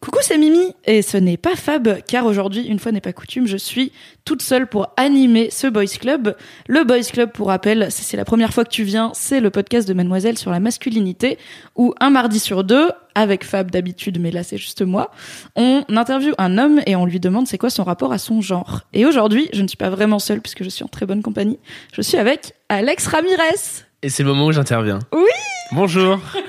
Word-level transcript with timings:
Coucou, 0.00 0.20
c'est 0.22 0.38
Mimi, 0.38 0.74
et 0.86 1.02
ce 1.02 1.18
n'est 1.18 1.36
pas 1.36 1.56
Fab, 1.56 1.98
car 2.08 2.24
aujourd'hui, 2.24 2.62
une 2.62 2.78
fois 2.78 2.90
n'est 2.90 3.02
pas 3.02 3.12
coutume, 3.12 3.46
je 3.46 3.58
suis 3.58 3.92
toute 4.24 4.40
seule 4.40 4.66
pour 4.66 4.94
animer 4.96 5.50
ce 5.50 5.66
Boys 5.66 5.98
Club. 6.00 6.36
Le 6.68 6.84
Boys 6.84 7.02
Club, 7.12 7.32
pour 7.32 7.48
rappel, 7.48 7.88
si 7.90 8.02
c'est 8.02 8.16
la 8.16 8.24
première 8.24 8.54
fois 8.54 8.64
que 8.64 8.70
tu 8.70 8.82
viens, 8.82 9.10
c'est 9.12 9.40
le 9.40 9.50
podcast 9.50 9.86
de 9.86 9.92
Mademoiselle 9.92 10.38
sur 10.38 10.50
la 10.52 10.58
masculinité, 10.58 11.36
où 11.76 11.92
un 12.00 12.08
mardi 12.08 12.38
sur 12.38 12.64
deux, 12.64 12.88
avec 13.14 13.44
Fab 13.44 13.70
d'habitude, 13.70 14.18
mais 14.18 14.30
là 14.30 14.42
c'est 14.42 14.56
juste 14.56 14.80
moi, 14.80 15.10
on 15.54 15.84
interviewe 15.90 16.32
un 16.38 16.56
homme 16.56 16.80
et 16.86 16.96
on 16.96 17.04
lui 17.04 17.20
demande 17.20 17.46
c'est 17.46 17.58
quoi 17.58 17.68
son 17.68 17.84
rapport 17.84 18.14
à 18.14 18.18
son 18.18 18.40
genre. 18.40 18.80
Et 18.94 19.04
aujourd'hui, 19.04 19.50
je 19.52 19.60
ne 19.60 19.68
suis 19.68 19.76
pas 19.76 19.90
vraiment 19.90 20.18
seule, 20.18 20.40
puisque 20.40 20.64
je 20.64 20.70
suis 20.70 20.82
en 20.82 20.88
très 20.88 21.04
bonne 21.04 21.20
compagnie, 21.20 21.58
je 21.92 22.00
suis 22.00 22.16
avec 22.16 22.54
Alex 22.70 23.06
Ramirez. 23.06 23.84
Et 24.02 24.08
c'est 24.08 24.22
le 24.22 24.30
moment 24.30 24.46
où 24.46 24.52
j'interviens. 24.52 25.00
Oui 25.12 25.28
Bonjour. 25.72 26.18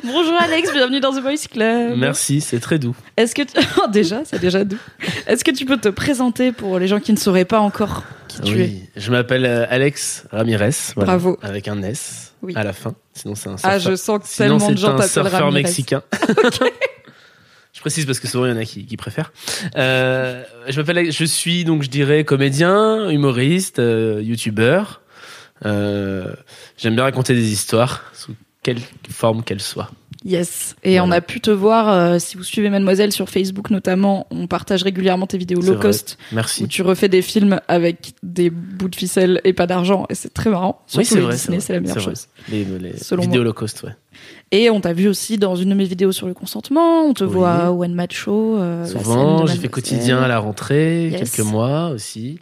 Bonjour 0.04 0.34
Alex, 0.40 0.72
bienvenue 0.72 1.00
dans 1.00 1.12
The 1.12 1.22
Boys 1.22 1.46
Club. 1.50 1.96
Merci, 1.96 2.40
c'est 2.40 2.60
très 2.60 2.78
doux. 2.78 2.94
Est-ce 3.16 3.34
que 3.34 3.42
tu... 3.42 3.52
Oh, 3.82 3.86
déjà, 3.92 4.22
c'est 4.24 4.38
déjà 4.40 4.64
doux. 4.64 4.78
Est-ce 5.26 5.44
que 5.44 5.50
tu 5.50 5.64
peux 5.64 5.76
te 5.78 5.88
présenter 5.88 6.52
pour 6.52 6.78
les 6.78 6.86
gens 6.88 7.00
qui 7.00 7.12
ne 7.12 7.16
sauraient 7.18 7.44
pas 7.44 7.60
encore 7.60 8.04
qui 8.28 8.40
tu 8.42 8.52
es 8.60 8.64
Oui, 8.64 8.82
je 8.96 9.10
m'appelle 9.10 9.44
euh, 9.46 9.66
Alex 9.68 10.24
Ramirez. 10.30 10.70
voilà, 10.94 11.12
Bravo. 11.16 11.38
Avec 11.42 11.68
un 11.68 11.82
S 11.82 12.34
Oui. 12.42 12.52
à 12.56 12.64
la 12.64 12.72
fin. 12.72 12.94
Sinon, 13.14 13.34
c'est 13.34 13.48
un 13.48 13.56
surfeur. 13.56 13.70
Ah, 13.74 13.78
je 13.78 13.96
sens 13.96 14.18
que 14.20 14.26
Sinon, 14.28 14.58
tellement 14.58 14.70
de 14.72 14.78
gens 14.78 14.88
t'appellent 14.92 15.08
surfeur 15.08 15.32
Ramirez. 15.40 15.62
mexicain. 15.62 16.02
Je 17.74 17.80
précise 17.80 18.06
parce 18.06 18.18
que 18.18 18.26
souvent 18.26 18.46
il 18.46 18.50
y 18.50 18.52
en 18.54 18.56
a 18.56 18.64
qui, 18.64 18.86
qui 18.86 18.96
préfèrent. 18.96 19.30
Euh, 19.76 20.42
je 20.68 20.80
m'appelle, 20.80 21.12
je 21.12 21.24
suis 21.24 21.64
donc 21.64 21.84
je 21.84 21.88
dirais 21.88 22.24
comédien, 22.24 23.08
humoriste, 23.08 23.78
euh, 23.78 24.20
youtubeur. 24.20 25.00
Euh, 25.64 26.34
J'aime 26.76 26.96
bien 26.96 27.04
raconter 27.04 27.34
des 27.34 27.52
histoires 27.52 28.02
sous 28.14 28.32
quelle 28.74 28.82
forme 29.10 29.42
qu'elles 29.42 29.60
soient. 29.62 29.90
Yes. 30.24 30.74
Et 30.82 30.98
on 31.00 31.10
a 31.12 31.20
pu 31.20 31.40
te 31.40 31.50
voir, 31.50 31.88
euh, 31.88 32.18
si 32.18 32.36
vous 32.36 32.42
suivez 32.42 32.68
Mademoiselle 32.70 33.12
sur 33.12 33.28
Facebook 33.28 33.70
notamment, 33.70 34.26
on 34.30 34.48
partage 34.48 34.82
régulièrement 34.82 35.28
tes 35.28 35.38
vidéos 35.38 35.60
low 35.60 35.74
vrai. 35.74 35.80
cost 35.82 36.18
Merci. 36.32 36.64
où 36.64 36.66
tu 36.66 36.82
refais 36.82 37.08
des 37.08 37.22
films 37.22 37.60
avec 37.68 38.14
des 38.24 38.50
bouts 38.50 38.88
de 38.88 38.96
ficelle 38.96 39.40
et 39.44 39.52
pas 39.52 39.66
d'argent 39.68 40.06
et 40.10 40.16
c'est 40.16 40.34
très 40.34 40.50
marrant. 40.50 40.82
Oui, 40.96 41.04
c'est 41.04 41.20
vrai. 41.20 41.36
C'est 41.36 41.72
la 41.72 41.80
meilleure 41.80 42.00
chose. 42.00 42.26
Les, 42.50 42.64
les 42.64 42.96
Selon 42.96 43.22
vidéos 43.22 43.42
moi. 43.42 43.44
low 43.44 43.52
cost, 43.52 43.84
ouais. 43.84 43.94
Et 44.50 44.68
on 44.70 44.80
t'a 44.80 44.92
vu 44.92 45.06
aussi 45.06 45.38
dans 45.38 45.54
une 45.54 45.68
de 45.70 45.74
mes 45.74 45.84
vidéos 45.84 46.10
sur 46.12 46.26
le 46.26 46.34
consentement, 46.34 47.02
on 47.04 47.14
te 47.14 47.22
Oui. 47.22 47.30
voit 47.30 47.70
au 47.70 47.84
One 47.84 47.94
Match 47.94 48.16
Show. 48.16 48.56
euh, 48.58 48.84
Souvent, 48.86 49.46
j'ai 49.46 49.56
fait 49.56 49.68
quotidien 49.68 50.18
à 50.20 50.26
la 50.28 50.40
rentrée, 50.40 51.10
Yes. 51.10 51.30
quelques 51.30 51.46
mois 51.48 51.90
aussi. 51.90 52.40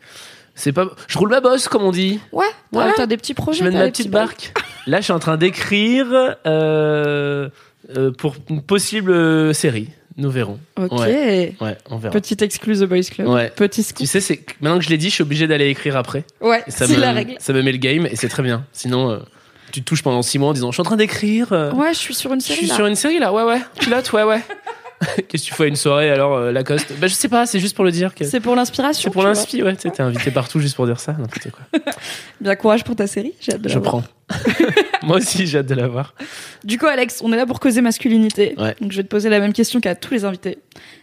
C'est 0.59 0.73
pas, 0.73 0.87
je 1.07 1.19
roule 1.19 1.29
ma 1.29 1.41
bosse 1.41 1.69
comme 1.69 1.83
on 1.83 1.93
dit. 1.93 2.19
Ouais, 2.33 2.45
Ouais. 2.73 2.91
t'as 2.97 3.07
des 3.07 3.17
petits 3.19 3.35
projets. 3.35 3.59
Je 3.61 3.65
mène 3.65 3.75
ma 3.79 3.89
petite 3.89 4.11
barque. 4.11 4.53
Là, 4.87 4.99
je 4.99 5.05
suis 5.05 5.13
en 5.13 5.19
train 5.19 5.37
d'écrire 5.37 6.07
euh, 6.47 7.49
euh, 7.97 8.11
pour 8.13 8.37
une 8.51 8.63
possible 8.63 9.55
série. 9.55 9.91
Nous 10.17 10.31
verrons. 10.31 10.59
Ok. 10.81 10.93
Ouais, 10.99 11.55
on 11.91 11.99
verra. 11.99 12.11
Petite 12.13 12.41
excluse 12.41 12.81
The 12.81 12.85
Boys 12.85 13.03
Club. 13.13 13.29
Ouais. 13.29 13.53
Petit 13.55 13.83
scoop. 13.83 13.99
Tu 13.99 14.07
sais, 14.07 14.21
c'est 14.21 14.41
maintenant 14.63 14.79
que 14.79 14.85
je 14.85 14.89
l'ai 14.89 14.97
dit, 14.97 15.11
je 15.11 15.15
suis 15.15 15.23
obligé 15.23 15.47
d'aller 15.47 15.67
écrire 15.69 15.95
après. 15.97 16.25
Ouais, 16.41 16.63
c'est 16.69 16.89
me, 16.89 16.97
la 16.99 17.13
règle. 17.13 17.35
ça 17.39 17.53
me 17.53 17.61
met 17.63 17.73
le 17.73 17.77
game 17.79 18.07
et 18.07 18.17
c'est 18.17 18.29
très 18.29 18.43
bien. 18.43 18.65
Sinon, 18.73 19.11
euh, 19.11 19.19
tu 19.73 19.81
te 19.83 19.85
touches 19.85 20.03
pendant 20.03 20.23
six 20.23 20.39
mois 20.39 20.49
en 20.49 20.53
disant, 20.55 20.71
je 20.71 20.77
suis 20.77 20.81
en 20.81 20.85
train 20.85 20.97
d'écrire. 20.97 21.53
euh, 21.53 21.71
Ouais, 21.73 21.93
je 21.93 21.99
suis 21.99 22.15
sur 22.15 22.33
une 22.33 22.41
je 22.41 22.47
série. 22.47 22.59
suis 22.61 22.69
là. 22.69 22.75
sur 22.77 22.87
une 22.87 22.95
série 22.95 23.19
là. 23.19 23.31
Ouais, 23.31 23.43
ouais. 23.43 23.61
Pilote, 23.79 24.11
ouais, 24.15 24.23
ouais. 24.23 24.41
Qu'est-ce 25.29 25.45
que 25.45 25.49
tu 25.49 25.55
fais 25.55 25.65
à 25.65 25.67
une 25.67 25.77
soirée 25.77 26.11
alors, 26.11 26.35
euh, 26.37 26.53
Lacoste 26.53 26.93
Bah, 26.99 27.07
je 27.07 27.15
sais 27.15 27.29
pas. 27.29 27.45
C'est 27.47 27.61
juste 27.61 27.77
pour 27.77 27.85
le 27.85 27.91
dire 27.91 28.15
que. 28.15 28.25
C'est 28.25 28.41
pour 28.41 28.55
l'inspiration. 28.57 29.03
C'est 29.05 29.13
pour 29.13 29.23
l'inspi, 29.23 29.63
ouais. 29.63 29.77
T'es 29.77 30.01
invité 30.01 30.31
partout 30.31 30.59
juste 30.61 30.75
pour 30.77 30.87
dire 30.87 30.99
ça. 31.01 31.15
Quoi. 31.15 31.81
Bien 32.41 32.57
courage 32.57 32.83
pour 32.85 32.97
ta 32.97 33.07
série. 33.07 33.35
J'ai 33.41 33.53
hâte 33.53 33.61
de 33.63 33.69
la 33.69 33.75
Je 33.75 33.79
voir. 33.79 34.03
prends. 34.29 34.37
Moi 35.03 35.19
aussi, 35.19 35.47
j'ai 35.47 35.59
hâte 35.59 35.67
de 35.67 35.75
la 35.75 35.87
voir. 35.87 36.15
Du 36.65 36.79
coup, 36.79 36.87
Alex, 36.87 37.21
on 37.23 37.33
est 37.33 37.37
là 37.37 37.47
pour 37.47 37.61
causer 37.61 37.81
masculinité. 37.83 38.55
Ouais. 38.59 38.75
Donc, 38.81 38.93
je 38.93 38.97
vais 38.97 39.03
te 39.03 39.09
poser 39.09 39.29
la 39.29 39.39
même 39.41 39.53
question 39.53 39.81
qu'à 39.81 39.95
tous 39.95 40.15
les 40.15 40.25
invités. 40.25 40.59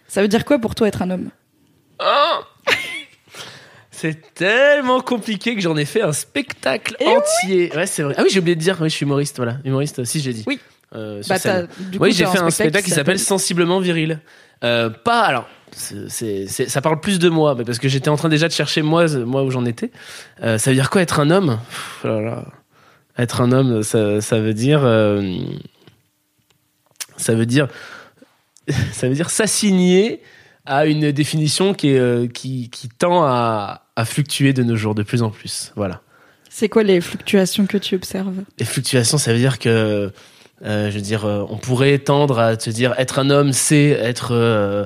Ça 0.08 0.22
veut 0.22 0.28
dire 0.28 0.44
quoi 0.46 0.58
pour 0.60 0.74
toi 0.75 0.88
être 0.88 1.02
un 1.04 1.12
homme? 1.12 1.30
Oh 2.00 2.42
C'est 3.92 4.34
tellement 4.34 5.00
compliqué 5.02 5.56
que 5.56 5.62
j'en 5.62 5.78
ai 5.78 5.86
fait 5.86 6.02
un 6.02 6.12
spectacle 6.14 6.96
Eh 7.00 7.06
entier. 7.08 7.72
Ouais, 7.75 7.86
c'est 7.86 8.04
vrai. 8.04 8.16
Ah 8.18 8.24
oui, 8.24 8.30
j'ai 8.31 8.40
oublié 8.40 8.56
de 8.56 8.62
dire, 8.62 8.78
oui, 8.81 8.90
je 8.90 8.96
suis 8.96 9.06
humoriste, 9.06 9.38
voilà. 9.38 9.58
Humoriste, 9.64 10.04
si, 10.04 10.20
j'ai 10.20 10.34
dit. 10.34 10.44
Oui. 10.48 10.60
Euh, 10.94 11.22
sur 11.24 11.34
Bah, 11.34 11.40
scène. 11.40 11.68
t'as- 11.68 11.84
du 11.84 11.98
coup, 11.98 12.04
Oui, 12.06 12.12
j'ai 12.14 12.26
fait 12.26 12.40
un 12.40 12.50
spectacle 12.50 12.86
qui 12.86 12.92
s'appelle 12.92 13.20
Sensiblement 13.20 13.80
Viril. 13.80 14.20
Euh, 14.64 14.90
pas, 14.90 15.22
alors, 15.24 15.48
c'est, 15.72 16.09
c'est- 16.09 16.48
c'est- 16.48 16.70
ça 16.70 16.81
parle 16.81 17.00
plus 17.00 17.20
de 17.20 17.30
moi, 17.30 17.56
mais 17.58 17.64
parce 17.66 17.80
que 17.80 17.88
j'étais 17.90 18.09
en 18.09 18.16
train 18.16 18.30
déjà 18.30 18.48
de 18.48 18.54
chercher 18.54 18.81
moi, 18.81 19.08
moi 19.26 19.44
où 19.44 19.50
j'en 19.52 19.66
étais. 19.66 19.92
Euh, 20.44 20.58
ça 20.58 20.70
veut 20.70 20.76
dire 20.76 20.90
quoi 20.90 21.02
être 21.02 21.20
un 21.20 21.30
homme? 21.31 21.59
Pff, 21.70 22.00
oh 22.04 22.08
là 22.08 22.22
là. 22.22 22.46
Être 23.18 23.42
un 23.42 23.52
homme, 23.52 23.84
ça, 23.84 24.22
ça 24.22 24.40
veut 24.40 24.54
dire. 24.54 24.81
ça 27.18 27.34
veut 27.36 27.46
dire. 27.46 27.68
Ça 28.94 29.10
veut 29.10 29.14
dire 29.14 29.30
s'assigner 29.30 30.22
à 30.66 30.86
une 30.86 31.12
définition 31.12 31.74
qui, 31.74 31.90
est, 31.90 32.31
qui, 32.34 32.70
qui 32.70 32.88
tend 32.88 33.25
à, 33.25 33.88
à 33.98 34.06
fluctuer 34.06 34.54
de 34.54 34.64
nos 34.64 34.78
jours 34.78 34.96
de 34.96 35.04
plus 35.04 35.22
en 35.22 35.31
plus. 35.31 35.74
Voilà. 35.75 36.00
C'est 36.50 36.70
quoi 36.70 36.84
les 36.84 37.02
fluctuations 37.02 37.66
que 37.66 37.78
tu 37.78 37.96
observes? 37.96 38.34
Les 38.60 38.66
fluctuations, 38.66 39.18
ça 39.18 39.34
veut 39.34 39.40
dire 39.40 39.60
que, 39.60 40.14
euh, 40.66 40.90
je 40.90 40.96
veux 40.96 41.01
dire, 41.01 41.25
euh, 41.25 41.46
on 41.50 41.57
pourrait 41.57 42.00
tendre 42.00 42.40
à 42.40 42.56
te 42.56 42.69
dire 42.69 42.94
être 42.97 43.19
un 43.19 43.29
homme, 43.29 43.51
c'est 43.51 43.90
être 43.90 44.29
euh, 44.31 44.85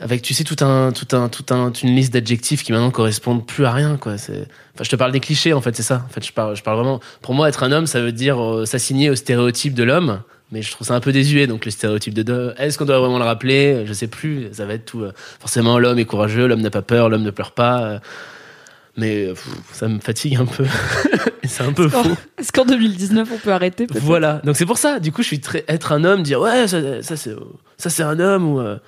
avec, 0.00 0.22
tu 0.22 0.32
sais, 0.32 0.44
tout 0.44 0.64
un, 0.64 0.92
tout 0.92 1.14
un, 1.16 1.28
tout 1.28 1.44
un, 1.52 1.70
une 1.72 1.94
liste 1.94 2.12
d'adjectifs 2.12 2.62
qui 2.62 2.72
maintenant 2.72 2.90
correspondent 2.90 3.46
plus 3.46 3.66
à 3.66 3.72
rien, 3.72 3.96
quoi. 3.96 4.14
Enfin, 4.14 4.34
je 4.80 4.88
te 4.88 4.96
parle 4.96 5.12
des 5.12 5.20
clichés, 5.20 5.52
en 5.52 5.60
fait, 5.60 5.76
c'est 5.76 5.82
ça. 5.82 6.04
En 6.06 6.12
fait, 6.12 6.24
je 6.24 6.32
parle, 6.32 6.56
je 6.56 6.62
parle 6.62 6.78
vraiment. 6.78 7.00
Pour 7.20 7.34
moi, 7.34 7.48
être 7.48 7.62
un 7.62 7.72
homme, 7.72 7.86
ça 7.86 8.00
veut 8.00 8.12
dire 8.12 8.62
s'assigner 8.64 9.10
au 9.10 9.14
stéréotype 9.14 9.74
de 9.74 9.82
l'homme. 9.82 10.22
Mais 10.52 10.62
je 10.62 10.70
trouve 10.70 10.86
ça 10.86 10.94
un 10.94 11.00
peu 11.00 11.10
désuet, 11.10 11.48
donc 11.48 11.64
le 11.64 11.72
stéréotype 11.72 12.14
de. 12.14 12.54
Est-ce 12.56 12.78
qu'on 12.78 12.84
doit 12.84 13.00
vraiment 13.00 13.18
le 13.18 13.24
rappeler? 13.24 13.84
Je 13.84 13.92
sais 13.92 14.06
plus. 14.06 14.48
Ça 14.52 14.64
va 14.64 14.74
être 14.74 14.84
tout. 14.84 15.04
forcément, 15.40 15.78
l'homme 15.78 15.98
est 15.98 16.04
courageux, 16.04 16.46
l'homme 16.46 16.60
n'a 16.60 16.70
pas 16.70 16.82
peur, 16.82 17.08
l'homme 17.08 17.24
ne 17.24 17.30
pleure 17.30 17.52
pas. 17.52 18.00
Mais 18.96 19.26
pff, 19.28 19.48
ça 19.72 19.88
me 19.88 19.98
fatigue 20.00 20.36
un 20.36 20.46
peu. 20.46 20.64
C'est 21.44 21.62
un 21.62 21.72
peu 21.72 21.88
qu'en- 21.88 22.02
faux. 22.02 22.16
Est-ce 22.38 22.50
qu'en 22.52 22.64
2019, 22.64 23.28
on 23.32 23.38
peut 23.38 23.52
arrêter 23.52 23.86
Voilà. 23.90 24.40
Donc 24.44 24.56
c'est 24.56 24.66
pour 24.66 24.78
ça. 24.78 24.98
Du 24.98 25.12
coup, 25.12 25.22
je 25.22 25.28
suis 25.28 25.40
très 25.40 25.64
être 25.68 25.92
un 25.92 26.02
homme, 26.04 26.22
dire 26.24 26.40
ouais, 26.40 26.66
ça, 26.66 27.02
ça 27.02 27.16
c'est 27.16 27.34
ça 27.78 27.88
c'est 27.88 28.02
un 28.02 28.18
homme 28.18 28.52
ou 28.52 28.60
euh, 28.60 28.78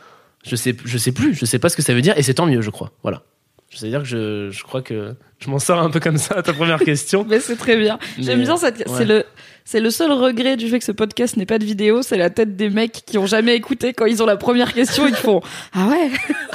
je 0.44 0.56
sais 0.56 0.74
je 0.84 0.98
sais 0.98 1.12
plus, 1.12 1.34
je 1.34 1.44
sais 1.44 1.58
pas 1.60 1.69
ce 1.69 1.76
que 1.76 1.82
ça 1.82 1.94
veut 1.94 2.00
dire 2.02 2.19
et 2.19 2.22
c'est 2.22 2.34
tant 2.34 2.46
mieux, 2.46 2.60
je 2.60 2.70
crois. 2.70 2.91
Voilà. 3.02 3.22
Je 3.70 3.80
veux 3.80 3.88
dire 3.91 4.00
que 4.02 4.08
je, 4.08 4.50
je 4.50 4.62
crois 4.64 4.80
que 4.82 5.14
je 5.38 5.50
m'en 5.50 5.58
sors 5.58 5.78
un 5.78 5.91
peu 5.91 6.00
comme 6.00 6.16
ça 6.19 6.36
à 6.36 6.42
ta 6.42 6.52
première 6.52 6.80
question. 6.80 7.25
Mais 7.28 7.38
c'est 7.38 7.56
très 7.56 7.76
bien. 7.76 7.98
J'aime 8.19 8.40
bien 8.42 8.56
cette. 8.56 8.78
ouais. 8.78 8.84
C'est 8.96 9.04
le. 9.04 9.25
C'est 9.71 9.81
le 9.81 9.91
seul 9.91 10.11
regret 10.12 10.56
du 10.56 10.67
fait 10.69 10.79
que 10.79 10.84
ce 10.87 10.93
podcast 10.93 11.37
n'ait 11.37 11.45
pas 11.45 11.59
de 11.59 11.65
vidéo, 11.67 12.01
c'est 12.01 12.17
la 12.17 12.31
tête 12.31 12.56
des 12.56 12.71
mecs 12.71 13.03
qui 13.05 13.19
ont 13.19 13.27
jamais 13.27 13.55
écouté 13.55 13.93
quand 13.93 14.06
ils 14.06 14.23
ont 14.23 14.27
la 14.27 14.39
première 14.39 14.73
question 14.73 15.06
et 15.06 15.11
qui 15.12 15.21
font 15.21 15.43
Ah 15.75 15.89
ouais, 15.89 16.09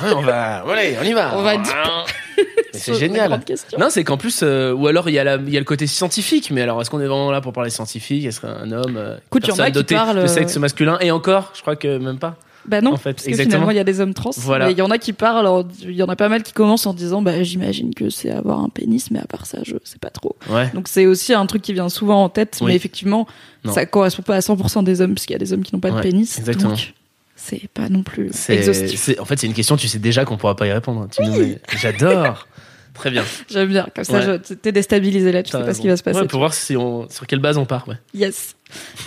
Ouais, 0.03 0.13
on 0.15 0.21
va, 0.21 0.63
allez, 0.67 0.97
on 0.99 1.03
y 1.05 1.13
va. 1.13 1.37
On 1.37 1.43
va. 1.43 1.53
Mais 2.37 2.79
c'est 2.79 2.95
génial. 2.95 3.39
Non, 3.77 3.91
c'est 3.91 4.03
qu'en 4.03 4.17
plus, 4.17 4.39
euh, 4.41 4.73
ou 4.73 4.87
alors 4.87 5.09
il 5.09 5.13
y, 5.13 5.19
a 5.19 5.23
la- 5.23 5.35
il 5.35 5.53
y 5.53 5.57
a 5.57 5.59
le 5.59 5.63
côté 5.63 5.85
scientifique, 5.85 6.49
mais 6.49 6.63
alors 6.63 6.81
est-ce 6.81 6.89
qu'on 6.89 7.01
est 7.01 7.05
vraiment 7.05 7.29
là 7.29 7.39
pour 7.39 7.53
parler 7.53 7.69
scientifique? 7.69 8.25
Est-ce 8.25 8.41
qu'un 8.41 8.71
homme, 8.71 8.97
euh, 8.97 9.17
a 9.17 9.39
personne 9.39 9.69
dotée 9.69 9.93
de 9.93 9.99
euh, 10.21 10.27
sexe 10.27 10.57
masculin? 10.57 10.97
Et 10.99 11.11
encore, 11.11 11.51
je 11.55 11.61
crois 11.61 11.75
que 11.75 11.99
même 11.99 12.17
pas. 12.17 12.35
Bah 12.67 12.81
non, 12.81 12.93
En 12.93 12.97
fait, 12.97 13.13
parce 13.13 13.23
que 13.25 13.29
exactement. 13.29 13.51
finalement 13.55 13.71
il 13.71 13.77
y 13.77 13.79
a 13.79 13.83
des 13.83 13.99
hommes 13.99 14.13
trans. 14.13 14.31
Voilà. 14.37 14.67
Mais 14.67 14.71
il 14.71 14.77
y 14.77 14.81
en 14.81 14.89
a 14.91 14.97
qui 14.97 15.11
parlent, 15.13 15.47
en- 15.47 15.67
il 15.81 15.91
y 15.91 16.01
en 16.03 16.07
a 16.07 16.15
pas 16.15 16.29
mal 16.29 16.43
qui 16.43 16.53
commencent 16.53 16.85
en 16.85 16.93
disant 16.93 17.21
bah 17.21 17.43
j'imagine 17.43 17.93
que 17.93 18.09
c'est 18.09 18.31
avoir 18.31 18.59
un 18.61 18.69
pénis, 18.69 19.11
mais 19.11 19.19
à 19.19 19.25
part 19.25 19.45
ça 19.45 19.59
je 19.63 19.75
sais 19.83 19.99
pas 19.99 20.09
trop. 20.09 20.35
Ouais. 20.49 20.69
Donc 20.73 20.87
c'est 20.87 21.05
aussi 21.05 21.33
un 21.33 21.45
truc 21.45 21.61
qui 21.61 21.73
vient 21.73 21.89
souvent 21.89 22.23
en 22.23 22.29
tête, 22.29 22.57
Oui. 22.61 22.67
mais 22.67 22.75
effectivement 22.75 23.27
Non. 23.65 23.73
ça 23.73 23.85
correspond 23.85 24.21
pas 24.23 24.35
à 24.35 24.39
100% 24.39 24.83
des 24.83 25.01
hommes 25.01 25.13
puisqu'il 25.13 25.33
y 25.33 25.35
a 25.35 25.39
des 25.39 25.51
hommes 25.53 25.63
qui 25.63 25.75
n'ont 25.75 25.81
pas 25.81 25.91
de 25.91 25.99
pénis. 26.01 26.37
exactement. 26.39 26.69
Donc 26.69 26.93
c'est 27.35 27.67
pas 27.73 27.89
non 27.89 28.03
plus 28.03 28.29
exhaustif. 28.49 29.09
en 29.19 29.25
fait, 29.25 29.37
c'est 29.39 29.47
une 29.47 29.53
question, 29.53 29.75
tu 29.75 29.87
sais 29.89 29.99
déjà 29.99 30.23
qu'on 30.23 30.37
pourra 30.37 30.55
pas 30.55 30.65
y 30.67 30.71
répondre. 30.71 31.07
Mets- 31.19 31.59
J'adore. 31.81 32.47
Très 32.93 33.09
bien. 33.11 33.23
J'aime 33.49 33.69
bien, 33.69 33.87
comme 33.95 34.03
ça 34.03 34.19
Ouais. 34.19 34.39
t'es 34.39 34.71
déstabilisé 34.71 35.31
là, 35.31 35.41
tu 35.43 35.51
sais 35.51 35.59
pas 35.59 35.73
ce 35.73 35.81
qui 35.81 35.87
va 35.87 35.97
se 35.97 36.03
passer. 36.03 36.19
Ouais, 36.19 36.27
pour 36.27 36.39
voir 36.39 36.53
si 36.53 36.77
on, 36.77 37.09
sur 37.09 37.25
quelle 37.27 37.39
base 37.39 37.57
on 37.57 37.65
part. 37.65 37.87
Ouais. 37.87 37.95
Yes. 38.13 38.55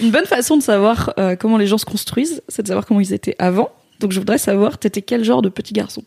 Une 0.03 0.11
bonne 0.11 0.27
façon 0.27 0.57
de 0.57 0.63
savoir 0.63 1.13
euh, 1.19 1.37
comment 1.37 1.57
les 1.57 1.67
gens 1.67 1.79
se 1.79 1.85
construisent, 1.85 2.43
c'est 2.49 2.63
de 2.63 2.69
savoir 2.69 2.85
comment 2.87 3.01
ils 3.01 3.13
étaient 3.13 3.37
avant. 3.39 3.71
Donc 4.01 4.13
je 4.13 4.19
voudrais 4.19 4.39
savoir, 4.39 4.79
t'étais 4.79 5.03
quel 5.03 5.25
genre 5.25 5.41
de 5.43 5.49
petit 5.49 5.73
garçon? 5.73 6.03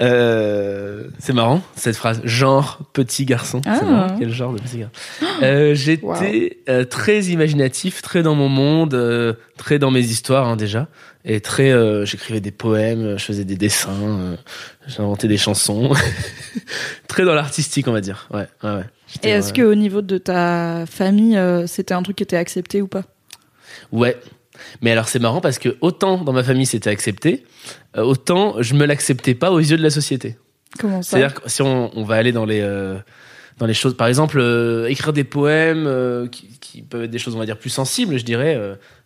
Euh, 0.00 1.08
c'est 1.18 1.34
marrant 1.34 1.60
cette 1.76 1.96
phrase, 1.96 2.22
genre 2.24 2.78
petit 2.94 3.26
garçon. 3.26 3.60
Ah. 3.66 3.82
Marrant, 3.84 4.16
quel 4.18 4.30
genre 4.32 4.54
de 4.54 4.58
petit 4.58 4.78
garçon. 4.78 4.92
Euh, 5.42 5.74
J'étais 5.74 6.06
Wow. 6.06 6.14
euh, 6.70 6.84
très 6.86 7.24
imaginatif, 7.24 8.00
très 8.00 8.22
dans 8.22 8.34
mon 8.34 8.48
monde, 8.48 9.36
très 9.58 9.78
dans 9.78 9.90
mes 9.90 10.00
histoires 10.00 10.48
hein, 10.48 10.56
déjà, 10.56 10.88
et 11.24 11.40
très. 11.40 11.70
euh, 11.70 12.04
J'écrivais 12.04 12.40
des 12.40 12.50
poèmes, 12.50 13.18
je 13.18 13.24
faisais 13.24 13.44
des 13.44 13.56
dessins, 13.56 13.90
euh, 14.02 14.36
j'inventais 14.86 15.28
des 15.28 15.36
chansons, 15.36 15.92
très 17.08 17.24
dans 17.24 17.34
l'artistique 17.34 17.88
on 17.88 17.92
va 17.92 18.00
dire. 18.00 18.28
Ouais, 18.32 18.46
ouais, 18.62 18.76
ouais. 18.76 18.84
Et 19.22 19.28
est-ce 19.28 19.48
ouais. 19.48 19.52
que 19.58 19.62
au 19.62 19.74
niveau 19.74 20.02
de 20.02 20.18
ta 20.18 20.84
famille, 20.86 21.36
euh, 21.36 21.66
c'était 21.66 21.94
un 21.94 22.02
truc 22.02 22.16
qui 22.16 22.22
était 22.22 22.36
accepté 22.36 22.80
ou 22.80 22.86
pas? 22.86 23.04
Ouais. 23.92 24.16
Mais 24.82 24.90
alors 24.92 25.08
c'est 25.08 25.18
marrant 25.18 25.40
parce 25.40 25.58
que 25.58 25.76
autant 25.80 26.18
dans 26.18 26.32
ma 26.32 26.42
famille 26.42 26.66
c'était 26.66 26.90
accepté, 26.90 27.44
autant 27.96 28.56
je 28.60 28.74
me 28.74 28.84
l'acceptais 28.84 29.34
pas 29.34 29.50
aux 29.50 29.58
yeux 29.58 29.76
de 29.76 29.82
la 29.82 29.90
société. 29.90 30.36
Comment 30.78 31.02
ça? 31.02 31.16
C'est-à-dire 31.16 31.34
que 31.40 31.48
si 31.50 31.62
on, 31.62 31.90
on 31.98 32.04
va 32.04 32.16
aller 32.16 32.32
dans 32.32 32.44
les 32.44 32.60
dans 33.58 33.66
les 33.66 33.74
choses, 33.74 33.94
par 33.94 34.06
exemple, 34.06 34.40
écrire 34.88 35.12
des 35.12 35.24
poèmes 35.24 36.28
qui, 36.30 36.58
qui 36.60 36.82
peuvent 36.82 37.04
être 37.04 37.10
des 37.10 37.18
choses, 37.18 37.34
on 37.34 37.38
va 37.38 37.46
dire, 37.46 37.58
plus 37.58 37.70
sensibles, 37.70 38.18
je 38.18 38.24
dirais. 38.24 38.58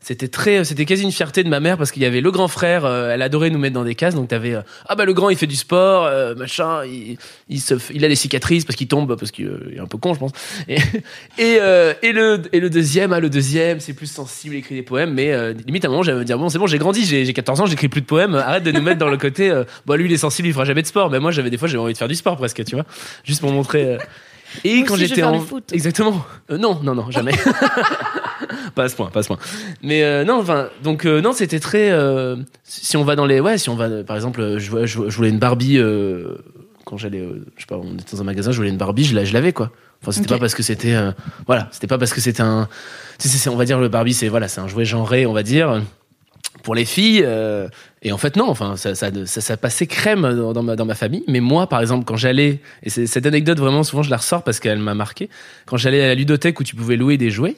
C'était 0.05 0.29
très, 0.29 0.65
c'était 0.65 0.85
quasi 0.85 1.03
une 1.03 1.11
fierté 1.13 1.43
de 1.43 1.49
ma 1.49 1.61
mère 1.61 1.79
parce 1.79 1.91
qu'il 1.91 2.03
y 2.03 2.07
avait 2.07 2.21
le 2.21 2.31
grand 2.31 2.47
frère, 2.47 2.85
euh, 2.85 3.11
elle 3.13 3.23
adorait 3.23 3.49
nous 3.49 3.59
mettre 3.59 3.75
dans 3.75 3.85
des 3.85 3.95
cases, 3.95 4.15
donc 4.15 4.29
t'avais 4.29 4.55
euh, 4.55 4.61
ah 4.87 4.95
bah 4.95 5.07
le 5.07 5.15
grand 5.15 5.31
il 5.31 5.37
fait 5.37 5.47
du 5.47 5.57
sport, 5.57 6.05
euh, 6.05 6.35
machin, 6.35 6.85
il, 6.85 7.17
il 7.49 7.61
se, 7.61 7.75
il 7.93 8.05
a 8.05 8.09
des 8.09 8.15
cicatrices 8.15 8.65
parce 8.67 8.77
qu'il 8.77 8.87
tombe 8.87 9.17
parce 9.19 9.31
qu'il 9.31 9.47
euh, 9.47 9.75
est 9.75 9.81
un 9.81 9.87
peu 9.87 9.97
con 9.99 10.13
je 10.15 10.19
pense. 10.21 10.33
Et 10.69 10.77
et, 11.39 11.59
euh, 11.61 11.95
et 12.03 12.13
le 12.13 12.43
et 12.53 12.61
le 12.61 12.69
deuxième, 12.71 13.13
ah 13.15 13.21
le 13.21 13.31
deuxième 13.31 13.81
c'est 13.81 13.95
plus 13.95 14.07
sensible, 14.07 14.55
il 14.55 14.59
écrit 14.59 14.75
des 14.75 14.83
poèmes, 14.83 15.15
mais 15.15 15.33
euh, 15.33 15.55
limite 15.67 15.85
à 15.85 15.89
un 15.89 15.91
moment 15.91 16.03
j'allais 16.03 16.19
me 16.19 16.25
dire 16.25 16.39
bon 16.39 16.51
c'est 16.51 16.59
bon 16.59 16.67
j'ai 16.67 16.79
grandi, 16.79 17.05
j'ai 17.07 17.25
j'ai 17.25 17.33
14 17.33 17.63
ans, 17.63 17.67
j'écris 17.67 17.89
plus 17.89 18.03
de 18.03 18.07
poèmes, 18.07 18.35
arrête 18.35 18.63
de 18.63 18.73
nous 18.73 18.83
mettre 18.83 18.99
dans 18.99 19.09
le 19.09 19.17
côté, 19.17 19.51
euh, 19.51 19.65
bon 19.87 19.95
lui 19.95 20.05
il 20.05 20.13
est 20.13 20.19
sensible, 20.19 20.49
il 20.49 20.53
fera 20.53 20.67
jamais 20.67 20.83
de 20.83 20.87
sport, 20.87 21.11
mais 21.11 21.19
moi 21.19 21.31
j'avais 21.31 21.49
des 21.51 21.57
fois 21.57 21.67
j'avais 21.67 21.83
envie 21.83 21.95
de 21.95 21.99
faire 21.99 22.09
du 22.09 22.15
sport 22.15 22.37
presque, 22.37 22.63
tu 22.65 22.75
vois, 22.75 22.85
juste 23.25 23.41
pour 23.41 23.51
montrer. 23.53 23.85
euh, 23.95 23.99
et 24.63 24.77
Moi 24.79 24.85
quand 24.87 24.97
j'étais 24.97 25.23
en 25.25 25.41
foot. 25.41 25.73
exactement 25.73 26.25
Euh, 26.51 26.59
non 26.59 26.79
non 26.83 26.95
non 26.95 27.11
jamais 27.11 27.33
pas 28.75 28.85
à 28.85 28.89
ce 28.89 28.97
point 28.97 29.11
pas 29.11 29.21
à 29.21 29.23
ce 29.23 29.29
point. 29.29 29.39
Mais 29.83 30.03
euh, 30.05 30.25
non 30.25 30.41
enfin 30.41 30.69
donc 30.83 31.05
euh, 31.07 31.21
non 31.21 31.33
c'était 31.33 31.61
très 31.61 31.91
euh, 31.91 32.37
si 32.65 32.97
on 32.97 33.05
va 33.05 33.17
dans 33.17 33.27
les 33.27 33.41
ouais 33.41 33.59
si 33.59 33.69
on 33.71 33.77
va 33.77 34.03
par 34.05 34.17
exemple 34.17 34.41
euh, 34.41 34.59
je, 34.59 34.71
je, 34.87 35.09
je 35.09 35.17
voulais 35.17 35.31
une 35.31 35.39
Barbie 35.39 35.79
euh, 35.79 36.37
quand 36.85 36.97
j'allais 36.97 37.21
euh, 37.21 37.45
je 37.57 37.63
sais 37.63 37.67
pas 37.69 37.77
on 37.77 37.95
était 37.95 38.15
dans 38.17 38.21
un 38.21 38.25
magasin 38.25 38.51
je 38.53 38.57
voulais 38.57 38.71
une 38.71 38.77
Barbie 38.77 39.05
je 39.05 39.15
la- 39.15 39.25
je 39.25 39.33
l'avais 39.33 39.53
quoi. 39.53 39.71
Enfin 40.03 40.13
c'était 40.13 40.29
pas 40.29 40.39
parce 40.39 40.55
que 40.55 40.63
c'était 40.63 40.95
euh, 40.95 41.13
voilà 41.47 41.69
c'était 41.73 41.87
pas 41.87 41.97
parce 41.99 42.13
que 42.13 42.21
c'était 42.21 42.43
un 42.43 42.69
on 43.49 43.57
va 43.57 43.65
dire 43.65 43.79
le 43.81 43.89
Barbie 43.89 44.13
c'est 44.15 44.29
voilà 44.29 44.49
c'est 44.49 44.61
un 44.61 44.69
jouet 44.69 44.85
genré 44.85 45.25
on 45.27 45.33
va 45.33 45.43
dire 45.43 45.81
pour 46.63 46.75
les 46.75 46.85
filles 46.85 47.23
euh, 47.25 47.69
et 48.03 48.13
en 48.13 48.19
fait 48.19 48.37
non 48.37 48.49
enfin 48.49 48.77
ça, 48.77 48.95
ça, 48.95 49.11
ça, 49.27 49.41
ça 49.41 49.57
passait 49.57 49.87
crème 49.87 50.23
dans, 50.35 50.53
dans 50.53 50.63
ma, 50.63 50.77
dans 50.77 50.85
ma 50.85 50.95
famille. 50.95 51.25
Mais 51.27 51.41
moi 51.41 51.69
par 51.69 51.81
exemple 51.81 52.05
quand 52.05 52.17
j'allais 52.17 52.61
et 52.83 52.91
c'est- 52.91 53.07
cette 53.07 53.25
anecdote 53.27 53.59
vraiment 53.59 53.83
souvent 53.83 54.03
je 54.03 54.11
la 54.11 54.19
ressors 54.19 54.43
parce 54.45 54.61
qu'elle 54.61 54.79
m'a 54.79 54.95
marqué. 54.95 55.31
Quand 55.67 55.77
j'allais 55.79 56.03
à 56.03 56.09
la 56.09 56.15
ludothèque 56.15 56.61
où 56.61 56.65
tu 56.65 56.75
pouvais 56.77 56.97
louer 56.97 57.17
des 57.17 57.31
jouets 57.31 57.57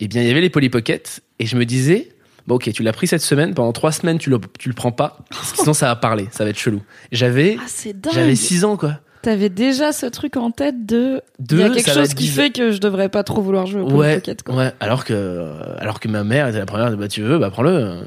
eh 0.00 0.08
bien 0.08 0.22
il 0.22 0.28
y 0.28 0.30
avait 0.30 0.40
les 0.40 0.50
Polly 0.50 0.68
Pocket 0.68 1.22
et 1.38 1.46
je 1.46 1.56
me 1.56 1.64
disais 1.64 2.08
bon 2.46 2.56
ok 2.56 2.70
tu 2.72 2.82
l'as 2.82 2.92
pris 2.92 3.06
cette 3.06 3.22
semaine 3.22 3.54
pendant 3.54 3.72
trois 3.72 3.92
semaines 3.92 4.18
tu 4.18 4.30
le, 4.30 4.38
tu 4.58 4.68
le 4.68 4.74
prends 4.74 4.92
pas 4.92 5.18
parce 5.30 5.52
que 5.52 5.58
sinon 5.58 5.74
ça 5.74 5.86
va 5.86 5.96
parler 5.96 6.28
ça 6.32 6.44
va 6.44 6.50
être 6.50 6.58
chelou 6.58 6.82
j'avais 7.12 7.56
Ah, 7.60 8.10
j'avais 8.12 8.36
six 8.36 8.64
ans 8.64 8.76
quoi 8.76 8.98
T'avais 9.22 9.50
déjà 9.50 9.92
ce 9.92 10.06
truc 10.06 10.36
en 10.36 10.50
tête 10.50 10.84
de. 10.84 11.22
Il 11.48 11.56
y 11.56 11.62
a 11.62 11.70
quelque 11.70 11.92
chose 11.92 12.12
qui 12.12 12.26
fait 12.26 12.50
que 12.50 12.72
je 12.72 12.78
devrais 12.78 13.08
pas 13.08 13.22
trop 13.22 13.40
vouloir 13.40 13.66
jouer 13.66 13.82
au 13.82 13.84
Polly 13.84 13.96
ouais, 13.98 14.14
Pocket, 14.16 14.42
quoi. 14.42 14.56
ouais. 14.56 14.72
Alors 14.80 15.04
que, 15.04 15.48
alors 15.78 16.00
que 16.00 16.08
ma 16.08 16.24
mère 16.24 16.48
était 16.48 16.58
la 16.58 16.66
première, 16.66 16.96
bah 16.96 17.06
tu 17.06 17.22
veux, 17.22 17.38
bah 17.38 17.48
prends-le. 17.50 18.00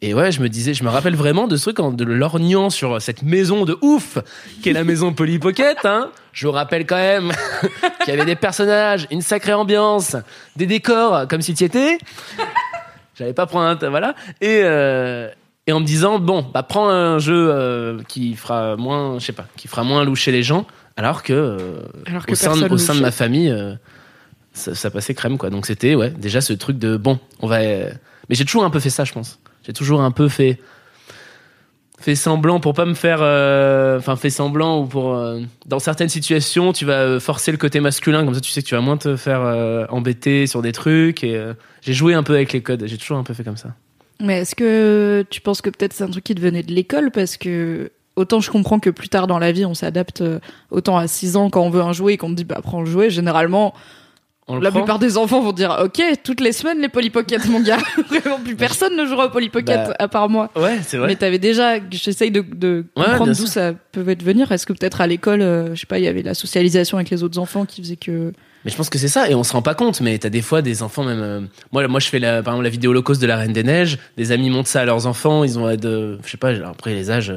Et 0.00 0.14
ouais, 0.14 0.32
je 0.32 0.40
me 0.40 0.48
disais, 0.48 0.72
je 0.72 0.82
me 0.82 0.88
rappelle 0.88 1.16
vraiment 1.16 1.48
de 1.48 1.56
ce 1.58 1.64
truc 1.64 1.80
en 1.80 1.90
de 1.92 2.02
lorgnant 2.04 2.70
sur 2.70 3.02
cette 3.02 3.22
maison 3.22 3.66
de 3.66 3.76
ouf 3.82 4.16
qu'est 4.62 4.72
la 4.72 4.84
maison 4.84 5.12
Polly 5.12 5.38
Pocket. 5.38 5.76
Hein. 5.84 6.10
Je 6.34 6.46
vous 6.46 6.52
rappelle 6.52 6.84
quand 6.84 6.96
même 6.96 7.32
qu'il 8.04 8.12
y 8.12 8.16
avait 8.16 8.26
des 8.26 8.36
personnages, 8.36 9.06
une 9.10 9.22
sacrée 9.22 9.52
ambiance, 9.54 10.16
des 10.56 10.66
décors 10.66 11.26
comme 11.28 11.40
si 11.40 11.54
tu 11.54 11.62
y 11.62 11.66
étais. 11.66 11.98
J'allais 13.16 13.32
pas 13.32 13.46
prendre 13.46 13.80
un, 13.84 13.90
voilà. 13.90 14.14
Et 14.40 14.60
euh, 14.64 15.28
et 15.66 15.72
en 15.72 15.80
me 15.80 15.86
disant 15.86 16.18
bon, 16.18 16.44
bah 16.52 16.62
prends 16.64 16.88
un 16.88 17.18
jeu 17.18 17.48
euh, 17.50 18.02
qui 18.08 18.34
fera 18.34 18.76
moins, 18.76 19.18
je 19.18 19.24
sais 19.26 19.32
pas, 19.32 19.46
qui 19.56 19.68
fera 19.68 19.84
moins 19.84 20.04
loucher 20.04 20.32
les 20.32 20.42
gens, 20.42 20.66
alors 20.96 21.22
que 21.22 21.32
euh, 21.32 21.82
Alors 22.06 22.26
que 22.26 22.32
au 22.32 22.34
sein, 22.34 22.48
de- 22.54 22.58
personne 22.60 22.72
au 22.72 22.78
sein 22.78 22.92
de 22.94 22.98
louchait. 22.98 23.02
ma 23.06 23.12
famille, 23.12 23.50
euh, 23.50 23.74
ça, 24.52 24.74
ça 24.74 24.90
passait 24.90 25.14
crème 25.14 25.38
quoi. 25.38 25.50
Donc 25.50 25.66
c'était 25.66 25.94
ouais 25.94 26.10
déjà 26.10 26.40
ce 26.40 26.52
truc 26.52 26.78
de 26.78 26.96
bon, 26.96 27.18
on 27.40 27.46
va. 27.46 27.60
Mais 27.60 27.94
j'ai 28.30 28.44
toujours 28.44 28.64
un 28.64 28.70
peu 28.70 28.80
fait 28.80 28.90
ça, 28.90 29.04
je 29.04 29.12
pense. 29.12 29.38
J'ai 29.64 29.72
toujours 29.72 30.02
un 30.02 30.10
peu 30.10 30.28
fait 30.28 30.58
fait 32.04 32.14
semblant 32.16 32.60
pour 32.60 32.74
pas 32.74 32.84
me 32.84 32.92
faire, 32.92 33.20
euh, 33.22 33.98
enfin 33.98 34.14
fait 34.16 34.28
semblant 34.28 34.82
ou 34.82 34.86
pour 34.86 35.14
euh, 35.14 35.40
dans 35.64 35.78
certaines 35.78 36.10
situations 36.10 36.74
tu 36.74 36.84
vas 36.84 37.00
euh, 37.00 37.18
forcer 37.18 37.50
le 37.50 37.56
côté 37.56 37.80
masculin 37.80 38.26
comme 38.26 38.34
ça 38.34 38.42
tu 38.42 38.50
sais 38.50 38.62
que 38.62 38.66
tu 38.66 38.74
vas 38.74 38.82
moins 38.82 38.98
te 38.98 39.16
faire 39.16 39.86
embêter 39.88 40.46
sur 40.46 40.60
des 40.60 40.72
trucs 40.72 41.24
et 41.24 41.42
j'ai 41.80 41.94
joué 41.94 42.12
un 42.12 42.22
peu 42.22 42.34
avec 42.34 42.52
les 42.52 42.62
codes. 42.62 42.84
J'ai 42.86 42.98
toujours 42.98 43.16
un 43.16 43.24
peu 43.24 43.32
fait 43.32 43.42
comme 43.42 43.56
ça. 43.56 43.70
Mais 44.20 44.40
est-ce 44.40 44.54
que 44.54 45.24
tu 45.30 45.40
penses 45.40 45.62
que 45.62 45.70
peut-être 45.70 45.94
c'est 45.94 46.04
un 46.04 46.10
truc 46.10 46.24
qui 46.24 46.34
devenait 46.34 46.62
de 46.62 46.72
l'école? 46.72 47.10
Parce 47.10 47.38
que 47.38 47.90
autant 48.16 48.40
je 48.40 48.50
comprends 48.50 48.80
que 48.80 48.90
plus 48.90 49.08
tard 49.08 49.26
dans 49.26 49.38
la 49.38 49.52
vie 49.52 49.64
on 49.64 49.74
s'adapte 49.74 50.22
autant 50.70 50.98
à 50.98 51.06
6 51.06 51.36
ans 51.36 51.48
quand 51.48 51.62
on 51.62 51.70
veut 51.70 51.80
un 51.80 51.94
jouet 51.94 52.14
et 52.14 52.16
qu'on 52.18 52.28
te 52.28 52.34
dit 52.34 52.44
bah 52.44 52.60
prends 52.62 52.80
le 52.80 52.86
jouet 52.86 53.08
généralement 53.08 53.72
On 54.46 54.60
la 54.60 54.70
prend 54.70 54.80
plupart 54.80 54.98
des 54.98 55.16
enfants 55.16 55.40
vont 55.40 55.52
dire 55.52 55.78
ok 55.84 56.02
toutes 56.22 56.40
les 56.40 56.52
semaines 56.52 56.78
les 56.80 56.88
Polly 56.90 57.08
Pocket 57.10 57.46
mon 57.48 57.60
gars 57.60 57.78
vraiment 58.08 58.38
plus 58.44 58.54
personne 58.56 58.94
ne 58.96 59.06
jouera 59.06 59.26
au 59.26 59.30
Polly 59.30 59.48
Pocket 59.48 59.88
Bah, 59.88 59.94
à 59.98 60.06
part 60.08 60.28
moi 60.28 60.50
Ouais, 60.54 60.78
c'est 60.86 60.98
vrai. 60.98 61.06
mais 61.08 61.16
t'avais 61.16 61.38
déjà 61.38 61.76
j'essaye 61.90 62.30
de, 62.30 62.42
de 62.54 62.84
Ouais, 62.96 63.04
comprendre 63.04 63.34
d'où 63.34 63.46
ça 63.46 63.72
peut 63.92 64.02
venir 64.02 64.52
est-ce 64.52 64.66
que 64.66 64.74
peut-être 64.74 65.00
à 65.00 65.06
l'école 65.06 65.40
euh, 65.40 65.74
je 65.74 65.80
sais 65.80 65.86
pas 65.86 65.98
il 65.98 66.04
y 66.04 66.08
avait 66.08 66.22
la 66.22 66.34
socialisation 66.34 66.98
avec 66.98 67.08
les 67.10 67.22
autres 67.22 67.38
enfants 67.38 67.64
qui 67.64 67.80
faisait 67.80 67.96
que 67.96 68.32
Mais 68.66 68.70
je 68.70 68.76
pense 68.76 68.90
que 68.90 68.98
c'est 68.98 69.08
ça, 69.08 69.30
et 69.30 69.34
on 69.34 69.44
se 69.44 69.52
rend 69.54 69.62
pas 69.62 69.74
compte, 69.74 70.00
mais 70.02 70.18
t'as 70.18 70.28
des 70.30 70.42
fois 70.42 70.60
des 70.62 70.82
enfants 70.82 71.04
même. 71.04 71.20
euh, 71.22 71.40
moi, 71.72 71.86
moi, 71.88 72.00
je 72.00 72.08
fais 72.08 72.18
la, 72.18 72.42
par 72.42 72.52
exemple 72.54 72.64
la 72.64 72.70
vidéo 72.70 72.90
holocauste 72.92 73.20
de 73.22 73.26
la 73.26 73.36
Reine 73.36 73.52
des 73.52 73.62
Neiges. 73.62 73.98
Des 74.16 74.30
amis 74.32 74.48
montrent 74.50 74.68
ça 74.70 74.80
à 74.80 74.84
leurs 74.86 75.06
enfants, 75.06 75.44
ils 75.44 75.58
ont 75.58 75.66
euh, 75.66 75.76
de, 75.76 76.18
je 76.24 76.30
sais 76.30 76.36
pas, 76.38 76.50
après 76.66 76.94
les 76.94 77.10
âges, 77.10 77.32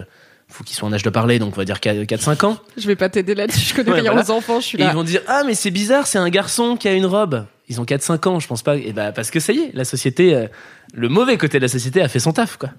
faut 0.50 0.64
qu'ils 0.64 0.76
soient 0.76 0.88
en 0.88 0.94
âge 0.94 1.04
de 1.04 1.10
parler, 1.10 1.40
donc 1.40 1.54
on 1.54 1.58
va 1.58 1.66
dire 1.66 1.78
4-5 1.78 2.46
ans. 2.46 2.58
je 2.78 2.88
vais 2.88 2.96
pas 2.96 3.10
t'aider 3.10 3.36
là-dessus 3.36 3.60
je 3.70 3.74
connais 3.76 3.92
Ouais, 3.92 4.00
rien 4.02 4.12
voilà. 4.12 4.26
aux 4.28 4.32
enfants 4.32 4.60
je 4.62 4.66
suis 4.66 4.78
Et 4.78 4.84
là 4.84 4.92
ils 4.92 4.96
vont 4.96 5.04
dire 5.04 5.22
ah 5.28 5.44
mais 5.46 5.54
c'est 5.56 5.72
bizarre, 5.72 6.08
c'est 6.08 6.18
un 6.20 6.30
garçon 6.30 6.78
qui 6.78 6.88
a 6.88 6.94
une 6.94 7.06
robe. 7.06 7.46
Ils 7.70 7.82
ont 7.82 7.84
4-5 7.84 8.28
ans, 8.30 8.40
je 8.40 8.48
pense 8.48 8.62
pas. 8.64 8.78
Et 8.78 8.94
bah 8.94 9.12
parce 9.12 9.30
que 9.30 9.40
ça 9.42 9.52
y 9.52 9.60
est, 9.60 9.72
la 9.74 9.84
société, 9.84 10.34
euh, 10.34 10.48
le 10.94 11.10
mauvais 11.10 11.38
côté 11.38 11.58
de 11.60 11.64
la 11.64 11.68
société 11.68 12.02
a 12.02 12.08
fait 12.08 12.20
son 12.20 12.32
taf 12.32 12.56
quoi. 12.58 12.70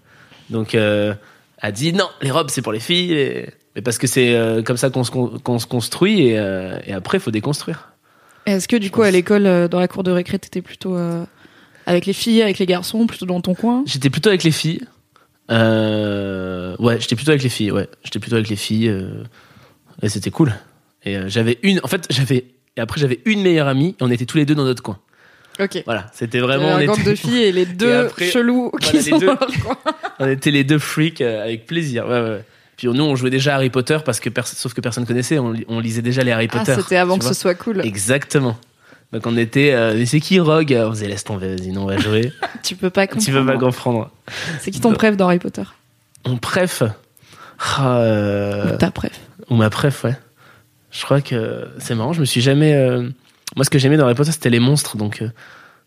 Donc 0.51 0.75
euh, 0.75 1.15
a 1.61 1.71
dit 1.73 1.93
non, 1.93 2.09
les 2.23 2.31
robes 2.31 2.49
c'est 2.51 2.63
pour 2.63 2.73
les 2.73 2.81
filles. 2.81 3.13
et- 3.13 3.51
Mais 3.77 3.83
parce 3.83 3.99
que 3.99 4.07
c'est 4.07 4.35
euh, 4.35 4.63
comme 4.63 4.79
ça 4.79 4.89
qu'on 4.91 5.05
se, 5.05 5.11
con- 5.11 5.39
qu'on 5.45 5.59
se 5.59 5.67
construit 5.67 6.29
et, 6.29 6.39
euh, 6.39 6.79
et 6.87 6.93
après 6.95 7.19
faut 7.19 7.31
déconstruire. 7.31 7.91
Est-ce 8.47 8.67
que 8.67 8.77
du 8.77 8.91
coup 8.91 9.03
à 9.03 9.11
l'école, 9.11 9.69
dans 9.69 9.79
la 9.79 9.89
cour 9.89 10.03
de 10.05 10.11
récré, 10.11 10.39
t'étais 10.39 10.63
plutôt 10.63 10.97
avec 11.85 12.07
les 12.07 12.15
filles, 12.15 12.41
avec 12.41 12.59
les 12.59 12.65
garçons, 12.65 13.07
plutôt 13.07 13.27
dans 13.27 13.43
ton 13.43 13.55
coin? 13.55 13.83
J'étais 13.85 14.09
plutôt 14.09 14.31
avec 14.31 14.43
les 14.43 14.51
filles. 14.53 14.81
Euh, 15.51 16.77
ouais, 16.79 17.01
j'étais 17.01 17.17
plutôt 17.17 17.31
avec 17.31 17.43
les 17.43 17.49
filles. 17.49 17.71
Ouais, 17.71 17.89
j'étais 18.05 18.19
plutôt 18.19 18.37
avec 18.37 18.49
les 18.49 18.57
filles. 18.57 18.89
euh, 18.89 19.25
et 20.03 20.09
c'était 20.09 20.31
cool. 20.31 20.53
Et 21.05 21.17
euh, 21.17 21.25
j'avais 21.29 21.59
une. 21.63 21.81
En 21.83 21.89
fait, 21.89 22.07
j'avais. 22.11 22.45
Et 22.77 22.81
après, 22.81 23.01
j'avais 23.01 23.21
une 23.25 23.43
meilleure 23.43 23.69
amie. 23.69 23.97
Et 24.01 24.03
on 24.03 24.11
était 24.11 24.27
tous 24.27 24.37
les 24.37 24.45
deux 24.47 24.55
dans 24.55 24.65
notre 24.65 24.83
coin. 24.83 24.99
Ok. 25.61 25.83
Voilà, 25.87 26.07
c'était 26.15 26.41
vraiment. 26.41 26.69
un 26.77 26.83
on, 26.83 26.87
gang 26.87 27.01
était, 27.01 27.11
de 27.11 27.15
filles 27.17 27.43
et 27.45 27.53
les 27.53 27.67
deux 27.67 27.93
après, 27.95 28.31
chelous 28.31 28.71
voilà, 28.73 28.87
qui 28.87 28.97
les 28.97 29.03
sont 29.03 29.19
deux. 29.19 29.27
dans 29.27 29.33
leur 29.41 29.49
coin. 29.65 29.77
on 30.21 30.29
était 30.29 30.51
les 30.51 30.65
deux 30.65 30.79
freaks 30.79 31.21
euh, 31.21 31.43
avec 31.45 31.67
plaisir. 31.67 32.07
Ouais, 32.07 32.21
ouais. 32.21 32.29
ouais. 32.31 32.45
Puis 32.77 32.87
nous, 32.87 33.03
on 33.03 33.17
jouait 33.17 33.31
déjà 33.31 33.57
Harry 33.57 33.71
Potter 33.71 33.99
parce 34.05 34.21
que 34.21 34.31
sauf 34.45 34.73
que 34.73 34.81
personne 34.81 35.05
connaissait. 35.05 35.39
On, 35.41 35.51
li- 35.51 35.65
on 35.67 35.81
lisait 35.81 36.03
déjà 36.03 36.23
les 36.23 36.31
Harry 36.31 36.49
Ah, 36.53 36.59
Potter. 36.61 36.75
c'était 36.81 36.97
avant 36.97 37.15
tu 37.15 37.21
que 37.21 37.25
vois. 37.25 37.35
ce 37.35 37.41
soit 37.41 37.55
cool. 37.57 37.81
Exactement. 37.85 38.57
Donc 39.13 39.27
on 39.27 39.37
était. 39.37 39.73
euh, 39.73 39.95
mais 39.97 40.07
c'est 40.07 40.21
qui 40.21 40.39
Rogue? 40.39 40.77
On 40.79 40.91
faisait 40.91 41.09
laisse 41.09 41.25
tomber, 41.25 41.57
vas-y, 41.57 41.69
non, 41.71 41.83
on 41.85 41.87
va 41.87 41.97
jouer. 41.99 42.33
Tu 42.63 42.77
peux 42.77 42.91
pas 42.91 43.07
comprendre. 43.07 43.25
tu 43.25 43.31
veux 43.33 43.47
pas 43.47 43.57
comprendre. 43.57 44.11
C'est 44.61 44.71
qui 44.71 44.81
ton 44.81 44.93
préf 44.93 45.17
dans 45.17 45.27
Harry 45.29 45.39
Potter? 45.39 45.63
On 46.25 46.37
préf. 46.37 46.83
Ah, 47.61 47.99
euh, 48.01 48.75
Ou 48.75 48.77
Ta 48.77 48.91
préf. 48.91 49.13
Ou 49.49 49.55
ma 49.57 49.71
préf, 49.71 50.05
ouais. 50.05 50.17
Je 50.91 51.03
crois 51.05 51.21
que 51.21 51.69
c'est 51.79 51.95
marrant, 51.95 52.13
je 52.13 52.21
me 52.21 52.25
suis 52.27 52.41
jamais. 52.41 52.75
euh, 52.75 53.09
Moi, 53.57 53.65
ce 53.65 53.71
que 53.71 53.79
j'aimais 53.79 53.97
dans 53.97 54.05
Harry 54.05 54.15
Potter, 54.15 54.33
c'était 54.33 54.51
les 54.51 54.59
monstres, 54.61 54.97
donc 54.97 55.23
euh, 55.23 55.31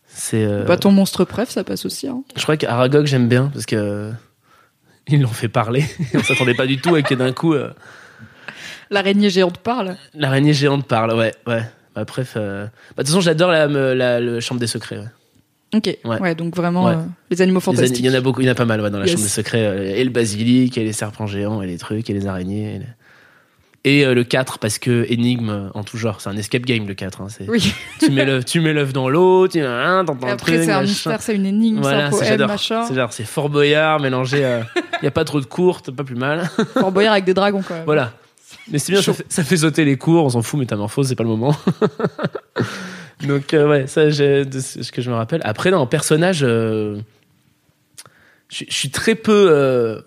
c'est. 0.06 0.64
Pas 0.66 0.76
ton 0.76 0.90
monstre 0.90 1.24
préf, 1.24 1.48
ça 1.50 1.62
passe 1.64 1.84
aussi. 1.86 2.08
Hein. 2.08 2.22
Je 2.36 2.42
crois 2.42 2.56
qu'Aragog, 2.56 3.06
j'aime 3.06 3.28
bien, 3.28 3.50
parce 3.52 3.66
que. 3.66 4.10
Ils 5.08 5.20
l'ont 5.22 5.28
fait 5.28 5.48
parler. 5.48 5.84
On 6.14 6.22
s'attendait 6.22 6.54
pas 6.54 6.66
du 6.66 6.80
tout, 6.80 6.96
et 6.96 7.02
que 7.02 7.14
d'un 7.14 7.32
coup, 7.32 7.54
L'araignée 8.90 9.30
géante 9.30 9.58
parle. 9.58 9.96
l'araignée 10.14 10.52
géante 10.52 10.86
parle, 10.86 11.14
ouais, 11.14 11.34
ouais. 11.46 11.62
Ma 11.96 12.04
préf. 12.04 12.34
euh, 12.36 12.64
bah, 12.64 12.70
De 12.98 13.02
toute 13.02 13.06
façon, 13.08 13.20
j'adore 13.20 13.50
la, 13.50 13.66
la, 13.66 14.40
chambre 14.40 14.60
des 14.60 14.66
secrets. 14.66 14.98
ouais. 14.98 15.08
Ok. 15.74 15.96
Ouais, 16.04 16.20
Ouais. 16.20 16.34
donc 16.34 16.54
vraiment 16.54 16.84
Ouais. 16.86 16.92
euh, 16.94 17.02
les 17.30 17.40
animaux 17.42 17.60
fantastiques. 17.60 18.00
Il 18.00 18.06
y 18.06 18.10
en 18.10 18.14
a 18.14 18.20
beaucoup, 18.20 18.40
il 18.42 18.46
y 18.46 18.48
en 18.48 18.52
a 18.52 18.54
pas 18.54 18.66
mal 18.66 18.80
ouais, 18.82 18.90
dans 18.90 18.98
la 18.98 19.04
Yes. 19.06 19.12
chambre 19.12 19.22
des 19.24 19.28
secrets. 19.30 19.64
euh, 19.66 19.94
Et 19.96 20.04
le 20.04 20.10
basilic, 20.10 20.76
et 20.76 20.84
les 20.84 20.92
serpents 20.92 21.26
géants, 21.26 21.62
et 21.62 21.66
les 21.66 21.78
trucs, 21.78 22.08
et 22.10 22.12
les 22.12 22.26
araignées. 22.26 22.76
et 22.76 22.78
les- 22.80 22.86
Et 23.84 24.06
euh, 24.06 24.14
le 24.14 24.22
4, 24.22 24.58
parce 24.60 24.78
que 24.78 25.04
énigme 25.10 25.70
en 25.74 25.82
tout 25.82 25.96
genre, 25.98 26.20
c'est 26.20 26.28
un 26.30 26.36
escape 26.36 26.62
game 26.62 26.86
le 26.86 26.94
4. 26.94 27.20
hein, 27.20 27.26
c'est- 27.28 27.48
Oui. 27.48 27.72
tu 27.98 28.10
mets 28.12 28.24
l'œuf 28.24 28.44
tu 28.44 28.60
mets 28.60 28.72
l'œuf 28.72 28.92
dans 28.92 29.08
l'eau, 29.08 29.48
tu 29.48 29.60
hein, 29.60 30.04
t'entends 30.06 30.28
un 30.28 30.32
après, 30.34 30.52
truc, 30.52 30.64
c'est 30.66 30.70
un 30.72 30.82
mystère, 30.82 31.20
c'est 31.20 31.34
une 31.34 31.46
énigme, 31.46 31.80
Voilà, 31.80 31.96
c'est 31.96 32.02
c'est- 32.02 32.06
un 32.06 32.18
poème, 32.18 32.28
j'adore. 32.28 32.48
machin. 32.48 32.84
C'est 32.86 32.94
genre, 32.94 33.12
c'est 33.12 33.24
Fort 33.24 33.48
Boyard 33.48 33.98
mélangé. 33.98 34.60
Il 35.00 35.04
y 35.04 35.08
a 35.08 35.10
pas 35.10 35.24
trop 35.24 35.40
de 35.40 35.46
courtes, 35.46 35.90
pas 35.90 36.04
plus 36.04 36.14
mal. 36.14 36.48
Fort 36.74 36.92
Boyard 36.92 37.12
avec 37.14 37.24
des 37.24 37.34
dragons, 37.34 37.62
même. 37.70 37.82
Voilà. 37.86 38.12
Mais 38.70 38.78
c'est 38.78 38.92
bien, 38.92 39.02
ça 39.02 39.12
fait, 39.12 39.26
ça 39.28 39.44
fait 39.44 39.56
sauter 39.58 39.84
les 39.84 39.96
cours, 39.96 40.24
on 40.24 40.30
s'en 40.30 40.42
fout, 40.42 40.58
métamorphose, 40.58 41.08
c'est 41.08 41.16
pas 41.16 41.24
le 41.24 41.30
moment. 41.30 41.56
Donc, 43.26 43.54
euh, 43.54 43.68
ouais, 43.68 43.86
ça, 43.86 44.06
de 44.06 44.60
ce 44.60 44.92
que 44.92 45.02
je 45.02 45.10
me 45.10 45.14
rappelle. 45.16 45.40
Après, 45.44 45.70
non, 45.70 45.78
en 45.78 45.86
personnage, 45.86 46.40
euh, 46.42 46.98
je 48.48 48.64
suis 48.68 48.90
très 48.90 49.14
peu 49.14 49.48
euh, 49.50 50.00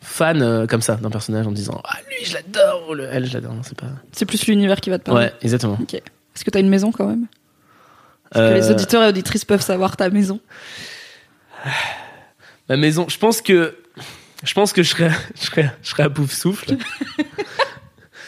fan 0.00 0.42
euh, 0.42 0.66
comme 0.66 0.82
ça 0.82 0.96
d'un 0.96 1.10
personnage 1.10 1.46
en 1.46 1.52
disant 1.52 1.80
Ah, 1.84 1.96
lui, 2.08 2.24
je 2.24 2.34
l'adore, 2.34 2.90
ou 2.90 2.94
le, 2.94 3.08
elle, 3.10 3.26
je 3.26 3.34
l'adore. 3.34 3.54
C'est 3.62 3.76
pas. 3.76 3.88
C'est 4.12 4.26
plus 4.26 4.46
l'univers 4.46 4.80
qui 4.80 4.90
va 4.90 4.98
te 4.98 5.04
parler. 5.04 5.26
Ouais, 5.26 5.32
exactement. 5.42 5.78
Ok. 5.80 5.94
Est-ce 5.94 6.44
que 6.44 6.50
t'as 6.50 6.60
une 6.60 6.68
maison, 6.68 6.92
quand 6.92 7.06
même? 7.06 7.26
Est-ce 8.34 8.48
que 8.48 8.54
les 8.54 8.70
auditeurs 8.70 9.02
et 9.02 9.08
auditrices 9.08 9.44
peuvent 9.44 9.62
savoir 9.62 9.96
ta 9.96 10.08
maison? 10.08 10.40
Ma 12.68 12.76
maison, 12.76 13.06
je 13.08 13.18
pense 13.18 13.40
que. 13.40 13.76
Je 14.44 14.54
pense 14.54 14.72
que 14.72 14.82
je 14.82 14.88
serais, 14.88 15.10
je 15.36 15.46
serais, 15.46 15.72
je 15.82 15.90
serais 15.90 16.02
à 16.04 16.10
pouf 16.10 16.32
souffle. 16.32 16.76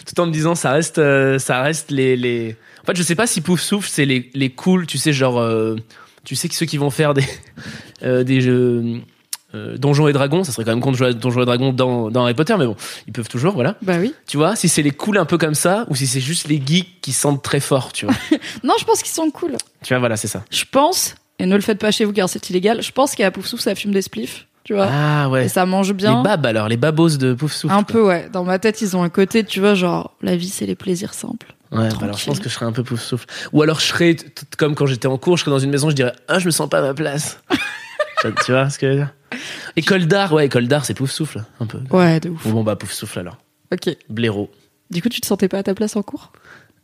Tout 0.07 0.21
en 0.21 0.27
me 0.27 0.33
disant, 0.33 0.55
ça 0.55 0.73
reste, 0.73 0.99
euh, 0.99 1.39
ça 1.39 1.63
reste 1.63 1.91
les, 1.91 2.17
les. 2.17 2.57
En 2.83 2.87
fait, 2.87 2.97
je 2.97 3.03
sais 3.03 3.15
pas 3.15 3.27
si 3.27 3.41
pouf 3.41 3.61
souffle, 3.61 3.89
c'est 3.91 4.05
les, 4.05 4.31
les 4.35 4.51
cool, 4.51 4.87
tu 4.87 4.99
sais, 4.99 5.13
genre. 5.13 5.39
euh, 5.41 5.77
tu 6.25 6.37
sais 6.37 6.49
que 6.49 6.55
ceux 6.55 6.67
qui 6.67 6.77
vont 6.79 6.91
faire 6.91 7.13
des, 7.15 7.25
euh, 8.03 8.25
des 8.25 8.41
jeux. 8.41 9.01
Donjons 9.77 10.09
et 10.09 10.13
Dragons, 10.13 10.43
ça 10.43 10.51
serait 10.51 10.65
quand 10.65 10.73
même 10.73 10.81
con 10.81 10.91
de 10.91 10.97
jouer 10.97 11.07
à 11.07 11.13
Donjons 11.13 11.43
et 11.43 11.45
Dragons 11.45 11.73
dans, 11.73 12.11
dans 12.11 12.25
Harry 12.25 12.35
Potter, 12.35 12.57
mais 12.59 12.67
bon, 12.67 12.75
ils 13.07 13.13
peuvent 13.13 13.29
toujours, 13.29 13.55
voilà. 13.55 13.77
Bah 13.83 13.99
oui. 14.01 14.13
Tu 14.27 14.37
vois, 14.37 14.57
si 14.57 14.69
c'est 14.69 14.83
les 14.83 14.91
cools 14.91 15.17
un 15.17 15.27
peu 15.27 15.39
comme 15.39 15.55
ça, 15.55 15.87
ou 15.89 15.95
si 15.95 16.09
c'est 16.09 16.19
juste 16.21 16.49
les 16.49 16.61
geeks 16.61 17.01
qui 17.01 17.13
sentent 17.13 17.41
très 17.41 17.61
fort, 17.61 17.93
tu 17.93 18.05
vois. 18.07 18.17
Non, 18.65 18.75
je 18.81 18.85
pense 18.85 19.01
qu'ils 19.01 19.13
sont 19.13 19.31
cool. 19.31 19.53
tu 19.85 19.95
vois, 19.95 20.01
voilà, 20.01 20.17
c'est 20.17 20.27
ça. 20.27 20.45
Je 20.51 20.65
pense, 20.69 21.15
et 21.39 21.47
ne 21.47 21.55
le 21.55 21.61
faites 21.61 21.79
pas 21.79 21.93
chez 21.93 22.05
vous 22.05 22.13
car 22.13 22.29
c'est 22.29 22.51
illégal, 22.51 22.83
je 22.83 22.91
pense 22.91 23.15
qu'à 23.15 23.31
Pouf 23.31 23.47
Souffle, 23.47 23.63
ça 23.63 23.77
fume 23.77 23.93
des 23.93 24.03
spliffs, 24.03 24.49
tu 24.65 24.75
vois. 24.75 24.89
Ah 24.91 25.29
ouais. 25.29 25.47
Et 25.47 25.49
ça 25.49 25.67
mange 25.67 25.93
bien. 25.93 26.19
Les 26.19 26.23
babs 26.23 26.47
alors, 26.47 26.69
les 26.69 26.77
babos 26.77 27.17
de 27.17 27.35
pouf 27.35 27.53
souffle. 27.53 27.75
Un 27.75 27.83
quoi. 27.83 27.93
peu, 27.93 28.07
ouais. 28.07 28.29
Dans 28.33 28.45
ma 28.45 28.59
tête, 28.59 28.81
ils 28.81 28.97
ont 28.97 29.03
un 29.03 29.11
côté, 29.11 29.45
tu 29.45 29.61
vois, 29.61 29.75
genre, 29.75 30.17
la 30.23 30.37
vie, 30.37 30.49
c'est 30.49 30.67
les 30.67 30.75
plaisirs 30.75 31.15
simples. 31.15 31.55
Ouais, 31.73 31.89
bah 31.89 31.97
alors 32.03 32.17
je 32.17 32.25
pense 32.25 32.39
que 32.39 32.49
je 32.49 32.55
serais 32.55 32.67
un 32.67 32.73
peu 32.73 32.85
pouf 32.85 33.01
souffle. 33.01 33.27
Ou 33.53 33.63
alors 33.63 33.81
je 33.81 33.87
serais 33.87 34.17
comme 34.59 34.77
quand 34.77 34.87
j'étais 34.87 35.09
en 35.09 35.19
cours, 35.19 35.37
je 35.37 35.43
serais 35.43 35.51
dans 35.51 35.59
une 35.59 35.71
maison, 35.71 35.91
je 35.91 35.97
dirais 35.97 36.13
ah 36.29 36.39
je 36.39 36.47
me 36.47 36.53
sens 36.53 36.69
pas 36.69 36.79
à 36.79 36.83
ma 36.83 36.95
place. 36.95 37.41
tu 38.45 38.53
vois 38.53 38.71
ce 38.71 38.79
que 38.79 38.87
je 38.87 38.93
veux 38.93 38.99
dire? 38.99 39.13
École 39.75 40.07
d'art, 40.07 40.33
ouais, 40.33 40.47
école 40.47 40.69
d'art, 40.69 40.85
c'est 40.85 40.95
pouf 40.95 41.11
souffle 41.11 41.43
un 41.59 41.67
peu. 41.67 41.81
Ouais, 41.91 42.21
de 42.21 42.31
ouf. 42.31 42.47
Ou 42.47 42.53
bon 42.53 42.63
bah 42.63 42.77
pouf 42.77 42.93
souffle 42.93 43.19
alors. 43.19 43.39
Ok. 43.73 43.97
Blaireau. 44.09 44.53
Du 44.91 45.03
coup, 45.03 45.09
tu 45.09 45.21
te 45.21 45.27
sentais 45.27 45.49
pas 45.49 45.59
à 45.59 45.63
ta 45.65 45.75
place 45.75 45.97
en 45.97 46.03
cours? 46.03 46.31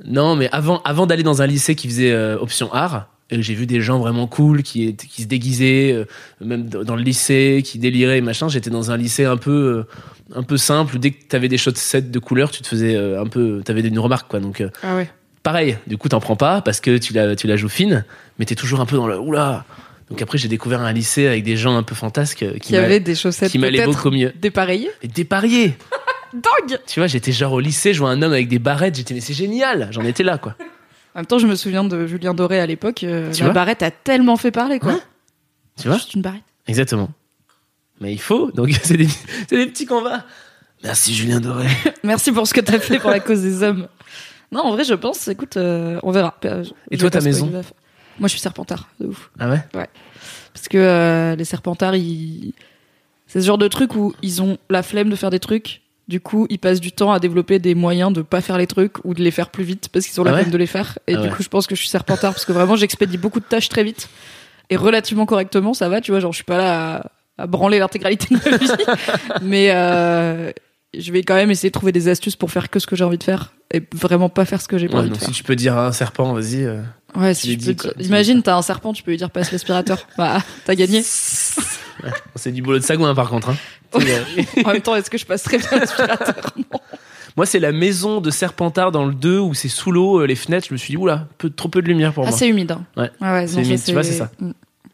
Non, 0.05 0.35
mais 0.35 0.49
avant, 0.51 0.81
avant 0.83 1.07
d'aller 1.07 1.23
dans 1.23 1.43
un 1.43 1.47
lycée 1.47 1.75
qui 1.75 1.87
faisait 1.87 2.13
euh, 2.13 2.39
option 2.39 2.73
art, 2.73 3.09
j'ai 3.31 3.55
vu 3.55 3.67
des 3.67 3.81
gens 3.81 3.99
vraiment 3.99 4.27
cool 4.27 4.63
qui, 4.63 4.97
se 5.19 5.25
déguisaient, 5.25 5.93
euh, 5.93 6.05
même 6.41 6.69
dans 6.69 6.97
le 6.97 7.03
lycée, 7.03 7.63
qui 7.65 7.79
déliraient 7.79 8.19
et 8.19 8.23
machin. 8.23 8.49
J'étais 8.49 8.71
dans 8.71 8.91
un 8.91 8.97
lycée 8.97 9.25
un 9.25 9.37
peu, 9.37 9.87
euh, 10.31 10.37
un 10.39 10.43
peu 10.43 10.57
simple. 10.57 10.97
où 10.97 10.99
Dès 10.99 11.13
que 11.13 11.25
t'avais 11.25 11.49
des 11.49 11.59
chaussettes 11.59 12.11
de 12.11 12.19
couleur, 12.19 12.51
tu 12.51 12.63
te 12.63 12.69
faisais 12.69 12.97
euh, 12.97 13.21
un 13.21 13.27
peu, 13.27 13.63
t'avais 13.65 13.81
une 13.81 13.99
remarque 13.99 14.29
quoi. 14.31 14.41
Donc 14.41 14.65
Ah 14.83 14.97
ouais. 14.97 15.09
pareil, 15.43 15.79
du 15.87 15.97
coup, 15.97 16.09
t'en 16.09 16.21
prends 16.21 16.37
pas 16.37 16.61
parce 16.61 16.81
que 16.81 16.99
tu 16.99 17.13
la, 17.13 17.37
tu 17.37 17.47
la 17.47 17.57
joues 17.57 17.69
fine, 17.69 18.05
mais 18.39 18.45
t'es 18.45 18.57
toujours 18.57 18.81
un 18.81 18.87
peu 18.87 18.97
dans 18.97 19.07
le 19.07 19.19
oula. 19.19 19.65
Donc 20.11 20.21
après, 20.23 20.39
j'ai 20.39 20.49
découvert 20.49 20.81
un 20.81 20.93
lycée 20.93 21.29
avec 21.29 21.45
des 21.45 21.57
gens 21.57 21.77
un 21.77 21.85
peu 21.85 21.95
fantasques 21.95 22.45
qui, 22.59 22.77
avait 22.77 22.99
des 22.99 23.15
chaussettes 23.15 23.51
qui 23.51 23.59
m'allaient 23.59 23.85
beaucoup 23.85 24.11
mieux. 24.11 24.33
dépareillées 24.41 24.91
Et 25.03 25.09
dépareillés 25.09 25.77
Dingue 26.33 26.79
Tu 26.87 27.01
vois, 27.01 27.07
j'étais 27.07 27.33
genre 27.33 27.53
au 27.53 27.61
lycée, 27.61 27.93
je 27.93 28.01
vois 28.01 28.11
un 28.11 28.23
homme 28.23 28.33
avec 28.33 28.49
des 28.49 28.59
barrettes, 28.59 28.97
j'étais 28.97 29.15
mais 29.15 29.21
c'est 29.21 29.35
génial 29.35 29.89
J'en 29.93 30.03
étais 30.03 30.23
là, 30.23 30.39
quoi. 30.39 30.57
En 31.15 31.21
même 31.21 31.27
temps, 31.27 31.39
je 31.39 31.47
me 31.47 31.55
souviens 31.57 31.85
de 31.85 32.07
Julien 32.07 32.35
Doré 32.35 32.61
à 32.61 32.67
l'époque. 32.67 33.03
euh, 33.05 33.33
la 33.41 33.51
barrette 33.51 33.83
a 33.83 33.91
tellement 33.91 34.37
fait 34.37 34.51
parler, 34.51 34.79
quoi. 34.79 34.93
Hein 34.93 35.01
Tu 35.81 35.89
vois 35.89 35.97
Juste 35.97 36.15
une 36.15 36.23
barrette. 36.23 36.43
Exactement. 36.67 37.11
Mais 38.01 38.13
il 38.13 38.21
faut, 38.21 38.51
donc 38.53 38.71
c'est 38.83 38.97
des, 38.97 39.09
des 39.51 39.67
petits 39.67 39.87
combats. 39.87 40.25
Merci 40.83 41.15
Julien 41.15 41.41
Doré. 41.41 41.67
Merci 42.05 42.33
pour 42.33 42.47
ce 42.47 42.55
que 42.55 42.61
t'as 42.61 42.79
fait 42.79 42.99
pour 42.99 43.11
la 43.11 43.21
cause 43.21 43.43
des 43.43 43.63
hommes. 43.63 43.89
Non, 44.53 44.61
en 44.63 44.71
vrai, 44.73 44.85
je 44.85 44.95
pense, 44.95 45.29
écoute, 45.29 45.57
euh, 45.57 46.01
on 46.03 46.11
verra. 46.11 46.37
Euh, 46.45 46.65
je- 46.65 46.71
Et 46.91 46.97
toi, 46.97 47.11
ta 47.11 47.21
maison. 47.21 47.47
Moi, 47.51 47.63
je 48.27 48.29
suis 48.29 48.41
serpentard, 48.41 48.89
de 49.01 49.07
ouf. 49.07 49.31
Ah 49.39 49.49
ouais 49.51 49.61
Parce 50.55 50.69
que 50.69 50.79
euh, 50.79 51.37
les 51.37 51.45
serpentards, 51.45 51.95
ils... 51.97 52.53
c'est 53.27 53.41
ce 53.41 53.47
genre 53.47 53.59
de 53.59 53.69
truc 53.69 53.95
où 53.95 54.13
ils 54.23 54.43
ont 54.43 54.59
la 54.69 54.83
flemme 54.83 55.09
de 55.11 55.17
faire 55.17 55.31
des 55.31 55.39
trucs. 55.41 55.83
Du 56.11 56.21
coup, 56.21 56.47
ils 56.51 56.59
passent 56.59 56.81
du 56.81 56.91
temps 56.93 57.13
à 57.13 57.21
développer 57.21 57.59
des 57.61 57.75
moyens 57.77 58.13
de 58.13 58.21
pas 58.23 58.41
faire 58.41 58.59
les 58.59 58.67
trucs 58.67 59.03
ou 59.05 59.15
de 59.15 59.23
les 59.23 59.31
faire 59.31 59.49
plus 59.51 59.63
vite 59.65 59.89
parce 59.93 60.07
qu'ils 60.07 60.21
ont 60.21 60.25
la 60.25 60.33
Ah 60.33 60.35
ouais 60.35 60.41
flemme 60.41 60.53
de 60.53 60.59
les 60.59 60.67
faire. 60.67 60.99
Et 61.07 61.15
Ah 61.15 61.19
du 61.21 61.29
ouais. 61.29 61.35
coup, 61.35 61.43
je 61.43 61.49
pense 61.49 61.67
que 61.69 61.75
je 61.77 61.81
suis 61.81 61.89
serpentard 61.89 62.33
parce 62.33 62.45
que 62.45 62.53
vraiment, 62.53 62.75
j'expédie 62.75 63.17
beaucoup 63.17 63.39
de 63.39 63.45
tâches 63.45 63.69
très 63.69 63.85
vite 63.85 64.09
et 64.71 64.77
relativement 64.77 65.25
correctement. 65.25 65.73
Ça 65.73 65.89
va, 65.89 66.01
tu 66.01 66.11
vois, 66.11 66.19
genre, 66.21 66.33
je 66.33 66.37
suis 66.39 66.45
pas 66.45 66.59
là 66.59 66.97
à, 67.39 67.43
à 67.45 67.47
branler 67.47 67.79
l'intégralité 67.79 68.35
de 68.35 68.51
ma 68.51 68.57
vie. 68.57 68.71
Mais 69.43 69.71
euh, 69.71 70.51
je 70.99 71.13
vais 71.13 71.23
quand 71.23 71.37
même 71.37 71.53
essayer 71.53 71.71
de 71.71 71.75
trouver 71.75 71.93
des 71.93 72.09
astuces 72.09 72.35
pour 72.37 72.51
faire 72.51 72.71
que 72.71 72.81
ce 72.81 72.87
que 72.89 72.97
j'ai 72.97 73.05
envie 73.05 73.19
de 73.19 73.23
faire 73.23 73.53
et 73.73 73.81
vraiment 73.95 74.29
pas 74.29 74.45
faire 74.45 74.61
ce 74.61 74.67
que 74.67 74.79
j'ai 74.79 74.89
pas 74.89 74.95
Ouais, 74.95 75.01
envie 75.03 75.11
de 75.11 75.17
faire. 75.17 75.29
si 75.29 75.33
tu 75.35 75.45
peux 75.45 75.55
dire 75.55 75.77
à 75.79 75.87
un 75.87 75.93
serpent, 75.93 76.33
vas-y. 76.33 76.65
euh. 76.65 76.83
Ouais, 77.17 77.35
tu 77.35 77.41
si 77.41 77.53
je 77.53 77.57
dis, 77.59 77.75
peux 77.75 77.89
te- 77.89 77.93
tu 77.95 77.99
lui 77.99 78.07
Imagine, 78.07 78.43
t'as 78.43 78.57
un 78.57 78.63
serpent, 78.63 78.93
tu 78.93 79.03
peux 79.03 79.11
lui 79.11 79.19
dire 79.19 79.31
passe 79.31 79.51
l'aspirateur. 79.53 80.07
Bah, 80.19 80.39
t'as 80.65 80.75
gagné. 80.75 81.03
C'est 82.37 82.53
du 82.53 82.63
boulot 82.63 82.79
de 82.79 82.85
sagouin 82.85 83.15
par 83.15 83.29
contre. 83.31 83.51
hein. 83.51 83.57
Euh, 83.97 84.23
En 84.65 84.73
même 84.73 84.81
temps, 84.83 84.95
est-ce 84.95 85.11
que 85.11 85.19
je 85.19 85.27
passe 85.27 85.43
très 85.43 85.59
bien 85.59 85.69
l'aspirateur. 85.73 86.55
Moi, 87.37 87.45
c'est 87.47 87.59
la 87.59 87.73
maison 87.73 88.21
de 88.21 88.31
Serpentard 88.31 88.93
dans 88.93 89.05
le 89.05 89.15
2 89.15 89.39
où 89.41 89.53
c'est 89.55 89.69
sous 89.69 89.91
l'eau, 89.91 90.21
euh, 90.21 90.27
les 90.27 90.37
fenêtres. 90.37 90.67
Je 90.69 90.75
me 90.75 90.79
suis 90.79 90.93
dit, 90.93 90.97
oula, 90.97 91.27
peu, 91.39 91.51
trop 91.51 91.69
peu 91.69 91.83
de 91.83 91.89
lumière 91.89 92.13
pour 92.13 92.25
Ah, 92.25 92.31
moi. 92.31 92.39
c'est 92.39 92.49
humide. 92.49 92.71
hein. 92.73 92.85
Ouais. 92.97 93.11
ouais 93.21 93.47
C'est 93.49 93.63
humide, 93.63 93.83
tu 93.85 93.93
vois, 93.93 94.05
c'est 94.05 94.13
ça. 94.13 94.31
Mm. 94.39 94.51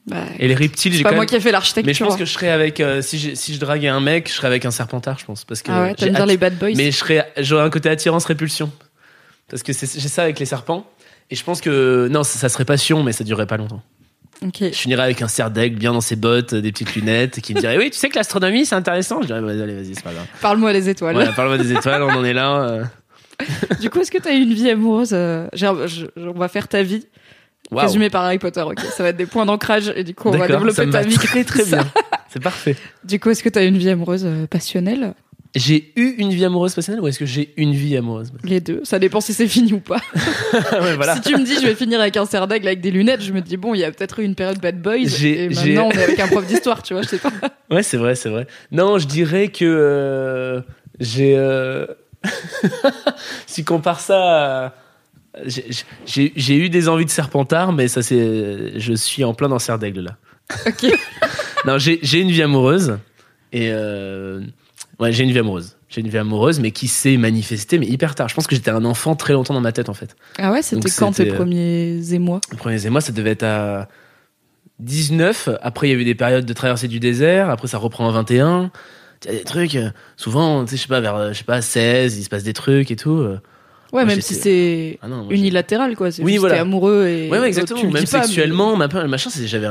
Bah, 0.07 0.17
Et 0.39 0.49
les 0.49 0.55
reptiles, 0.55 0.93
j'ai 0.95 1.03
pas 1.03 1.11
quand 1.11 1.17
moi 1.17 1.23
même. 1.25 1.29
qui 1.29 1.35
ai 1.37 1.41
fait 1.41 1.51
l'architecture. 1.53 1.87
Mais 1.89 1.95
je 1.95 2.05
pense 2.05 2.15
hein. 2.15 2.19
que 2.19 2.25
je 2.25 2.33
serais 2.33 2.49
avec. 2.51 2.81
euh, 2.81 3.03
si, 3.03 3.19
j'ai- 3.19 3.35
si 3.35 3.53
je 3.55 3.61
draguais 3.61 3.89
un 3.89 4.01
mec, 4.01 4.29
je 4.29 4.35
serais 4.35 4.47
avec 4.47 4.65
un 4.65 4.71
Serpentard, 4.71 5.19
je 5.19 5.25
pense. 5.27 5.45
Parce 5.45 5.61
que 5.63 5.71
Ah 5.73 5.83
ouais, 5.83 5.95
t'aimes 5.95 6.15
bien 6.15 6.25
atti- 6.25 6.29
les 6.29 6.37
bad 6.37 6.57
boys 6.59 6.71
Mais 6.77 6.91
je 6.93 6.97
serais, 6.97 7.31
j'aurais 7.39 7.65
un 7.65 7.71
côté 7.71 7.89
attirance-répulsion. 7.91 8.71
Parce 9.51 9.63
que 9.63 9.73
j'ai 9.73 9.87
ça 10.09 10.23
avec 10.23 10.39
les 10.39 10.47
serpents. 10.47 10.87
Et 11.31 11.37
je 11.37 11.43
pense 11.45 11.61
que. 11.61 12.09
Non, 12.11 12.23
ça, 12.25 12.39
ça 12.39 12.49
serait 12.49 12.65
passion, 12.65 13.03
mais 13.03 13.13
ça 13.13 13.25
durerait 13.25 13.47
pas 13.47 13.57
longtemps. 13.57 13.83
Ok. 14.43 14.59
Je 14.61 14.71
finirais 14.71 15.03
avec 15.05 15.23
un 15.23 15.29
cerf 15.29 15.51
d'aigle 15.51 15.79
bien 15.79 15.93
dans 15.95 16.01
ses 16.03 16.15
bottes, 16.17 16.53
euh, 16.53 16.61
des 16.61 16.71
petites 16.71 16.95
lunettes, 16.95 17.41
qui 17.41 17.55
me 17.55 17.61
dirait 17.61 17.79
Oui, 17.79 17.91
tu 17.91 17.99
sais 17.99 18.09
que 18.11 18.17
l'astronomie, 18.17 18.67
c'est 18.67 18.75
intéressant. 18.75 19.23
Je 19.23 19.27
dirais 19.29 19.41
Vas-y, 19.41 19.63
allez, 19.63 19.75
vas-y, 19.75 19.95
c'est 19.95 20.05
pas 20.05 20.13
grave. 20.13 20.27
Parle-moi 20.43 20.73
les 20.75 20.89
étoiles. 20.91 21.15
Voilà, 21.15 21.33
parle-moi 21.33 21.57
des 21.59 21.73
étoiles, 21.73 22.03
on 22.03 22.11
en 22.11 22.25
est 22.25 22.35
là. 22.35 22.61
euh. 22.63 22.85
Du 23.81 23.91
coup, 23.91 24.01
est-ce 24.01 24.11
que 24.11 24.19
t'as 24.19 24.33
eu 24.35 24.41
une 24.43 24.53
vie 24.55 24.69
amoureuse 24.71 25.11
euh, 25.13 25.47
je- 25.55 26.07
On 26.19 26.33
va 26.39 26.49
faire 26.49 26.69
ta 26.69 26.83
vie. 26.83 27.07
Waouh. 27.71 27.87
Résumé 27.87 28.11
par 28.11 28.25
Harry 28.25 28.39
Potter, 28.39 28.61
ok. 28.63 28.79
Ça 28.81 29.03
va 29.03 29.09
être 29.09 29.17
des 29.17 29.27
points 29.27 29.45
d'ancrage 29.47 29.93
et 29.97 30.05
du 30.05 30.15
coup, 30.15 30.29
on 30.29 30.33
va 30.33 30.47
ça 30.47 30.57
développer 30.57 30.87
me 30.87 30.93
ta 30.93 31.03
vie. 31.03 31.17
très 31.17 31.43
très 31.45 31.65
bien. 31.67 31.85
C'est 32.29 32.43
parfait. 32.43 32.77
Du 33.05 33.19
coup, 33.19 33.31
est-ce 33.31 33.43
que 33.43 33.49
t'as 33.49 33.65
eu 33.65 33.69
une 33.69 33.79
vie 33.79 33.91
amoureuse 33.91 34.25
euh, 34.25 34.47
passionnelle? 34.47 35.15
J'ai 35.59 35.93
eu 35.97 36.15
une 36.19 36.31
vie 36.31 36.45
amoureuse 36.45 36.75
passionnelle 36.75 37.01
ou 37.03 37.09
est-ce 37.09 37.19
que 37.19 37.25
j'ai 37.27 37.53
une 37.57 37.73
vie 37.73 37.97
amoureuse 37.97 38.31
Les 38.45 38.61
deux. 38.61 38.83
Ça 38.85 38.99
dépend 38.99 39.21
si 39.21 39.33
c'est 39.33 39.49
fini 39.49 39.73
ou 39.73 39.81
pas. 39.81 40.01
Ouais, 40.73 40.95
voilà. 40.97 41.15
Si 41.17 41.23
tu 41.23 41.35
me 41.37 41.45
dis 41.45 41.55
je 41.61 41.67
vais 41.67 41.75
finir 41.75 41.99
avec 42.01 42.17
un 42.17 42.27
cerf 42.27 42.47
d'aigle 42.47 42.67
avec 42.69 42.81
des 42.81 42.91
lunettes, 42.91 43.23
je 43.23 43.33
me 43.33 43.41
dis 43.41 43.57
bon, 43.57 43.75
il 43.75 43.79
y 43.81 43.85
a 43.85 43.91
peut-être 43.91 44.19
eu 44.21 44.25
une 44.25 44.35
période 44.35 44.61
bad 44.61 44.81
boys 44.83 44.97
et 45.23 45.49
maintenant 45.49 45.87
on 45.87 45.91
est 45.93 46.03
avec 46.03 46.21
un 46.21 46.29
prof 46.29 46.47
d'histoire, 46.47 46.83
tu 46.83 46.93
vois, 46.95 47.03
je 47.03 47.09
sais 47.09 47.19
pas. 47.19 47.33
Ouais, 47.71 47.83
c'est 47.83 47.97
vrai, 47.97 48.15
c'est 48.15 48.29
vrai. 48.29 48.47
Non, 48.71 48.99
je 48.99 49.07
dirais 49.09 49.49
que 49.49 49.65
euh, 49.65 50.61
j'ai. 51.01 51.35
euh, 51.37 51.87
si 53.47 53.63
on 53.63 53.65
compare 53.65 54.01
ça. 54.01 54.67
à- 54.67 54.75
j'ai- 55.45 56.33
J'ai 56.37 56.57
eu 56.57 56.69
des 56.71 56.89
envies 56.89 57.05
de 57.05 57.11
serpentard, 57.11 57.73
mais 57.73 57.89
ça 57.89 58.03
c'est. 58.03 58.79
Je 58.79 58.93
suis 58.95 59.25
en 59.25 59.35
plein 59.35 59.49
dans 59.49 59.59
cerf 59.59 59.79
d'aigle 59.79 60.01
là. 60.03 60.17
Ok. 60.67 60.87
Non, 61.67 61.79
j'ai 61.79 61.99
j'ai 62.03 62.21
une 62.21 62.31
vie 62.31 62.43
amoureuse. 62.43 62.99
Et. 63.53 63.69
euh, 63.71 64.41
Ouais, 64.99 65.13
j'ai 65.13 65.25
une 65.25 65.31
vie 65.31 65.39
amoureuse. 65.39 65.77
J'ai 65.89 66.01
une 66.01 66.09
vie 66.09 66.19
amoureuse, 66.19 66.59
mais 66.59 66.71
qui 66.71 66.89
s'est 66.89 67.17
manifestée, 67.17 67.79
mais 67.79 67.87
hyper 67.87 68.15
tard. 68.15 68.29
Je 68.29 68.35
pense 68.35 68.47
que 68.47 68.55
j'étais 68.55 68.71
un 68.71 68.85
enfant 68.85 69.15
très 69.15 69.35
longtemps 69.35 69.55
dans 69.55 69.61
ma 69.61 69.73
tête, 69.73 69.89
en 69.89 69.95
fait. 69.95 70.17
Ah 70.39 70.53
ouais, 70.53 70.63
c'était 70.63 70.91
quand 70.91 71.13
tes 71.13 71.31
euh, 71.31 71.35
premiers 71.35 72.15
émois? 72.15 72.41
Les 72.51 72.57
premiers 72.57 72.87
émois, 72.87 73.01
ça 73.01 73.13
devait 73.13 73.33
être 73.33 73.43
à 73.43 73.89
19. 74.81 75.51
Après, 75.63 75.89
il 75.89 75.93
y 75.93 75.95
a 75.95 76.01
eu 76.01 76.05
des 76.05 76.15
périodes 76.15 76.47
de 76.47 76.53
traversée 76.53 76.89
du 76.89 76.99
désert. 76.99 77.51
Après, 77.51 77.69
ça 77.69 77.79
reprend 77.79 78.09
à 78.09 78.13
21. 78.13 78.71
Il 79.25 79.33
y 79.33 79.35
a 79.35 79.39
des 79.39 79.45
trucs, 79.45 79.75
euh, 79.75 79.91
souvent, 80.17 80.65
tu 80.65 80.71
sais, 80.71 80.77
je 80.77 80.83
sais 80.83 80.89
pas, 80.89 81.01
vers, 81.01 81.17
euh, 81.17 81.33
je 81.33 81.39
sais 81.39 81.45
pas, 81.45 81.61
16, 81.61 82.19
il 82.19 82.25
se 82.25 82.29
passe 82.29 82.43
des 82.43 82.53
trucs 82.53 82.91
et 82.91 82.97
tout. 82.97 83.27
Ouais, 83.93 84.05
moi, 84.05 84.15
même 84.15 84.21
si 84.21 84.35
c'est 84.35 84.99
Ah 85.03 85.07
unilatéral 85.31 85.95
quoi, 85.97 86.11
c'est 86.11 86.23
Oui, 86.23 86.37
voilà. 86.39 86.61
amoureux 86.61 87.07
et 87.07 87.29
Ouais, 87.31 87.39
ouais, 87.39 87.47
exactement. 87.47 87.83
Même 87.85 87.93
pas, 87.93 87.99
mais- 88.01 88.07
sexuellement, 88.07 88.77
ma 88.77 88.89
machin, 89.07 89.31
c'est- 89.31 89.47
j'avais, 89.47 89.69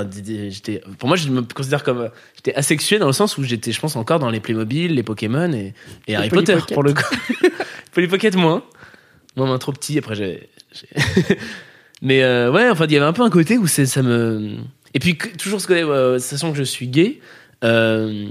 j'étais, 0.49 0.81
pour 0.97 1.07
moi, 1.07 1.17
je 1.17 1.29
me 1.29 1.41
considère 1.41 1.83
comme, 1.83 2.09
j'étais 2.35 2.55
asexué 2.55 2.97
dans 2.97 3.07
le 3.07 3.13
sens 3.13 3.37
où 3.37 3.43
j'étais, 3.43 3.71
je 3.71 3.79
pense, 3.79 3.95
encore 3.95 4.19
dans 4.19 4.29
les 4.29 4.39
Playmobil, 4.39 4.93
les 4.95 5.03
Pokémon 5.03 5.51
et, 5.53 5.73
et 6.07 6.15
Harry 6.15 6.29
Potter, 6.29 6.57
pour 6.73 6.83
le 6.83 6.93
coup. 6.93 7.03
Polly 7.93 8.07
Pocket, 8.07 8.35
moins. 8.35 8.63
Moi, 9.35 9.47
moins 9.47 9.57
trop 9.57 9.71
petit, 9.73 9.97
après, 9.97 10.15
j'ai, 10.15 10.49
Mais, 12.01 12.23
euh, 12.23 12.51
ouais, 12.51 12.69
enfin, 12.69 12.85
il 12.87 12.93
y 12.93 12.97
avait 12.97 13.05
un 13.05 13.13
peu 13.13 13.23
un 13.23 13.29
côté 13.29 13.57
où 13.57 13.67
ça 13.67 14.01
me, 14.01 14.57
et 14.93 14.99
puis, 14.99 15.17
toujours 15.17 15.59
ce 15.61 15.67
côté, 15.67 15.81
euh, 15.81 16.19
sachant 16.19 16.51
que 16.51 16.57
je 16.57 16.63
suis 16.63 16.87
gay, 16.87 17.19
euh, 17.63 18.27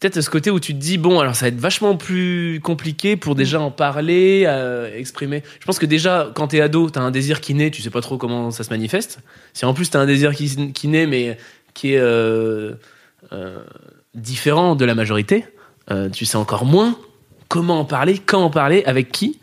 peut-être 0.00 0.20
ce 0.20 0.30
côté 0.30 0.50
où 0.50 0.60
tu 0.60 0.74
te 0.74 0.78
dis 0.78 0.98
bon 0.98 1.18
alors 1.20 1.34
ça 1.34 1.46
va 1.46 1.48
être 1.48 1.60
vachement 1.60 1.96
plus 1.96 2.60
compliqué 2.62 3.16
pour 3.16 3.34
déjà 3.34 3.60
en 3.60 3.70
parler 3.70 4.44
euh, 4.46 4.94
exprimer. 4.96 5.42
Je 5.60 5.66
pense 5.66 5.78
que 5.78 5.86
déjà 5.86 6.30
quand 6.34 6.48
t'es 6.48 6.60
ado 6.60 6.90
t'as 6.90 7.00
un 7.00 7.10
désir 7.10 7.40
qui 7.40 7.54
naît 7.54 7.70
tu 7.70 7.82
sais 7.82 7.90
pas 7.90 8.00
trop 8.00 8.16
comment 8.16 8.50
ça 8.50 8.64
se 8.64 8.70
manifeste. 8.70 9.20
Si 9.54 9.64
en 9.64 9.74
plus 9.74 9.90
t'as 9.90 10.00
un 10.00 10.06
désir 10.06 10.34
qui, 10.34 10.72
qui 10.72 10.88
naît 10.88 11.06
mais 11.06 11.36
qui 11.74 11.94
est 11.94 11.98
euh, 11.98 12.74
euh, 13.32 13.58
différent 14.14 14.76
de 14.76 14.84
la 14.84 14.94
majorité 14.94 15.44
tu 16.12 16.26
sais 16.26 16.36
encore 16.36 16.66
moins 16.66 16.98
comment 17.48 17.80
en 17.80 17.86
parler 17.86 18.18
quand 18.18 18.42
en 18.42 18.50
parler 18.50 18.82
avec 18.84 19.10
qui 19.10 19.40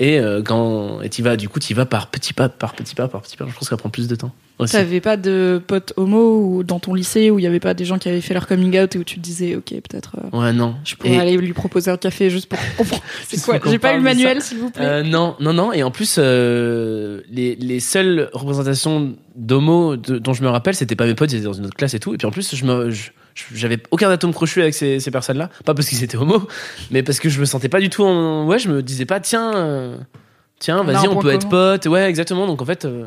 et 0.00 0.18
euh, 0.20 0.42
quand 0.42 1.00
et 1.02 1.08
tu 1.08 1.22
vas 1.22 1.36
du 1.36 1.48
coup 1.48 1.58
tu 1.60 1.74
vas 1.74 1.86
par 1.86 2.06
petit 2.08 2.32
pas 2.32 2.48
par 2.48 2.74
petit 2.74 2.94
pas 2.94 3.08
par 3.08 3.20
petit 3.22 3.36
pas 3.36 3.46
je 3.48 3.52
pense 3.52 3.60
que 3.60 3.66
ça 3.66 3.76
prend 3.76 3.90
plus 3.90 4.08
de 4.08 4.14
temps. 4.16 4.32
T'avais 4.72 5.00
pas 5.00 5.16
de 5.16 5.62
potes 5.64 5.92
homo 5.96 6.40
ou 6.44 6.64
dans 6.64 6.80
ton 6.80 6.92
lycée 6.92 7.30
où 7.30 7.38
il 7.38 7.42
y 7.42 7.46
avait 7.46 7.60
pas 7.60 7.74
des 7.74 7.84
gens 7.84 7.96
qui 7.96 8.08
avaient 8.08 8.20
fait 8.20 8.34
leur 8.34 8.48
coming 8.48 8.76
out 8.80 8.96
et 8.96 8.98
où 8.98 9.04
tu 9.04 9.14
te 9.14 9.20
disais, 9.20 9.54
ok, 9.54 9.66
peut-être 9.70 10.16
euh, 10.34 10.36
ouais 10.36 10.52
non 10.52 10.74
je 10.84 10.96
pourrais 10.96 11.14
Et- 11.14 11.20
aller 11.20 11.36
lui 11.36 11.52
proposer 11.52 11.92
un 11.92 11.96
café 11.96 12.28
juste 12.28 12.48
pour 12.48 12.58
comprendre. 12.76 13.02
C'est 13.28 13.40
quoi 13.40 13.60
J'ai 13.70 13.78
pas 13.78 13.92
eu 13.94 13.98
le 13.98 14.02
manuel, 14.02 14.42
s'il 14.42 14.58
vous 14.58 14.70
plaît. 14.70 14.84
Euh, 14.84 15.02
non, 15.04 15.36
non, 15.38 15.52
non. 15.52 15.72
Et 15.72 15.84
en 15.84 15.92
plus, 15.92 16.16
euh, 16.18 17.20
les, 17.30 17.54
les 17.54 17.78
seules 17.78 18.30
représentations 18.32 19.14
d'homo 19.36 19.94
dont 19.96 20.32
je 20.32 20.42
me 20.42 20.48
rappelle, 20.48 20.74
c'était 20.74 20.96
pas 20.96 21.06
mes 21.06 21.14
potes, 21.14 21.30
ils 21.32 21.36
étaient 21.36 21.44
dans 21.44 21.52
une 21.52 21.66
autre 21.66 21.76
classe 21.76 21.94
et 21.94 22.00
tout. 22.00 22.12
Et 22.14 22.16
puis 22.18 22.26
en 22.26 22.30
plus, 22.32 22.54
je 22.56 22.64
me, 22.64 22.90
je- 22.90 23.10
j'avais 23.54 23.78
aucun 23.90 24.10
atome 24.10 24.32
crochu 24.32 24.60
avec 24.62 24.74
ces, 24.74 25.00
ces 25.00 25.10
personnes-là. 25.10 25.50
Pas 25.64 25.74
parce 25.74 25.88
qu'ils 25.88 26.02
étaient 26.04 26.16
homo, 26.16 26.46
mais 26.90 27.02
parce 27.02 27.20
que 27.20 27.28
je 27.28 27.40
me 27.40 27.44
sentais 27.44 27.68
pas 27.68 27.80
du 27.80 27.90
tout 27.90 28.04
en. 28.04 28.46
Ouais, 28.46 28.58
je 28.58 28.68
me 28.68 28.82
disais 28.82 29.04
pas, 29.06 29.20
tiens, 29.20 29.54
euh, 29.54 29.96
tiens, 30.58 30.82
vas-y, 30.82 31.08
on 31.08 31.16
peut 31.16 31.32
être 31.32 31.48
potes. 31.48 31.86
Ouais, 31.86 32.08
exactement. 32.08 32.46
Donc 32.46 32.62
en 32.62 32.64
fait. 32.64 32.84
euh, 32.84 33.06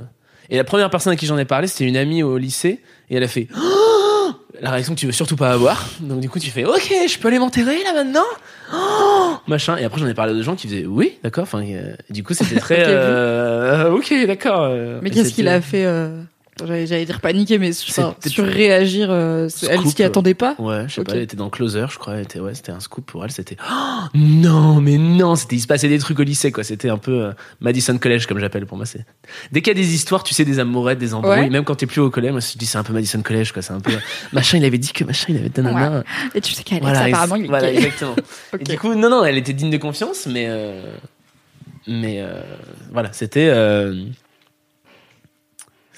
Et 0.49 0.57
la 0.57 0.63
première 0.63 0.89
personne 0.89 1.13
à 1.13 1.15
qui 1.15 1.25
j'en 1.25 1.37
ai 1.37 1.45
parlé, 1.45 1.67
c'était 1.67 1.85
une 1.85 1.97
amie 1.97 2.23
au 2.23 2.37
lycée. 2.37 2.81
Et 3.09 3.15
elle 3.17 3.23
a 3.23 3.27
fait. 3.27 3.47
Oh 3.57 4.31
la 4.61 4.69
réaction 4.69 4.93
que 4.93 4.99
tu 4.99 5.05
veux 5.07 5.11
surtout 5.11 5.35
pas 5.35 5.51
avoir. 5.51 5.87
Donc 6.01 6.19
du 6.19 6.29
coup, 6.29 6.37
tu 6.39 6.51
fais 6.51 6.65
OK, 6.65 6.93
je 7.07 7.17
peux 7.17 7.29
aller 7.29 7.39
m'enterrer 7.39 7.83
là 7.83 7.93
maintenant? 7.93 8.25
Oh 8.73 9.33
Machin. 9.47 9.77
Et 9.77 9.83
après, 9.85 9.99
j'en 9.99 10.07
ai 10.07 10.13
parlé 10.13 10.33
à 10.33 10.35
des 10.35 10.43
gens 10.43 10.55
qui 10.55 10.67
faisaient 10.67 10.85
Oui, 10.85 11.17
d'accord. 11.23 11.43
Enfin, 11.43 11.63
euh, 11.65 11.95
du 12.09 12.23
coup, 12.23 12.33
c'était 12.33 12.59
très. 12.59 12.83
Ok, 13.89 14.13
d'accord. 14.27 14.69
Mais 15.01 15.09
qu'est-ce 15.09 15.33
qu'il 15.33 15.47
a 15.47 15.61
fait 15.61 15.85
J'allais 16.65 17.05
dire 17.05 17.19
paniquer, 17.21 17.57
mais 17.57 17.71
sur, 17.73 18.15
sur 18.25 18.45
réagir, 18.45 19.09
euh, 19.11 19.49
elle 19.69 19.85
s'y 19.87 20.03
attendait 20.03 20.33
pas. 20.33 20.55
Ouais, 20.59 20.85
je 20.87 20.93
sais 20.95 21.03
pas, 21.03 21.13
elle 21.13 21.21
était 21.21 21.37
dans 21.37 21.49
Closer, 21.49 21.85
je 21.91 21.97
crois. 21.97 22.15
Elle 22.15 22.23
était, 22.23 22.39
ouais, 22.39 22.53
c'était 22.55 22.71
un 22.71 22.79
scoop 22.79 23.05
pour 23.05 23.23
elle. 23.25 23.31
C'était 23.31 23.57
Oh, 23.69 23.73
non, 24.15 24.81
mais 24.81 24.97
non, 24.97 25.35
c'était 25.35 25.55
il 25.55 25.59
se 25.61 25.67
passait 25.67 25.89
des 25.89 25.99
trucs 25.99 26.19
au 26.19 26.23
lycée, 26.23 26.51
quoi. 26.51 26.63
C'était 26.63 26.89
un 26.89 26.97
peu 26.97 27.23
euh, 27.25 27.31
Madison 27.59 27.97
College, 27.97 28.25
comme 28.27 28.39
j'appelle 28.39 28.65
pour 28.65 28.77
moi. 28.77 28.85
C'est 28.85 29.05
dès 29.51 29.61
qu'il 29.61 29.75
y 29.75 29.79
a 29.79 29.81
des 29.81 29.93
histoires, 29.93 30.23
tu 30.23 30.33
sais, 30.33 30.45
des 30.45 30.59
amourettes, 30.59 30.99
des 30.99 31.13
embrouilles, 31.13 31.31
Ouais. 31.39 31.49
même 31.49 31.63
quand 31.63 31.75
t'es 31.75 31.85
plus 31.85 32.01
au 32.01 32.09
collège, 32.09 32.31
moi 32.31 32.39
je 32.41 32.57
dis 32.57 32.65
c'est 32.65 32.77
un 32.77 32.83
peu 32.83 32.93
Madison 32.93 33.21
College, 33.21 33.51
quoi. 33.51 33.61
C'est 33.61 33.73
un 33.73 33.79
peu 33.79 33.91
machin. 34.33 34.57
Il 34.57 34.65
avait 34.65 34.77
dit 34.77 34.91
que 34.93 35.03
machin, 35.03 35.27
il 35.29 35.37
avait 35.37 35.51
nanana. 35.55 36.03
Et 36.35 36.41
tu 36.41 36.53
sais 36.53 36.63
qu'Alex, 36.63 36.85
Voilà, 36.85 37.01
apparemment, 37.05 37.35
il 37.35 37.47
voilà, 37.47 37.71
exactement. 37.73 38.15
Et 38.59 38.63
du 38.63 38.77
coup, 38.77 38.93
non, 38.95 39.09
non, 39.09 39.23
elle 39.23 39.37
était 39.37 39.53
digne 39.53 39.69
de 39.71 39.77
confiance, 39.77 40.27
mais 40.27 40.45
euh, 40.49 40.81
mais 41.87 42.21
euh, 42.21 42.41
voilà, 42.91 43.11
c'était- 43.13 43.49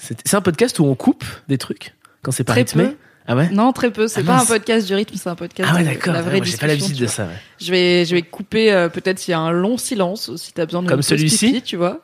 c'est 0.04 0.34
un 0.34 0.40
podcast 0.40 0.78
où 0.78 0.84
on 0.84 0.94
coupe 0.94 1.24
des 1.48 1.58
trucs 1.58 1.94
quand 2.22 2.30
c'est 2.32 2.44
pas 2.44 2.52
Très 2.52 2.62
rythmé. 2.62 2.84
peu. 2.84 2.96
Ah 3.26 3.36
ouais? 3.36 3.48
Non, 3.50 3.72
très 3.72 3.90
peu. 3.90 4.06
C'est 4.06 4.20
Ah, 4.20 4.24
pas 4.24 4.36
un 4.42 4.44
podcast 4.44 4.86
du 4.86 4.94
rythme, 4.94 5.16
c'est 5.16 5.30
un 5.30 5.34
podcast 5.34 5.68
Ah 5.72 5.76
ouais, 5.76 5.82
de 5.82 5.88
la 5.88 6.12
Ouais, 6.16 6.22
vraie 6.22 6.36
moi, 6.38 6.44
j'ai 6.46 6.56
pas 6.58 6.66
l'habitude 6.66 6.94
tu 6.96 7.02
de 7.02 7.06
ça. 7.06 7.24
ouais. 7.24 7.32
Je 7.60 7.70
vais, 7.70 8.04
je 8.04 8.14
vais 8.14 8.20
couper, 8.22 8.70
euh, 8.72 8.88
peut-être 8.90 9.18
s'il 9.18 9.32
y 9.32 9.34
a 9.34 9.38
un 9.40 9.50
long 9.50 9.78
silence, 9.78 10.34
si 10.36 10.52
t'as 10.52 10.66
besoin 10.66 10.82
de 10.82 10.88
Comme 10.88 11.00
celui-ci 11.02 11.62
tu 11.62 11.76
vois. 11.76 12.00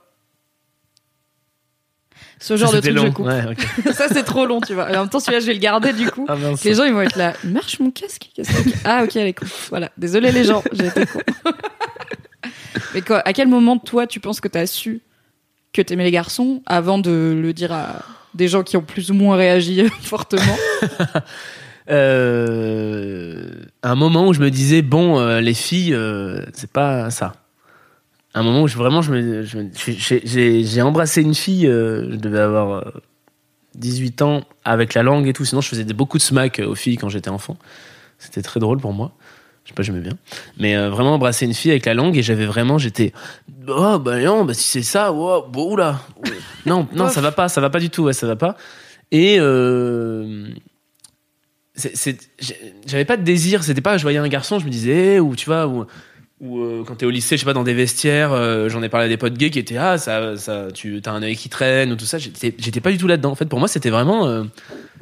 Ce 2.42 2.56
genre 2.56 2.70
Ça, 2.70 2.80
de 2.80 2.88
truc, 2.90 2.96
je 2.98 3.08
coupe. 3.12 3.26
Ouais, 3.26 3.42
ça, 3.92 4.08
c'est 4.08 4.22
trop 4.22 4.46
long, 4.46 4.62
tu 4.62 4.72
vois. 4.72 4.90
Et 4.90 4.96
en 4.96 5.00
même 5.00 5.10
temps, 5.10 5.20
celui-là, 5.20 5.40
je 5.40 5.46
vais 5.46 5.52
le 5.52 5.58
garder, 5.58 5.92
du 5.92 6.10
coup. 6.10 6.24
Ah 6.26 6.36
mince. 6.36 6.64
Les 6.64 6.72
gens, 6.74 6.84
ils 6.84 6.92
vont 6.94 7.02
être 7.02 7.16
là. 7.16 7.34
Marche 7.44 7.78
mon 7.80 7.90
casque 7.90 8.30
Ah, 8.86 9.04
ok, 9.04 9.14
elle 9.16 9.26
est 9.26 9.32
con. 9.34 9.44
Voilà. 9.68 9.90
Désolé, 9.98 10.32
les 10.32 10.44
gens. 10.44 10.62
J'ai 10.72 10.86
été 10.86 11.04
con. 11.04 11.20
Mais 12.94 13.02
quoi, 13.02 13.18
à 13.26 13.34
quel 13.34 13.46
moment, 13.48 13.76
toi, 13.76 14.06
tu 14.06 14.20
penses 14.20 14.40
que 14.40 14.48
t'as 14.48 14.64
su 14.66 15.02
que 15.72 15.82
t'aimais 15.82 16.04
les 16.04 16.10
garçons 16.10 16.62
avant 16.66 16.98
de 16.98 17.36
le 17.40 17.52
dire 17.52 17.72
à 17.72 18.02
des 18.34 18.48
gens 18.48 18.62
qui 18.62 18.76
ont 18.76 18.82
plus 18.82 19.10
ou 19.10 19.14
moins 19.14 19.36
réagi 19.36 19.84
fortement 20.02 20.56
Euh, 21.90 23.50
un 23.82 23.94
moment 23.96 24.28
où 24.28 24.32
je 24.32 24.40
me 24.40 24.50
disais 24.50 24.80
bon, 24.82 25.18
euh, 25.18 25.40
les 25.40 25.54
filles, 25.54 25.92
euh, 25.94 26.44
c'est 26.52 26.70
pas 26.70 27.10
ça. 27.10 27.32
Un 28.32 28.44
moment 28.44 28.62
où 28.62 28.66
vraiment 28.68 29.02
je 29.02 29.12
me, 29.12 29.42
j'ai- 29.44 30.82
embrassé 30.82 31.20
une 31.22 31.34
fille, 31.34 31.66
euh, 31.66 32.12
je 32.12 32.16
devais 32.16 32.38
avoir 32.38 32.86
euh, 32.86 32.92
18 33.74 34.22
ans 34.22 34.42
avec 34.64 34.94
la 34.94 35.02
langue 35.02 35.26
et 35.26 35.32
tout. 35.32 35.44
Sinon, 35.44 35.60
je 35.62 35.68
faisais 35.68 35.84
beaucoup 35.84 36.18
de 36.18 36.22
smack 36.22 36.60
euh, 36.60 36.68
aux 36.68 36.76
filles 36.76 36.96
quand 36.96 37.08
j'étais 37.08 37.30
enfant. 37.30 37.56
C'était 38.18 38.42
très 38.42 38.60
drôle 38.60 38.78
pour 38.78 38.92
moi. 38.92 39.12
Je 39.64 39.70
sais 39.70 39.74
pas, 39.74 39.82
j'aimais 39.82 40.00
bien. 40.00 40.16
Mais 40.58 40.76
euh, 40.76 40.90
vraiment 40.90 41.14
embrasser 41.14 41.46
une 41.46 41.54
fille 41.54 41.70
avec 41.70 41.86
la 41.86 41.94
langue 41.94 42.16
et 42.16 42.22
j'avais 42.22 42.46
vraiment, 42.46 42.78
j'étais, 42.78 43.12
oh 43.68 43.98
bah 43.98 44.18
non, 44.20 44.44
bah 44.44 44.54
si 44.54 44.64
c'est 44.64 44.82
ça, 44.82 45.12
wow, 45.12 45.46
bon, 45.46 45.72
oula, 45.72 46.00
non, 46.66 46.88
non, 46.94 47.08
ça 47.08 47.20
va 47.20 47.32
pas, 47.32 47.48
ça 47.48 47.60
va 47.60 47.70
pas 47.70 47.80
du 47.80 47.90
tout, 47.90 48.04
ouais, 48.04 48.12
ça 48.12 48.26
va 48.26 48.36
pas. 48.36 48.56
Et 49.12 49.36
euh, 49.38 50.46
j'avais 52.86 53.04
pas 53.04 53.16
de 53.16 53.22
désir, 53.22 53.62
c'était 53.62 53.80
pas, 53.80 53.96
je 53.96 54.02
voyais 54.02 54.18
un 54.18 54.28
garçon, 54.28 54.58
je 54.58 54.64
me 54.64 54.70
disais, 54.70 55.14
eh, 55.14 55.20
ou 55.20 55.36
tu 55.36 55.46
vois, 55.46 55.66
ou, 55.66 55.86
ou 56.40 56.60
euh, 56.60 56.84
quand 56.86 56.96
t'es 56.96 57.06
au 57.06 57.10
lycée, 57.10 57.36
je 57.36 57.40
sais 57.40 57.46
pas, 57.46 57.52
dans 57.52 57.64
des 57.64 57.74
vestiaires, 57.74 58.32
euh, 58.32 58.68
j'en 58.68 58.82
ai 58.82 58.88
parlé 58.88 59.06
à 59.06 59.08
des 59.08 59.16
potes 59.16 59.34
gays 59.34 59.50
qui 59.50 59.58
étaient, 59.58 59.76
ah, 59.76 59.98
ça, 59.98 60.36
ça, 60.36 60.68
tu 60.72 61.00
as 61.04 61.10
un 61.10 61.22
œil 61.22 61.36
qui 61.36 61.48
traîne, 61.48 61.92
ou 61.92 61.96
tout 61.96 62.06
ça, 62.06 62.18
j'étais 62.18 62.80
pas 62.80 62.92
du 62.92 62.98
tout 62.98 63.06
là-dedans. 63.06 63.30
En 63.30 63.36
fait, 63.36 63.46
pour 63.46 63.58
moi, 63.58 63.68
c'était 63.68 63.90
vraiment, 63.90 64.44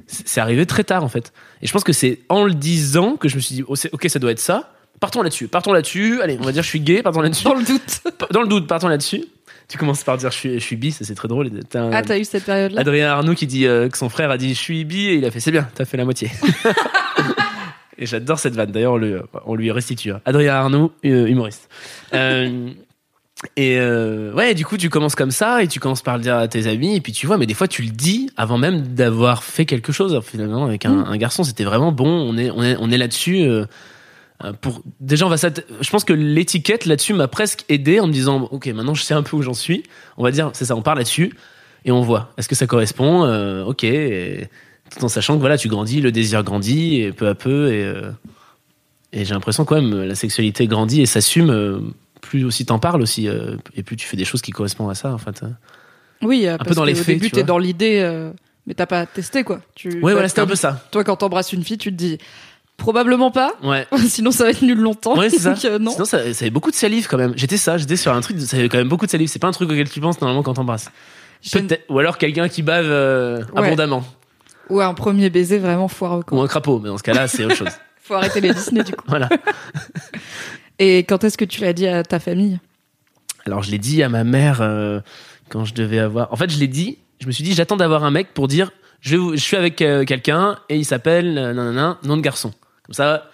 c'est 0.07 0.41
arrivé 0.41 0.67
très 0.67 0.85
tard, 0.85 1.05
en 1.05 1.09
fait. 1.09 1.33
Et 1.63 1.67
je 1.67 1.73
pense 1.73 1.85
que 1.85 1.93
c'est 1.93 2.21
en 2.29 2.45
le 2.45 2.55
disant 2.55 3.17
que 3.17 3.29
je 3.29 3.37
me 3.37 3.41
suis 3.41 3.55
dit, 3.57 3.65
oh, 3.67 3.75
ok, 3.93 4.07
ça 4.09 4.19
doit 4.19 4.31
être 4.33 4.39
ça. 4.41 4.73
Partons 5.01 5.23
là-dessus, 5.23 5.47
partons 5.49 5.73
là-dessus. 5.73 6.21
Allez, 6.23 6.37
on 6.41 6.45
va 6.45 6.51
dire 6.53 6.63
je 6.63 6.69
suis 6.69 6.81
gay, 6.81 7.03
partons 7.03 7.21
là-dessus. 7.21 7.45
Dans 7.45 7.55
le 7.55 7.65
doute. 7.65 8.01
Dans 8.33 8.43
le 8.43 8.49
doute, 8.49 8.67
partons 8.67 8.89
là-dessus. 8.89 9.25
Tu 9.69 9.77
commences 9.79 10.03
par 10.03 10.17
dire 10.17 10.31
je 10.31 10.37
suis, 10.37 10.55
je 10.55 10.65
suis 10.65 10.77
bi, 10.77 10.91
ça 10.93 11.05
c'est 11.05 11.15
très 11.15 11.29
drôle. 11.29 11.51
Un- 11.75 11.91
Ah, 11.93 12.03
t'as 12.03 12.19
eu 12.19 12.25
cette 12.25 12.45
période-là 12.45 12.81
Adrien 12.81 13.09
Arnoux 13.11 13.35
qui 13.35 13.47
dit 13.47 13.67
euh, 13.67 13.89
que 13.89 13.99
son 13.99 14.09
frère 14.09 14.31
a 14.31 14.39
dit 14.39 14.55
je 14.55 14.59
suis 14.61 14.85
bi 14.85 15.07
et 15.09 15.15
il 15.17 15.25
a 15.25 15.31
fait 15.31 15.41
c'est 15.41 15.51
bien, 15.53 15.69
t'as 15.75 15.85
fait 15.85 15.97
la 15.99 16.05
moitié. 16.05 16.31
et 17.99 18.07
j'adore 18.07 18.39
cette 18.39 18.55
vanne. 18.55 18.71
D'ailleurs, 18.71 18.99
on, 19.47 19.55
lui 19.55 19.71
restitue. 19.71 20.11
hein. 20.13 20.21
Adrien 20.25 20.55
Arnoux, 20.55 20.91
euh, 21.05 21.27
humoriste. 21.27 21.69
Euh, 22.15 22.71
et 23.57 23.79
euh, 23.79 24.33
ouais, 24.33 24.55
du 24.55 24.65
coup, 24.65 24.77
tu 24.77 24.91
commences 24.91 25.15
comme 25.15 25.31
ça 25.31 25.63
et 25.63 25.69
tu 25.69 25.79
commences 25.79 26.03
par 26.03 26.17
le 26.17 26.23
dire 26.25 26.37
à 26.37 26.49
tes 26.49 26.67
amis 26.67 26.97
et 26.97 27.01
puis 27.01 27.13
tu 27.13 27.27
vois, 27.29 27.39
mais 27.39 27.47
des 27.47 27.55
fois 27.55 27.69
tu 27.69 27.83
le 27.83 27.91
dis 27.91 28.31
avant 28.37 28.59
même 28.59 28.83
d'avoir 28.83 29.45
fait 29.45 29.65
quelque 29.65 29.93
chose. 29.93 30.19
Finalement, 30.25 30.65
avec 30.65 30.85
un, 30.87 31.05
un 31.05 31.17
garçon, 31.17 31.45
c'était 31.45 31.63
vraiment 31.65 31.93
bon. 31.93 32.09
On 32.09 32.37
est, 32.37 32.51
on 32.51 32.63
est, 32.65 32.77
on 32.81 32.91
est 32.91 32.99
là-dessus. 32.99 33.43
euh, 33.43 33.65
euh, 34.45 34.53
pour 34.61 34.83
déjà, 35.01 35.25
on 35.27 35.29
va 35.29 35.37
Je 35.37 35.91
pense 35.91 36.03
que 36.05 36.13
l'étiquette 36.13 36.85
là-dessus 36.85 37.15
m'a 37.15 37.29
presque 37.29 37.65
aidé 37.69 38.01
en 38.01 38.09
me 38.09 38.13
disant, 38.13 38.49
ok, 38.51 38.67
maintenant 38.69 38.95
je 38.95 39.03
sais 39.03 39.15
un 39.15 39.23
peu 39.23 39.37
où 39.37 39.43
j'en 39.43 39.55
suis. 39.55 39.85
On 40.17 40.25
va 40.25 40.33
dire, 40.33 40.51
c'est 40.53 40.65
ça, 40.65 40.75
on 40.75 40.83
part 40.83 40.97
là-dessus 40.97 41.33
et 41.85 41.93
on 41.93 42.01
voit. 42.01 42.33
Est-ce 42.39 42.49
que 42.49 42.57
ça 42.57 42.67
correspond? 42.67 43.25
Euh, 43.25 43.65
Ok. 43.65 43.85
Et 43.85 44.49
tout 44.91 45.05
en 45.05 45.09
sachant 45.09 45.35
que 45.37 45.41
voilà, 45.41 45.59
tu 45.59 45.69
grandis, 45.69 46.01
le 46.01 46.11
désir 46.11 46.43
grandit 46.43 47.03
et 47.03 47.13
peu 47.13 47.29
à 47.29 47.35
peu 47.37 47.73
et 47.73 47.93
et 49.13 49.25
j'ai 49.25 49.33
l'impression 49.33 49.65
quand 49.65 49.77
même 49.81 50.03
la 50.03 50.15
sexualité 50.15 50.67
grandit 50.67 51.03
et 51.03 51.07
s'assume. 51.07 51.93
Plus 52.21 52.45
aussi 52.45 52.67
t'en 52.67 52.79
parles 52.79 53.03
aussi 53.03 53.29
euh, 53.29 53.57
et 53.75 53.83
plus 53.83 53.97
tu 53.97 54.07
fais 54.07 54.17
des 54.17 54.25
choses 54.25 54.43
qui 54.43 54.51
correspondent 54.51 54.91
à 54.91 54.95
ça 54.95 55.13
en 55.13 55.19
fait. 55.19 55.43
Oui, 56.23 56.47
euh, 56.47 56.57
peu 56.59 56.65
parce 56.65 56.77
dans 56.77 56.85
les 56.85 56.93
qu'au 56.95 56.99
faits, 56.99 57.07
début, 57.19 57.29
tu 57.31 57.35
vois. 57.37 57.45
dans 57.45 57.59
l'idée, 57.59 58.01
euh, 58.03 58.33
mais 58.67 58.75
t'as 58.75 58.87
pas 58.87 59.07
testé, 59.07 59.45
quoi. 59.45 59.61
Tu, 59.75 59.89
Ouais, 59.89 60.01
bah, 60.03 60.13
voilà, 60.13 60.29
c'était 60.29 60.41
un 60.41 60.47
peu 60.47 60.57
ça. 60.57 60.85
Toi, 60.91 61.05
quand 61.05 61.17
t'embrasses 61.17 61.53
une 61.53 61.63
fille, 61.65 61.79
tu 61.79 61.91
te 61.93 61.97
dis 61.97 62.19
probablement 62.77 63.31
pas, 63.31 63.55
Ouais. 63.63 63.87
sinon 64.09 64.31
ça 64.31 64.45
va 64.45 64.51
être 64.51 64.63
nul 64.63 64.79
longtemps. 64.79 65.17
Ouais, 65.17 65.31
c'est 65.31 65.39
ça. 65.39 65.55
Euh, 65.65 65.79
non. 65.79 65.91
Sinon, 65.93 66.05
ça, 66.05 66.33
ça 66.35 66.45
avait 66.45 66.51
beaucoup 66.51 66.71
de 66.71 66.77
salive 66.77 67.07
quand 67.09 67.19
même. 67.19 67.33
J'étais 67.37 67.57
ça, 67.57 67.77
j'étais 67.79 67.97
sur 67.97 68.13
un 68.13 68.21
truc, 68.21 68.41
ça 68.41 68.57
avait 68.57 68.69
quand 68.69 68.79
même 68.79 68.89
beaucoup 68.89 69.07
de 69.07 69.11
salive. 69.11 69.29
C'est 69.29 69.39
pas 69.39 69.49
un 69.49 69.53
truc 69.53 69.71
auquel 69.71 69.89
tu 69.89 70.01
penses 70.01 70.21
normalement 70.21 70.43
quand 70.43 70.55
t'embrasses. 70.55 70.91
Peut-être. 71.53 71.85
Ou 71.89 71.99
alors 72.01 72.19
quelqu'un 72.19 72.49
qui 72.49 72.63
bave 72.63 72.87
euh, 72.89 73.39
Ouais. 73.55 73.67
abondamment. 73.67 74.05
Ou 74.71 74.81
un 74.81 74.93
premier 74.95 75.31
baiser 75.31 75.59
vraiment 75.59 75.89
foireux, 75.89 76.23
quoi. 76.25 76.37
Ou 76.37 76.43
un 76.43 76.47
crapaud, 76.49 76.79
mais 76.81 76.89
dans 76.89 76.99
ce 76.99 77.03
cas-là, 77.05 77.27
c'est 77.29 77.45
autre 77.45 77.55
chose. 77.57 77.69
Faut 78.03 78.15
arrêter 78.15 78.41
les 78.41 78.53
Disney, 78.53 78.83
du 78.83 78.93
coup. 78.93 79.05
Voilà. 79.07 79.29
Et 80.79 80.99
quand 80.99 81.25
est-ce 81.25 81.37
que 81.39 81.45
tu 81.45 81.61
l'as 81.61 81.73
dit 81.73 81.87
à 81.87 82.03
ta 82.03 82.19
famille? 82.19 82.59
Alors, 83.47 83.63
je 83.63 83.71
l'ai 83.71 83.79
dit 83.79 84.03
à 84.03 84.09
ma 84.09 84.25
mère 84.25 84.61
euh, 84.61 85.01
quand 85.49 85.65
je 85.65 85.75
devais 85.75 85.99
avoir. 85.99 86.33
En 86.33 86.37
fait, 86.37 86.51
je 86.51 86.59
l'ai 86.59 86.69
dit, 86.69 86.99
je 87.21 87.27
me 87.27 87.33
suis 87.33 87.45
dit, 87.45 87.55
j'attends 87.55 87.77
d'avoir 87.77 88.05
un 88.05 88.11
mec 88.11 88.35
pour 88.35 88.49
dire, 88.49 88.71
je, 89.01 89.37
suis 89.37 89.57
avec 89.57 89.81
euh, 89.83 90.05
quelqu'un 90.05 90.59
et 90.69 90.77
il 90.77 90.85
s'appelle 90.85 91.39
euh, 91.39 91.53
nanana, 91.53 91.99
nom 92.05 92.17
de 92.17 92.23
garçon. 92.23 92.53
Comme 92.85 92.95
ça. 92.95 93.29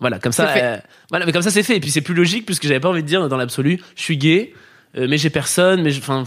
Voilà, 0.00 0.18
comme 0.18 0.32
ça, 0.32 0.48
C'est 0.48 0.60
fait. 0.60 0.64
euh, 0.64 0.76
voilà, 1.10 1.26
mais 1.26 1.32
comme 1.32 1.42
ça 1.42 1.50
c'est 1.50 1.62
fait. 1.62 1.76
Et 1.76 1.80
puis 1.80 1.90
c'est 1.90 2.02
plus 2.02 2.14
logique 2.14 2.44
puisque 2.44 2.64
j'avais 2.64 2.80
pas 2.80 2.88
envie 2.90 3.02
de 3.02 3.08
dire 3.08 3.28
dans 3.28 3.36
l'absolu, 3.36 3.80
je 3.94 4.02
suis 4.02 4.18
gay, 4.18 4.52
euh, 4.96 5.06
mais 5.08 5.16
j'ai 5.16 5.30
personne, 5.30 5.82
mais 5.82 5.96
enfin, 5.96 6.24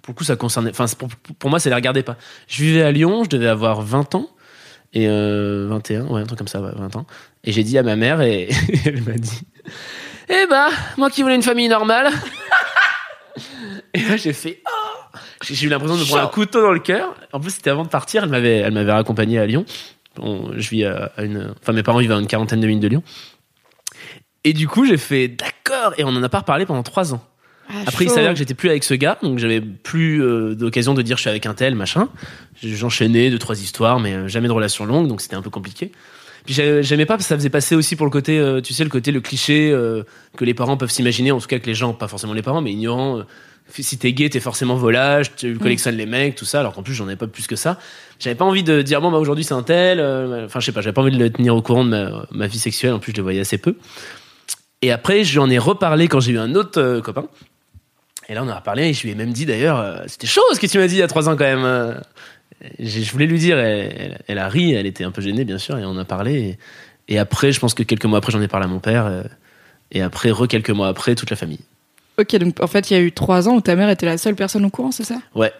pour 0.00 0.14
le 0.14 0.16
coup 0.16 0.24
ça 0.24 0.36
concernait, 0.36 0.70
enfin 0.70 0.86
pour, 0.98 1.08
pour 1.38 1.50
moi 1.50 1.58
ça 1.58 1.68
les 1.68 1.74
regardait 1.74 2.02
pas. 2.02 2.16
Je 2.48 2.62
vivais 2.62 2.82
à 2.82 2.90
Lyon, 2.90 3.24
je 3.24 3.28
devais 3.28 3.48
avoir 3.48 3.82
20 3.82 4.14
ans 4.14 4.30
et 4.94 5.08
euh, 5.08 5.66
21, 5.68 6.06
ouais 6.06 6.22
un 6.22 6.24
truc 6.24 6.38
comme 6.38 6.48
ça, 6.48 6.62
ouais, 6.62 6.72
20 6.74 6.96
ans. 6.96 7.06
Et 7.44 7.52
j'ai 7.52 7.64
dit 7.64 7.76
à 7.76 7.82
ma 7.82 7.96
mère 7.96 8.22
et 8.22 8.48
elle 8.86 9.02
m'a 9.02 9.12
dit, 9.12 9.42
eh 10.28 10.46
ben 10.48 10.68
moi 10.96 11.10
qui 11.10 11.22
voulais 11.22 11.34
une 11.34 11.42
famille 11.42 11.68
normale. 11.68 12.10
et 13.94 14.00
là 14.02 14.16
j'ai 14.16 14.32
fait, 14.32 14.62
oh 14.66 15.18
j'ai 15.42 15.66
eu 15.66 15.68
l'impression 15.68 15.96
de 15.96 16.00
me 16.00 16.06
prendre 16.06 16.22
un 16.22 16.26
couteau 16.28 16.62
dans 16.62 16.72
le 16.72 16.78
cœur. 16.80 17.14
En 17.32 17.40
plus 17.40 17.50
c'était 17.50 17.70
avant 17.70 17.84
de 17.84 17.88
partir, 17.88 18.22
elle 18.24 18.30
m'avait, 18.30 18.56
elle 18.58 18.72
m'avait 18.72 18.92
raccompagné 18.92 19.38
à 19.38 19.46
Lyon. 19.46 19.64
On- 20.18 20.50
je 20.56 20.68
vis 20.70 20.84
à, 20.84 21.12
une, 21.18 21.54
enfin 21.60 21.72
mes 21.72 21.82
parents 21.82 21.98
vivent 21.98 22.12
à 22.12 22.16
une 22.18 22.26
quarantaine 22.26 22.60
de 22.60 22.66
minutes 22.66 22.82
de 22.82 22.88
Lyon. 22.88 23.02
Et 24.44 24.52
du 24.54 24.66
coup, 24.66 24.84
j'ai 24.84 24.96
fait 24.96 25.28
d'accord, 25.28 25.94
et 25.98 26.02
on 26.04 26.08
en 26.08 26.22
a 26.22 26.28
pas 26.28 26.40
reparlé 26.40 26.66
pendant 26.66 26.82
trois 26.82 27.14
ans. 27.14 27.24
Ah, 27.70 27.74
Après, 27.86 28.04
il 28.04 28.08
chaud. 28.08 28.16
s'avère 28.16 28.32
que 28.32 28.38
j'étais 28.38 28.54
plus 28.54 28.68
avec 28.70 28.82
ce 28.82 28.92
gars, 28.94 29.16
donc 29.22 29.38
j'avais 29.38 29.60
plus 29.60 30.20
euh, 30.20 30.56
d'occasion 30.56 30.94
de 30.94 31.02
dire 31.02 31.16
je 31.16 31.20
suis 31.20 31.30
avec 31.30 31.46
un 31.46 31.54
tel, 31.54 31.76
machin. 31.76 32.08
J'enchaînais 32.60 33.30
deux, 33.30 33.38
trois 33.38 33.60
histoires, 33.62 34.00
mais 34.00 34.14
euh, 34.14 34.26
jamais 34.28 34.48
de 34.48 34.52
relation 34.52 34.84
longue, 34.84 35.06
donc 35.06 35.20
c'était 35.20 35.36
un 35.36 35.42
peu 35.42 35.50
compliqué. 35.50 35.92
Puis 36.44 36.54
j'ai- 36.54 36.82
j'aimais 36.82 37.06
pas 37.06 37.14
parce 37.14 37.24
que 37.24 37.28
ça 37.28 37.36
faisait 37.36 37.50
passer 37.50 37.74
aussi 37.76 37.94
pour 37.96 38.06
le 38.06 38.10
côté, 38.10 38.38
euh, 38.38 38.60
tu 38.60 38.72
sais, 38.74 38.82
le 38.84 38.90
côté, 38.90 39.12
le 39.12 39.20
cliché 39.20 39.70
euh, 39.70 40.02
que 40.36 40.44
les 40.44 40.54
parents 40.54 40.76
peuvent 40.76 40.90
s'imaginer, 40.90 41.30
en 41.32 41.38
tout 41.40 41.46
cas 41.46 41.58
que 41.58 41.66
les 41.66 41.74
gens, 41.74 41.92
pas 41.94 42.08
forcément 42.08 42.32
les 42.32 42.42
parents, 42.42 42.60
mais 42.60 42.72
ignorants. 42.72 43.18
euh, 43.18 43.22
si 43.78 43.96
t'es 43.96 44.12
gay, 44.12 44.28
t'es 44.28 44.40
forcément 44.40 44.74
volage, 44.74 45.34
tu 45.36 45.56
collectionnes 45.56 45.96
les 45.96 46.04
mecs, 46.04 46.34
tout 46.34 46.44
ça, 46.44 46.60
alors 46.60 46.74
qu'en 46.74 46.82
plus 46.82 46.92
j'en 46.94 47.06
avais 47.06 47.16
pas 47.16 47.28
plus 47.28 47.46
que 47.46 47.56
ça. 47.56 47.78
J'avais 48.18 48.34
pas 48.34 48.44
envie 48.44 48.64
de 48.64 48.82
dire 48.82 49.00
bon 49.00 49.10
bah 49.10 49.18
aujourd'hui 49.18 49.44
c'est 49.44 49.54
un 49.54 49.62
tel, 49.62 49.98
enfin 50.44 50.58
je 50.60 50.66
sais 50.66 50.72
pas, 50.72 50.80
j'avais 50.82 50.92
pas 50.92 51.00
envie 51.00 51.12
de 51.12 51.18
le 51.18 51.30
tenir 51.30 51.54
au 51.56 51.62
courant 51.62 51.84
de 51.84 51.90
ma, 51.90 52.26
ma 52.32 52.46
vie 52.48 52.58
sexuelle, 52.58 52.92
en 52.92 52.98
plus 52.98 53.12
je 53.12 53.16
le 53.18 53.22
voyais 53.22 53.40
assez 53.40 53.56
peu. 53.58 53.76
Et 54.82 54.90
après, 54.90 55.22
je 55.24 55.32
lui 55.32 55.38
en 55.38 55.48
ai 55.48 55.58
reparlé 55.58 56.08
quand 56.08 56.18
j'ai 56.20 56.32
eu 56.32 56.38
un 56.38 56.54
autre 56.56 57.00
copain. 57.00 57.26
Et 58.28 58.34
là, 58.34 58.42
on 58.42 58.46
en 58.46 58.50
a 58.50 58.56
reparlé 58.56 58.88
et 58.88 58.92
je 58.92 59.02
lui 59.04 59.10
ai 59.10 59.14
même 59.14 59.32
dit 59.32 59.46
d'ailleurs, 59.46 60.02
c'était 60.06 60.26
chaud 60.26 60.42
ce 60.52 60.58
que 60.60 60.66
tu 60.66 60.78
m'as 60.78 60.86
dit 60.88 60.96
il 60.96 60.98
y 60.98 61.02
a 61.02 61.08
trois 61.08 61.28
ans 61.28 61.36
quand 61.36 61.44
même. 61.44 62.00
Je 62.78 63.10
voulais 63.12 63.26
lui 63.26 63.38
dire, 63.38 63.58
elle, 63.58 63.92
elle- 63.98 64.18
elle 64.28 64.38
a 64.38 64.48
ri, 64.48 64.72
elle 64.72 64.86
était 64.86 65.04
un 65.04 65.10
peu 65.10 65.20
gênée 65.22 65.44
bien 65.44 65.58
sûr, 65.58 65.78
et 65.78 65.84
on 65.84 65.96
a 65.98 66.04
parlé. 66.04 66.58
Et, 67.08 67.14
et 67.14 67.18
après, 67.18 67.52
je 67.52 67.60
pense 67.60 67.74
que 67.74 67.82
quelques 67.82 68.04
mois 68.04 68.18
après, 68.18 68.32
j'en 68.32 68.40
ai 68.42 68.48
parlé 68.48 68.64
à 68.66 68.68
mon 68.68 68.78
père. 68.80 69.06
euh, 69.06 69.22
et 69.90 70.00
après, 70.02 70.30
re 70.30 70.46
quelques 70.48 70.70
mois 70.70 70.88
après, 70.88 71.14
toute 71.14 71.30
la 71.30 71.36
famille. 71.36 71.60
Ok, 72.18 72.34
donc 72.36 72.62
en 72.62 72.66
fait, 72.66 72.90
il 72.90 72.94
y 72.94 72.96
a 72.96 73.00
eu 73.00 73.12
trois 73.12 73.48
ans 73.48 73.54
où 73.56 73.60
ta 73.60 73.74
mère 73.76 73.88
était 73.90 74.06
la 74.06 74.16
seule 74.18 74.34
personne 74.34 74.64
au 74.64 74.70
courant, 74.70 74.92
c'est 74.92 75.04
ça? 75.04 75.16
Ouais. 75.34 75.52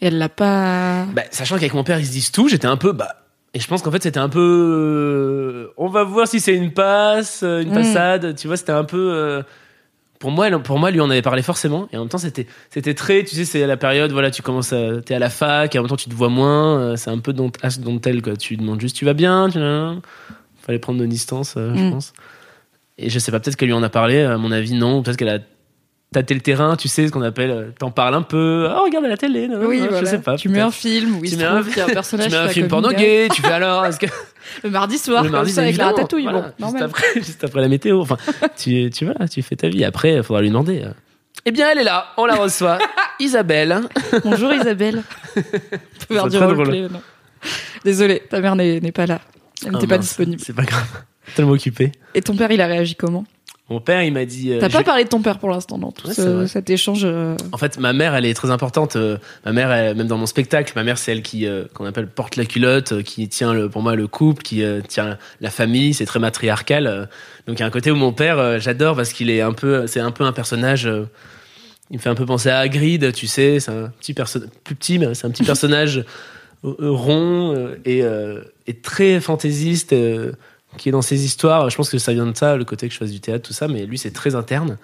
Et 0.00 0.06
elle 0.06 0.18
l'a 0.18 0.28
pas. 0.28 1.04
Bah, 1.12 1.22
sachant 1.30 1.56
qu'avec 1.56 1.74
mon 1.74 1.84
père, 1.84 1.98
ils 2.00 2.06
se 2.06 2.12
disent 2.12 2.32
tout, 2.32 2.48
j'étais 2.48 2.66
un 2.66 2.76
peu. 2.76 2.92
Bah, 2.92 3.16
et 3.54 3.60
je 3.60 3.66
pense 3.66 3.82
qu'en 3.82 3.90
fait, 3.90 4.02
c'était 4.02 4.18
un 4.20 4.28
peu. 4.28 4.40
euh, 4.40 5.72
on 5.76 5.88
va 5.88 6.04
voir 6.04 6.26
si 6.28 6.40
c'est 6.40 6.54
une 6.54 6.72
passe, 6.72 7.40
euh, 7.42 7.62
une 7.62 7.70
Mm. 7.70 7.74
passade. 7.74 8.34
Tu 8.36 8.46
vois, 8.46 8.56
c'était 8.56 8.72
un 8.72 8.84
peu. 8.84 9.42
Pour 10.20 10.30
moi, 10.30 10.48
pour 10.60 10.78
moi, 10.78 10.92
lui, 10.92 11.00
on 11.00 11.10
avait 11.10 11.22
parlé 11.22 11.42
forcément. 11.42 11.88
Et 11.92 11.96
en 11.96 12.00
même 12.00 12.08
temps, 12.08 12.18
c'était, 12.18 12.46
c'était 12.70 12.94
très. 12.94 13.24
Tu 13.24 13.34
sais, 13.34 13.44
c'est 13.44 13.66
la 13.66 13.76
période, 13.76 14.12
voilà, 14.12 14.30
tu 14.30 14.42
commences 14.42 14.72
à. 14.72 15.00
T'es 15.00 15.14
à 15.14 15.18
la 15.18 15.30
fac, 15.30 15.74
et 15.74 15.78
en 15.78 15.82
même 15.82 15.88
temps, 15.88 15.96
tu 15.96 16.08
te 16.08 16.14
vois 16.14 16.28
moins. 16.28 16.78
euh, 16.78 16.96
c'est 16.96 17.10
un 17.10 17.18
peu 17.18 17.32
dont, 17.32 17.50
dont 17.80 17.98
tel, 17.98 18.22
quoi. 18.22 18.36
Tu 18.36 18.56
demandes 18.56 18.80
juste, 18.80 18.94
tu 18.96 19.04
vas 19.04 19.14
bien 19.14 19.48
tu... 19.50 19.58
Fallait 20.62 20.78
prendre 20.78 20.98
nos 21.00 21.06
distances, 21.06 21.54
euh, 21.56 21.74
je 21.74 21.82
Mm. 21.82 21.90
pense. 21.90 22.12
Et 22.98 23.08
je 23.08 23.18
sais 23.18 23.32
pas, 23.32 23.40
peut-être 23.40 23.56
qu'elle 23.56 23.68
lui 23.68 23.74
en 23.74 23.82
a 23.82 23.88
parlé. 23.88 24.20
À 24.22 24.36
mon 24.36 24.52
avis, 24.52 24.74
non. 24.74 25.02
Peut-être 25.02 25.16
qu'elle 25.16 25.30
a 25.30 25.38
tâté 26.12 26.34
le 26.34 26.40
terrain, 26.40 26.76
tu 26.76 26.88
sais, 26.88 27.06
ce 27.06 27.12
qu'on 27.12 27.22
appelle. 27.22 27.50
euh, 27.50 27.70
T'en 27.78 27.90
parles 27.90 28.14
un 28.14 28.22
peu. 28.22 28.68
Oh, 28.74 28.82
regarde 28.84 29.04
à 29.04 29.08
la 29.08 29.16
télé. 29.16 29.46
nan, 29.48 29.64
Oui, 29.64 29.78
voilà. 29.78 30.00
Je 30.00 30.04
sais 30.06 30.18
pas. 30.18 30.36
tu 30.36 30.48
mets 30.48 30.60
un 30.60 30.70
film 30.70 31.16
où 31.18 31.24
il 31.24 31.30
Tu 31.30 31.36
se 31.36 31.40
mets 31.40 31.44
un- 31.46 31.62
qu'il 31.62 31.76
y 31.76 31.80
a 31.80 31.84
un 31.84 31.88
personnage 31.92 32.26
Tu 32.26 32.32
mets 32.32 32.38
un 32.38 32.48
film 32.48 32.68
porno 32.68 32.88
comme 32.88 32.96
gay, 32.96 33.28
tu 33.32 33.42
fais 33.42 33.52
alors 33.52 33.86
est-ce 33.86 33.98
que. 34.00 34.06
Le 34.64 34.70
mardi 34.70 34.98
soir, 34.98 35.22
le 35.22 35.28
comme 35.28 35.36
mardi 35.36 35.52
ça, 35.52 35.60
avec 35.62 35.76
la 35.76 35.86
ratatouille. 35.86 36.24
voilà, 36.24 36.52
bon, 36.58 36.70
juste 36.70 36.82
après 36.82 37.06
juste 37.16 37.44
après 37.44 37.60
la 37.60 37.68
météo 37.68 38.00
enfin 38.00 38.16
tu 38.56 38.90
tu 38.90 39.04
vois 39.04 39.28
tu 39.28 39.42
fais 39.42 39.54
ta 39.54 39.68
vie 39.68 39.84
après 39.84 40.14
il 40.14 40.22
faudra 40.24 40.40
lui 40.42 40.48
demander 40.48 40.82
euh. 40.82 40.90
eh 41.44 41.52
bien 41.52 41.68
elle 41.70 41.78
est 41.78 41.84
là 41.84 42.06
on 42.16 42.24
la 42.24 42.34
reçoit 42.34 42.78
Isabelle 43.20 43.82
Bonjour 44.24 44.52
Isabelle. 44.52 45.02
On 45.36 45.40
peut 46.08 46.14
faire 46.14 46.28
du 46.28 46.38
roleplay, 46.38 46.88
non. 46.90 47.00
Désolée, 47.84 48.22
ta 48.28 48.40
mère 48.40 48.56
n'est 48.56 48.80
n'est 48.80 48.92
pas 48.92 49.06
là. 49.06 49.20
Elle 49.64 49.72
n'était 49.72 49.84
Ah, 49.84 49.88
pas 49.90 49.98
disponible. 49.98 50.42
c'est 50.44 50.54
pas 50.56 50.64
grave 50.64 50.86
tellement 51.36 51.52
occupé 51.52 51.92
Et 52.14 52.22
ton 52.22 52.34
père, 52.34 52.50
il 52.50 52.60
a 52.60 52.66
réagi 52.66 52.96
comment? 52.96 53.24
Mon 53.70 53.80
père 53.80 54.02
il 54.02 54.12
m'a 54.12 54.24
dit 54.24 54.52
euh, 54.52 54.58
T'as 54.60 54.68
pas 54.68 54.82
parlé 54.82 55.04
de 55.04 55.08
ton 55.08 55.22
père 55.22 55.38
pour 55.38 55.48
l'instant 55.48 55.78
dans 55.78 55.92
tout 55.92 56.08
Ouais, 56.08 56.14
ce- 56.14 56.46
cet 56.46 56.68
échange. 56.70 57.02
euh, 57.04 57.36
en 57.52 57.56
fait 57.56 57.78
ma 57.78 57.92
mère 57.92 58.14
elle 58.14 58.26
est 58.26 58.34
très 58.34 58.50
importante 58.50 58.96
euh, 58.96 59.16
ma 59.46 59.52
mère 59.52 59.70
elle- 59.72 59.96
même 59.96 60.08
dans 60.08 60.18
mon 60.18 60.26
spectacle 60.26 60.72
ma 60.76 60.82
mère 60.82 60.98
c'est 60.98 61.12
elle 61.12 61.22
qui 61.22 61.46
qu'on 61.74 61.84
appelle 61.86 62.08
porte 62.08 62.36
la 62.36 62.44
culotte 62.44 63.02
qui 63.04 63.28
tient 63.28 63.54
le 63.54 63.68
pour 63.70 63.82
moi 63.82 63.94
le 63.94 64.06
couple 64.08 64.42
qui 64.42 64.62
tient 64.88 65.16
la 65.40 65.50
famille 65.50 65.94
c'est 65.94 66.04
très 66.06 66.18
matriarcal 66.18 67.08
donc 67.46 67.58
il 67.58 67.60
y 67.60 67.62
a 67.62 67.66
un 67.66 67.70
côté 67.70 67.90
où 67.90 67.96
mon 67.96 68.12
père 68.12 68.58
j'adore 68.60 68.96
parce 68.96 69.12
qu'il 69.12 69.30
est 69.30 69.40
un 69.40 69.52
peu 69.52 69.86
c'est 69.86 70.00
un 70.00 70.10
peu 70.10 70.24
un 70.24 70.32
personnage 70.32 70.90
il 71.92 71.96
me 71.96 72.00
fait 72.00 72.08
un 72.08 72.14
peu 72.14 72.24
penser 72.26 72.48
à 72.50 72.58
Hagrid, 72.60 73.12
tu 73.12 73.26
sais, 73.26 73.58
c'est 73.58 73.72
un 73.72 73.88
petit 73.98 74.14
personnage 74.14 74.48
plus 74.62 74.76
petit, 74.76 75.00
mais 75.00 75.12
c'est 75.14 75.26
un 75.26 75.30
petit 75.30 75.42
personnage 75.42 76.04
rond 76.62 77.68
et, 77.84 78.02
et 78.66 78.74
très 78.80 79.20
fantaisiste 79.20 79.94
qui 80.76 80.88
est 80.88 80.92
dans 80.92 81.02
ses 81.02 81.24
histoires. 81.24 81.68
Je 81.70 81.76
pense 81.76 81.90
que 81.90 81.98
ça 81.98 82.12
vient 82.12 82.26
de 82.26 82.36
ça, 82.36 82.56
le 82.56 82.64
côté 82.64 82.88
que 82.88 82.94
je 82.94 82.98
fasse 82.98 83.10
du 83.10 83.20
théâtre, 83.20 83.46
tout 83.46 83.52
ça, 83.52 83.68
mais 83.68 83.86
lui 83.86 83.98
c'est 83.98 84.12
très 84.12 84.34
interne. 84.34 84.78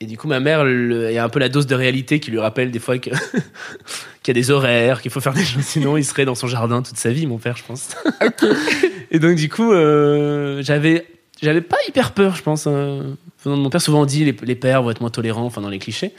Et 0.00 0.06
du 0.06 0.18
coup, 0.18 0.28
ma 0.28 0.40
mère, 0.40 0.68
il 0.68 1.12
y 1.12 1.16
a 1.16 1.24
un 1.24 1.28
peu 1.30 1.38
la 1.38 1.48
dose 1.48 1.66
de 1.66 1.74
réalité 1.74 2.20
qui 2.20 2.30
lui 2.30 2.38
rappelle 2.38 2.70
des 2.70 2.78
fois 2.78 2.98
qu'il 2.98 3.12
y 3.12 4.30
a 4.30 4.34
des 4.34 4.50
horaires, 4.50 5.00
qu'il 5.00 5.10
faut 5.10 5.20
faire 5.20 5.32
des 5.32 5.44
choses, 5.44 5.64
sinon 5.64 5.96
il 5.96 6.04
serait 6.04 6.26
dans 6.26 6.34
son 6.34 6.46
jardin 6.46 6.82
toute 6.82 6.98
sa 6.98 7.10
vie, 7.10 7.26
mon 7.26 7.38
père, 7.38 7.56
je 7.56 7.64
pense. 7.64 7.96
et 9.10 9.18
donc, 9.18 9.36
du 9.36 9.48
coup, 9.48 9.72
euh, 9.72 10.62
j'avais, 10.62 11.06
j'avais 11.40 11.62
pas 11.62 11.78
hyper 11.88 12.12
peur, 12.12 12.36
je 12.36 12.42
pense. 12.42 12.66
euh, 12.66 13.14
venant 13.42 13.56
de 13.56 13.62
mon 13.62 13.70
père, 13.70 13.80
souvent 13.80 14.02
on 14.02 14.06
dit 14.06 14.24
les, 14.24 14.36
les 14.42 14.54
pères 14.54 14.82
vont 14.82 14.90
être 14.90 15.00
moins 15.00 15.10
tolérants, 15.10 15.46
enfin 15.46 15.62
dans 15.62 15.70
les 15.70 15.78
clichés. 15.78 16.12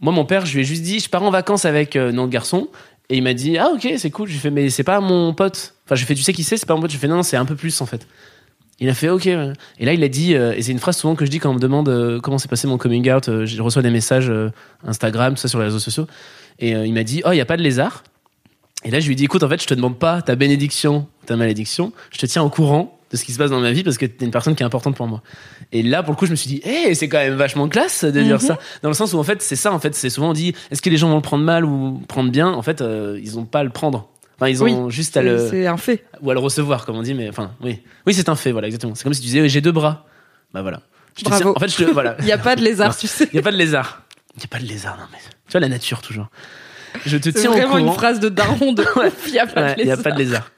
Moi, 0.00 0.12
mon 0.12 0.24
père, 0.24 0.46
je 0.46 0.54
lui 0.54 0.60
ai 0.60 0.64
juste 0.64 0.82
dit, 0.82 1.00
je 1.00 1.10
pars 1.10 1.22
en 1.22 1.30
vacances 1.30 1.64
avec 1.64 1.96
euh, 1.96 2.12
notre 2.12 2.30
garçon. 2.30 2.68
Et 3.10 3.16
il 3.16 3.22
m'a 3.22 3.34
dit, 3.34 3.58
ah 3.58 3.70
ok, 3.74 3.86
c'est 3.98 4.10
cool. 4.10 4.28
Je 4.28 4.32
lui 4.32 4.38
ai 4.38 4.40
fait, 4.40 4.50
mais 4.50 4.70
c'est 4.70 4.84
pas 4.84 5.00
mon 5.00 5.34
pote. 5.34 5.74
Enfin, 5.84 5.96
je 5.96 6.00
lui 6.00 6.04
ai 6.04 6.06
fait, 6.06 6.14
tu 6.14 6.22
sais 6.22 6.32
qui 6.32 6.44
c'est, 6.44 6.56
c'est 6.56 6.64
pas 6.66 6.74
mon 6.74 6.80
pote. 6.80 6.90
Je 6.90 6.96
lui 6.96 7.00
ai 7.00 7.02
fait, 7.02 7.08
non, 7.08 7.24
c'est 7.24 7.36
un 7.36 7.44
peu 7.44 7.56
plus 7.56 7.80
en 7.80 7.86
fait. 7.86 8.06
Il 8.78 8.88
a 8.88 8.94
fait, 8.94 9.10
ok. 9.10 9.26
Et 9.26 9.84
là, 9.84 9.92
il 9.92 10.02
a 10.02 10.08
dit, 10.08 10.34
euh, 10.34 10.54
et 10.54 10.62
c'est 10.62 10.72
une 10.72 10.78
phrase 10.78 10.96
souvent 10.96 11.16
que 11.16 11.26
je 11.26 11.30
dis 11.30 11.38
quand 11.38 11.50
on 11.50 11.54
me 11.54 11.58
demande 11.58 11.88
euh, 11.88 12.20
comment 12.20 12.38
s'est 12.38 12.48
passé 12.48 12.66
mon 12.66 12.78
coming 12.78 13.10
out. 13.10 13.28
euh, 13.28 13.44
je 13.44 13.60
reçois 13.60 13.82
des 13.82 13.90
messages 13.90 14.32
Instagram, 14.86 15.34
tout 15.34 15.40
ça 15.40 15.48
sur 15.48 15.58
les 15.58 15.66
réseaux 15.66 15.80
sociaux. 15.80 16.06
Et 16.60 16.70
il 16.70 16.92
m'a 16.92 17.02
dit, 17.02 17.22
oh, 17.24 17.32
il 17.32 17.34
n'y 17.34 17.40
a 17.40 17.46
pas 17.46 17.56
de 17.56 17.62
lézard. 17.62 18.04
Et 18.84 18.90
là, 18.90 19.00
je 19.00 19.06
lui 19.06 19.14
ai 19.14 19.16
dit, 19.16 19.24
écoute, 19.24 19.42
en 19.42 19.48
fait, 19.48 19.60
je 19.60 19.66
te 19.66 19.74
demande 19.74 19.98
pas 19.98 20.22
ta 20.22 20.36
bénédiction, 20.36 21.06
ta 21.26 21.36
malédiction. 21.36 21.92
Je 22.10 22.18
te 22.18 22.26
tiens 22.26 22.42
au 22.42 22.50
courant 22.50 22.99
de 23.10 23.16
ce 23.16 23.24
qui 23.24 23.32
se 23.32 23.38
passe 23.38 23.50
dans 23.50 23.60
ma 23.60 23.72
vie 23.72 23.82
parce 23.82 23.98
que 23.98 24.06
t'es 24.06 24.24
une 24.24 24.30
personne 24.30 24.54
qui 24.54 24.62
est 24.62 24.66
importante 24.66 24.96
pour 24.96 25.06
moi. 25.08 25.22
Et 25.72 25.82
là, 25.82 26.02
pour 26.02 26.12
le 26.12 26.16
coup, 26.16 26.26
je 26.26 26.30
me 26.30 26.36
suis 26.36 26.48
dit, 26.48 26.60
hé, 26.64 26.94
c'est 26.94 27.08
quand 27.08 27.18
même 27.18 27.34
vachement 27.34 27.68
classe 27.68 28.04
de 28.04 28.22
dire 28.22 28.36
Mhm. 28.36 28.40
ça. 28.40 28.58
Dans 28.82 28.88
le 28.88 28.94
sens 28.94 29.12
où, 29.12 29.18
en 29.18 29.24
fait, 29.24 29.42
c'est 29.42 29.56
ça, 29.56 29.72
en 29.72 29.78
fait, 29.80 29.94
c'est 29.94 30.10
souvent 30.10 30.30
on 30.30 30.32
dit, 30.32 30.54
est-ce 30.70 30.80
que 30.82 30.90
les 30.90 30.96
gens 30.96 31.08
vont 31.08 31.16
le 31.16 31.22
prendre 31.22 31.44
mal 31.44 31.64
ou 31.64 32.00
prendre 32.08 32.30
bien? 32.30 32.48
En 32.48 32.62
fait, 32.62 32.80
euh, 32.80 33.18
ils 33.22 33.38
ont 33.38 33.44
pas 33.44 33.60
à 33.60 33.64
le 33.64 33.70
prendre. 33.70 34.08
Enfin, 34.38 34.48
ils 34.48 34.62
ont 34.64 34.88
juste 34.88 35.16
à 35.16 35.20
c'est 35.20 35.26
le, 35.28 35.48
c'est 35.50 35.66
un 35.66 35.76
fait. 35.76 36.04
ou 36.22 36.30
à 36.30 36.34
le 36.34 36.40
recevoir, 36.40 36.86
comme 36.86 36.96
on 36.96 37.02
dit, 37.02 37.12
mais 37.14 37.28
enfin, 37.28 37.50
oui. 37.62 37.80
Oui, 38.06 38.14
c'est 38.14 38.28
un 38.30 38.36
fait, 38.36 38.52
voilà, 38.52 38.68
exactement. 38.68 38.94
C'est 38.94 39.02
comme 39.04 39.12
si 39.12 39.20
tu 39.20 39.26
disais, 39.26 39.46
j'ai 39.48 39.60
deux 39.60 39.72
bras. 39.72 40.06
Bah 40.54 40.62
voilà. 40.62 40.80
Je 41.18 41.24
te 41.24 41.28
Bravo. 41.28 41.42
tiens- 41.42 41.52
en 41.56 41.60
fait, 41.60 41.68
je 41.68 41.76
te, 41.84 41.90
voilà. 41.90 42.16
Il 42.20 42.24
n'y 42.24 42.32
a 42.32 42.38
pas 42.38 42.56
de 42.56 42.62
lézard, 42.62 42.96
tu 42.96 43.06
sais. 43.06 43.24
Il 43.32 43.34
n'y 43.34 43.40
a 43.40 43.42
pas 43.42 43.52
de 43.52 43.56
lézard. 43.58 44.02
Il 44.36 44.38
n'y 44.38 44.44
a 44.44 44.48
pas 44.48 44.58
de 44.60 44.66
lézard, 44.66 44.96
non, 44.96 45.04
mais. 45.12 45.18
Tu 45.18 45.52
vois, 45.52 45.60
la 45.60 45.68
nature, 45.68 46.00
toujours. 46.00 46.28
Je 47.04 47.16
te 47.18 47.24
C'est 47.24 47.32
tiens 47.40 47.50
au 47.50 47.52
vraiment 47.54 47.68
courant. 47.76 47.86
une 47.88 47.92
phrase 47.92 48.18
de 48.20 48.28
daron 48.30 48.72
de. 48.72 48.82
Il 49.26 49.32
n'y 49.32 49.38
a 49.38 49.44
Ouais, 49.44 49.76
n'y 49.84 50.02
pas 50.02 50.10
de 50.12 50.18
lézard. 50.18 50.50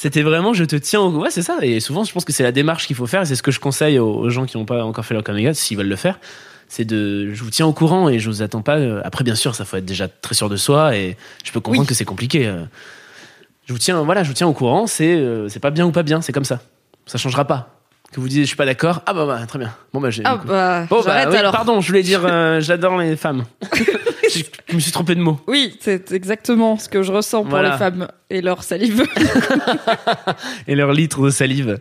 C'était 0.00 0.22
vraiment, 0.22 0.54
je 0.54 0.62
te 0.64 0.76
tiens 0.76 1.00
au 1.00 1.10
Ouais, 1.10 1.30
c'est 1.30 1.42
ça. 1.42 1.58
Et 1.60 1.80
souvent, 1.80 2.04
je 2.04 2.12
pense 2.12 2.24
que 2.24 2.32
c'est 2.32 2.44
la 2.44 2.52
démarche 2.52 2.86
qu'il 2.86 2.94
faut 2.94 3.08
faire. 3.08 3.22
Et 3.22 3.26
c'est 3.26 3.34
ce 3.34 3.42
que 3.42 3.50
je 3.50 3.58
conseille 3.58 3.98
aux, 3.98 4.14
aux 4.14 4.30
gens 4.30 4.46
qui 4.46 4.56
n'ont 4.56 4.64
pas 4.64 4.84
encore 4.84 5.04
fait 5.04 5.12
leur 5.12 5.24
coming 5.24 5.48
out, 5.48 5.54
s'ils 5.56 5.76
veulent 5.76 5.88
le 5.88 5.96
faire. 5.96 6.20
C'est 6.68 6.84
de, 6.84 7.34
je 7.34 7.42
vous 7.42 7.50
tiens 7.50 7.66
au 7.66 7.72
courant 7.72 8.08
et 8.08 8.20
je 8.20 8.30
vous 8.30 8.40
attends 8.42 8.62
pas. 8.62 8.76
euh, 8.76 9.00
Après, 9.04 9.24
bien 9.24 9.34
sûr, 9.34 9.56
ça 9.56 9.64
faut 9.64 9.76
être 9.76 9.84
déjà 9.84 10.06
très 10.06 10.36
sûr 10.36 10.48
de 10.48 10.56
soi 10.56 10.94
et 10.96 11.16
je 11.44 11.50
peux 11.50 11.58
comprendre 11.60 11.82
Oui. 11.82 11.88
que 11.88 11.94
c'est 11.94 12.04
compliqué. 12.04 12.46
euh. 12.46 12.62
Je 13.66 13.72
vous 13.72 13.78
tiens, 13.80 14.00
voilà, 14.02 14.22
je 14.22 14.28
vous 14.28 14.34
tiens 14.34 14.46
au 14.46 14.52
courant. 14.52 14.86
C'est, 14.86 15.16
euh, 15.16 15.48
c'est 15.48 15.58
pas 15.60 15.70
bien 15.70 15.84
ou 15.84 15.90
pas 15.90 16.04
bien. 16.04 16.20
C'est 16.20 16.32
comme 16.32 16.44
ça. 16.44 16.60
Ça 17.06 17.18
changera 17.18 17.44
pas. 17.44 17.77
Que 18.12 18.20
vous 18.20 18.28
disiez, 18.28 18.44
je 18.44 18.48
suis 18.48 18.56
pas 18.56 18.64
d'accord. 18.64 19.02
Ah 19.06 19.12
bah, 19.12 19.26
bah, 19.26 19.44
très 19.46 19.58
bien. 19.58 19.74
Bon 19.92 20.00
bah, 20.00 20.08
j'ai. 20.10 20.22
Ah 20.24 20.40
bah, 20.42 20.86
Bon, 20.88 21.02
bah, 21.04 21.26
oui, 21.28 21.36
alors. 21.36 21.52
pardon, 21.52 21.80
je 21.82 21.88
voulais 21.88 22.02
dire, 22.02 22.22
euh, 22.24 22.58
j'adore 22.62 22.96
les 22.96 23.16
femmes. 23.16 23.44
je, 24.30 24.40
je 24.68 24.74
me 24.74 24.80
suis 24.80 24.92
trompé 24.92 25.14
de 25.14 25.20
mot. 25.20 25.38
Oui, 25.46 25.76
c'est 25.80 26.10
exactement 26.12 26.78
ce 26.78 26.88
que 26.88 27.02
je 27.02 27.12
ressens 27.12 27.44
pour 27.44 27.58
les 27.58 27.72
femmes 27.72 28.08
et 28.30 28.40
leur 28.40 28.62
salive. 28.62 29.04
Et 30.66 30.74
leur 30.74 30.92
litre 30.92 31.20
de 31.22 31.30
salive. 31.30 31.78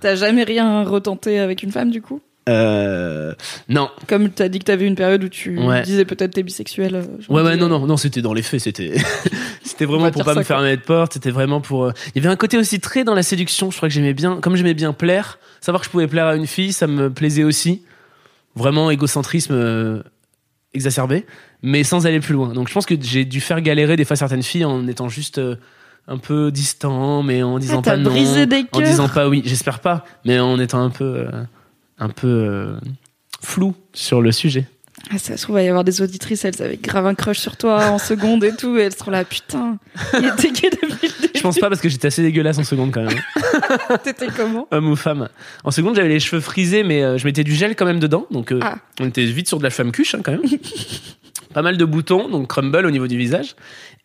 T'as 0.00 0.14
jamais 0.16 0.42
rien 0.44 0.82
retenté 0.84 1.38
avec 1.38 1.62
une 1.62 1.72
femme 1.72 1.90
du 1.90 2.02
coup? 2.02 2.20
Euh, 2.48 3.32
non, 3.68 3.90
Comme 4.06 4.30
t'as 4.30 4.48
dit 4.48 4.60
que 4.60 4.64
t'avais 4.64 4.86
une 4.86 4.94
période 4.94 5.24
où 5.24 5.28
tu 5.28 5.58
Ouais. 5.58 5.82
disais 5.82 6.04
peut-être 6.04 6.32
t'es 6.34 6.42
bisexuel. 6.44 6.94
euh, 6.94 7.02
Ouais, 7.28 7.42
ouais, 7.42 7.56
non, 7.56 7.66
euh, 7.66 7.68
non, 7.70 7.86
non, 7.86 7.96
c'était 7.96 8.22
dans 8.22 8.32
les 8.34 8.42
faits, 8.42 8.60
c'était, 8.60 8.94
c'était 9.64 9.84
vraiment 9.84 10.10
pour 10.12 10.22
pas 10.24 10.34
ça, 10.34 10.40
me 10.40 10.44
quoi. 10.44 10.56
fermer 10.56 10.76
de 10.76 10.82
porte, 10.82 11.14
c'était 11.14 11.30
vraiment 11.32 11.60
pour, 11.60 11.90
il 12.14 12.22
y 12.22 12.24
avait 12.24 12.32
un 12.32 12.36
côté 12.36 12.56
aussi 12.56 12.78
très 12.78 13.02
dans 13.02 13.14
la 13.14 13.24
séduction, 13.24 13.70
je 13.72 13.76
crois 13.76 13.88
que 13.88 13.94
j'aimais 13.94 14.14
bien, 14.14 14.40
comme 14.40 14.54
j'aimais 14.54 14.74
bien 14.74 14.92
plaire, 14.92 15.38
savoir 15.60 15.80
que 15.80 15.86
je 15.86 15.90
pouvais 15.90 16.06
plaire 16.06 16.26
à 16.26 16.36
une 16.36 16.46
fille, 16.46 16.72
ça 16.72 16.86
me 16.86 17.10
plaisait 17.10 17.42
aussi. 17.44 17.82
Vraiment 18.54 18.90
égocentrisme 18.90 19.52
euh, 19.52 20.02
exacerbé, 20.72 21.26
mais 21.62 21.82
sans 21.84 22.06
aller 22.06 22.20
plus 22.20 22.32
loin. 22.34 22.54
Donc 22.54 22.68
je 22.68 22.72
pense 22.74 22.86
que 22.86 22.94
j'ai 23.00 23.24
dû 23.24 23.40
faire 23.40 23.60
galérer 23.60 23.96
des 23.96 24.04
fois 24.04 24.16
certaines 24.16 24.42
filles 24.42 24.64
en 24.64 24.86
étant 24.86 25.08
juste 25.10 25.38
euh, 25.38 25.56
un 26.08 26.16
peu 26.18 26.50
distant, 26.52 27.22
mais 27.22 27.42
en 27.42 27.58
disant 27.58 27.80
Ah, 27.84 27.90
pas 27.90 27.96
non, 27.96 28.08
brisé 28.10 28.46
des 28.46 28.64
en 28.72 28.80
disant 28.80 29.08
pas 29.08 29.28
oui, 29.28 29.42
j'espère 29.44 29.80
pas, 29.80 30.04
mais 30.24 30.38
en 30.38 30.58
étant 30.60 30.80
un 30.80 30.88
peu, 30.90 31.26
un 31.98 32.08
peu 32.08 32.26
euh, 32.26 32.76
flou 33.40 33.74
sur 33.92 34.20
le 34.20 34.32
sujet. 34.32 34.66
Ah, 35.10 35.18
ça 35.18 35.36
se 35.36 35.42
trouve, 35.42 35.56
il 35.56 35.58
va 35.58 35.62
y 35.62 35.68
avoir 35.68 35.84
des 35.84 36.00
auditrices, 36.00 36.44
elles 36.44 36.60
avaient 36.62 36.78
grave 36.78 37.06
un 37.06 37.14
crush 37.14 37.38
sur 37.38 37.56
toi 37.56 37.90
en 37.90 37.98
seconde 37.98 38.42
et 38.42 38.56
tout, 38.56 38.76
et 38.76 38.82
elles 38.82 38.94
seront 38.94 39.10
là, 39.12 39.24
putain, 39.24 39.78
il 40.14 40.24
était 40.26 40.50
gay 40.50 40.70
depuis 40.70 41.06
le 41.08 41.20
début. 41.20 41.32
Je 41.36 41.40
pense 41.42 41.58
pas 41.58 41.68
parce 41.68 41.80
que 41.80 41.88
j'étais 41.88 42.08
assez 42.08 42.22
dégueulasse 42.22 42.58
en 42.58 42.64
seconde 42.64 42.90
quand 42.92 43.04
même. 43.04 43.20
T'étais 44.02 44.26
comment? 44.34 44.66
Homme 44.72 44.88
ou 44.90 44.96
femme. 44.96 45.28
En 45.64 45.70
seconde, 45.70 45.94
j'avais 45.96 46.08
les 46.08 46.18
cheveux 46.18 46.40
frisés, 46.40 46.82
mais 46.82 47.04
euh, 47.04 47.18
je 47.18 47.24
mettais 47.26 47.44
du 47.44 47.54
gel 47.54 47.76
quand 47.76 47.84
même 47.84 48.00
dedans. 48.00 48.26
Donc, 48.32 48.50
euh, 48.52 48.58
Ah. 48.62 48.76
on 49.00 49.06
était 49.06 49.24
vite 49.26 49.46
sur 49.48 49.58
de 49.58 49.62
la 49.62 49.70
femme 49.70 49.92
cuche, 49.92 50.14
hein, 50.14 50.20
quand 50.24 50.32
même. 50.32 50.42
pas 51.56 51.62
mal 51.62 51.78
de 51.78 51.86
boutons, 51.86 52.28
donc 52.28 52.48
crumble 52.48 52.84
au 52.84 52.90
niveau 52.90 53.06
du 53.06 53.16
visage. 53.16 53.56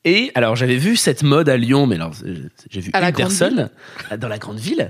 Et 0.05 0.31
alors 0.35 0.55
j'avais 0.55 0.77
vu 0.77 0.95
cette 0.95 1.21
mode 1.21 1.49
à 1.49 1.57
Lyon, 1.57 1.85
mais 1.85 1.95
alors 1.95 2.13
euh, 2.25 2.47
j'ai 2.69 2.79
vu 2.79 2.91
À 2.93 3.05
une 3.05 3.13
personne 3.13 3.69
dans 4.17 4.29
la 4.29 4.37
grande 4.37 4.57
ville. 4.57 4.89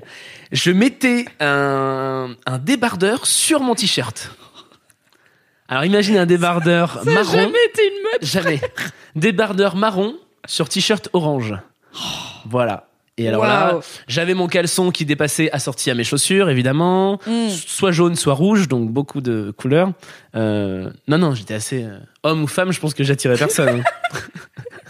Je 0.51 0.69
mettais 0.69 1.25
un, 1.39 2.35
un 2.45 2.57
débardeur 2.59 3.25
sur 3.25 3.61
mon 3.61 3.73
t-shirt. 3.73 4.29
Alors 5.69 5.85
imagine 5.85 6.17
un 6.17 6.27
débardeur 6.27 7.01
Ça 7.03 7.09
a 7.09 7.13
marron. 7.15 7.31
jamais 7.31 7.65
été 7.69 7.81
une 7.83 8.03
mode. 8.03 8.21
Jamais. 8.29 8.61
Débardeur 9.15 9.75
marron 9.75 10.15
sur 10.45 10.69
t-shirt 10.69 11.09
orange. 11.13 11.55
Voilà. 12.45 12.90
Et 13.17 13.27
alors 13.27 13.43
là, 13.45 13.79
j'avais 14.07 14.33
mon 14.33 14.47
caleçon 14.47 14.89
qui 14.89 15.05
dépassait 15.05 15.51
assorti 15.51 15.91
à 15.91 15.95
mes 15.95 16.03
chaussures, 16.03 16.49
évidemment. 16.49 17.19
Mm. 17.27 17.49
Soit 17.49 17.91
jaune, 17.91 18.15
soit 18.15 18.33
rouge, 18.33 18.67
donc 18.67 18.89
beaucoup 18.89 19.21
de 19.21 19.53
couleurs. 19.55 19.91
Euh, 20.35 20.89
non, 21.07 21.17
non, 21.17 21.35
j'étais 21.35 21.53
assez... 21.53 21.83
euh, 21.83 21.99
homme 22.23 22.43
ou 22.43 22.47
femme, 22.47 22.71
je 22.71 22.79
pense 22.79 22.93
que 22.93 23.03
j'attirais 23.03 23.35
personne. 23.37 23.81
hein. 23.81 24.19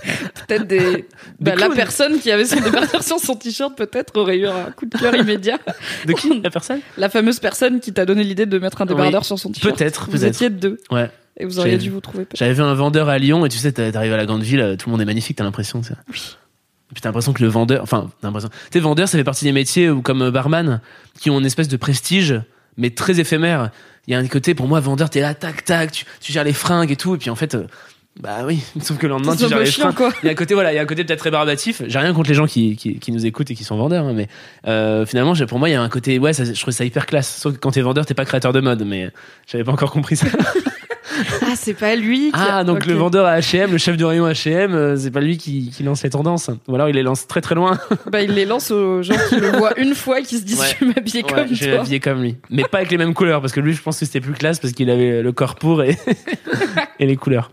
Peut-être 0.47 0.67
des. 0.67 1.07
Bah, 1.39 1.55
la 1.55 1.69
personne 1.69 2.19
qui 2.19 2.31
avait 2.31 2.45
son 2.45 2.59
débardeur 2.59 3.03
sur 3.03 3.19
son 3.19 3.35
t-shirt, 3.35 3.75
peut-être, 3.77 4.17
aurait 4.17 4.37
eu 4.37 4.47
un 4.47 4.71
coup 4.71 4.85
de 4.85 4.97
cœur 4.97 5.13
immédiat. 5.15 5.59
De 6.05 6.13
qui 6.13 6.41
La 6.41 6.49
personne? 6.49 6.79
La 6.97 7.09
fameuse 7.09 7.39
personne 7.39 7.79
qui 7.79 7.93
t'a 7.93 8.05
donné 8.05 8.23
l'idée 8.23 8.45
de 8.47 8.57
mettre 8.59 8.81
un 8.81 8.85
débardeur 8.87 9.21
Oui. 9.21 9.27
sur 9.27 9.37
son 9.37 9.51
t-shirt. 9.51 9.77
Peut-être, 9.77 10.05
Vous 10.05 10.11
peut-être. 10.17 10.35
étiez 10.35 10.49
deux. 10.49 10.77
Ouais. 10.89 11.09
Et 11.37 11.45
vous 11.45 11.59
auriez 11.59 11.77
dû 11.77 11.89
vous 11.89 12.01
trouver. 12.01 12.25
J'avais 12.33 12.53
vu 12.53 12.61
un 12.61 12.73
vendeur 12.73 13.09
à 13.09 13.17
Lyon, 13.19 13.45
et 13.45 13.49
tu 13.49 13.57
sais, 13.57 13.71
t'arrives 13.71 14.13
à 14.13 14.17
la 14.17 14.25
grande 14.25 14.41
ville, 14.43 14.59
euh, 14.61 14.75
tout 14.75 14.89
le 14.89 14.91
monde 14.91 15.01
est 15.01 15.05
magnifique, 15.05 15.37
t'as 15.37 15.43
l'impression. 15.43 15.81
Oui. 16.09 16.35
Et 16.91 16.93
puis 16.93 17.01
t'as 17.01 17.09
l'impression 17.09 17.33
que 17.33 17.41
le 17.41 17.49
vendeur... 17.49 17.81
Enfin, 17.81 18.09
t'as 18.21 18.27
l'impression... 18.27 18.49
Tu 18.49 18.55
sais, 18.73 18.79
vendeur, 18.79 19.07
ça 19.07 19.17
fait 19.17 19.23
partie 19.23 19.45
des 19.45 19.51
métiers 19.51 19.89
où, 19.89 20.01
comme 20.01 20.21
euh, 20.21 20.31
barman, 20.31 20.81
qui 21.19 21.29
ont 21.29 21.39
une 21.39 21.45
espèce 21.45 21.67
de 21.67 21.77
prestige, 21.77 22.39
mais 22.77 22.89
très 22.89 23.19
éphémère. 23.19 23.71
Il 24.07 24.13
y 24.13 24.15
a 24.15 24.19
un 24.19 24.27
côté, 24.27 24.53
pour 24.53 24.67
moi, 24.67 24.79
vendeur, 24.79 25.09
t'es 25.09 25.21
là, 25.21 25.33
tac, 25.33 25.63
tac, 25.63 25.91
tu, 25.91 26.05
tu 26.19 26.31
gères 26.31 26.43
les 26.43 26.53
fringues 26.53 26.91
et 26.91 26.97
tout, 26.97 27.15
et 27.15 27.17
puis 27.17 27.29
en 27.29 27.35
fait... 27.35 27.57
bah 28.19 28.39
oui, 28.45 28.61
sauf 28.81 28.97
que 28.97 29.07
le 29.07 29.13
lendemain, 29.13 29.33
C'est 29.37 29.45
tu 29.45 29.49
gères 29.49 29.59
les 29.59 29.65
chiant. 29.65 29.93
Il 30.21 30.25
y 30.25 30.29
a 30.29 30.31
un 30.31 30.35
côté, 30.35 30.53
voilà, 30.53 30.73
il 30.73 30.75
y 30.75 30.79
a 30.79 30.81
un 30.81 30.85
côté 30.85 31.03
peut-être 31.03 31.21
rébarbatif. 31.21 31.81
J'ai 31.87 31.97
rien 31.99 32.13
contre 32.13 32.29
les 32.29 32.35
gens 32.35 32.45
qui, 32.45 32.75
qui, 32.75 32.99
qui 32.99 33.11
nous 33.11 33.25
écoutent 33.25 33.51
et 33.51 33.55
qui 33.55 33.63
sont 33.63 33.77
vendeurs, 33.77 34.05
hein, 34.05 34.13
mais 34.13 34.27
euh, 34.67 35.05
finalement, 35.05 35.33
pour 35.47 35.59
moi, 35.59 35.69
il 35.69 35.71
y 35.71 35.75
a 35.75 35.81
un 35.81 35.89
côté, 35.89 36.19
ouais, 36.19 36.33
ça, 36.33 36.43
je 36.43 36.59
trouve 36.59 36.73
ça 36.73 36.83
hyper 36.83 37.05
classe. 37.05 37.37
Sauf 37.37 37.53
que 37.53 37.59
quand 37.59 37.71
t'es 37.71 37.81
vendeur, 37.81 38.05
t'es 38.05 38.13
pas 38.13 38.25
créateur 38.25 38.53
de 38.53 38.59
mode, 38.59 38.83
mais 38.85 39.11
j'avais 39.47 39.63
pas 39.63 39.71
encore 39.71 39.91
compris 39.91 40.17
ça. 40.17 40.27
Ah, 41.41 41.53
c'est 41.55 41.73
pas 41.73 41.95
lui 41.95 42.31
qui. 42.31 42.33
Ah, 42.33 42.63
donc 42.63 42.85
le 42.85 42.93
vendeur 42.93 43.25
à 43.25 43.39
H&M, 43.39 43.71
le 43.71 43.77
chef 43.77 43.97
du 43.97 44.05
rayon 44.05 44.27
H&M, 44.27 44.73
euh, 44.73 44.95
c'est 44.95 45.11
pas 45.11 45.19
lui 45.19 45.37
qui, 45.37 45.69
qui 45.69 45.83
lance 45.83 46.03
les 46.03 46.09
tendances. 46.09 46.49
Ou 46.67 46.75
alors 46.75 46.89
il 46.89 46.95
les 46.95 47.03
lance 47.03 47.27
très 47.27 47.41
très 47.41 47.53
loin. 47.53 47.79
Bah, 48.11 48.21
il 48.21 48.31
les 48.31 48.45
lance 48.45 48.71
aux 48.71 49.01
gens 49.01 49.15
qui 49.29 49.35
le 49.35 49.49
voient 49.49 49.77
une 49.77 49.93
fois 49.93 50.19
et 50.19 50.23
qui 50.23 50.37
se 50.37 50.43
disent 50.43 50.59
Ouais. 50.59 50.67
je 50.79 50.85
vais 50.85 50.93
m'habiller 50.93 51.23
Ouais, 51.23 51.31
comme 51.33 51.53
je 51.53 51.65
vais 51.65 51.77
m'habiller 51.77 51.99
comme 51.99 52.21
lui. 52.21 52.37
Mais 52.49 52.63
pas 52.63 52.79
avec 52.79 52.91
les 52.91 52.97
mêmes 52.97 53.13
couleurs, 53.13 53.41
parce 53.41 53.53
que 53.53 53.59
lui, 53.59 53.73
je 53.73 53.81
pense 53.81 53.99
que 53.99 54.05
c'était 54.05 54.21
plus 54.21 54.33
classe, 54.33 54.59
parce 54.59 54.73
qu'il 54.73 54.89
avait 54.89 55.21
le 55.21 55.31
corps 55.31 55.55
pour 55.55 55.83
et, 55.83 55.97
et 56.99 57.05
les 57.05 57.15
couleurs. 57.17 57.51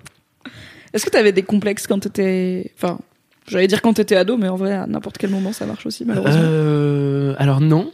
Est-ce 0.93 1.05
que 1.05 1.11
t'avais 1.11 1.33
des 1.33 1.43
complexes 1.43 1.87
quand 1.87 1.99
t'étais. 2.01 2.73
Enfin, 2.77 2.99
j'allais 3.47 3.67
dire 3.67 3.83
quand 3.83 3.95
t'étais 3.95 4.17
ado, 4.17 4.37
mais 4.37 4.49
en 4.49 4.57
vrai, 4.57 4.73
à 4.75 4.87
n'importe 4.87 5.19
quel 5.19 5.31
moment, 5.31 5.53
ça 5.53 5.67
marche 5.67 5.87
aussi, 5.87 6.05
malheureusement. 6.05 6.41
Euh, 6.43 7.35
alors 7.39 7.61
non. 7.61 7.91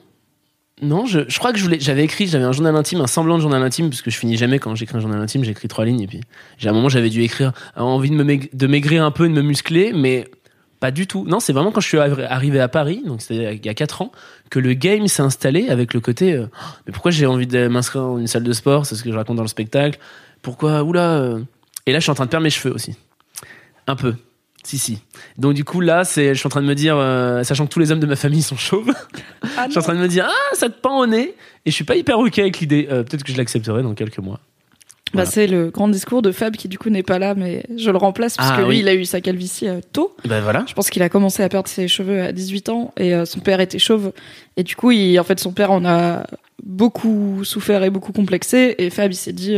Non, 0.83 1.07
je, 1.07 1.20
crois 1.38 1.52
que 1.52 1.59
j'avais 1.78 2.02
écrit, 2.02 2.26
j'avais 2.26 2.44
un 2.44 2.50
journal 2.52 2.74
intime, 2.74 3.00
un 3.00 3.07
semblant 3.07 3.37
de 3.37 3.42
journal 3.42 3.62
intime, 3.62 3.90
parce 3.90 4.02
que 4.02 4.11
je 4.11 4.18
finis 4.18 4.37
jamais 4.37 4.59
quand 4.59 4.74
j'écris 4.74 4.96
un 4.96 5.00
journal 5.00 5.20
intime, 5.20 5.44
j'écris 5.44 5.68
trois 5.68 5.85
lignes, 5.85 6.00
et 6.00 6.07
puis 6.09 6.20
à 6.64 6.68
un 6.68 6.72
moment, 6.72 6.88
j'avais 6.88 7.11
dû 7.11 7.22
écrire, 7.22 7.52
euh, 7.76 7.80
envie 7.80 8.11
de 8.11 8.16
me 8.16 8.24
de 8.24 8.66
maigrir 8.66 9.04
un 9.04 9.12
peu, 9.12 9.28
de 9.28 9.33
me 9.33 9.40
muscler, 9.40 9.92
mais 9.94 10.26
pas 10.80 10.90
du 10.90 11.07
tout. 11.07 11.24
Non, 11.28 11.38
c'est 11.38 11.52
vraiment 11.52 11.70
quand 11.70 11.80
je 11.80 11.87
suis 11.87 11.96
arri- 11.96 12.26
arrivé 12.28 12.59
à 12.59 12.66
Paris, 12.68 13.02
donc 13.07 13.22
c'était 13.22 13.54
il 13.54 13.64
y 13.64 13.68
a 13.68 13.74
quatre 13.74 14.02
ans, 14.02 14.11
que 14.50 14.59
le 14.59 14.74
game 14.74 15.07
s'est 15.07 15.22
installé 15.22 15.68
avec 15.68 15.94
le 15.94 16.00
côté, 16.00 16.33
euh, 16.33 16.46
mais 16.87 16.92
pourquoi 16.92 17.12
j'ai 17.12 17.24
envie 17.26 17.46
de 17.46 17.68
m'inscrire 17.68 18.02
dans 18.02 18.18
une 18.18 18.26
salle 18.26 18.42
de 18.42 18.52
sport, 18.52 18.85
c'est 18.85 18.96
ce 18.96 19.04
que 19.04 19.12
je 19.12 19.16
raconte 19.16 19.37
dans 19.37 19.42
le 19.42 19.48
spectacle. 19.48 20.00
Pourquoi, 20.42 20.83
oula. 20.83 21.38
Et 21.87 21.92
là, 21.92 21.99
je 21.99 22.03
suis 22.05 22.11
en 22.11 22.14
train 22.14 22.25
de 22.25 22.31
perdre 22.31 22.44
mes 22.44 22.51
cheveux 22.51 22.75
aussi. 22.75 22.94
Un 23.87 23.97
peu. 23.97 24.14
Si, 24.62 24.79
si. 24.79 24.99
Donc, 25.37 25.53
du 25.53 25.64
coup, 25.64 25.81
là, 25.81 26.05
c'est, 26.05 26.33
je 26.35 26.38
suis 26.38 26.47
en 26.47 26.51
train 26.51 26.62
de 26.62 26.66
me 26.66 26.75
dire, 26.75 26.97
euh, 26.97 27.42
sachant 27.42 27.66
que 27.66 27.70
tous 27.73 27.81
les 27.81 27.92
hommes 27.92 28.01
de 28.01 28.07
ma 28.07 28.16
famille 28.16 28.40
sont 28.40 28.57
chauves, 28.57 28.90
Ah 29.59 29.64
je 29.66 29.70
suis 29.73 29.79
en 29.79 29.83
train 29.83 29.94
de 29.94 29.99
me 30.01 30.09
dire, 30.09 30.27
ah, 30.27 30.55
ça 30.57 30.70
te 30.70 30.81
pend 30.81 30.99
au 31.01 31.07
nez. 31.07 31.35
Et 31.66 31.70
je 31.70 31.75
suis 31.75 31.85
pas 31.85 31.97
hyper 31.97 32.18
ok 32.18 32.38
avec 32.38 32.61
l'idée. 32.61 32.88
Euh, 32.90 33.03
peut-être 33.03 33.25
que 33.25 33.33
je 33.33 33.37
l'accepterai 33.37 33.83
dans 33.83 33.92
quelques 33.94 34.18
mois. 34.18 34.40
Bah, 35.12 35.27
c'est 35.27 35.47
le 35.47 35.70
grand 35.70 35.87
discours 35.88 36.23
de 36.23 36.33
Fab 36.33 36.57
qui, 36.57 36.66
du 36.66 36.77
coup, 36.79 36.88
n'est 36.90 37.03
pas 37.05 37.18
là, 37.20 37.35
mais 37.37 37.64
je 37.77 37.90
le 37.90 37.99
remplace 37.99 38.37
parce 38.37 38.49
Ah, 38.53 38.57
que 38.57 38.62
lui, 38.62 38.68
oui. 38.70 38.79
il 38.81 38.88
a 38.88 38.94
eu 38.94 39.05
sa 39.05 39.20
calvitie 39.20 39.68
euh, 39.68 39.81
tôt. 39.92 40.16
Ben 40.25 40.40
voilà. 40.40 40.64
Je 40.66 40.73
pense 40.73 40.88
qu'il 40.90 41.03
a 41.03 41.09
commencé 41.11 41.42
à 41.42 41.49
perdre 41.51 41.68
ses 41.68 41.87
cheveux 41.87 42.23
à 42.23 42.33
18 42.33 42.68
ans 42.70 42.92
et 42.97 43.12
son 43.27 43.38
père 43.40 43.61
était 43.61 43.79
chauve. 43.79 44.12
Et 44.57 44.62
du 44.64 44.75
coup, 44.77 44.90
il, 44.90 45.20
en 45.20 45.25
fait, 45.25 45.38
son 45.38 45.53
père 45.53 45.70
en 45.70 45.85
a 45.85 46.27
beaucoup 46.64 47.44
souffert 47.44 47.85
et 47.85 47.90
beaucoup 47.90 48.12
complexé. 48.12 48.75
Et 48.79 48.88
Fab, 48.90 49.12
il 49.12 49.16
s'est 49.16 49.33
dit, 49.35 49.57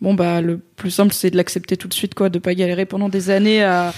bon, 0.00 0.14
bah, 0.14 0.40
le 0.40 0.58
plus 0.58 0.90
simple, 0.90 1.12
c'est 1.12 1.30
de 1.30 1.36
l'accepter 1.36 1.76
tout 1.76 1.88
de 1.88 1.94
suite, 1.94 2.14
quoi, 2.14 2.28
de 2.28 2.38
pas 2.38 2.54
galérer 2.54 2.86
pendant 2.86 3.08
des 3.08 3.30
années 3.30 3.62
à, 3.62 3.92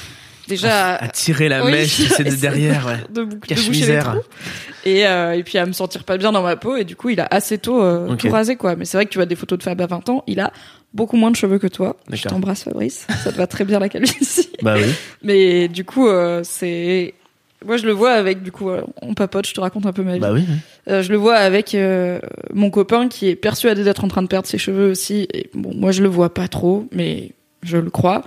déjà, 0.49 0.97
À 0.97 1.09
tirer 1.09 1.49
la 1.49 1.65
Oui, 1.65 1.73
mèche, 1.73 1.91
sais, 2.09 2.25
de 2.25 2.31
derrière, 2.41 2.87
ouais. 2.87 2.99
de, 3.13 3.29
les 3.49 3.69
misère. 3.69 4.05
trous. 4.13 4.21
Et, 4.85 5.07
euh, 5.07 5.33
et 5.33 5.43
puis 5.43 5.59
à 5.59 5.67
me 5.67 5.73
sentir 5.73 6.05
pas 6.05 6.17
bien 6.17 6.33
dans 6.33 6.43
ma 6.43 6.57
peau. 6.57 6.77
Et 6.77 6.85
du 6.85 6.97
coup, 6.97 7.11
il 7.11 7.21
a 7.21 7.29
assez 7.31 7.59
tôt 7.59 7.83
euh, 7.83 8.15
tout 8.17 8.31
rasé, 8.31 8.57
quoi. 8.57 8.77
Mais 8.77 8.85
c'est 8.85 8.97
vrai 8.97 9.05
que 9.07 9.11
tu 9.11 9.19
vois 9.19 9.27
des 9.27 9.37
photos 9.37 9.59
de 9.59 9.63
Fab 9.63 9.81
à 9.81 9.87
20 9.87 10.09
ans, 10.09 10.25
il 10.27 10.41
a 10.41 10.53
beaucoup 10.95 11.17
moins 11.17 11.31
de 11.31 11.37
cheveux 11.37 11.59
que 11.59 11.67
toi. 11.67 11.97
Je 12.11 12.23
t'embrasse, 12.27 12.65
Fabrice. 12.65 13.07
Ça 13.23 13.31
te 13.33 13.37
va 13.37 13.47
très 13.47 13.65
bien 13.65 13.79
la 13.79 13.89
calvitie. 13.89 14.51
Bah 14.63 14.75
oui. 14.77 14.93
Mais 15.23 15.69
du 15.69 15.85
coup, 15.85 16.09
euh, 16.09 16.41
c'est. 16.45 17.15
Moi, 17.65 17.77
je 17.77 17.87
le 17.87 17.93
vois 17.93 18.13
avec, 18.13 18.43
du 18.43 18.53
coup, 18.53 18.71
euh, 18.71 18.83
on 19.03 19.15
papote, 19.15 19.47
je 19.47 19.53
te 19.53 19.61
raconte 19.61 19.85
un 19.85 19.93
peu 19.93 20.03
ma 20.03 20.15
vie. 20.15 20.21
Bah 20.21 20.33
oui. 20.33 20.45
Euh, 20.89 21.03
je 21.03 21.11
le 21.11 21.19
vois 21.19 21.37
avec 21.37 21.75
euh, 21.75 22.19
mon 22.55 22.71
copain 22.71 23.09
qui 23.09 23.29
est 23.29 23.37
persuadé 23.37 23.85
d'être 23.85 24.05
en 24.05 24.09
train 24.09 24.23
de 24.23 24.29
perdre 24.29 24.49
ses 24.49 24.59
cheveux 24.59 24.91
aussi. 24.91 25.29
Et 25.35 25.51
bon, 25.55 25.75
moi, 25.75 25.93
je 25.93 26.03
le 26.03 26.09
vois 26.09 26.33
pas 26.33 26.49
trop, 26.49 26.89
mais 26.93 27.33
je 27.63 27.77
le 27.77 27.91
crois. 27.91 28.25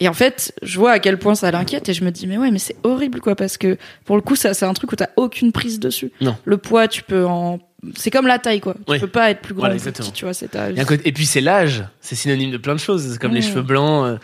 Et 0.00 0.08
en 0.08 0.14
fait, 0.14 0.52
je 0.62 0.78
vois 0.80 0.90
à 0.90 0.98
quel 0.98 1.16
point 1.16 1.36
ça 1.36 1.52
l'inquiète 1.52 1.88
et 1.88 1.94
je 1.94 2.04
me 2.04 2.10
dis, 2.10 2.26
mais 2.26 2.36
ouais, 2.36 2.50
mais 2.50 2.58
c'est 2.58 2.74
horrible, 2.82 3.20
quoi, 3.20 3.36
parce 3.36 3.56
que 3.56 3.78
pour 4.04 4.16
le 4.16 4.22
coup, 4.22 4.34
ça, 4.34 4.52
c'est 4.52 4.64
un 4.64 4.74
truc 4.74 4.90
où 4.90 4.96
t'as 4.96 5.10
aucune 5.16 5.52
prise 5.52 5.78
dessus. 5.78 6.10
Non. 6.20 6.36
Le 6.44 6.56
poids, 6.56 6.88
tu 6.88 7.04
peux 7.04 7.24
en. 7.24 7.60
C'est 7.94 8.10
comme 8.10 8.26
la 8.26 8.40
taille, 8.40 8.60
quoi. 8.60 8.74
Oui. 8.88 8.96
Tu 8.96 9.00
peux 9.02 9.10
pas 9.10 9.30
être 9.30 9.40
plus 9.40 9.54
grand 9.54 9.62
Voilà, 9.62 9.74
exactement. 9.74 10.08
petit, 10.08 10.18
tu 10.18 10.24
vois, 10.24 10.34
c'est 10.34 10.48
ta 10.48 10.70
Et, 10.70 11.12
puis 11.12 11.26
c'est 11.26 11.40
l'âge, 11.40 11.84
c'est 12.00 12.16
synonyme 12.16 12.50
de 12.50 12.56
plein 12.56 12.74
de 12.74 12.80
choses. 12.80 13.12
C'est 13.12 13.18
comme 13.20 13.34
les 13.34 13.42
cheveux 13.42 13.62
blancs, 13.62 14.18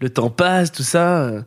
le 0.00 0.10
temps 0.10 0.30
passe, 0.30 0.70
tout 0.70 0.84
ça. 0.84 1.44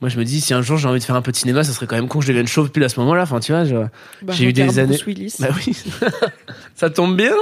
Moi, 0.00 0.08
je 0.08 0.18
me 0.18 0.24
dis, 0.24 0.40
si 0.40 0.54
un 0.54 0.62
jour 0.62 0.78
j'ai 0.78 0.88
envie 0.88 0.98
de 1.00 1.04
faire 1.04 1.14
un 1.16 1.20
peu 1.22 1.30
de 1.30 1.36
cinéma, 1.36 1.62
ça 1.62 1.72
serait 1.72 1.86
quand 1.86 1.96
même 1.96 2.08
con 2.08 2.20
que 2.20 2.24
je 2.24 2.28
devienne 2.30 2.46
chauve 2.48 2.70
pile 2.70 2.84
à 2.84 2.88
ce 2.88 2.98
moment-là. 3.00 3.22
Enfin, 3.22 3.38
tu 3.40 3.52
vois, 3.52 3.64
Bah, 4.22 4.32
J'ai 4.34 4.46
eu 4.46 4.52
des 4.54 4.78
années- 4.78 4.98
Willis. 5.06 5.34
Bah 5.38 5.48
oui. 5.54 5.76
ça 6.74 6.88
tombe 6.88 7.16
bien. 7.16 7.34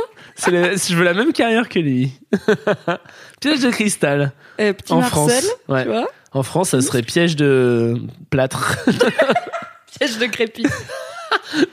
Le- 0.49 0.77
Je 0.77 0.94
veux 0.97 1.05
la 1.05 1.14
même 1.14 1.33
carrière 1.33 1.68
que 1.68 1.79
lui. 1.79 2.12
piège 3.40 3.61
de 3.61 3.71
cristal. 3.71 4.33
Eh, 4.59 4.73
petit 4.73 4.92
en 4.92 5.01
Marcel, 5.01 5.42
France. 5.42 5.44
Ouais. 5.68 5.83
tu 5.85 5.88
vois, 5.90 6.09
En 6.33 6.42
France, 6.42 6.71
ça 6.71 6.81
serait 6.81 7.03
piège 7.03 7.37
de 7.37 7.94
plâtre. 8.31 8.77
piège 9.99 10.18
de 10.18 10.27
crépi, 10.27 10.66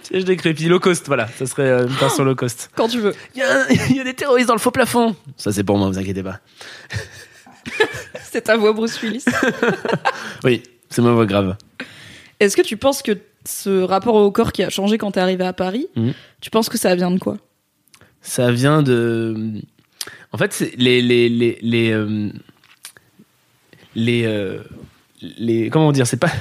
piège 0.07 0.25
de 0.25 0.33
crépi. 0.35 0.65
Low 0.65 0.79
cost, 0.79 1.07
voilà. 1.07 1.27
Ça 1.39 1.45
serait 1.47 1.63
euh, 1.63 1.87
une 1.87 1.93
version 1.93 2.23
low 2.23 2.35
cost. 2.35 2.69
quand 2.75 2.87
tu 2.87 2.99
veux. 2.99 3.13
Il 3.35 3.39
y, 3.39 3.43
un- 3.43 3.67
y 3.95 3.99
a 3.99 4.03
des 4.03 4.13
terroristes 4.13 4.47
dans 4.47 4.53
le 4.55 4.59
faux 4.59 4.71
plafond. 4.71 5.15
Ça, 5.37 5.51
c'est 5.51 5.63
pour 5.63 5.77
moi, 5.79 5.87
vous 5.87 5.97
inquiétez 5.97 6.21
pas. 6.23 6.39
C'est 8.31 8.41
ta 8.41 8.57
voix, 8.57 8.73
Bruce 8.73 9.01
Willis. 9.01 9.25
Oui, 10.43 10.61
c'est 10.95 11.01
ma 11.01 11.11
voix 11.11 11.25
grave. 11.25 11.57
Est-ce 12.39 12.55
que 12.55 12.61
tu 12.61 12.77
penses 12.77 13.01
que 13.01 13.11
ce 13.45 13.81
rapport 13.83 14.15
au 14.15 14.31
corps 14.31 14.51
qui 14.53 14.63
a 14.63 14.69
changé 14.69 14.97
quand 14.97 15.11
t'es 15.11 15.19
arrivé 15.19 15.43
à 15.43 15.53
Paris, 15.53 15.87
Mhm. 15.95 16.13
tu 16.41 16.49
penses 16.49 16.69
que 16.69 16.77
ça 16.77 16.95
vient 16.95 17.11
de 17.11 17.19
quoi? 17.19 17.37
Ça 18.21 18.51
vient 18.51 18.81
de. 18.81 19.51
En 20.31 20.37
fait, 20.37 20.71
les 20.77 21.01
les 21.01 21.29
les 21.29 21.57
les 21.61 21.91
euh, 21.91 22.29
les, 23.95 24.25
euh, 24.25 24.59
les- 25.37 25.69
comment 25.69 25.91
dire, 25.91 26.07
c'est 26.07 26.17
pas 26.19 26.31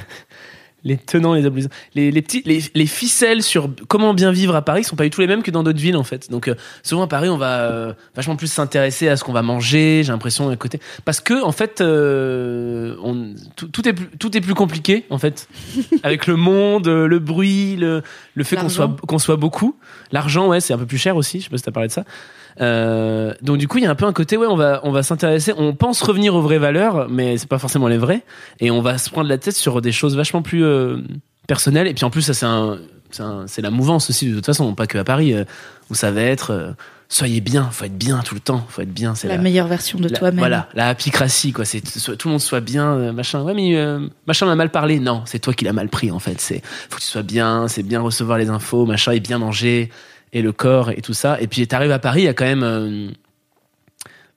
les 0.85 0.97
tenants, 0.97 1.33
les 1.33 1.45
abolisants, 1.45 1.69
les, 1.95 2.11
les 2.11 2.21
petits, 2.21 2.43
les, 2.45 2.61
les 2.73 2.85
ficelles 2.85 3.43
sur 3.43 3.69
comment 3.87 4.13
bien 4.13 4.31
vivre 4.31 4.55
à 4.55 4.61
Paris 4.61 4.83
sont 4.83 4.95
pas 4.95 5.03
du 5.03 5.09
tout 5.09 5.19
les 5.19 5.27
mêmes 5.27 5.43
que 5.43 5.51
dans 5.51 5.63
d'autres 5.63 5.79
villes 5.79 5.97
en 5.97 6.03
fait. 6.03 6.29
Donc 6.29 6.47
euh, 6.47 6.55
souvent 6.83 7.01
à 7.01 7.07
Paris, 7.07 7.27
on 7.27 7.37
va 7.37 7.61
euh, 7.61 7.93
vachement 8.15 8.35
plus 8.35 8.47
s'intéresser 8.47 9.09
à 9.09 9.17
ce 9.17 9.23
qu'on 9.23 9.33
va 9.33 9.41
manger. 9.41 10.03
J'ai 10.03 10.11
l'impression 10.11 10.49
à 10.49 10.55
côté 10.55 10.79
parce 11.03 11.19
que 11.19 11.43
en 11.43 11.51
fait, 11.51 11.81
euh, 11.81 12.95
on, 13.03 13.33
tout, 13.55 13.67
tout 13.67 13.87
est 13.87 13.93
plus, 13.93 14.07
tout 14.19 14.37
est 14.37 14.41
plus 14.41 14.53
compliqué 14.53 15.05
en 15.09 15.17
fait 15.17 15.47
avec 16.03 16.27
le 16.27 16.35
monde, 16.35 16.87
euh, 16.87 17.07
le 17.07 17.17
bruit, 17.19 17.75
le, 17.75 18.03
le 18.35 18.43
fait 18.43 18.55
qu'on 18.55 18.69
soit 18.69 18.95
qu'on 19.07 19.19
soit 19.19 19.37
beaucoup. 19.37 19.75
L'argent, 20.11 20.47
ouais, 20.47 20.61
c'est 20.61 20.73
un 20.73 20.77
peu 20.77 20.85
plus 20.85 20.99
cher 20.99 21.15
aussi. 21.15 21.39
Je 21.39 21.45
sais 21.45 21.49
pas 21.49 21.57
si 21.57 21.63
t'as 21.63 21.71
parlé 21.71 21.87
de 21.87 21.93
ça. 21.93 22.05
Euh, 22.61 23.33
donc 23.41 23.57
du 23.57 23.67
coup, 23.67 23.77
il 23.77 23.83
y 23.83 23.87
a 23.87 23.91
un 23.91 23.95
peu 23.95 24.05
un 24.05 24.13
côté, 24.13 24.37
ouais, 24.37 24.47
on 24.47 24.55
va, 24.55 24.79
on 24.83 24.91
va 24.91 25.03
s'intéresser, 25.03 25.53
on 25.57 25.73
pense 25.73 26.01
revenir 26.01 26.35
aux 26.35 26.41
vraies 26.41 26.57
valeurs, 26.57 27.07
mais 27.09 27.37
c'est 27.37 27.49
pas 27.49 27.59
forcément 27.59 27.87
les 27.87 27.97
vraies, 27.97 28.23
et 28.59 28.71
on 28.71 28.81
va 28.81 28.97
se 28.97 29.09
prendre 29.09 29.29
la 29.29 29.37
tête 29.37 29.55
sur 29.55 29.81
des 29.81 29.91
choses 29.91 30.15
vachement 30.15 30.41
plus 30.41 30.63
euh, 30.63 30.97
personnelles. 31.47 31.87
Et 31.87 31.93
puis 31.93 32.05
en 32.05 32.09
plus, 32.09 32.21
ça 32.21 32.33
c'est 32.33 32.45
un, 32.45 32.77
c'est 33.47 33.61
la 33.61 33.71
mouvance 33.71 34.09
aussi 34.09 34.29
de 34.29 34.35
toute 34.35 34.45
façon, 34.45 34.73
pas 34.73 34.87
que 34.87 34.97
à 34.97 35.03
Paris, 35.03 35.33
euh, 35.33 35.43
où 35.89 35.95
ça 35.95 36.11
va 36.11 36.21
être, 36.21 36.75
soyez 37.09 37.41
bien, 37.41 37.69
faut 37.71 37.85
être 37.85 37.97
bien 37.97 38.19
tout 38.19 38.35
le 38.35 38.41
temps, 38.41 38.65
faut 38.69 38.81
être 38.81 38.93
bien, 38.93 39.15
c'est 39.15 39.27
La 39.27 39.35
la, 39.35 39.41
meilleure 39.41 39.67
version 39.67 39.99
de 39.99 40.07
toi-même. 40.07 40.39
Voilà, 40.39 40.69
la 40.73 40.87
apicratie, 40.87 41.51
quoi. 41.51 41.65
C'est 41.65 41.81
tout 41.81 42.27
le 42.27 42.31
monde 42.31 42.41
soit 42.41 42.61
bien, 42.61 43.11
machin. 43.11 43.43
Ouais, 43.43 43.53
mais 43.53 43.77
machin 44.27 44.45
m'a 44.45 44.55
mal 44.55 44.71
parlé. 44.71 44.99
Non, 44.99 45.21
c'est 45.25 45.39
toi 45.39 45.53
qui 45.53 45.65
l'as 45.65 45.73
mal 45.73 45.89
pris, 45.89 46.09
en 46.09 46.19
fait. 46.19 46.41
C'est 46.41 46.61
faut 46.89 46.95
que 46.95 47.01
tu 47.01 47.07
sois 47.07 47.21
bien, 47.21 47.67
c'est 47.67 47.83
bien 47.83 47.99
recevoir 48.01 48.37
les 48.37 48.49
infos, 48.49 48.85
machin, 48.85 49.11
et 49.11 49.19
bien 49.19 49.37
manger, 49.37 49.91
et 50.33 50.41
le 50.41 50.51
corps, 50.51 50.91
et 50.91 51.01
tout 51.01 51.13
ça. 51.13 51.39
Et 51.41 51.47
puis, 51.47 51.67
t'arrives 51.67 51.91
à 51.91 51.99
Paris, 51.99 52.21
il 52.21 52.25
y 52.25 52.29
a 52.29 52.33
quand 52.33 52.45
même 52.45 52.63
euh, 52.63 53.09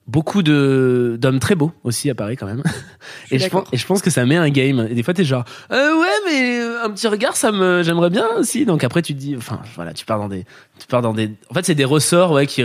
beaucoup 0.09 0.41
de 0.41 1.17
d'hommes 1.21 1.39
très 1.39 1.55
beaux 1.55 1.71
aussi 1.83 2.09
à 2.09 2.15
Paris 2.15 2.35
quand 2.35 2.47
même. 2.47 2.63
et 3.31 3.37
je 3.37 3.43
pense 3.43 3.51
d'accord. 3.51 3.67
et 3.71 3.77
je 3.77 3.85
pense 3.85 4.01
que 4.01 4.09
ça 4.09 4.25
met 4.25 4.35
un 4.35 4.49
game. 4.49 4.87
Et 4.89 4.95
des 4.95 5.03
fois 5.03 5.13
t'es 5.13 5.23
genre 5.23 5.45
euh, 5.71 5.99
ouais 5.99 6.07
mais 6.25 6.59
euh, 6.59 6.83
un 6.83 6.89
petit 6.89 7.07
regard 7.07 7.35
ça 7.35 7.51
me 7.51 7.83
j'aimerais 7.83 8.09
bien 8.09 8.27
aussi. 8.37 8.65
Donc 8.65 8.83
après 8.83 9.01
tu 9.01 9.13
te 9.13 9.19
dis 9.19 9.35
enfin 9.37 9.61
voilà 9.75 9.93
tu 9.93 10.05
pars 10.05 10.17
dans 10.17 10.27
des 10.27 10.45
tu 10.79 10.87
pars 10.87 11.01
dans 11.01 11.13
des 11.13 11.31
en 11.49 11.53
fait 11.53 11.65
c'est 11.65 11.75
des 11.75 11.85
ressorts 11.85 12.31
ouais 12.31 12.47
qui 12.47 12.63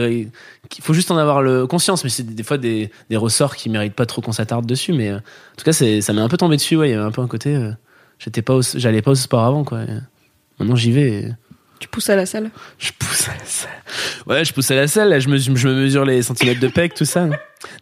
qu'il 0.71 0.85
faut 0.85 0.95
juste 0.95 1.11
en 1.11 1.19
avoir 1.19 1.43
le 1.43 1.67
conscience 1.67 2.03
mais 2.03 2.11
c'est 2.11 2.23
des, 2.23 2.43
fois 2.43 2.57
des 2.57 2.91
des 3.11 3.17
ressorts 3.17 3.57
qui 3.57 3.69
méritent 3.69 3.95
pas 3.95 4.07
trop 4.07 4.23
qu'on 4.23 4.33
s'attarde 4.33 4.65
dessus 4.65 4.93
mais 4.93 5.11
euh, 5.11 5.17
en 5.17 5.57
tout 5.59 5.65
cas 5.65 5.73
c'est 5.73 6.01
ça 6.01 6.15
m'est 6.15 6.23
un 6.23 6.29
peu 6.29 6.39
tombé 6.39 6.57
dessus 6.57 6.77
ouais 6.77 6.89
il 6.89 6.93
y 6.93 6.95
avait 6.95 7.05
un 7.05 7.11
peu 7.11 7.21
un 7.21 7.29
côté 7.29 7.59
j'étais 8.19 8.43
pas 8.43 8.55
au, 8.55 8.63
j'allais 8.63 9.03
pas 9.03 9.11
au 9.11 9.17
sport 9.17 9.45
avant 9.45 9.65
quoi. 9.65 9.81
Maintenant 10.59 10.77
j'y 10.77 10.93
vais. 10.93 11.13
et- 11.13 11.33
Tu 11.85 11.89
pousses 11.89 12.09
à 12.09 12.17
la 12.17 12.25
salle. 12.25 12.51
je 12.79 12.91
pousse 12.99 13.29
à 13.29 13.33
la 13.33 13.45
salle. 13.45 13.71
Ouais, 14.27 14.43
je 14.43 14.55
pousse 14.55 14.71
à 14.71 14.75
la 14.75 14.89
salle. 14.89 15.11
Là, 15.11 15.19
je 15.21 15.29
me, 15.29 15.37
je 15.37 15.51
me 15.51 15.75
mesure 15.75 16.07
les 16.07 16.23
centimètres 16.23 16.61
de 16.61 16.69
pec, 16.69 16.95
tout 16.95 17.05
ça. 17.05 17.27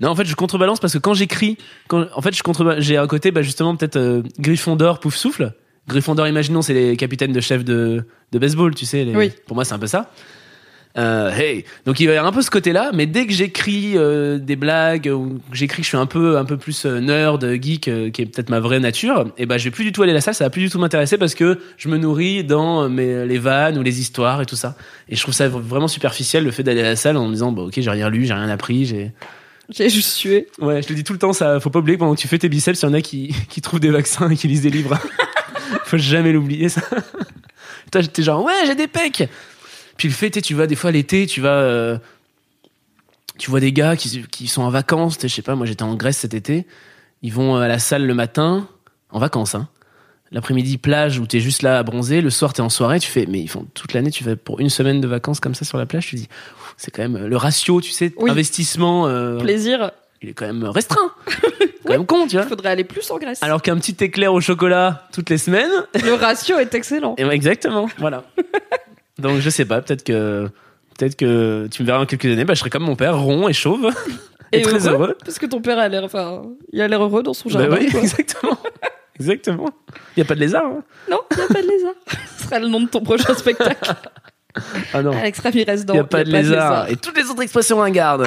Non, 0.00 0.08
en 0.08 0.16
fait, 0.16 0.24
je 0.24 0.34
contrebalance 0.34 0.80
parce 0.80 0.92
que 0.92 0.98
quand 0.98 1.14
j'écris, 1.14 1.56
quand, 1.86 2.06
en 2.12 2.20
fait, 2.20 2.34
je 2.34 2.42
j'ai 2.80 2.96
un 2.96 3.06
côté, 3.06 3.30
bah, 3.30 3.42
justement, 3.42 3.76
peut-être 3.76 3.96
euh, 3.96 4.22
Gryffondor, 4.40 4.98
pouf 4.98 5.14
souffle. 5.14 5.52
Gryffondor, 5.88 6.26
imaginons, 6.26 6.62
c'est 6.62 6.74
les 6.74 6.96
capitaines 6.96 7.32
de 7.32 7.40
chef 7.40 7.64
de, 7.64 8.04
de 8.32 8.38
baseball, 8.40 8.74
tu 8.74 8.86
sais. 8.86 9.04
les- 9.04 9.14
Oui. 9.14 9.32
Pour 9.46 9.54
moi, 9.54 9.64
c'est 9.64 9.74
un 9.74 9.78
peu 9.78 9.86
ça. 9.86 10.10
Euh, 10.98 11.34
hey. 11.34 11.64
Donc 11.86 12.00
il 12.00 12.06
va 12.06 12.12
y 12.12 12.16
avoir 12.16 12.30
un 12.30 12.34
peu 12.34 12.42
ce 12.42 12.50
côté-là, 12.50 12.90
mais 12.92 13.06
dès 13.06 13.26
que 13.26 13.32
j'écris 13.32 13.92
euh, 13.96 14.38
des 14.38 14.56
blagues 14.56 15.10
ou 15.12 15.40
que 15.50 15.56
j'écris 15.56 15.78
que 15.78 15.84
je 15.84 15.88
suis 15.88 15.96
un 15.96 16.06
peu 16.06 16.36
un 16.36 16.44
peu 16.44 16.58
plus 16.58 16.84
euh, 16.84 17.00
nerd, 17.00 17.44
geek, 17.60 17.88
euh, 17.88 18.10
qui 18.10 18.22
est 18.22 18.26
peut-être 18.26 18.50
ma 18.50 18.60
vraie 18.60 18.80
nature, 18.80 19.26
et 19.38 19.46
ben 19.46 19.56
je 19.56 19.64
vais 19.64 19.70
plus 19.70 19.84
du 19.84 19.92
tout 19.92 20.02
aller 20.02 20.12
à 20.12 20.14
la 20.14 20.20
salle, 20.20 20.34
ça 20.34 20.44
va 20.44 20.50
plus 20.50 20.62
du 20.62 20.70
tout 20.70 20.78
m'intéresser 20.78 21.16
parce 21.16 21.34
que 21.34 21.58
je 21.78 21.88
me 21.88 21.96
nourris 21.96 22.44
dans 22.44 22.84
euh, 22.84 22.88
mes, 22.88 23.24
les 23.24 23.38
vannes 23.38 23.78
ou 23.78 23.82
les 23.82 24.00
histoires 24.00 24.42
et 24.42 24.46
tout 24.46 24.56
ça. 24.56 24.76
Et 25.08 25.16
je 25.16 25.22
trouve 25.22 25.34
ça 25.34 25.48
vraiment 25.48 25.88
superficiel 25.88 26.44
le 26.44 26.50
fait 26.50 26.62
d'aller 26.62 26.80
à 26.80 26.84
la 26.84 26.96
salle 26.96 27.16
en 27.16 27.26
me 27.26 27.32
disant 27.32 27.52
bah 27.52 27.62
ok 27.62 27.74
j'ai 27.76 27.90
rien 27.90 28.10
lu, 28.10 28.26
j'ai 28.26 28.34
rien 28.34 28.50
appris, 28.50 28.84
j'ai 28.84 29.12
J'ai 29.70 29.88
juste 29.88 30.10
sué. 30.10 30.48
ouais 30.60 30.82
je 30.82 30.88
te 30.88 30.92
dis 30.92 31.04
tout 31.04 31.14
le 31.14 31.18
temps 31.18 31.32
ça, 31.32 31.58
faut 31.58 31.70
pas 31.70 31.78
oublier 31.78 31.96
que 31.96 32.00
pendant 32.00 32.14
que 32.14 32.20
tu 32.20 32.28
fais 32.28 32.38
tes 32.38 32.50
biceps, 32.50 32.82
il 32.82 32.84
y 32.84 32.88
en 32.88 32.94
a 32.94 33.00
qui 33.00 33.34
qui 33.48 33.62
trouvent 33.62 33.80
des 33.80 33.90
vaccins 33.90 34.28
et 34.28 34.36
qui 34.36 34.46
lisent 34.46 34.62
des 34.62 34.70
livres. 34.70 34.98
faut 35.86 35.96
jamais 35.96 36.32
l'oublier 36.32 36.68
ça. 36.68 36.82
Toi 37.90 38.02
j'étais 38.02 38.22
genre 38.22 38.44
ouais 38.44 38.66
j'ai 38.66 38.74
des 38.74 38.88
pecs. 38.88 39.26
Puis 39.96 40.08
le 40.08 40.14
fait, 40.14 40.30
tu 40.42 40.54
vas 40.54 40.66
des 40.66 40.74
fois 40.76 40.90
l'été, 40.90 41.26
tu 41.26 41.40
vas, 41.40 41.54
euh, 41.60 41.98
tu 43.38 43.50
vois 43.50 43.60
des 43.60 43.72
gars 43.72 43.96
qui, 43.96 44.22
qui 44.30 44.46
sont 44.48 44.62
en 44.62 44.70
vacances, 44.70 45.18
je 45.20 45.28
sais 45.28 45.42
pas, 45.42 45.54
moi 45.54 45.66
j'étais 45.66 45.82
en 45.82 45.94
Grèce 45.94 46.18
cet 46.18 46.34
été, 46.34 46.66
ils 47.22 47.32
vont 47.32 47.56
à 47.56 47.68
la 47.68 47.78
salle 47.78 48.06
le 48.06 48.14
matin, 48.14 48.66
en 49.10 49.18
vacances, 49.18 49.54
hein. 49.54 49.68
L'après-midi, 50.34 50.78
plage 50.78 51.18
où 51.18 51.26
t'es 51.26 51.40
juste 51.40 51.60
là 51.60 51.78
à 51.78 51.82
bronzer, 51.82 52.22
le 52.22 52.30
soir 52.30 52.54
t'es 52.54 52.62
en 52.62 52.70
soirée, 52.70 52.98
tu 52.98 53.10
fais, 53.10 53.26
mais 53.28 53.38
ils 53.40 53.48
font 53.50 53.66
toute 53.74 53.92
l'année, 53.92 54.10
tu 54.10 54.24
fais 54.24 54.34
pour 54.34 54.60
une 54.60 54.70
semaine 54.70 54.98
de 55.02 55.06
vacances 55.06 55.40
comme 55.40 55.54
ça 55.54 55.66
sur 55.66 55.76
la 55.76 55.84
plage, 55.84 56.06
tu 56.06 56.16
dis, 56.16 56.28
c'est 56.78 56.90
quand 56.90 57.02
même 57.02 57.16
euh, 57.16 57.28
le 57.28 57.36
ratio, 57.36 57.82
tu 57.82 57.90
sais, 57.90 58.14
Oui. 58.16 58.30
investissement, 58.30 59.06
euh, 59.08 59.38
Plaisir. 59.40 59.90
il 60.22 60.30
est 60.30 60.32
quand 60.32 60.46
même 60.46 60.64
restreint. 60.64 61.12
Quand 61.84 61.94
même 61.94 62.06
con, 62.06 62.28
tu 62.28 62.36
vois. 62.36 62.46
Faudrait 62.46 62.68
aller 62.70 62.84
plus 62.84 63.10
en 63.10 63.18
Grèce. 63.18 63.42
Alors 63.42 63.60
qu'un 63.60 63.76
petit 63.76 63.96
éclair 64.04 64.32
au 64.32 64.40
chocolat 64.40 65.08
toutes 65.12 65.28
les 65.30 65.36
semaines, 65.36 65.68
Le 66.04 66.12
ratio 66.14 66.56
est 66.60 66.72
excellent. 66.76 67.16
et 67.18 67.24
exactement, 67.24 67.88
voilà. 67.98 68.22
Donc 69.18 69.40
je 69.40 69.50
sais 69.50 69.64
pas, 69.64 69.80
peut-être 69.82 70.04
que 70.04 70.48
peut-être 70.98 71.16
que 71.16 71.68
tu 71.70 71.82
me 71.82 71.86
verras 71.86 71.98
dans 71.98 72.06
quelques 72.06 72.26
années, 72.26 72.44
bah, 72.44 72.54
je 72.54 72.60
serai 72.60 72.70
comme 72.70 72.84
mon 72.84 72.96
père, 72.96 73.18
rond 73.18 73.48
et 73.48 73.52
chauve 73.52 73.90
et, 74.52 74.62
très 74.62 74.88
heureux. 74.88 75.16
Parce 75.24 75.38
que 75.38 75.46
ton 75.46 75.60
père 75.60 75.78
a 75.78 75.88
l'air, 75.88 76.04
enfin, 76.04 76.42
il 76.72 76.80
a 76.80 76.88
l'air 76.88 77.02
heureux 77.02 77.22
dans 77.22 77.34
son 77.34 77.48
Bah 77.48 77.60
jardin. 77.60 77.76
oui, 77.78 77.90
quoi. 77.90 78.00
exactement. 78.02 78.58
Exactement. 79.18 79.70
Il 80.16 80.20
y 80.20 80.22
a 80.22 80.24
pas 80.24 80.34
de 80.34 80.40
lézard. 80.40 80.64
hein. 80.64 80.82
Non, 81.10 81.20
il 81.30 81.36
n'y 81.36 81.42
a 81.42 81.46
pas 81.48 81.62
de 81.62 81.68
lézard. 81.68 81.94
Ce 82.38 82.44
sera 82.44 82.58
le 82.58 82.68
nom 82.68 82.80
de 82.80 82.88
ton 82.88 83.02
prochain 83.02 83.34
spectacle. 83.34 83.92
Ah 84.92 85.02
non. 85.02 85.12
Alex 85.12 85.38
Ramirez 85.40 85.84
dans 85.84 85.94
Il 85.94 85.96
y 85.98 86.00
a 86.00 86.04
pas 86.04 86.24
de 86.24 86.30
lézard. 86.30 86.90
Et 86.90 86.96
toutes 86.96 87.16
les 87.16 87.28
autres 87.30 87.42
expressions 87.42 87.78
ringardes. 87.78 88.26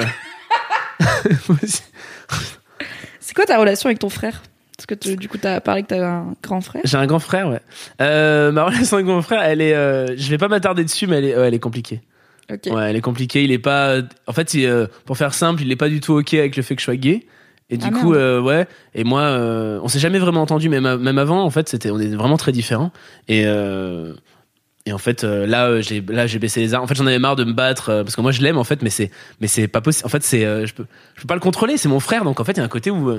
C'est 3.20 3.34
quoi 3.34 3.44
ta 3.44 3.58
relation 3.58 3.88
avec 3.88 3.98
ton 3.98 4.08
frère? 4.08 4.42
Parce 4.76 4.86
que 4.86 4.94
tu- 4.94 5.16
du 5.16 5.28
coup, 5.28 5.38
t'as 5.38 5.60
parlé 5.60 5.82
que 5.82 5.88
t'avais 5.88 6.04
un 6.04 6.34
grand 6.42 6.60
frère. 6.60 6.82
J'ai 6.84 6.98
un 6.98 7.06
grand 7.06 7.18
frère, 7.18 7.48
ouais. 7.48 7.60
Euh, 8.02 8.52
ma 8.52 8.64
relation 8.64 8.96
avec 8.98 9.06
mon 9.06 9.22
frère, 9.22 9.42
elle 9.42 9.60
est, 9.62 9.74
euh, 9.74 10.14
je 10.16 10.28
vais 10.30 10.38
pas 10.38 10.48
m'attarder 10.48 10.84
dessus, 10.84 11.06
mais 11.06 11.16
elle 11.18 11.24
est, 11.24 11.36
ouais, 11.36 11.48
elle 11.48 11.54
est 11.54 11.58
compliquée. 11.58 12.02
Ok. 12.52 12.72
Ouais, 12.72 12.90
elle 12.90 12.96
est 12.96 13.00
compliquée. 13.00 13.42
Il 13.42 13.52
est 13.52 13.58
pas, 13.58 13.96
en 14.26 14.32
fait, 14.32 14.52
il, 14.54 14.66
euh, 14.66 14.86
pour 15.06 15.16
faire 15.16 15.32
simple, 15.34 15.62
il 15.62 15.72
est 15.72 15.76
pas 15.76 15.88
du 15.88 16.00
tout 16.00 16.12
ok 16.14 16.34
avec 16.34 16.56
le 16.56 16.62
fait 16.62 16.74
que 16.76 16.80
je 16.80 16.84
sois 16.84 16.96
gay. 16.96 17.26
Et 17.70 17.78
du 17.78 17.86
Ah, 17.88 17.90
coup, 17.90 18.12
ouais. 18.12 18.66
Et 18.94 19.02
moi, 19.02 19.22
on 19.82 19.88
s'est 19.88 19.98
jamais 19.98 20.18
vraiment 20.20 20.42
entendu, 20.42 20.68
même, 20.68 20.96
même 20.98 21.18
avant. 21.18 21.42
En 21.42 21.50
fait, 21.50 21.68
c'était, 21.68 21.90
on 21.90 21.98
est 21.98 22.14
vraiment 22.14 22.36
très 22.36 22.52
différents. 22.52 22.92
Et 23.28 23.44
et 24.88 24.92
en 24.92 24.98
fait, 24.98 25.24
euh, 25.24 25.46
là, 25.46 25.66
euh, 25.66 25.82
j'ai 25.82 26.00
là, 26.00 26.28
j'ai 26.28 26.38
baissé 26.38 26.60
les 26.60 26.72
armes. 26.72 26.84
En 26.84 26.86
fait, 26.86 26.94
j'en 26.94 27.06
avais 27.08 27.18
marre 27.18 27.34
de 27.34 27.42
me 27.42 27.52
battre 27.52 27.88
euh, 27.88 28.04
parce 28.04 28.14
que 28.14 28.20
moi, 28.20 28.30
je 28.30 28.40
l'aime 28.40 28.56
en 28.56 28.62
fait, 28.62 28.82
mais 28.82 28.90
c'est 28.90 29.10
mais 29.40 29.48
c'est 29.48 29.66
pas 29.66 29.80
possible. 29.80 30.06
En 30.06 30.08
fait, 30.08 30.22
c'est, 30.22 30.42
je 30.64 30.72
peux 30.72 30.86
je 31.16 31.22
peux 31.22 31.26
pas 31.26 31.34
le 31.34 31.40
contrôler. 31.40 31.76
C'est 31.76 31.88
mon 31.88 31.98
frère, 31.98 32.22
donc 32.22 32.38
en 32.38 32.44
fait, 32.44 32.52
il 32.52 32.58
y 32.58 32.60
a 32.60 32.64
un 32.64 32.68
côté 32.68 32.92
où 32.92 33.10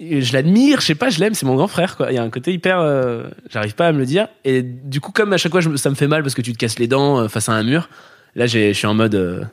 je 0.00 0.32
l'admire. 0.32 0.80
Je 0.80 0.86
sais 0.86 0.94
pas, 0.94 1.10
je 1.10 1.20
l'aime. 1.20 1.34
C'est 1.34 1.46
mon 1.46 1.54
grand 1.56 1.68
frère, 1.68 1.96
quoi. 1.96 2.10
Il 2.10 2.14
y 2.14 2.18
a 2.18 2.22
un 2.22 2.30
côté 2.30 2.52
hyper. 2.52 2.78
euh, 2.80 3.28
J'arrive 3.50 3.74
pas 3.74 3.88
à 3.88 3.92
me 3.92 3.98
le 3.98 4.06
dire. 4.06 4.28
Et 4.44 4.62
du 4.62 5.00
coup, 5.00 5.12
comme 5.12 5.32
à 5.32 5.36
chaque 5.36 5.52
fois, 5.52 5.60
je 5.60 5.74
ça 5.76 5.90
me 5.90 5.94
fait 5.94 6.06
mal 6.08 6.22
parce 6.22 6.34
que 6.34 6.42
tu 6.42 6.52
te 6.52 6.58
casses 6.58 6.78
les 6.78 6.88
dents 6.88 7.20
euh, 7.20 7.28
face 7.28 7.48
à 7.48 7.52
un 7.52 7.62
mur. 7.62 7.88
Là, 8.34 8.46
j'ai, 8.46 8.72
je 8.72 8.78
suis 8.78 8.86
en 8.86 8.94
mode, 8.94 9.14
euh, 9.14 9.44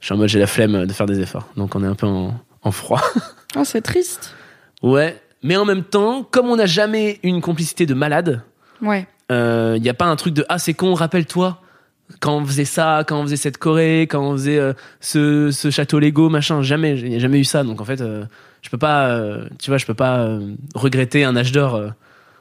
je 0.00 0.06
suis 0.06 0.14
en 0.14 0.18
mode, 0.18 0.28
j'ai 0.28 0.38
la 0.38 0.46
flemme 0.46 0.86
de 0.86 0.92
faire 0.92 1.06
des 1.06 1.20
efforts. 1.20 1.48
Donc, 1.56 1.74
on 1.74 1.82
est 1.82 1.86
un 1.86 1.94
peu 1.94 2.06
en, 2.06 2.38
en 2.62 2.70
froid. 2.72 3.02
Oh, 3.56 3.62
c'est 3.64 3.80
triste. 3.80 4.34
Ouais. 4.82 5.18
Mais 5.42 5.56
en 5.56 5.64
même 5.64 5.82
temps, 5.82 6.22
comme 6.22 6.48
on 6.50 6.56
n'a 6.56 6.66
jamais 6.66 7.14
eu 7.22 7.28
une 7.28 7.40
complicité 7.40 7.86
de 7.86 7.94
malade, 7.94 8.42
Ouais. 8.82 9.06
il 9.30 9.80
n'y 9.80 9.88
a 9.88 9.94
pas 9.94 10.04
un 10.04 10.16
truc 10.16 10.34
de 10.34 10.44
ah 10.50 10.58
c'est 10.58 10.74
con, 10.74 10.92
rappelle-toi 10.92 11.60
quand 12.20 12.36
on 12.38 12.44
faisait 12.44 12.64
ça, 12.64 13.04
quand 13.06 13.18
on 13.20 13.22
faisait 13.24 13.36
cette 13.36 13.58
Corée, 13.58 14.02
quand 14.02 14.20
on 14.22 14.32
faisait 14.32 14.58
euh, 14.58 14.72
ce, 15.00 15.50
ce 15.50 15.70
château 15.70 15.98
Lego, 15.98 16.28
machin. 16.28 16.62
Jamais, 16.62 16.98
il 16.98 17.08
n'y 17.10 17.16
a 17.16 17.18
jamais 17.18 17.38
eu 17.38 17.44
ça. 17.44 17.62
Donc 17.64 17.80
en 17.80 17.84
fait, 17.84 18.00
euh, 18.00 18.24
je 18.62 18.70
peux 18.70 18.78
pas, 18.78 19.08
euh, 19.08 19.44
tu 19.58 19.70
vois, 19.70 19.78
je 19.78 19.86
peux 19.86 19.94
pas 19.94 20.18
euh, 20.20 20.40
regretter 20.74 21.24
un 21.24 21.36
âge 21.36 21.52
d'or. 21.52 21.74
euh. 21.74 21.88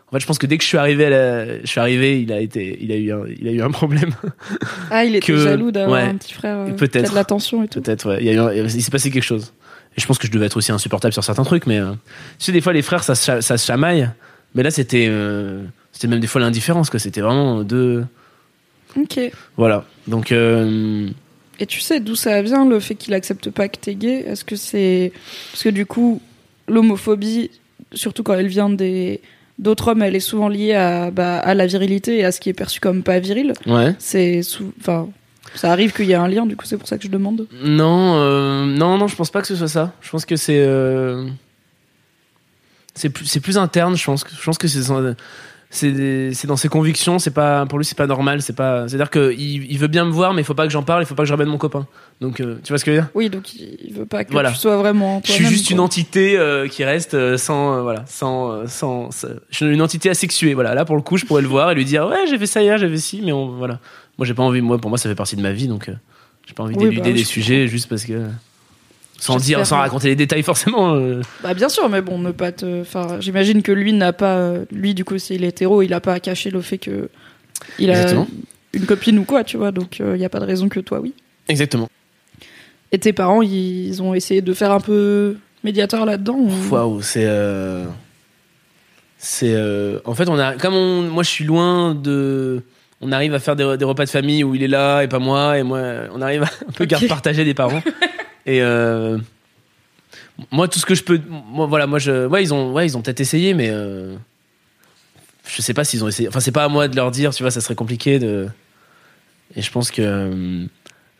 En 0.10 0.12
fait, 0.16 0.22
je 0.22 0.26
pense 0.26 0.38
que 0.40 0.48
dès 0.48 0.58
que 0.58 0.64
je 0.64 0.70
suis 0.70 0.78
arrivé, 0.78 1.06
à 1.06 1.10
la- 1.10 1.60
je 1.62 1.66
suis 1.66 1.82
arrivé, 1.82 2.22
il 2.22 2.32
a 2.32 2.40
été, 2.40 2.78
il 2.82 2.92
a 2.94 2.96
eu, 2.96 3.12
un, 3.12 3.24
il 3.40 3.46
a 3.48 3.52
eu 3.52 3.62
un 3.62 3.72
problème. 3.72 4.12
Ah, 4.90 5.04
il 5.04 5.16
était 5.16 5.34
Que- 5.34 5.38
jaloux 5.38 5.70
d'avoir 5.72 6.02
ouais. 6.02 6.08
un 6.10 6.16
petit 6.16 6.34
frère. 6.34 6.60
euh, 6.60 6.72
Peut-être. 6.72 7.10
de 7.12 7.16
l'attention 7.16 7.62
et 7.64 7.68
tout. 7.68 7.82
Peut-être, 7.82 8.10
ouais. 8.10 8.18
Il, 8.22 8.26
y 8.26 8.30
a 8.30 8.34
eu 8.34 8.40
un- 8.40 8.54
il 8.54 8.82
s'est 8.82 8.90
passé 8.90 9.12
quelque 9.12 9.24
chose. 9.24 9.52
Et 9.98 10.02
je 10.02 10.08
pense 10.08 10.18
que 10.18 10.26
je 10.28 10.32
devais 10.32 10.46
être 10.46 10.56
aussi 10.56 10.72
insupportable 10.72 11.12
sur 11.12 11.24
certains 11.26 11.44
trucs, 11.44 11.68
mais 11.68 11.80
euh, 11.80 11.92
tu 12.40 12.46
sais, 12.46 12.52
des 12.54 12.62
fois, 12.62 12.72
les 12.72 12.82
frères, 12.84 13.04
ça, 13.04 13.16
ça 13.16 13.42
se 13.42 13.66
chamaille. 13.66 14.10
Mais 14.56 14.64
là, 14.64 14.72
c'était, 14.72 15.08
euh, 15.10 15.64
c'était 15.92 16.08
même 16.08 16.22
des 16.22 16.28
fois 16.28 16.40
l'indifférence, 16.40 16.90
que 16.90 17.00
c'était 17.00 17.20
vraiment 17.22 17.64
deux. 17.64 18.06
Ok. 18.96 19.20
Voilà. 19.58 19.86
Donc, 20.08 20.32
euh, 20.32 21.08
Et 21.60 21.66
tu 21.66 21.80
sais 21.82 22.00
d'où 22.00 22.16
ça 22.16 22.42
vient 22.42 22.66
le 22.68 22.80
fait 22.80 22.96
qu'il 22.96 23.14
accepte 23.14 23.50
pas 23.50 23.68
que 23.68 23.78
t'es 23.78 23.96
gay? 23.96 24.24
Est-ce 24.28 24.46
que 24.46 24.56
c'est 24.56 25.12
parce 25.52 25.64
que 25.64 25.70
du 25.70 25.86
coup 25.86 26.22
l'homophobie, 26.68 27.50
surtout 27.94 28.24
quand 28.24 28.34
elle 28.36 28.48
vient 28.48 28.70
des 28.70 29.22
d'autres 29.60 29.88
hommes, 29.90 30.04
elle 30.04 30.16
est 30.16 30.20
souvent 30.20 30.50
liée 30.50 30.74
à 30.76 31.10
bah, 31.12 31.38
à 31.40 31.54
la 31.56 31.66
virilité 31.66 32.18
et 32.20 32.26
à 32.26 32.32
ce 32.32 32.40
qui 32.40 32.50
est 32.50 32.54
perçu 32.54 32.80
comme 32.80 33.02
pas 33.04 33.20
viril. 33.20 33.54
ouais. 33.66 33.96
C'est 34.00 34.42
sou- 34.44 34.72
enfin 34.80 35.10
ça 35.56 35.72
arrive 35.72 35.94
qu'il 35.94 36.06
y 36.06 36.14
a 36.14 36.22
un 36.22 36.28
lien. 36.28 36.46
Du 36.46 36.56
coup 36.56 36.66
c'est 36.66 36.78
pour 36.78 36.88
ça 36.88 36.98
que 36.98 37.04
je 37.04 37.10
demande. 37.10 37.48
Non, 37.64 38.16
euh, 38.18 38.66
non, 38.66 38.98
non, 38.98 39.08
je 39.08 39.16
pense 39.16 39.32
pas 39.32 39.42
que 39.42 39.48
ce 39.48 39.56
soit 39.56 39.68
ça. 39.68 39.94
Je 40.02 40.10
pense 40.12 40.26
que 40.26 40.36
c'est. 40.36 40.60
euh, 40.60 41.26
c'est 42.94 43.10
plus, 43.10 43.26
c'est 43.26 43.40
plus 43.40 43.58
interne, 43.58 43.96
je 43.96 44.04
pense. 44.06 44.24
que- 44.24 44.32
Je 44.38 44.44
pense 44.44 44.58
que 44.58 44.68
c'est. 44.68 44.80
C'est, 45.70 46.32
dans 46.46 46.56
ses 46.56 46.70
convictions, 46.70 47.20
c'est 47.20 47.32
pas 47.34 47.66
pour 47.66 47.78
lui 47.78 47.84
c'est 47.84 47.98
pas 47.98 48.08
normal, 48.08 48.42
c'est 48.42 48.56
pas 48.56 48.88
c'est 48.88 48.96
à 48.96 48.98
dire 48.98 49.10
que 49.10 49.34
il, 49.38 49.70
il 49.70 49.78
veut 49.78 49.88
bien 49.90 50.06
me 50.06 50.12
voir 50.12 50.34
mais 50.34 50.42
il 50.42 50.46
faut 50.46 50.54
pas 50.54 50.66
que 50.66 50.72
j'en 50.72 50.82
parle, 50.82 51.04
il 51.04 51.06
faut 51.06 51.14
pas 51.14 51.24
que 51.24 51.28
je 51.28 51.34
ramène 51.34 51.50
mon 51.50 51.58
copain. 51.58 51.86
Donc 52.22 52.40
euh, 52.40 52.58
tu 52.64 52.70
vois 52.72 52.78
ce 52.78 52.86
que 52.86 52.92
je 52.92 52.96
veux 52.96 53.02
dire? 53.02 53.10
Oui 53.16 53.30
donc 53.30 53.54
il 53.54 53.94
veut 53.94 54.06
pas 54.06 54.24
que 54.24 54.32
Voilà. 54.32 54.52
tu 54.52 54.58
sois 54.58 54.78
vraiment. 54.78 55.22
Je 55.26 55.32
suis 55.34 55.46
juste 55.46 55.70
une 55.70 55.82
entité 55.82 56.38
euh, 56.38 56.70
qui 56.70 56.86
reste 56.86 57.16
euh, 57.16 57.38
sans 57.38 57.74
euh, 57.80 57.82
voilà 57.82 58.06
sans, 58.08 58.66
sans 58.68 59.12
sans- 59.12 59.28
je 59.50 59.56
suis 59.58 59.66
une 59.66 59.82
entité 59.82 60.10
asexuée 60.10 60.54
voilà 60.54 60.74
là 60.74 60.86
pour 60.86 60.96
le 60.96 61.02
coup 61.02 61.18
je 61.18 61.26
pourrais 61.26 61.42
le 61.42 61.50
voir 61.50 61.70
et 61.72 61.76
lui 61.76 61.84
dire 61.86 62.08
ouais 62.08 62.26
j'ai 62.30 62.38
fait 62.38 62.48
ça 62.48 62.62
hier 62.62 62.78
j'ai 62.78 62.88
fait 62.90 62.98
ci 62.98 63.22
mais 63.24 63.34
on, 63.34 63.50
voilà 63.58 63.80
moi 64.18 64.26
j'ai 64.26 64.34
pas 64.34 64.44
envie 64.44 64.62
moi 64.62 64.78
pour 64.78 64.90
moi 64.90 64.98
ça 64.98 65.10
fait 65.10 65.16
partie 65.16 65.36
de 65.36 65.42
ma 65.42 65.52
vie 65.52 65.68
donc 65.68 65.92
j'ai 66.48 66.54
pas 66.54 66.64
envie 66.64 66.76
Oui, 66.76 66.86
d'éluder 66.86 67.02
bah, 67.02 67.12
des 67.12 67.20
je 67.24 67.26
sujets 67.28 67.68
juste 67.68 67.90
parce 67.90 68.06
que 68.06 68.14
sans 69.20 69.38
dire 69.38 69.66
sans 69.66 69.78
raconter 69.78 70.08
les 70.10 70.16
détails 70.16 70.44
forcément 70.44 70.94
euh, 70.96 71.22
Bah 71.44 71.54
bien 71.54 71.70
sûr, 71.70 71.88
mais 71.90 72.02
bon, 72.02 72.20
ne 72.20 72.32
pas 72.32 72.52
te. 72.52 72.82
Enfin, 72.82 73.18
j'imagine 73.20 73.62
que 73.62 73.72
lui 73.72 73.94
n'a 73.94 74.14
pas, 74.14 74.36
euh, 74.38 74.66
lui 74.72 74.94
du 74.94 75.04
coup, 75.06 75.18
s'il 75.18 75.44
est 75.44 75.48
hétéro, 75.50 75.82
il 75.82 75.94
a 75.94 76.00
pas 76.00 76.14
à 76.14 76.20
cacher 76.20 76.50
le 76.52 76.62
fait 76.62 76.78
que 76.78 77.10
il 77.80 77.90
a 77.90 77.94
Exactement. 77.94 78.28
une 78.74 78.86
copine 78.86 79.18
ou 79.20 79.24
quoi, 79.26 79.44
tu 79.44 79.58
vois. 79.58 79.72
Donc 79.72 80.00
il 80.00 80.18
y 80.22 80.26
a 80.26 80.30
pas 80.30 80.40
de 80.40 80.46
raison 80.46 80.70
que 80.70 80.80
toi, 80.80 81.00
oui. 81.00 81.14
exactement 81.48 81.90
Et 82.92 83.00
tes 83.00 83.14
parents, 83.14 83.42
ils 83.42 84.02
ont 84.04 84.14
essayé 84.14 84.42
de 84.42 84.54
faire 84.54 84.72
un 84.72 84.80
peu 84.80 85.38
médiateur 85.64 86.06
là-dedans. 86.06 86.38
ou- 86.38 86.70
waouh 86.74 87.02
c'est 87.02 87.26
euh, 87.26 87.86
c'est 89.18 89.54
euh, 89.54 90.00
en 90.06 90.14
fait 90.14 90.30
on 90.30 90.38
a 90.38 90.54
comme 90.54 90.76
on, 90.76 91.02
moi 91.04 91.24
je 91.24 91.30
suis 91.30 91.44
loin 91.44 91.96
de 91.96 92.62
on 93.02 93.12
arrive 93.12 93.34
à 93.34 93.40
faire 93.40 93.56
des, 93.56 93.76
des 93.78 93.86
repas 93.86 94.06
de 94.06 94.10
famille 94.10 94.44
où 94.44 94.54
il 94.56 94.62
est 94.64 94.68
là 94.68 95.02
et 95.02 95.08
pas 95.08 95.20
moi 95.20 95.58
et 95.58 95.64
moi 95.64 95.82
on 96.14 96.22
arrive 96.22 96.44
à 96.44 96.46
un 96.68 96.72
peu 96.72 96.84
Ok. 96.84 96.90
garde 96.90 97.08
partagée 97.08 97.44
des 97.44 97.54
parents 97.56 97.82
et 98.48 98.62
euh, 98.62 99.18
moi 100.52 100.68
tout 100.68 100.80
ce 100.80 100.86
que 100.86 100.96
je 100.96 101.04
peux 101.04 101.20
moi 101.30 101.66
voilà 101.68 101.86
moi 101.88 102.00
je 102.00 102.26
ouais 102.28 102.42
ils 102.44 102.54
ont 102.54 102.72
ouais 102.74 102.86
ils 102.86 102.98
ont 102.98 103.02
peut-être 103.02 103.20
essayé 103.22 103.54
mais 103.54 103.70
euh, 103.70 104.16
je 105.48 105.62
sais 105.62 105.74
pas 105.74 105.84
s'ils 105.84 106.04
ont 106.04 106.08
essayé 106.08 106.28
enfin 106.30 106.40
c'est 106.40 106.52
pas 106.52 106.64
à 106.64 106.68
moi 106.70 106.88
de 106.88 106.96
leur 106.96 107.12
dire 107.12 107.34
tu 107.34 107.44
vois 107.44 107.52
ça 107.52 107.62
serait 107.62 107.76
compliqué 107.76 108.18
de 108.20 108.48
et 109.56 109.62
je 109.62 109.72
pense 109.72 109.92
que 109.92 110.02
euh, 110.02 110.66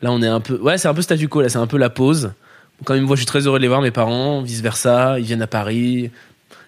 là 0.02 0.10
on 0.12 0.22
est 0.22 0.26
un 0.28 0.40
peu 0.40 0.56
ouais 0.60 0.78
c'est 0.78 0.88
un 0.88 0.94
peu 0.94 1.02
statu 1.02 1.28
quo 1.28 1.40
là 1.42 1.48
c'est 1.48 1.58
un 1.58 1.66
peu 1.66 1.78
la 1.78 1.90
pause 1.90 2.32
Quand 2.84 2.94
ils 2.94 3.02
me 3.02 3.06
voient, 3.06 3.16
je 3.16 3.22
suis 3.22 3.26
très 3.26 3.40
heureux 3.46 3.58
de 3.58 3.62
les 3.62 3.68
voir, 3.68 3.82
mes 3.82 3.90
parents, 3.90 4.40
vice 4.40 4.60
versa. 4.62 5.18
Ils 5.18 5.24
viennent 5.24 5.42
à 5.42 5.48
Paris. 5.48 6.12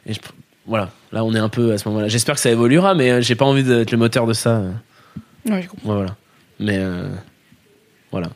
Et 0.07 0.13
je- 0.15 0.19
voilà, 0.67 0.91
là, 1.13 1.23
on 1.25 1.33
est 1.37 1.39
un 1.39 1.49
peu 1.49 1.71
à 1.73 1.79
ce 1.79 1.89
moment-là. 1.89 2.09
J'espère 2.09 2.35
que 2.35 2.41
ça 2.41 2.51
évoluera, 2.51 2.97
mais 2.97 3.11
euh, 3.13 3.21
j'ai 3.21 3.37
pas 3.37 3.45
envie 3.45 3.63
d'être 3.63 3.93
le 3.93 3.97
moteur 3.97 4.27
de 4.27 4.33
ça. 4.33 4.61
Ouais, 5.49 5.63
je 5.63 5.69
comprends. 5.69 5.91
Ouais, 5.91 5.95
voilà. 5.95 6.17
Mais 6.59 6.79
euh, 6.79 7.09
voilà. 8.11 8.31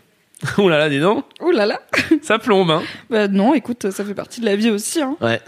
Ouh 0.58 0.68
là 0.68 0.78
là, 0.78 0.88
dis 0.88 1.00
donc, 1.00 1.24
Ouh 1.40 1.50
là 1.50 1.66
là. 1.66 1.80
ça 2.22 2.38
plombe, 2.38 2.70
hein. 2.70 2.82
Bah 3.10 3.28
non, 3.28 3.54
écoute, 3.54 3.90
ça 3.90 4.04
fait 4.04 4.14
partie 4.14 4.40
de 4.40 4.46
la 4.46 4.56
vie 4.56 4.70
aussi. 4.70 5.00
Hein. 5.00 5.16
Ouais. 5.20 5.40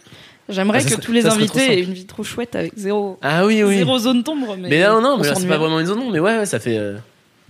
J'aimerais 0.49 0.81
Ah, 0.87 0.89
que 0.89 1.01
tous 1.01 1.13
les 1.13 1.27
invités 1.27 1.79
aient 1.79 1.83
une 1.83 1.93
vie 1.93 2.07
trop 2.07 2.23
chouette 2.23 2.55
avec 2.55 2.73
zéro, 2.77 3.19
Ah 3.21 3.45
oui, 3.47 3.63
oui. 3.65 3.79
zéro 3.79 3.99
zone 3.99 4.23
d'ombre. 4.23 4.57
Mais, 4.59 4.69
Mais 4.69 4.87
non, 4.87 5.01
non, 5.01 5.15
on 5.15 5.19
mais 5.19 5.35
c'est 5.35 5.47
pas 5.49 5.59
vraiment 5.59 5.81
une 5.81 5.87
zone, 5.87 5.99
non, 5.99 6.11
mais 6.11 6.21
ouais, 6.21 6.39
ouais, 6.39 6.47
ça 6.47 6.61
fait, 6.61 6.79
euh, 6.79 6.97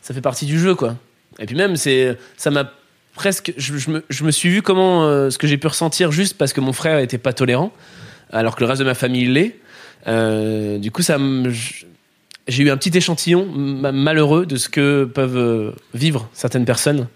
ça 0.01 0.14
fait 0.14 0.22
partie 0.22 0.47
du 0.47 0.59
jeu, 0.59 0.74
quoi. 0.74 0.97
Et 1.38 1.44
puis 1.44 1.55
même, 1.57 1.76
c'est, 1.76 2.16
ça 2.38 2.51
m'a 2.51 2.70
presque, 3.14 3.53
je, 3.59 3.76
je 3.76 3.90
me, 3.90 4.05
je 4.09 4.24
me 4.24 4.30
suis 4.30 4.49
vu 4.49 4.62
comment, 4.62 5.05
euh, 5.05 5.28
ce 5.28 5.36
que 5.36 5.47
j'ai 5.47 5.59
pu 5.59 5.66
ressentir 5.66 6.11
juste 6.11 6.38
parce 6.38 6.55
que 6.55 6.61
mon 6.62 6.72
frère 6.72 6.99
était 6.99 7.18
pas 7.18 7.34
tolérant, 7.34 7.70
alors 8.32 8.57
que 8.57 8.61
le 8.64 8.66
reste 8.70 8.80
de 8.80 8.86
ma 8.86 8.94
famille 8.94 9.26
l'est. 9.26 9.57
Euh, 10.09 10.78
du 10.78 10.90
coup, 10.90 11.03
ça 11.03 11.18
me, 11.18 11.53
j'ai 12.49 12.62
eu 12.64 12.70
un 12.70 12.76
petit 12.76 12.97
échantillon 12.97 13.47
ma- 13.47 13.92
malheureux 13.92 14.47
de 14.47 14.57
ce 14.57 14.68
que 14.68 15.05
peuvent 15.05 15.36
euh, 15.36 15.72
vivre 15.94 16.28
certaines 16.32 16.64
personnes 16.64 17.09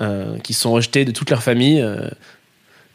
euh, 0.00 0.38
qui 0.38 0.54
sont 0.54 0.72
rejetées 0.72 1.04
de 1.04 1.12
toute 1.12 1.30
leur 1.30 1.42
famille. 1.42 1.80
euh, 1.80 2.08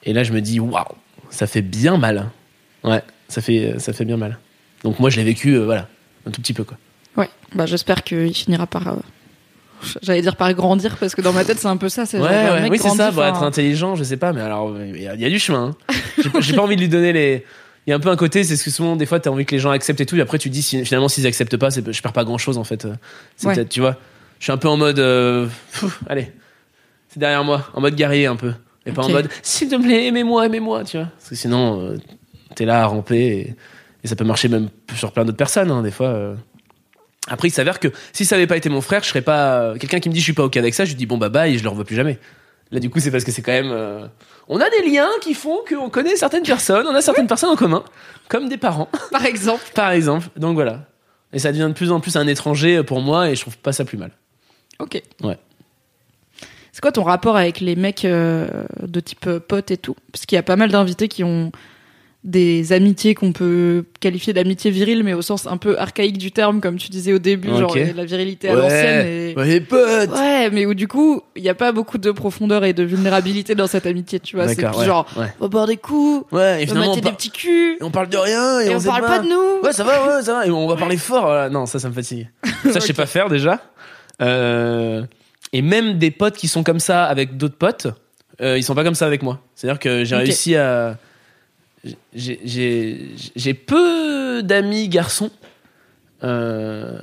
et 0.04 0.14
là, 0.14 0.24
je 0.24 0.34
me 0.34 0.42
dis, 0.42 0.60
waouh, 0.60 0.84
ça 1.30 1.48
fait 1.48 1.62
bien 1.62 1.98
mal. 1.98 2.30
Ouais, 2.84 3.02
ça 3.30 3.42
fait, 3.42 3.76
ça 3.80 3.94
fait 3.94 4.06
bien 4.06 4.18
mal. 4.18 4.38
Donc 4.84 5.00
moi, 5.00 5.10
je 5.10 5.18
l'ai 5.18 5.24
vécu, 5.24 5.54
euh, 5.54 5.64
voilà, 5.66 5.88
un 6.28 6.32
tout 6.32 6.42
petit 6.42 6.54
peu, 6.54 6.64
quoi. 6.66 6.78
Ouais, 7.16 7.30
bah 7.56 7.66
j'espère 7.66 8.04
qu'il 8.04 8.34
finira 8.34 8.66
par. 8.68 8.98
J'allais 10.02 10.22
dire 10.22 10.36
par 10.38 10.54
grandir 10.54 10.96
parce 10.98 11.14
que 11.14 11.22
dans 11.22 11.34
ma 11.34 11.44
tête 11.44 11.60
c'est 11.60 11.68
un 11.68 11.76
peu 11.78 11.90
ça. 11.90 12.04
Ouais, 12.14 12.20
ouais, 12.22 12.62
mec 12.62 12.72
oui, 12.72 12.78
c'est 12.82 12.88
ça, 12.98 13.12
pour 13.12 13.24
être 13.26 13.44
intelligent, 13.44 13.96
je 13.96 14.04
sais 14.04 14.16
pas, 14.18 14.32
mais 14.34 14.40
alors, 14.42 14.74
il 14.82 15.02
y, 15.02 15.08
a- 15.08 15.14
il 15.16 15.20
y 15.22 15.26
a 15.26 15.30
du 15.30 15.40
chemin. 15.40 15.76
hein. 15.90 16.32
J'ai 16.40 16.54
pas 16.54 16.62
envie 16.64 16.76
de 16.78 16.82
lui 16.82 16.88
donner 16.90 17.12
les. 17.14 17.46
Il 17.86 17.90
y 17.90 17.94
a 17.94 17.96
un 17.96 18.00
peu 18.00 18.10
un 18.10 18.16
côté, 18.16 18.44
c'est 18.44 18.56
ce 18.56 18.64
que 18.64 18.70
souvent, 18.72 18.96
des 18.96 19.06
fois, 19.06 19.20
t'as 19.20 19.30
envie 19.30 19.46
que 19.46 19.52
les 19.54 19.60
gens 19.60 19.72
acceptent 19.72 20.00
et 20.02 20.06
tout, 20.06 20.16
et 20.16 20.22
après, 20.22 20.38
tu 20.38 20.50
dis, 20.50 20.62
si- 20.62 20.84
finalement, 20.86 21.10
s'ils 21.10 21.28
acceptent 21.28 21.58
pas, 21.58 21.70
je 21.70 21.82
perds 22.02 22.14
pas 22.14 22.24
grand 22.24 22.38
chose, 22.38 22.58
en 22.58 22.64
fait. 22.64 22.86
Ouais. 23.44 23.66
tu 23.66 23.82
vois, 23.82 23.98
je 24.40 24.44
suis 24.46 24.52
un 24.54 24.58
peu 24.58 24.68
en 24.70 24.78
mode, 24.78 25.00
euh, 25.00 25.48
allez, 26.08 26.32
c'est 27.10 27.20
derrière 27.20 27.44
moi, 27.44 27.68
en 27.74 27.82
mode 27.82 27.96
guerrier, 27.96 28.26
un 28.26 28.36
peu. 28.38 28.54
Et 28.86 28.92
pas 28.92 29.04
en 29.04 29.10
mode, 29.14 29.30
s'il 29.42 29.70
te 29.70 29.76
plaît, 29.82 30.08
aimez-moi, 30.08 30.46
aimez-moi, 30.46 30.84
tu 30.86 30.98
vois. 30.98 31.08
Parce 31.18 31.30
que 31.30 31.36
sinon, 31.36 31.82
euh, 31.82 31.98
t'es 32.56 32.66
là 32.66 32.84
à 32.84 32.86
ramper, 32.86 33.18
et, 33.26 33.56
et 34.04 34.08
ça 34.08 34.16
peut 34.16 34.24
marcher 34.26 34.48
même 34.48 34.70
sur 34.96 35.12
plein 35.12 35.26
d'autres 35.26 35.38
personnes, 35.38 35.72
hein, 35.72 35.82
des 35.82 35.92
fois. 35.92 36.08
euh. 36.08 36.36
Après, 37.28 37.48
il 37.48 37.52
s'avère 37.52 37.80
que 37.80 37.88
si 38.12 38.26
ça 38.26 38.36
avait 38.36 38.48
pas 38.48 38.58
été 38.58 38.68
mon 38.70 38.82
frère, 38.82 39.02
je 39.04 39.08
serais 39.10 39.22
pas. 39.22 39.76
Quelqu'un 39.80 40.00
qui 40.02 40.10
me 40.10 40.14
dit 40.14 40.20
je 40.20 40.26
suis 40.26 40.34
pas 40.34 40.44
ok 40.44 40.58
avec 40.58 40.74
ça, 40.74 40.84
je 40.84 40.90
lui 40.90 40.98
dis 40.98 41.06
bon 41.06 41.18
bah 41.18 41.30
bye 41.30 41.54
et 41.54 41.58
je 41.58 41.64
le 41.64 41.70
revois 41.70 41.86
plus 41.86 41.96
jamais. 41.96 42.20
Là, 42.72 42.80
du 42.80 42.90
coup, 42.90 43.00
c'est 43.00 43.12
parce 43.12 43.24
que 43.24 43.32
c'est 43.32 43.42
quand 43.42 43.52
même. 43.52 43.72
euh, 43.72 44.08
On 44.48 44.60
a 44.60 44.70
des 44.70 44.90
liens 44.90 45.10
qui 45.22 45.34
font 45.34 45.60
qu'on 45.68 45.90
connaît 45.90 46.16
certaines 46.16 46.44
personnes, 46.44 46.86
on 46.88 46.96
a 46.96 47.02
certaines 47.02 47.28
personnes 47.28 47.52
en 47.52 47.56
commun, 47.56 47.84
comme 48.30 48.50
des 48.50 48.58
parents, 48.58 48.90
Par 49.12 49.26
exemple. 49.26 49.64
par 49.76 49.92
exemple. 49.92 50.28
Donc 50.38 50.56
voilà. 50.56 50.86
Et 51.34 51.40
ça 51.40 51.52
devient 51.52 51.68
de 51.68 51.74
plus 51.74 51.92
en 51.92 52.00
plus 52.00 52.16
un 52.16 52.28
étranger 52.28 52.84
pour 52.84 53.02
moi 53.02 53.30
et 53.30 53.36
je 53.36 53.42
trouve 53.42 53.58
pas 53.58 53.74
ça 53.74 53.86
plus 53.86 53.98
mal. 53.98 54.12
Ok. 54.80 55.02
Ouais. 55.24 55.38
C'est 56.72 56.82
quoi 56.82 56.92
ton 56.92 57.04
rapport 57.04 57.38
avec 57.38 57.60
les 57.60 57.76
mecs 57.76 58.06
euh, 58.06 58.48
de 58.82 59.00
type 59.00 59.28
euh, 59.28 59.40
potes 59.40 59.70
et 59.70 59.78
tout? 59.78 59.96
Parce 60.12 60.26
qu'il 60.26 60.36
y 60.36 60.40
a 60.40 60.44
pas 60.44 60.56
mal 60.56 60.72
d'invités 60.72 61.08
qui 61.08 61.24
ont 61.24 61.52
des 62.24 62.72
amitiés 62.72 63.16
qu'on 63.16 63.34
peut 63.34 63.84
qualifier 64.00 64.32
d'amitié 64.32 64.72
virile, 64.72 65.04
mais 65.04 65.14
au 65.14 65.22
sens 65.22 65.46
un 65.46 65.58
peu 65.58 65.78
archaïque 65.78 66.18
du 66.18 66.32
terme, 66.32 66.62
comme 66.62 66.78
tu 66.78 66.90
disais 66.90 67.12
au 67.12 67.20
début, 67.20 67.50
Ok. 67.50 67.60
genre 67.60 67.78
la 67.96 68.06
virilité 68.06 68.48
à 68.50 68.56
l'ancienne. 68.56 69.06
Et... 69.08 69.36
les 69.44 69.60
potes 69.60 70.10
Ouais, 70.12 70.50
mais 70.50 70.66
où 70.66 70.74
du 70.74 70.88
coup, 70.88 71.22
il 71.36 71.44
n'y 71.44 71.50
a 71.50 71.54
pas 71.54 71.74
beaucoup 71.74 71.98
de 71.98 72.12
profondeur 72.12 72.64
et 72.64 72.72
de 72.72 72.84
vulnérabilité 72.84 73.56
dans 73.56 73.68
cette 73.68 73.86
amitié, 73.86 74.22
tu 74.22 74.38
vois. 74.38 74.48
C'est 74.48 74.66
ouais. 74.66 74.86
genre, 74.86 75.06
Ouais, 75.18 75.26
on 75.40 75.44
va 75.44 75.48
boire 75.50 75.68
des 75.68 75.76
coups, 75.76 76.26
ouais 76.32 76.64
et 76.64 76.72
on 76.72 76.74
va 76.76 76.82
on, 76.82 76.86
par- 76.86 76.96
des 76.96 77.12
petits 77.12 77.30
culs, 77.32 77.78
et 77.80 77.84
on 77.84 77.92
parle 77.92 78.08
de 78.08 78.18
rien 78.18 78.62
et, 78.62 78.68
et 78.68 78.76
on, 78.76 78.80
sait 78.80 78.88
parle 78.88 79.02
pas 79.06 79.20
de 79.20 79.28
nous. 79.28 79.62
Ouais, 79.62 79.74
ça 79.74 79.84
va, 79.84 80.06
ouais, 80.18 80.24
ça 80.24 80.34
va. 80.34 80.48
Et 80.48 80.52
on 80.52 80.66
va 80.66 80.76
parler 80.78 80.96
fort. 80.98 81.24
voilà. 81.26 81.50
Non, 81.50 81.66
ça, 81.66 81.78
ça 81.80 81.90
me 81.90 81.94
fatigue. 81.94 82.30
Ça, 82.72 82.76
je 82.76 82.80
sais 82.80 82.94
pas 82.94 83.06
faire 83.06 83.28
déjà. 83.28 83.60
Euh, 84.22 85.04
et 85.52 85.62
même 85.62 85.98
des 85.98 86.12
potes 86.12 86.38
qui 86.38 86.48
sont 86.48 86.64
comme 86.64 86.80
ça 86.80 87.04
avec 87.04 87.36
d'autres 87.38 87.58
potes, 87.58 87.88
euh, 88.42 88.58
ils 88.58 88.64
sont 88.64 88.76
pas 88.76 88.84
comme 88.84 88.96
ça 88.96 89.06
avec 89.08 89.24
moi. 89.24 89.40
C'est-à-dire 89.56 89.80
que 89.80 90.04
j'ai 90.06 90.16
réussi 90.16 90.56
à. 90.56 90.98
J'ai- 92.14 93.54
peu 93.54 94.42
d'amis 94.44 94.88
garçons. 94.90 95.32
Euh, 96.24 96.98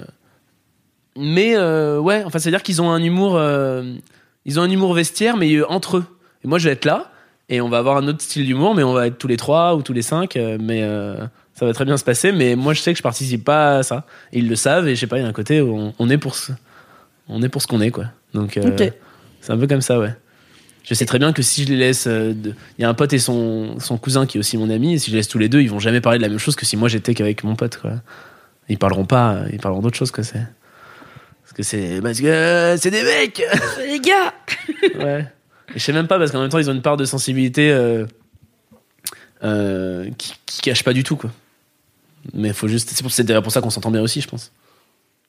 mais 1.16 1.56
euh, 1.56 1.98
ouais, 1.98 2.22
enfin, 2.24 2.38
c'est-à-dire 2.38 2.62
qu'ils 2.62 2.80
ont 2.80 2.90
un 2.90 3.02
humour. 3.02 3.36
euh, 3.36 3.94
ils 4.46 4.58
ont 4.58 4.62
un 4.62 4.70
humour 4.70 4.94
vestiaire, 4.94 5.36
mais 5.36 5.62
entre 5.64 5.98
eux. 5.98 6.04
Et 6.44 6.48
moi, 6.48 6.58
je 6.58 6.66
vais 6.68 6.72
être 6.72 6.84
là. 6.86 7.10
Et 7.48 7.60
on 7.60 7.68
va 7.68 7.78
avoir 7.78 7.96
un 7.96 8.06
autre 8.08 8.22
style 8.22 8.46
d'humour, 8.46 8.74
mais 8.74 8.82
on 8.82 8.92
va 8.94 9.08
être 9.08 9.18
tous 9.18 9.26
les 9.26 9.36
trois 9.36 9.74
ou 9.74 9.82
tous 9.82 9.92
les 9.92 10.02
cinq. 10.02 10.36
mais 10.36 10.82
ça 11.54 11.66
va 11.66 11.72
très 11.74 11.84
bien 11.84 11.96
se 11.98 12.04
passer. 12.04 12.32
Mais 12.32 12.56
moi, 12.56 12.72
je 12.74 12.80
sais 12.80 12.92
que 12.92 12.96
je 12.98 13.02
participe 13.02 13.44
pas 13.44 13.78
à 13.78 13.82
ça. 13.82 14.06
Et 14.32 14.38
ils 14.38 14.48
le 14.48 14.56
savent. 14.56 14.88
Et 14.88 14.94
je 14.94 15.00
sais 15.00 15.06
pas, 15.06 15.18
il 15.18 15.22
y 15.22 15.26
a 15.26 15.28
un 15.28 15.32
côté 15.32 15.60
où 15.60 15.76
on, 15.76 15.92
on 15.98 16.08
est 16.08 16.16
pour 16.18 16.36
ce, 16.36 16.52
on 17.28 17.42
est 17.42 17.48
pour 17.48 17.60
ce 17.60 17.66
qu'on 17.66 17.80
est, 17.80 17.90
quoi. 17.90 18.04
Donc, 18.32 18.56
c'est 19.42 19.52
un 19.52 19.58
peu 19.58 19.66
comme 19.66 19.80
ça, 19.82 19.98
ouais. 19.98 20.14
Je 20.82 20.94
sais 20.94 21.06
très 21.06 21.18
bien 21.18 21.32
que 21.32 21.42
si 21.42 21.64
je 21.64 21.68
les 21.68 21.76
laisse, 21.76 22.06
euh, 22.06 22.32
il 22.78 22.82
y 22.82 22.84
a 22.84 22.88
un 22.88 22.94
pote 22.94 23.12
et 23.12 23.18
son, 23.18 23.78
son 23.78 23.98
cousin 23.98 24.26
qui 24.26 24.38
est 24.38 24.40
aussi 24.40 24.56
mon 24.56 24.70
ami. 24.70 24.94
Et 24.94 24.98
si 24.98 25.06
je 25.06 25.12
les 25.12 25.18
laisse 25.18 25.28
tous 25.28 25.38
les 25.38 25.48
deux, 25.48 25.60
ils 25.60 25.70
vont 25.70 25.78
jamais 25.78 26.00
parler 26.00 26.18
de 26.18 26.22
la 26.22 26.28
même 26.28 26.38
chose 26.38 26.56
que 26.56 26.64
si 26.66 26.76
moi 26.76 26.88
j'étais 26.88 27.14
qu'avec 27.14 27.44
mon 27.44 27.54
pote, 27.56 27.76
quoi. 27.76 27.92
Ils 28.68 28.78
parleront 28.78 29.04
pas. 29.04 29.40
Ils 29.52 29.58
parleront 29.60 29.82
d'autre 29.82 29.96
chose, 29.96 30.10
quoi. 30.10 30.24
C'est 30.24 30.38
parce 31.42 31.52
que 31.54 31.62
c'est 31.62 32.00
parce 32.00 32.20
que 32.20 32.26
euh, 32.26 32.76
c'est 32.76 32.90
des 32.90 33.02
mecs. 33.02 33.42
Les 33.86 34.00
gars 34.00 34.34
Ouais. 35.04 35.26
Et 35.74 35.78
je 35.78 35.84
sais 35.84 35.92
même 35.92 36.06
pas 36.08 36.18
parce 36.18 36.30
qu'en 36.32 36.40
même 36.40 36.48
temps 36.50 36.58
ils 36.58 36.68
ont 36.70 36.74
une 36.74 36.82
part 36.82 36.96
de 36.96 37.04
sensibilité 37.04 37.70
euh, 37.70 38.06
euh, 39.44 40.10
qui, 40.18 40.34
qui 40.46 40.60
cache 40.60 40.82
pas 40.84 40.92
du 40.92 41.02
tout 41.04 41.16
quoi. 41.16 41.30
Mais 42.34 42.52
faut 42.52 42.68
juste. 42.68 42.92
C'est 43.08 43.24
d'ailleurs 43.24 43.42
pour 43.42 43.52
ça 43.52 43.60
qu'on 43.60 43.70
s'entend 43.70 43.90
bien 43.90 44.02
aussi, 44.02 44.20
je 44.20 44.28
pense. 44.28 44.52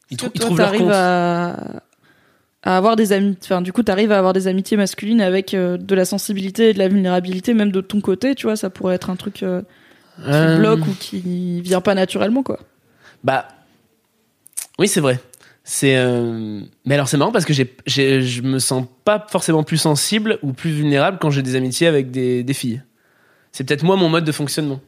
Ils, 0.10 0.18
trou- 0.18 0.30
ils 0.34 0.42
trouvent 0.42 0.58
leur 0.58 0.74
compte. 0.74 0.92
à... 0.92 1.82
à 2.64 2.78
avoir 2.78 2.96
des 2.96 3.12
amis, 3.12 3.38
enfin, 3.44 3.62
du 3.62 3.74
coup, 3.74 3.84
t'arrives 3.84 4.12
à 4.12 4.18
avoir 4.18 4.34
des 4.34 4.48
amitiés 4.48 4.78
masculines 4.78 5.22
avec 5.22 5.54
euh, 5.54 5.78
de 5.78 5.96
la 5.96 6.06
sensibilité 6.06 6.70
et 6.70 6.74
de 6.74 6.80
la 6.80 6.88
vulnérabilité, 6.88 7.54
même 7.54 7.72
de 7.72 7.82
ton 7.82 8.02
côté, 8.02 8.36
tu 8.36 8.46
vois, 8.46 8.56
ça 8.56 8.70
pourrait 8.70 8.96
être 8.96 9.10
un 9.10 9.16
truc 9.16 9.42
euh, 9.44 9.62
qui 10.18 10.30
Euh, 10.30 10.58
bloque 10.58 10.88
ou 10.88 10.94
qui 11.00 11.62
vient 11.62 11.82
pas 11.82 11.96
naturellement, 11.96 12.44
quoi. 12.44 12.60
Bah, 13.24 13.48
oui, 14.78 14.88
c'est 14.88 15.02
vrai. 15.02 15.20
C'est, 15.64 15.96
mais 16.86 16.96
alors 16.96 17.08
c'est 17.08 17.18
marrant 17.18 17.32
parce 17.32 17.46
que 17.46 17.54
j'ai, 17.54 17.72
je 17.86 18.42
me 18.42 18.58
sens 18.58 18.86
pas 19.06 19.26
forcément 19.30 19.64
plus 19.64 19.78
sensible 19.78 20.40
ou 20.42 20.54
plus 20.54 20.72
vulnérable 20.72 21.20
quand 21.22 21.30
j'ai 21.30 21.44
des 21.44 21.56
amitiés 21.56 21.88
avec 21.88 22.10
des, 22.10 22.44
des 22.44 22.54
filles. 22.54 22.82
C'est 23.52 23.64
peut-être 23.64 23.84
moi 23.84 23.96
mon 23.96 24.10
mode 24.10 24.26
de 24.26 24.32
fonctionnement. 24.32 24.82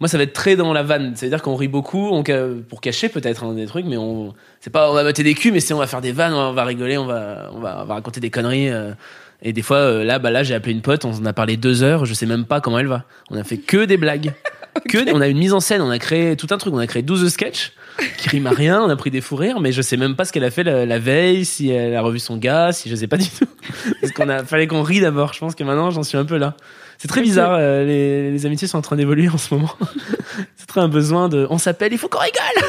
Moi, 0.00 0.08
ça 0.08 0.16
va 0.16 0.24
être 0.24 0.32
très 0.32 0.56
dans 0.56 0.72
la 0.72 0.82
vanne. 0.82 1.12
C'est-à-dire 1.14 1.42
qu'on 1.42 1.54
rit 1.56 1.68
beaucoup, 1.68 2.08
on, 2.10 2.24
pour 2.68 2.80
cacher 2.80 3.10
peut-être 3.10 3.44
hein, 3.44 3.52
des 3.52 3.66
trucs, 3.66 3.84
mais 3.84 3.98
on, 3.98 4.34
c'est 4.60 4.70
pas, 4.70 4.90
on 4.90 4.94
va 4.94 5.04
mater 5.04 5.22
des 5.22 5.34
culs, 5.34 5.52
mais 5.52 5.60
c'est 5.60 5.74
on 5.74 5.78
va 5.78 5.86
faire 5.86 6.00
des 6.00 6.12
vannes, 6.12 6.32
on 6.32 6.52
va 6.52 6.64
rigoler, 6.64 6.96
on 6.96 7.06
va, 7.06 7.50
on 7.52 7.60
va, 7.60 7.80
on 7.82 7.84
va 7.84 7.94
raconter 7.94 8.20
des 8.20 8.30
conneries. 8.30 8.70
euh. 8.70 8.92
et 9.42 9.52
des 9.52 9.62
fois, 9.62 9.76
euh, 9.76 10.04
là, 10.04 10.18
bah 10.18 10.30
là, 10.30 10.42
j'ai 10.42 10.54
appelé 10.54 10.72
une 10.72 10.80
pote, 10.80 11.04
on 11.04 11.12
en 11.12 11.26
a 11.26 11.32
parlé 11.34 11.58
deux 11.58 11.82
heures, 11.82 12.06
je 12.06 12.14
sais 12.14 12.26
même 12.26 12.46
pas 12.46 12.60
comment 12.62 12.78
elle 12.78 12.86
va. 12.86 13.04
On 13.30 13.36
a 13.36 13.44
fait 13.44 13.58
que 13.58 13.84
des 13.84 13.96
blagues. 13.96 14.32
Que, 14.88 15.12
on 15.12 15.20
a 15.20 15.26
une 15.26 15.38
mise 15.38 15.52
en 15.52 15.58
scène, 15.58 15.82
on 15.82 15.90
a 15.90 15.98
créé 15.98 16.36
tout 16.36 16.46
un 16.52 16.56
truc, 16.56 16.72
on 16.72 16.78
a 16.78 16.86
créé 16.86 17.02
12 17.02 17.28
sketchs 17.28 17.72
qui 18.18 18.28
riment 18.28 18.46
à 18.46 18.50
rien, 18.50 18.80
on 18.80 18.88
a 18.88 18.94
pris 18.94 19.10
des 19.10 19.20
fous 19.20 19.34
rires, 19.34 19.58
mais 19.58 19.72
je 19.72 19.82
sais 19.82 19.96
même 19.96 20.14
pas 20.14 20.24
ce 20.24 20.32
qu'elle 20.32 20.44
a 20.44 20.50
fait 20.52 20.62
la, 20.62 20.86
la 20.86 20.98
veille, 21.00 21.44
si 21.44 21.70
elle 21.70 21.96
a 21.96 22.00
revu 22.00 22.20
son 22.20 22.36
gars, 22.36 22.70
si 22.70 22.88
je 22.88 22.94
sais 22.94 23.08
pas 23.08 23.16
du 23.16 23.28
tout. 23.28 23.46
Parce 24.00 24.12
qu'on 24.12 24.28
a, 24.28 24.44
fallait 24.44 24.68
qu'on 24.68 24.82
rit 24.82 25.00
d'abord. 25.00 25.32
Je 25.32 25.40
pense 25.40 25.56
que 25.56 25.64
maintenant 25.64 25.90
j'en 25.90 26.04
suis 26.04 26.16
un 26.16 26.24
peu 26.24 26.36
là. 26.36 26.54
C'est 27.00 27.08
très 27.08 27.22
bizarre, 27.22 27.54
euh, 27.54 27.82
les, 27.84 28.30
les 28.30 28.44
amitiés 28.46 28.68
sont 28.68 28.76
en 28.76 28.82
train 28.82 28.94
d'évoluer 28.96 29.26
en 29.30 29.38
ce 29.38 29.54
moment. 29.54 29.72
C'est 30.56 30.66
très 30.66 30.82
un 30.82 30.88
besoin 30.88 31.30
de, 31.30 31.46
on 31.48 31.56
s'appelle, 31.56 31.92
il 31.94 31.98
faut 31.98 32.08
qu'on 32.08 32.18
rigole! 32.20 32.68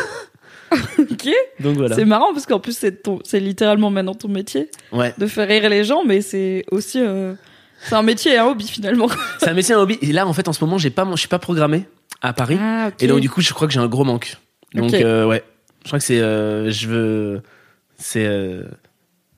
Ok. 0.99 1.27
Donc 1.59 1.75
voilà. 1.75 1.95
C'est 1.97 2.05
marrant 2.05 2.31
parce 2.31 2.45
qu'en 2.45 2.61
plus, 2.61 2.77
c'est 2.77 3.03
ton, 3.03 3.19
c'est 3.25 3.41
littéralement 3.41 3.89
maintenant 3.89 4.13
ton 4.15 4.29
métier 4.29 4.69
Ouais. 4.93 5.13
de 5.17 5.27
faire 5.27 5.45
rire 5.45 5.69
les 5.69 5.83
gens, 5.83 6.05
mais 6.05 6.21
c'est 6.21 6.63
aussi, 6.71 6.97
euh, 7.01 7.33
c'est 7.81 7.95
un 7.95 8.03
métier 8.03 8.31
et 8.35 8.37
un 8.37 8.45
hobby 8.45 8.65
finalement. 8.65 9.09
C'est 9.39 9.49
un 9.49 9.53
métier, 9.53 9.75
un 9.75 9.79
hobby. 9.79 9.97
Et 10.01 10.13
là, 10.13 10.25
en 10.25 10.31
fait, 10.31 10.47
en 10.47 10.53
ce 10.53 10.63
moment, 10.63 10.77
j'ai 10.77 10.89
pas, 10.91 11.05
je 11.11 11.17
suis 11.17 11.27
pas 11.27 11.39
programmé 11.39 11.83
à 12.21 12.31
Paris. 12.31 12.57
Ah, 12.61 12.85
ok. 12.87 13.03
Et 13.03 13.07
donc, 13.07 13.19
du 13.19 13.29
coup, 13.29 13.41
je 13.41 13.51
crois 13.53 13.67
que 13.67 13.73
j'ai 13.73 13.81
un 13.81 13.87
gros 13.87 14.05
manque. 14.05 14.37
Donc, 14.73 14.93
euh, 14.93 15.25
ouais. 15.25 15.43
Je 15.83 15.89
crois 15.89 15.99
que 15.99 16.05
c'est. 16.05 16.19
je 16.19 16.87
veux. 16.87 17.41
C'est. 17.97 18.25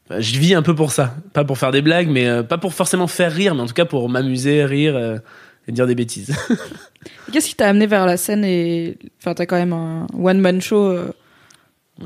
Je 0.09 0.39
vis 0.39 0.53
un 0.53 0.61
peu 0.61 0.75
pour 0.75 0.91
ça. 0.91 1.15
Pas 1.33 1.43
pour 1.43 1.57
faire 1.57 1.71
des 1.71 1.81
blagues, 1.81 2.09
mais 2.09 2.27
euh, 2.27 2.43
pas 2.43 2.57
pour 2.57 2.73
forcément 2.73 3.07
faire 3.07 3.31
rire, 3.31 3.55
mais 3.55 3.61
en 3.61 3.65
tout 3.65 3.73
cas 3.73 3.85
pour 3.85 4.09
m'amuser, 4.09 4.65
rire 4.65 4.95
euh, 4.95 5.17
et 5.67 5.71
dire 5.71 5.87
des 5.87 5.95
bêtises. 5.95 6.35
Qu'est-ce 7.31 7.47
qui 7.47 7.55
t'a 7.55 7.69
amené 7.69 7.87
vers 7.87 8.05
la 8.05 8.17
scène 8.17 8.43
et, 8.43 8.97
enfin, 9.19 9.33
t'as 9.33 9.45
quand 9.45 9.55
même 9.55 9.73
un 9.73 10.07
one-man 10.17 10.61
show 10.61 10.85
euh, 10.85 11.11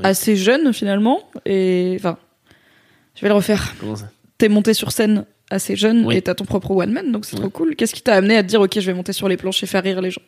assez 0.02 0.36
jeune 0.36 0.72
finalement 0.72 1.28
et, 1.44 1.96
enfin, 1.98 2.18
je 3.14 3.22
vais 3.22 3.28
le 3.28 3.34
refaire. 3.34 3.74
Comment 3.80 3.96
ça? 3.96 4.10
T'es 4.38 4.48
monté 4.48 4.74
sur 4.74 4.92
scène 4.92 5.24
assez 5.50 5.74
jeune 5.74 6.06
Oui. 6.06 6.16
et 6.16 6.22
t'as 6.22 6.34
ton 6.34 6.44
propre 6.44 6.70
one-man, 6.70 7.10
donc 7.10 7.24
c'est 7.24 7.36
trop 7.36 7.50
cool. 7.50 7.74
Qu'est-ce 7.74 7.94
qui 7.94 8.02
t'a 8.02 8.14
amené 8.14 8.36
à 8.36 8.42
te 8.42 8.48
dire, 8.48 8.60
ok, 8.60 8.78
je 8.78 8.86
vais 8.86 8.94
monter 8.94 9.12
sur 9.12 9.28
les 9.28 9.36
planches 9.36 9.62
et 9.62 9.66
faire 9.66 9.82
rire 9.82 10.00
les 10.00 10.10
gens? 10.12 10.22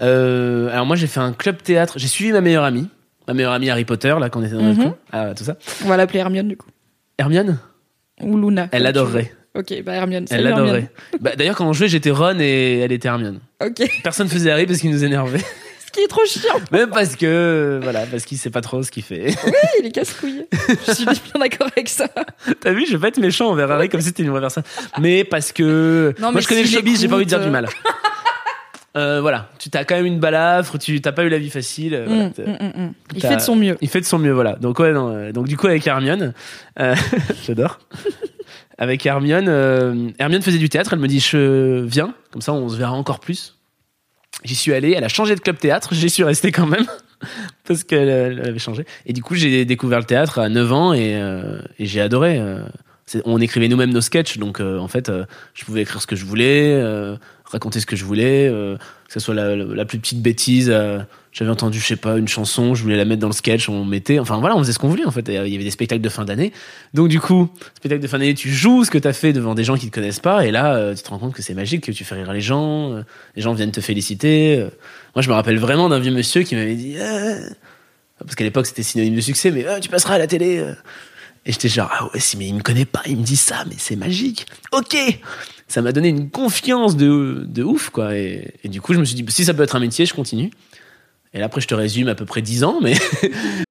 Alors, 0.00 0.86
moi, 0.86 0.96
j'ai 0.96 1.06
fait 1.06 1.20
un 1.20 1.34
club 1.34 1.62
théâtre. 1.62 1.98
J'ai 1.98 2.08
suivi 2.08 2.32
ma 2.32 2.40
meilleure 2.40 2.64
amie. 2.64 2.88
Ma 3.28 3.34
meilleure 3.34 3.52
amie 3.52 3.68
Harry 3.68 3.84
Potter, 3.84 4.14
là, 4.18 4.30
quand 4.30 4.40
on 4.40 4.44
était 4.44 4.54
dans 4.54 4.62
notre 4.62 4.82
cours. 4.82 4.96
Ah, 5.12 5.34
tout 5.36 5.44
ça. 5.44 5.56
On 5.84 5.88
va 5.88 5.98
l'appeler 5.98 6.20
Hermione 6.20 6.48
du 6.48 6.56
coup. 6.56 6.68
Hermione? 7.20 7.58
Ou 8.22 8.36
Luna. 8.38 8.68
Elle 8.72 8.86
adorerait. 8.86 9.32
Ok, 9.54 9.82
bah 9.84 9.92
Hermione. 9.94 10.24
Elle 10.30 10.44
l'adorait. 10.44 10.90
Bah, 11.20 11.32
D'ailleurs, 11.36 11.56
quand 11.56 11.68
on 11.68 11.72
jouait, 11.72 11.88
j'étais 11.88 12.10
Ron 12.10 12.38
et 12.40 12.78
elle 12.78 12.92
était 12.92 13.08
Hermione. 13.08 13.40
Ok. 13.62 13.82
Personne 14.02 14.28
faisait 14.28 14.50
Harry 14.50 14.64
parce 14.66 14.78
qu'il 14.78 14.90
nous 14.90 15.04
énervait. 15.04 15.38
Ce 15.86 15.92
qui 15.92 16.00
est 16.00 16.08
trop 16.08 16.24
chiant. 16.24 16.60
Même 16.70 16.88
parce 16.90 17.16
que, 17.16 17.78
voilà, 17.82 18.06
parce 18.06 18.24
qu'il 18.24 18.38
sait 18.38 18.48
pas 18.50 18.60
trop 18.60 18.82
ce 18.82 18.90
qu'il 18.92 19.02
fait. 19.02 19.34
Il 19.80 19.86
est 19.86 19.90
casse-couille. 19.90 20.46
Je 20.86 20.92
suis 20.92 21.04
bien 21.04 21.40
d'accord 21.40 21.66
avec 21.76 21.88
ça. 21.88 22.06
T'as 22.60 22.72
vu, 22.72 22.86
je 22.86 22.92
vais 22.92 22.98
pas 22.98 23.08
être 23.08 23.18
méchant 23.18 23.48
envers 23.50 23.70
Harry 23.72 23.88
comme 23.88 24.00
si 24.00 24.06
c'était 24.06 24.22
une 24.22 24.30
vraie 24.30 24.40
personne. 24.40 24.62
Mais 25.00 25.24
parce 25.24 25.50
que. 25.50 26.14
Non, 26.20 26.30
Moi, 26.30 26.40
je 26.40 26.46
connais 26.48 26.62
le 26.62 26.68
s'il 26.68 26.76
showbiz, 26.76 27.00
j'ai 27.00 27.08
pas 27.08 27.16
envie 27.16 27.24
de 27.24 27.28
dire 27.30 27.40
du 27.40 27.50
mal. 27.50 27.66
Euh, 29.00 29.20
voilà, 29.20 29.48
tu 29.58 29.70
t'as 29.70 29.84
quand 29.84 29.94
même 29.96 30.06
une 30.06 30.20
balafre, 30.20 30.78
tu 30.78 31.00
t'as 31.00 31.12
pas 31.12 31.24
eu 31.24 31.28
la 31.28 31.38
vie 31.38 31.50
facile. 31.50 31.94
euh, 31.94 32.04
voilà, 32.06 32.24
Mm, 32.58 32.64
mm, 32.64 32.84
mm. 32.86 32.92
Il 33.14 33.20
fait 33.22 33.36
de 33.36 33.40
son 33.40 33.56
mieux. 33.56 33.76
Il 33.80 33.88
fait 33.88 34.00
de 34.00 34.04
son 34.06 34.18
mieux, 34.18 34.32
voilà. 34.32 34.56
Donc 34.56 34.78
ouais, 34.78 34.92
non, 34.92 35.08
euh, 35.14 35.32
donc 35.32 35.48
du 35.48 35.56
coup 35.56 35.66
avec 35.66 35.86
Hermione, 35.86 36.32
euh, 36.78 36.94
j'adore. 37.46 37.78
avec 38.78 39.04
Hermione, 39.06 40.12
Hermione 40.18 40.42
faisait 40.42 40.58
du 40.58 40.68
théâtre. 40.68 40.92
Elle 40.92 40.98
me 41.00 41.08
dit 41.08 41.20
je 41.20 41.80
viens, 41.84 42.14
comme 42.30 42.42
ça 42.42 42.52
on 42.52 42.68
se 42.68 42.76
verra 42.76 42.92
encore 42.92 43.20
plus. 43.20 43.56
J'y 44.44 44.54
suis 44.54 44.72
allé. 44.72 44.92
Elle 44.96 45.04
a 45.04 45.08
changé 45.08 45.34
de 45.34 45.40
club 45.40 45.58
théâtre. 45.58 45.94
J'y 45.94 46.08
suis 46.10 46.24
resté 46.24 46.50
quand 46.52 46.66
même 46.66 46.86
parce 47.66 47.84
qu'elle 47.84 48.08
elle 48.08 48.48
avait 48.48 48.58
changé. 48.58 48.84
Et 49.06 49.12
du 49.12 49.22
coup 49.22 49.34
j'ai 49.34 49.64
découvert 49.64 49.98
le 49.98 50.06
théâtre 50.06 50.38
à 50.38 50.48
9 50.48 50.72
ans 50.72 50.92
et, 50.94 51.20
et 51.78 51.86
j'ai 51.86 52.00
adoré. 52.00 52.40
On 53.24 53.40
écrivait 53.40 53.68
nous-mêmes 53.68 53.92
nos 53.92 54.00
sketchs, 54.00 54.38
donc 54.38 54.60
euh, 54.60 54.78
en 54.78 54.88
fait 54.88 55.08
euh, 55.08 55.24
je 55.54 55.64
pouvais 55.64 55.82
écrire 55.82 56.00
ce 56.00 56.06
que 56.06 56.16
je 56.16 56.24
voulais, 56.24 56.72
euh, 56.74 57.16
raconter 57.44 57.80
ce 57.80 57.86
que 57.86 57.96
je 57.96 58.04
voulais, 58.04 58.48
que 58.48 59.12
ce 59.12 59.18
soit 59.18 59.34
la, 59.34 59.84
plus 59.84 59.98
petite 59.98 60.22
bêtise. 60.22 60.72
j'avais 61.32 61.50
entendu, 61.50 61.80
je 61.80 61.86
sais 61.86 61.96
pas, 61.96 62.16
une 62.16 62.28
chanson, 62.28 62.76
je 62.76 62.82
voulais 62.84 62.96
la 62.96 63.04
mettre 63.04 63.20
dans 63.20 63.26
le 63.26 63.32
sketch, 63.32 63.68
on 63.68 63.84
mettait, 63.84 64.20
enfin 64.20 64.38
voilà, 64.38 64.54
on 64.54 64.60
faisait 64.60 64.72
ce 64.72 64.78
qu'on 64.78 64.88
voulait 64.88 65.04
en 65.04 65.10
fait. 65.10 65.26
Il 65.28 65.34
y 65.34 65.54
avait 65.54 65.64
des 65.64 65.70
spectacles 65.72 66.02
de 66.02 66.08
fin 66.08 66.24
d'année. 66.24 66.52
Donc 66.94 67.08
du 67.08 67.18
coup, 67.18 67.48
spectacle 67.74 68.02
de 68.02 68.06
fin 68.06 68.18
d'année, 68.18 68.34
tu 68.34 68.50
joues 68.50 68.84
ce 68.84 68.90
que 68.92 68.98
t'as 68.98 69.12
fait 69.12 69.32
devant 69.32 69.56
des 69.56 69.64
gens 69.64 69.76
qui 69.76 69.90
te 69.90 69.94
connaissent 69.94 70.20
pas, 70.20 70.46
et 70.46 70.52
là, 70.52 70.94
tu 70.94 71.02
te 71.02 71.08
rends 71.10 71.18
compte 71.18 71.34
que 71.34 71.42
c'est 71.42 71.54
magique, 71.54 71.82
que 71.84 71.92
tu 71.92 72.04
fais 72.04 72.14
rire 72.14 72.32
les 72.32 72.40
gens, 72.40 73.02
les 73.34 73.42
gens 73.42 73.52
viennent 73.52 73.72
te 73.72 73.80
féliciter. 73.80 74.64
Moi, 75.16 75.22
je 75.22 75.28
me 75.28 75.34
rappelle 75.34 75.58
vraiment 75.58 75.88
d'un 75.88 75.98
vieux 75.98 76.12
monsieur 76.12 76.44
qui 76.44 76.54
m'avait 76.54 76.76
dit, 76.76 76.96
parce 78.18 78.36
qu'à 78.36 78.44
l'époque 78.44 78.66
c'était 78.66 78.84
synonyme 78.84 79.16
de 79.16 79.20
succès, 79.20 79.50
mais 79.50 79.66
tu 79.80 79.88
passeras 79.88 80.14
à 80.14 80.18
la 80.18 80.28
télé. 80.28 80.64
Et 81.46 81.52
j'étais 81.52 81.68
genre, 81.68 81.90
ah 81.92 82.04
ouais, 82.06 82.20
mais 82.36 82.48
il 82.48 82.54
me 82.54 82.62
connaît 82.62 82.84
pas, 82.84 83.02
il 83.06 83.16
me 83.16 83.22
dit 83.22 83.36
ça, 83.36 83.64
mais 83.66 83.76
c'est 83.78 83.96
magique. 83.96 84.46
Ok! 84.72 84.96
Ça 85.68 85.82
m'a 85.82 85.92
donné 85.92 86.08
une 86.08 86.30
confiance 86.30 86.96
de, 86.96 87.44
de 87.46 87.62
ouf, 87.62 87.90
quoi. 87.90 88.16
Et, 88.16 88.54
et 88.64 88.68
du 88.68 88.80
coup, 88.80 88.92
je 88.92 88.98
me 88.98 89.04
suis 89.04 89.14
dit, 89.14 89.24
si 89.32 89.44
ça 89.44 89.54
peut 89.54 89.62
être 89.62 89.76
un 89.76 89.80
métier, 89.80 90.04
je 90.04 90.14
continue. 90.14 90.50
Et 91.32 91.38
là, 91.38 91.46
après, 91.46 91.60
je 91.60 91.68
te 91.68 91.74
résume 91.74 92.08
à 92.08 92.14
peu 92.14 92.26
près 92.26 92.42
10 92.42 92.64
ans, 92.64 92.80
mais 92.82 92.94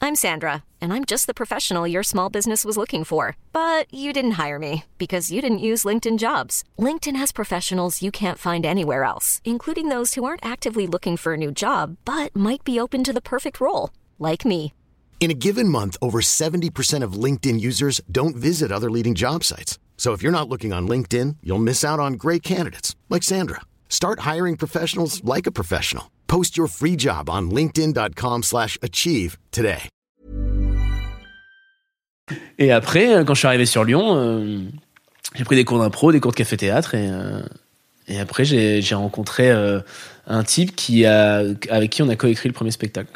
I'm 0.00 0.14
Sandra, 0.14 0.62
and 0.80 0.92
I'm 0.92 1.04
just 1.04 1.26
the 1.26 1.34
professional 1.34 1.86
your 1.86 2.04
small 2.04 2.30
business 2.30 2.64
was 2.64 2.76
looking 2.76 3.04
for. 3.04 3.36
But 3.52 3.92
you 3.92 4.12
didn't 4.12 4.38
hire 4.42 4.58
me 4.58 4.84
because 4.96 5.30
you 5.30 5.42
didn't 5.42 5.58
use 5.58 5.84
LinkedIn 5.84 6.18
jobs. 6.18 6.62
LinkedIn 6.78 7.16
has 7.16 7.32
professionals 7.32 8.00
you 8.00 8.10
can't 8.10 8.38
find 8.38 8.64
anywhere 8.64 9.04
else, 9.04 9.42
including 9.44 9.88
those 9.88 10.14
who 10.14 10.24
aren't 10.24 10.46
actively 10.46 10.86
looking 10.86 11.16
for 11.16 11.34
a 11.34 11.36
new 11.36 11.50
job 11.50 11.96
but 12.04 12.34
might 12.34 12.64
be 12.64 12.80
open 12.80 13.04
to 13.04 13.12
the 13.12 13.20
perfect 13.20 13.60
role, 13.60 13.90
like 14.18 14.44
me. 14.46 14.72
In 15.20 15.32
a 15.32 15.34
given 15.34 15.68
month, 15.68 15.96
over 16.00 16.20
70% 16.20 17.02
of 17.02 17.24
LinkedIn 17.24 17.60
users 17.60 18.00
don't 18.10 18.36
visit 18.36 18.72
other 18.72 18.90
leading 18.90 19.14
job 19.14 19.44
sites. 19.44 19.78
So 19.96 20.14
if 20.14 20.22
you're 20.22 20.32
not 20.32 20.48
looking 20.48 20.72
on 20.72 20.88
LinkedIn, 20.88 21.36
you'll 21.42 21.58
miss 21.58 21.84
out 21.84 21.98
on 21.98 22.14
great 22.14 22.42
candidates 22.42 22.94
like 23.10 23.24
Sandra. 23.24 23.62
Start 23.88 24.20
hiring 24.20 24.56
professionals 24.56 25.22
like 25.24 25.46
a 25.48 25.52
professional. 25.52 26.04
Post 26.28 26.56
your 26.56 26.68
free 26.68 26.96
job 26.96 27.28
on 27.28 27.50
linkedin.com/achieve 27.50 29.36
today. 29.50 29.88
Et 32.58 32.72
après, 32.72 33.14
euh, 33.14 33.24
quand 33.24 33.34
je 33.34 33.38
suis 33.38 33.48
arrivé 33.48 33.66
sur 33.66 33.84
Lyon, 33.84 34.16
euh, 34.16 34.58
j'ai 35.34 35.44
pris 35.44 35.56
des 35.56 35.64
cours 35.64 35.78
d'impro, 35.78 36.12
des 36.12 36.20
cours 36.20 36.32
de 36.32 36.36
café-théâtre, 36.36 36.94
et, 36.94 37.08
euh, 37.10 37.40
et 38.06 38.20
après, 38.20 38.44
j'ai 38.44 38.94
rencontré 38.94 39.50
un 39.50 40.44
type 40.44 40.70
avec 41.70 41.90
qui 41.90 42.02
on 42.02 42.08
a 42.08 42.16
coécrit 42.16 42.48
le 42.48 42.54
premier 42.54 42.70
spectacle. 42.70 43.10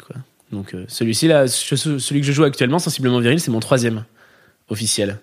Donc, 0.53 0.73
euh, 0.73 0.85
celui-ci, 0.87 1.27
là, 1.27 1.47
ce- 1.47 1.75
ce- 1.75 1.97
celui 1.97 2.21
que 2.21 2.27
je 2.27 2.31
joue 2.31 2.43
actuellement, 2.43 2.79
Sensiblement 2.79 3.19
Viril, 3.19 3.39
c'est 3.39 3.51
mon 3.51 3.59
troisième 3.59 4.05
officiel. 4.69 5.19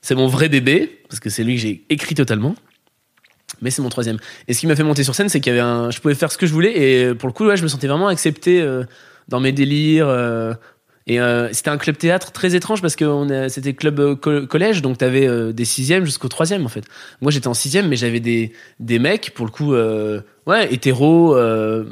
C'est 0.00 0.14
mon 0.14 0.26
vrai 0.26 0.48
bébé, 0.48 1.00
parce 1.08 1.20
que 1.20 1.30
c'est 1.30 1.44
lui 1.44 1.54
que 1.54 1.60
j'ai 1.62 1.84
écrit 1.88 2.14
totalement. 2.14 2.54
Mais 3.60 3.70
c'est 3.70 3.82
mon 3.82 3.88
troisième. 3.90 4.18
Et 4.48 4.54
ce 4.54 4.60
qui 4.60 4.66
m'a 4.66 4.74
fait 4.74 4.82
monter 4.82 5.04
sur 5.04 5.14
scène, 5.14 5.28
c'est 5.28 5.40
qu'il 5.40 5.52
y 5.52 5.54
avait 5.58 5.64
un, 5.66 5.90
je 5.90 6.00
pouvais 6.00 6.14
faire 6.14 6.32
ce 6.32 6.38
que 6.38 6.46
je 6.46 6.52
voulais, 6.52 6.72
et 6.76 7.14
pour 7.14 7.28
le 7.28 7.32
coup, 7.32 7.46
ouais, 7.46 7.56
je 7.56 7.62
me 7.62 7.68
sentais 7.68 7.86
vraiment 7.86 8.08
accepté 8.08 8.60
euh, 8.60 8.82
dans 9.28 9.40
mes 9.40 9.52
délires. 9.52 10.08
euh, 10.08 10.52
et 11.08 11.20
euh, 11.20 11.48
c'était 11.52 11.70
un 11.70 11.78
club 11.78 11.96
théâtre 11.96 12.30
très 12.30 12.54
étrange 12.54 12.80
parce 12.80 12.94
que 12.94 13.46
c'était 13.48 13.74
club 13.74 13.98
euh, 13.98 14.14
co- 14.14 14.46
collège, 14.46 14.82
donc 14.82 14.98
t'avais 14.98 15.26
euh, 15.26 15.52
des 15.52 15.64
sixièmes 15.64 16.04
jusqu'au 16.04 16.28
troisième 16.28 16.64
en 16.64 16.68
fait. 16.68 16.84
Moi 17.20 17.32
j'étais 17.32 17.48
en 17.48 17.54
sixième, 17.54 17.88
mais 17.88 17.96
j'avais 17.96 18.20
des, 18.20 18.52
des 18.78 19.00
mecs 19.00 19.32
pour 19.34 19.44
le 19.44 19.50
coup, 19.50 19.74
euh, 19.74 20.20
ouais, 20.46 20.72
hétéros, 20.72 21.34
euh, 21.36 21.84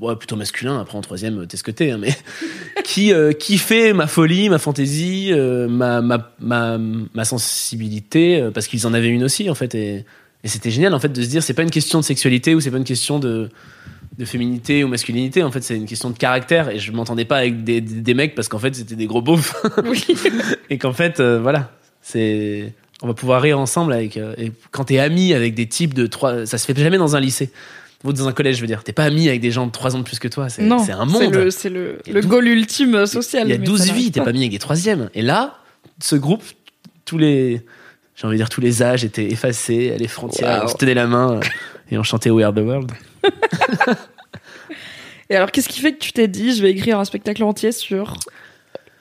ouais, 0.00 0.16
plutôt 0.16 0.36
masculins. 0.36 0.80
Après 0.80 0.96
en 0.96 1.00
troisième, 1.00 1.46
t'es 1.46 1.56
ce 1.56 1.62
que 1.62 1.70
t'es, 1.70 1.90
hein, 1.90 1.98
mais 1.98 2.14
qui 2.84 3.12
euh, 3.12 3.32
kiffaient 3.32 3.92
ma 3.92 4.06
folie, 4.06 4.48
ma 4.48 4.58
fantaisie, 4.58 5.30
euh, 5.32 5.68
ma, 5.68 6.00
ma, 6.02 6.32
ma, 6.40 6.78
ma 6.78 7.24
sensibilité, 7.24 8.40
euh, 8.40 8.50
parce 8.50 8.66
qu'ils 8.66 8.86
en 8.86 8.94
avaient 8.94 9.08
une 9.08 9.24
aussi 9.24 9.50
en 9.50 9.54
fait. 9.54 9.74
Et, 9.74 10.04
et 10.44 10.48
c'était 10.48 10.70
génial 10.70 10.94
en 10.94 11.00
fait 11.00 11.08
de 11.08 11.22
se 11.22 11.26
dire 11.26 11.42
c'est 11.42 11.54
pas 11.54 11.62
une 11.62 11.70
question 11.70 11.98
de 11.98 12.04
sexualité 12.04 12.54
ou 12.54 12.60
c'est 12.60 12.70
pas 12.70 12.76
une 12.76 12.84
question 12.84 13.18
de 13.18 13.48
de 14.18 14.24
féminité 14.24 14.84
ou 14.84 14.88
masculinité 14.88 15.42
en 15.42 15.50
fait 15.50 15.60
c'est 15.62 15.76
une 15.76 15.86
question 15.86 16.08
de 16.10 16.16
caractère 16.16 16.70
et 16.70 16.78
je 16.78 16.92
m'entendais 16.92 17.24
pas 17.24 17.38
avec 17.38 17.64
des, 17.64 17.80
des, 17.80 18.00
des 18.00 18.14
mecs 18.14 18.34
parce 18.34 18.48
qu'en 18.48 18.58
fait 18.58 18.74
c'était 18.74 18.94
des 18.94 19.06
gros 19.06 19.20
beaufs 19.20 19.54
Oui. 19.84 20.06
et 20.70 20.78
qu'en 20.78 20.92
fait 20.92 21.20
euh, 21.20 21.40
voilà 21.40 21.72
c'est 22.00 22.72
on 23.02 23.08
va 23.08 23.14
pouvoir 23.14 23.42
rire 23.42 23.58
ensemble 23.58 23.92
avec 23.92 24.16
euh, 24.16 24.34
et 24.38 24.52
quand 24.70 24.84
t'es 24.84 24.98
ami 24.98 25.34
avec 25.34 25.54
des 25.54 25.66
types 25.66 25.92
de 25.92 26.06
trois 26.06 26.46
ça 26.46 26.58
se 26.58 26.64
fait 26.64 26.80
jamais 26.80 26.98
dans 26.98 27.16
un 27.16 27.20
lycée 27.20 27.50
dans 28.12 28.28
un 28.28 28.32
collège 28.32 28.56
je 28.56 28.60
veux 28.60 28.66
dire. 28.66 28.82
T'es 28.84 28.92
pas 28.92 29.04
ami 29.04 29.28
avec 29.28 29.40
des 29.40 29.50
gens 29.50 29.66
de 29.66 29.72
trois 29.72 29.94
ans 29.94 29.98
de 29.98 30.04
plus 30.04 30.18
que 30.18 30.28
toi. 30.28 30.48
C'est 30.48 30.62
un 30.62 31.04
monde. 31.04 31.50
c'est 31.50 31.70
le, 31.70 32.00
goal 32.22 32.48
ultime 32.48 33.06
social. 33.06 33.46
il 33.46 33.50
y 33.50 33.54
a 33.54 33.58
mais 33.58 33.64
12 33.64 33.80
ça 33.80 33.92
vies 33.92 34.10
t'es 34.10 34.20
pas. 34.20 34.32
mis 34.32 34.40
avec 34.40 34.50
des 34.52 34.58
troisièmes. 34.58 35.10
Et 35.14 35.22
là 35.22 35.58
ce 36.00 36.16
groupe 36.16 36.42
tous 37.04 37.18
les 37.18 37.64
j'ai 38.14 38.26
envie 38.26 38.36
de 38.36 38.38
dire 38.38 38.48
tous 38.48 38.60
les 38.60 38.82
âges 38.82 39.04
étaient 39.04 39.30
effacés 39.30 39.94
les 39.98 40.08
frontières. 40.08 40.60
Wow. 40.60 40.64
on 40.64 40.68
se 40.68 40.76
tenait 40.76 40.94
la 40.94 41.06
main 41.06 41.34
euh, 41.34 41.40
et 41.90 41.98
on 41.98 42.02
chantait 42.02 42.30
We 42.30 42.44
Are 42.44 42.54
the 42.54 42.58
World. 42.58 42.90
Et 45.28 45.36
alors, 45.36 45.50
qu'est-ce 45.50 45.68
qui 45.68 45.80
fait 45.80 45.92
que 45.92 45.98
tu 45.98 46.12
t'es 46.12 46.28
dit, 46.28 46.54
je 46.54 46.62
vais 46.62 46.70
écrire 46.70 46.98
un 46.98 47.04
spectacle 47.04 47.42
entier 47.42 47.72
sur 47.72 48.16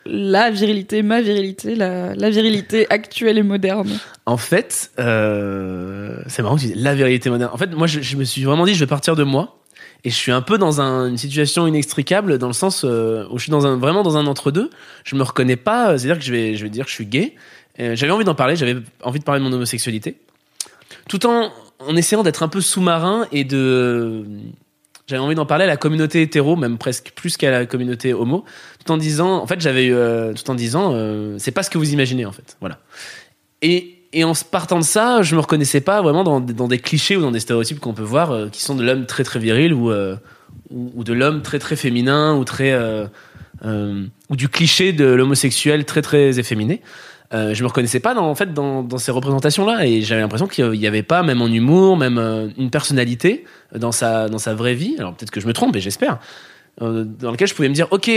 la 0.06 0.52
virilité, 0.52 1.02
ma 1.02 1.22
virilité, 1.22 1.76
la, 1.76 2.14
virilité 2.30 2.86
actuelle 2.90 3.38
et 3.38 3.44
moderne 3.44 3.90
En 4.26 4.38
fait, 4.38 4.92
euh, 5.00 6.20
c'est 6.28 6.44
marrant 6.44 6.56
que 6.56 6.62
tu 6.62 6.68
dis 6.68 6.74
la 6.76 6.94
vérité 6.94 7.30
moderne. 7.30 7.52
En 7.54 7.58
fait, 7.58 7.72
moi, 7.74 7.88
je, 7.88 8.16
me 8.16 8.24
suis 8.24 8.44
vraiment 8.44 8.66
dit, 8.66 8.76
je 8.76 8.80
vais 8.80 8.88
partir 8.88 9.16
de 9.16 9.24
moi. 9.24 9.60
Et 10.04 10.12
je 10.12 10.16
suis 10.16 10.32
un 10.32 10.44
peu 10.44 10.60
dans 10.60 10.82
un- 10.82 11.10
une 11.10 11.18
situation 11.18 11.66
inextricable 11.66 12.38
dans 12.38 12.46
le 12.48 12.54
sens 12.54 12.84
euh, 12.86 13.26
où 13.32 13.40
je 13.40 13.44
suis 13.46 13.52
vraiment 13.52 14.04
dans 14.04 14.18
un 14.18 14.28
entre-deux. 14.28 14.70
Je 15.04 15.16
me 15.16 15.24
reconnais 15.24 15.56
pas. 15.56 15.90
euh, 15.92 15.98
C'est-à-dire 15.98 16.20
que 16.20 16.24
je 16.26 16.32
vais, 16.32 16.70
dire 16.70 16.86
que 16.86 16.92
je 16.92 16.96
suis 16.96 17.08
gay. 17.08 17.34
J'avais 17.80 18.12
envie 18.12 18.24
d'en 18.24 18.36
parler. 18.36 18.56
J'avais 18.56 18.76
envie 19.02 19.20
de 19.20 19.24
parler 19.24 19.40
de 19.42 19.46
mon 19.50 19.54
homosexualité. 19.54 20.18
Tout 21.10 21.26
en, 21.26 21.52
en 21.80 21.96
essayant 21.96 22.22
d'être 22.22 22.44
un 22.44 22.48
peu 22.48 22.62
sous-marin 22.62 23.26
et 23.32 23.44
de... 23.44 24.24
J'avais 25.08 25.22
envie 25.22 25.36
d'en 25.36 25.46
parler 25.46 25.66
à 25.66 25.68
la 25.68 25.78
communauté 25.78 26.22
hétéro, 26.22 26.56
même 26.56 26.78
presque 26.78 27.12
plus 27.16 27.38
qu'à 27.38 27.52
la 27.52 27.66
communauté 27.66 28.14
homo, 28.14 28.44
tout 28.84 28.92
en 28.92 28.98
disant, 28.98 29.38
en 29.38 29.48
fait, 29.48 29.62
j'avais, 29.62 29.90
euh, 29.92 30.34
tout 30.34 30.50
en 30.50 30.56
disant, 30.56 30.94
euh, 30.94 31.36
c'est 31.38 31.52
pas 31.52 31.64
ce 31.64 31.70
que 31.70 31.78
vous 31.78 31.94
imaginez, 31.94 32.26
en 32.26 32.32
fait, 32.32 32.58
voilà. 32.60 32.80
Et, 33.62 34.00
et 34.14 34.24
en 34.24 34.34
partant 34.50 34.80
de 34.80 34.84
ça, 34.84 35.22
je 35.22 35.36
me 35.36 35.42
reconnaissais 35.42 35.82
pas 35.82 36.02
vraiment 36.02 36.24
dans, 36.24 36.40
des 36.40 36.80
clichés 36.80 37.18
ou 37.18 37.22
dans 37.22 37.32
des 37.32 37.40
stéréotypes 37.40 37.80
qu'on 37.80 37.94
peut 37.94 38.02
voir, 38.02 38.32
euh, 38.32 38.50
qui 38.50 38.62
sont 38.62 38.74
de 38.74 38.84
l'homme 38.84 39.06
très 39.06 39.24
très 39.24 39.40
viril 39.40 39.74
ou, 39.74 39.92
euh, 39.92 40.16
ou 40.72 41.04
de 41.04 41.14
l'homme 41.14 41.42
très 41.42 41.60
très 41.60 41.76
féminin 41.76 42.36
ou 42.36 42.44
très 42.44 42.72
euh, 42.72 43.08
euh, 43.64 44.06
ou 44.30 44.36
du 44.36 44.50
cliché 44.50 44.94
de 44.94 45.06
l'homosexuel 45.06 45.86
très 45.86 46.02
très 46.02 46.40
efféminé. 46.40 46.82
Euh, 47.34 47.54
je 47.54 47.64
me 47.64 47.68
reconnaissais 47.68 48.00
pas 48.00 48.14
dans, 48.14 48.30
en 48.30 48.36
fait 48.36 48.54
dans, 48.54 48.98
ces 48.98 49.12
représentations-là 49.12 49.86
et 49.86 50.02
j'avais 50.02 50.22
l'impression 50.22 50.48
qu'il 50.48 50.76
y 50.76 50.88
avait 50.88 51.04
pas 51.04 51.24
même 51.24 51.42
en 51.42 51.48
humour, 51.48 51.98
même 51.98 52.18
euh, 52.18 52.50
une 52.58 52.70
personnalité 52.70 53.46
dans 53.74 53.92
sa 53.92 54.30
dans 54.30 54.38
sa 54.38 54.54
vraie 54.54 54.76
vie. 54.76 54.96
Alors 55.00 55.16
peut-être 55.16 55.32
que 55.32 55.42
je 55.42 55.48
me 55.48 55.54
trompe 55.54 55.76
et 55.76 55.82
j'espère. 55.82 56.20
Euh, 56.82 57.04
dans 57.04 57.32
lequel 57.32 57.48
je 57.48 57.56
pouvais 57.56 57.70
me 57.70 57.74
dire 57.74 57.88
ok 57.92 58.08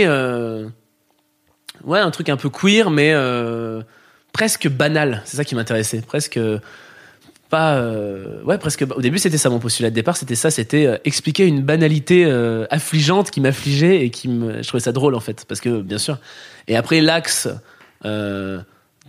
ouais 1.85 1.99
un 1.99 2.11
truc 2.11 2.29
un 2.29 2.37
peu 2.37 2.49
queer 2.49 2.91
mais 2.91 3.15
presque 4.31 4.69
banal. 4.69 5.23
C'est 5.25 5.37
ça 5.37 5.43
qui 5.43 5.55
m'intéressait, 5.55 6.01
presque 6.01 6.39
pas 7.49 7.81
ouais 8.45 8.59
presque 8.59 8.85
au 8.95 9.01
début 9.01 9.17
c'était 9.17 9.39
ça 9.39 9.49
mon 9.49 9.59
postulat. 9.59 9.89
De 9.89 9.95
départ 9.95 10.17
c'était 10.17 10.35
ça 10.35 10.51
c'était 10.51 11.01
expliquer 11.03 11.47
une 11.47 11.63
banalité 11.63 12.25
affligeante 12.69 13.31
qui 13.31 13.41
m'affligeait 13.41 14.05
et 14.05 14.11
qui 14.11 14.27
me 14.27 14.61
je 14.61 14.67
trouvais 14.67 14.83
ça 14.83 14.91
drôle 14.91 15.15
en 15.15 15.19
fait. 15.19 15.45
Parce 15.47 15.61
que 15.61 15.81
bien 15.81 15.97
sûr. 15.97 16.19
Et 16.67 16.75
après 16.75 17.01
l'axe 17.01 17.47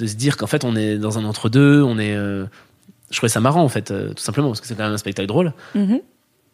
de 0.01 0.07
se 0.07 0.15
dire 0.17 0.37
qu'en 0.37 0.47
fait 0.49 0.65
on 0.65 0.75
est 0.75 0.97
dans 0.99 1.19
un 1.19 1.25
entre 1.25 1.49
deux 1.49 1.83
on 1.83 1.99
est 1.99 2.15
euh, 2.17 2.47
je 3.11 3.17
trouvais 3.19 3.29
ça 3.31 3.41
marrant 3.41 3.63
en 3.63 3.69
fait 3.69 3.91
euh, 3.93 4.09
tout 4.15 4.23
simplement 4.23 4.49
parce 4.49 4.61
que 4.61 4.67
c'est 4.67 4.75
quand 4.75 4.83
même 4.85 4.93
un 4.93 4.99
spectacle 4.99 5.29
drôle 5.29 5.53
Mhm. 5.77 6.01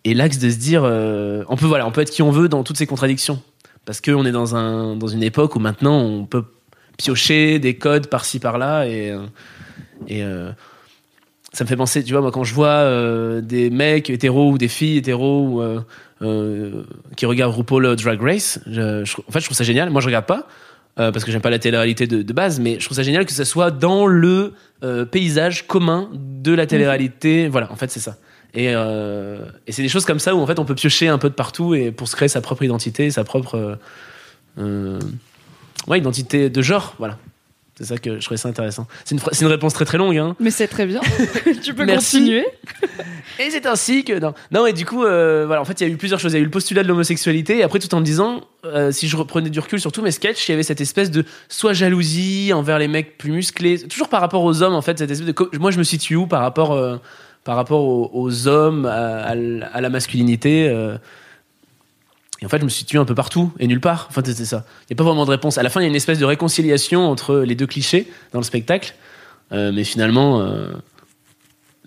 et 0.05 0.13
l'axe 0.15 0.39
de 0.39 0.51
se 0.51 0.57
dire 0.59 0.83
euh, 0.85 1.45
on 1.49 1.57
peut 1.57 1.67
voilà 1.67 1.87
on 1.87 1.91
peut 1.93 2.01
être 2.03 2.11
qui 2.11 2.23
on 2.23 2.31
veut 2.31 2.49
dans 2.49 2.63
toutes 2.65 2.77
ces 2.77 2.87
contradictions 2.87 3.41
parce 3.85 4.01
qu'on 4.01 4.25
est 4.27 4.33
dans 4.33 4.55
un 4.57 4.97
dans 4.97 5.07
une 5.07 5.23
époque 5.23 5.55
où 5.57 5.61
maintenant 5.61 5.99
on 6.01 6.27
peut 6.27 6.45
piocher 6.99 7.59
des 7.59 7.77
codes 7.77 8.09
par-ci 8.09 8.39
par-là 8.41 8.87
et 8.87 9.15
et 10.09 10.23
ça 11.53 11.65
me 11.65 11.69
fait 11.69 11.77
penser, 11.77 12.05
tu 12.05 12.13
vois, 12.13 12.21
moi 12.21 12.31
quand 12.33 12.45
je 12.45 12.53
vois 12.53 12.67
euh, 12.69 13.41
des 13.41 13.71
mecs 13.71 14.11
hétéros 14.11 14.51
ou 14.53 14.59
des 14.59 14.69
filles 14.69 14.99
hétéros 14.99 15.63
euh, 15.63 15.81
euh, 16.21 16.83
qui 17.17 17.25
regardent 17.25 17.55
RuPaul 17.55 17.97
Drag 17.97 18.21
Race, 18.21 18.61
je, 18.67 19.05
je- 19.05 19.17
en 19.27 19.33
fait 19.33 19.41
je 19.41 19.45
trouve 19.47 19.57
ça 19.57 19.65
génial. 19.65 19.89
Moi 19.91 20.01
je 20.03 20.07
regarde 20.07 20.27
pas 20.27 20.49
euh, 20.99 21.13
parce 21.13 21.25
que 21.25 21.31
j'aime 21.31 21.43
pas 21.43 21.51
la 21.51 21.59
télé-réalité 21.59 22.07
de, 22.07 22.23
de 22.23 22.33
base, 22.33 22.59
mais 22.59 22.81
je 22.81 22.85
trouve 22.85 22.97
ça 22.97 23.03
génial 23.03 23.27
que 23.27 23.33
ça 23.33 23.45
soit 23.45 23.71
dans 23.71 24.07
le 24.07 24.55
euh, 24.83 25.05
paysage 25.05 25.67
commun 25.67 26.09
de 26.13 26.53
la 26.53 26.67
télé-réalité. 26.67 27.49
Voilà, 27.49 27.71
en 27.71 27.77
fait 27.77 27.91
c'est 27.91 28.01
ça. 28.01 28.17
Et, 28.55 28.75
euh, 28.75 29.45
et 29.67 29.73
c'est 29.73 29.83
des 29.83 29.89
choses 29.89 30.07
comme 30.07 30.19
ça 30.19 30.35
où 30.35 30.41
en 30.41 30.47
fait 30.47 30.59
on 30.59 30.65
peut 30.65 30.75
piocher 30.75 31.09
un 31.09 31.19
peu 31.19 31.29
de 31.29 31.35
partout 31.35 31.75
et 31.75 31.93
pour 31.93 32.09
se 32.09 32.17
créer 32.17 32.29
sa 32.29 32.41
propre 32.41 32.63
identité, 32.63 33.11
sa 33.11 33.25
propre 33.25 33.79
ouais, 34.57 35.99
identité 35.99 36.49
de 36.49 36.63
genre. 36.63 36.95
Voilà. 36.99 37.19
C'est 37.79 37.85
ça 37.85 37.99
que 37.99 38.19
je 38.19 38.25
trouvais 38.25 38.39
ça 38.39 38.49
intéressant. 38.49 38.87
C'est 39.05 39.15
une, 39.43 39.47
réponse 39.49 39.75
très 39.75 39.85
très 39.85 39.99
longue. 39.99 40.17
Hein. 40.17 40.35
Mais 40.41 40.51
c'est 40.51 40.67
très 40.67 40.87
bien. 40.87 41.01
tu 41.63 41.75
peux 41.75 41.85
Merci. 41.85 42.19
continuer. 42.19 42.47
Et 43.39 43.51
c'est 43.51 43.67
ainsi 43.67 44.03
que 44.03 44.19
non, 44.19 44.33
non 44.51 44.65
et 44.67 44.73
du 44.73 44.87
coup 44.87 45.05
euh, 45.05 45.45
voilà 45.47 45.61
en 45.61 45.67
fait 45.67 45.79
il 45.83 45.87
y 45.87 45.91
a 45.91 45.93
eu 45.93 45.97
plusieurs 45.99 46.19
choses. 46.19 46.33
Il 46.33 46.37
y 46.37 46.39
a 46.39 46.41
eu 46.41 46.45
le 46.45 46.51
postulat 46.51 46.83
de 46.83 46.89
l'homosexualité 46.89 47.59
et 47.59 47.63
après 47.63 47.79
tout 47.79 47.95
en 47.95 48.01
me 48.01 48.05
disant 48.05 48.41
euh, 48.65 48.93
si 48.93 49.09
je 49.09 49.17
reprenais 49.19 49.51
du 49.51 49.61
recul 49.61 49.79
sur 49.79 49.93
tous 49.93 50.01
mes 50.01 50.11
sketchs 50.11 50.49
il 50.49 50.53
y 50.53 50.55
avait 50.55 50.63
cette 50.63 50.81
espèce 50.81 51.11
de 51.11 51.23
soit 51.51 51.75
jalousie 51.75 52.53
envers 52.55 52.79
les 52.79 52.89
mecs 52.89 53.19
plus 53.19 53.33
musclés 53.33 53.79
toujours 53.89 54.09
par 54.09 54.23
rapport 54.23 54.43
aux 54.43 54.63
hommes 54.63 54.73
en 54.75 54.81
fait 54.81 54.99
cette 54.99 55.11
espèce 55.11 55.27
de 55.27 55.35
moi 55.59 55.71
je 55.71 55.77
me 55.79 55.85
situe 55.85 56.17
où 56.17 56.27
par 56.27 56.41
rapport 56.41 56.73
euh, 56.73 56.97
par 57.45 57.57
rapport 57.57 57.83
aux, 57.85 58.11
aux 58.15 58.49
hommes 58.49 58.87
à, 58.87 59.19
à 59.25 59.33
l- 59.35 59.69
à 59.71 59.83
la 59.83 59.91
masculinité 59.91 60.69
et 62.47 62.49
en 62.49 62.49
fait 62.49 62.61
je 62.61 62.65
me 62.65 62.69
situe 62.71 62.99
un 62.99 63.05
peu 63.05 63.15
partout 63.17 63.53
et 63.59 63.67
nulle 63.67 63.81
part 63.81 64.07
enfin 64.09 64.23
c'était 64.25 64.45
ça 64.45 64.65
il 64.83 64.95
n'y 64.95 64.97
a 64.97 64.99
pas 64.99 65.05
vraiment 65.05 65.25
de 65.25 65.31
réponse 65.31 65.59
à 65.59 65.63
la 65.65 65.69
fin 65.71 65.81
il 65.81 65.85
y 65.85 65.87
a 65.87 65.89
une 65.89 65.97
espèce 65.97 66.21
de 66.21 66.25
réconciliation 66.25 67.11
entre 67.11 67.39
les 67.39 67.57
deux 67.57 67.67
clichés 67.67 68.07
dans 68.33 68.39
le 68.39 68.45
spectacle 68.45 68.95
Euh, 69.53 69.71
mais 69.73 69.85
finalement 69.85 70.41
euh, 70.41 70.73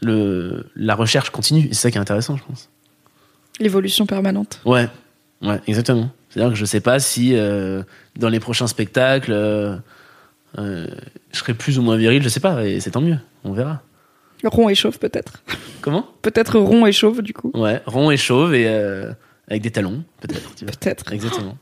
le, 0.02 0.66
la 0.78 0.96
recherche 0.96 1.30
continue. 1.30 1.66
Et 1.66 1.74
c'est 1.74 1.82
ça 1.82 1.92
qui 1.92 1.98
est 1.98 2.02
intéressant, 2.02 2.38
je 2.38 2.44
pense. 2.44 2.70
L'évolution 3.60 4.06
permanente. 4.06 4.62
Ouais, 4.64 4.88
ouais, 5.42 5.60
exactement. 5.68 6.10
C'est-à-dire 6.30 6.54
que 6.54 6.58
je 6.58 6.64
sais 6.64 6.80
pas 6.80 7.00
si 7.02 7.36
euh, 7.36 7.84
dans 8.16 8.30
les 8.30 8.40
prochains 8.40 8.68
spectacles, 8.68 9.34
je 10.58 10.88
serai 11.34 11.54
plus 11.54 11.78
ou 11.80 11.82
moins 11.82 11.98
viril, 11.98 12.24
je 12.24 12.30
sais 12.30 12.40
pas, 12.40 12.66
et 12.66 12.80
c'est 12.80 12.92
tant 12.92 13.02
mieux, 13.02 13.18
on 13.44 13.52
verra. 13.52 13.82
Rond 14.46 14.70
et 14.70 14.76
chauve 14.76 14.98
peut-être. 14.98 15.44
Comment? 15.82 16.08
Peut-être 16.22 16.58
rond 16.60 16.86
et 16.86 16.94
chauve 16.94 17.22
du 17.22 17.34
coup. 17.34 17.52
Ouais, 17.54 17.82
rond 17.86 18.10
et 18.10 18.16
chauve 18.16 18.56
et 18.56 18.68
avec 19.50 19.62
des 19.64 19.72
talons, 19.72 20.04
peut-être. 20.22 20.54
Peut-être. 20.66 21.12
Exactement. 21.14 21.58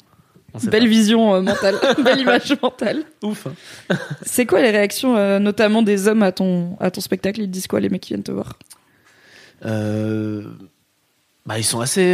Belle 0.63 0.83
pas. 0.83 0.87
vision 0.89 1.35
euh, 1.35 1.41
mentale, 1.41 1.75
belle 2.03 2.19
image 2.19 2.53
mentale. 2.61 3.03
Ouf. 3.23 3.47
hein. 3.89 3.95
C'est 4.23 4.45
quoi 4.45 4.61
les 4.61 4.71
réactions, 4.71 5.15
euh, 5.15 5.39
notamment 5.39 5.81
des 5.83 6.07
hommes 6.07 6.23
à 6.23 6.31
ton, 6.31 6.77
à 6.79 6.89
ton 6.91 7.01
spectacle? 7.01 7.41
Ils 7.41 7.47
te 7.47 7.51
disent 7.51 7.67
quoi 7.67 7.79
les 7.79 7.89
mecs 7.89 8.01
qui 8.01 8.13
viennent 8.13 8.23
te 8.23 8.31
voir? 8.31 8.57
Euh, 9.65 10.43
bah, 11.45 11.57
ils 11.59 11.63
sont 11.63 11.79
assez. 11.79 12.13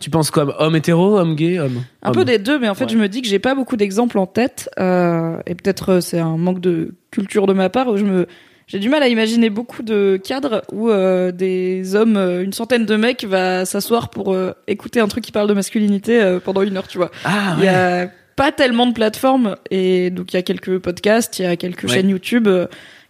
Tu 0.00 0.10
penses 0.10 0.30
quoi 0.30 0.62
Homme 0.62 0.76
hétéro, 0.76 1.18
homme 1.18 1.34
gay, 1.34 1.58
homme 1.58 1.82
Un 2.02 2.08
homme. 2.10 2.14
peu 2.14 2.24
des 2.24 2.38
deux, 2.38 2.58
mais 2.58 2.68
en 2.68 2.74
fait, 2.74 2.84
Ouais. 2.84 2.90
je 2.92 2.98
me 2.98 3.08
dis 3.08 3.20
que 3.20 3.26
j'ai 3.28 3.40
pas 3.40 3.56
beaucoup 3.56 3.76
d'exemples 3.76 4.18
en 4.18 4.26
tête, 4.26 4.70
euh, 4.78 5.38
et 5.46 5.56
peut-être 5.56 5.98
c'est 6.00 6.20
un 6.20 6.36
manque 6.36 6.60
de 6.60 6.94
culture 7.10 7.46
de 7.48 7.52
ma 7.52 7.68
part 7.68 7.88
où 7.88 7.96
je 7.96 8.04
me 8.04 8.26
j'ai 8.68 8.78
du 8.78 8.88
mal 8.88 9.02
à 9.02 9.08
imaginer 9.08 9.50
beaucoup 9.50 9.82
de 9.82 10.20
cadres 10.22 10.62
où 10.72 10.90
euh, 10.90 11.32
des 11.32 11.96
hommes, 11.96 12.16
euh, 12.16 12.44
une 12.44 12.52
centaine 12.52 12.86
de 12.86 12.94
mecs, 12.96 13.24
va 13.24 13.64
s'asseoir 13.64 14.10
pour 14.10 14.32
euh, 14.32 14.52
écouter 14.68 15.00
un 15.00 15.08
truc 15.08 15.24
qui 15.24 15.32
parle 15.32 15.48
de 15.48 15.54
masculinité 15.54 16.20
euh, 16.20 16.38
pendant 16.38 16.62
une 16.62 16.76
heure, 16.76 16.86
tu 16.86 16.98
vois. 16.98 17.10
Ah, 17.24 17.54
Il 17.58 17.64
y 17.64 17.66
ouais. 17.66 17.74
a 17.74 18.10
pas 18.36 18.52
tellement 18.52 18.86
de 18.86 18.92
plateformes 18.92 19.56
et 19.70 20.10
donc 20.10 20.32
il 20.32 20.36
y 20.36 20.38
a 20.38 20.42
quelques 20.42 20.78
podcasts, 20.78 21.40
il 21.40 21.42
y 21.42 21.46
a 21.46 21.56
quelques 21.56 21.84
Ouais. 21.84 21.94
chaînes 21.94 22.08
YouTube, 22.10 22.46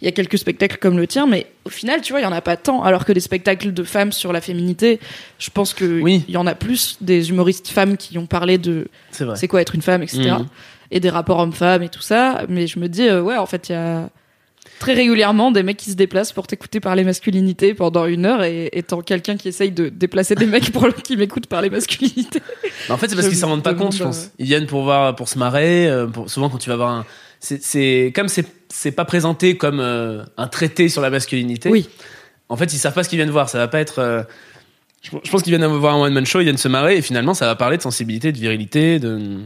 il 0.00 0.04
y 0.04 0.08
a 0.08 0.12
quelques 0.12 0.38
spectacles 0.38 0.78
comme 0.78 0.96
le 0.96 1.06
tien, 1.06 1.26
mais 1.26 1.46
au 1.66 1.68
final, 1.70 2.00
tu 2.00 2.12
vois, 2.14 2.20
il 2.20 2.22
y 2.22 2.26
en 2.26 2.32
a 2.32 2.40
pas 2.40 2.56
tant. 2.56 2.82
Alors 2.82 3.04
que 3.04 3.12
des 3.12 3.20
spectacles 3.20 3.74
de 3.74 3.82
femmes 3.82 4.12
sur 4.12 4.32
la 4.32 4.40
féminité, 4.40 5.00
je 5.38 5.50
pense 5.50 5.74
que 5.74 6.00
Oui. 6.00 6.24
il 6.28 6.34
y 6.34 6.38
en 6.38 6.46
a 6.46 6.54
plus 6.54 6.96
des 7.02 7.28
humoristes 7.30 7.68
femmes 7.68 7.96
qui 7.98 8.16
ont 8.16 8.24
parlé 8.26 8.56
de 8.58 8.86
C'est 9.10 9.48
quoi 9.48 9.60
être 9.60 9.74
une 9.74 9.82
femme, 9.82 10.02
etc. 10.02 10.20
Mhm. 10.38 10.46
Et 10.92 11.00
des 11.00 11.10
rapports 11.10 11.40
hommes-femmes 11.40 11.82
et 11.82 11.88
tout 11.90 12.00
ça. 12.00 12.44
Mais 12.48 12.66
je 12.66 12.78
me 12.78 12.88
dis, 12.88 13.10
ouais, 13.10 13.36
en 13.36 13.44
fait, 13.46 13.68
il 13.68 13.72
y 13.72 13.74
a 13.74 14.08
très 14.78 14.94
régulièrement 14.94 15.50
des 15.50 15.62
mecs 15.62 15.76
qui 15.76 15.90
se 15.90 15.96
déplacent 15.96 16.32
pour 16.32 16.46
t'écouter 16.46 16.80
parler 16.80 17.04
masculinité 17.04 17.74
pendant 17.74 18.06
une 18.06 18.26
heure 18.26 18.42
et 18.44 18.68
étant 18.72 19.00
quelqu'un 19.02 19.36
qui 19.36 19.48
essaye 19.48 19.70
de 19.72 19.88
déplacer 19.88 20.34
des 20.34 20.46
mecs 20.46 20.70
pour 20.72 20.88
qui 20.94 21.16
m'écoutent 21.16 21.46
parler 21.46 21.70
masculinité. 21.70 22.40
Mais 22.88 22.94
en 22.94 22.96
fait, 22.96 23.08
c'est 23.08 23.14
parce 23.16 23.28
qu'ils 23.28 23.36
s'en 23.36 23.48
rendent 23.48 23.62
pas 23.62 23.74
compte, 23.74 23.94
je 23.96 24.02
pense. 24.04 24.30
Ils 24.38 24.46
viennent 24.46 24.66
pour 24.66 24.82
voir, 24.82 25.14
pour 25.16 25.28
se 25.28 25.38
marrer. 25.38 25.88
euh, 25.88 26.06
pour- 26.06 26.30
souvent, 26.30 26.48
quand 26.48 26.58
tu 26.58 26.70
vas 26.70 26.76
voir 26.76 26.90
un, 26.90 27.06
c'est, 27.40 28.12
comme 28.14 28.28
c'est 28.28 28.92
pas 28.92 29.04
présenté 29.04 29.56
comme 29.56 29.80
euh, 29.80 30.24
un 30.36 30.46
traité 30.48 30.88
sur 30.88 31.00
la 31.02 31.10
masculinité. 31.10 31.68
Oui. 31.70 31.88
En 32.48 32.56
fait, 32.56 32.72
ils 32.72 32.78
savent 32.78 32.94
pas 32.94 33.04
ce 33.04 33.08
qu'ils 33.08 33.18
viennent 33.18 33.30
voir. 33.30 33.48
Ça 33.48 33.58
va 33.58 33.68
pas 33.68 33.80
être. 33.80 33.98
euh, 33.98 34.22
je, 35.02 35.10
je 35.22 35.30
pense 35.30 35.42
qu'ils 35.42 35.54
viennent 35.56 35.66
voir 35.66 35.94
un 35.94 36.00
one 36.00 36.12
man 36.12 36.26
show, 36.26 36.40
ils 36.40 36.44
viennent 36.44 36.56
se 36.56 36.68
marrer 36.68 36.96
et 36.96 37.02
finalement, 37.02 37.34
ça 37.34 37.46
va 37.46 37.54
parler 37.56 37.76
de 37.76 37.82
sensibilité, 37.82 38.32
de 38.32 38.38
virilité, 38.38 38.98
de 38.98 39.38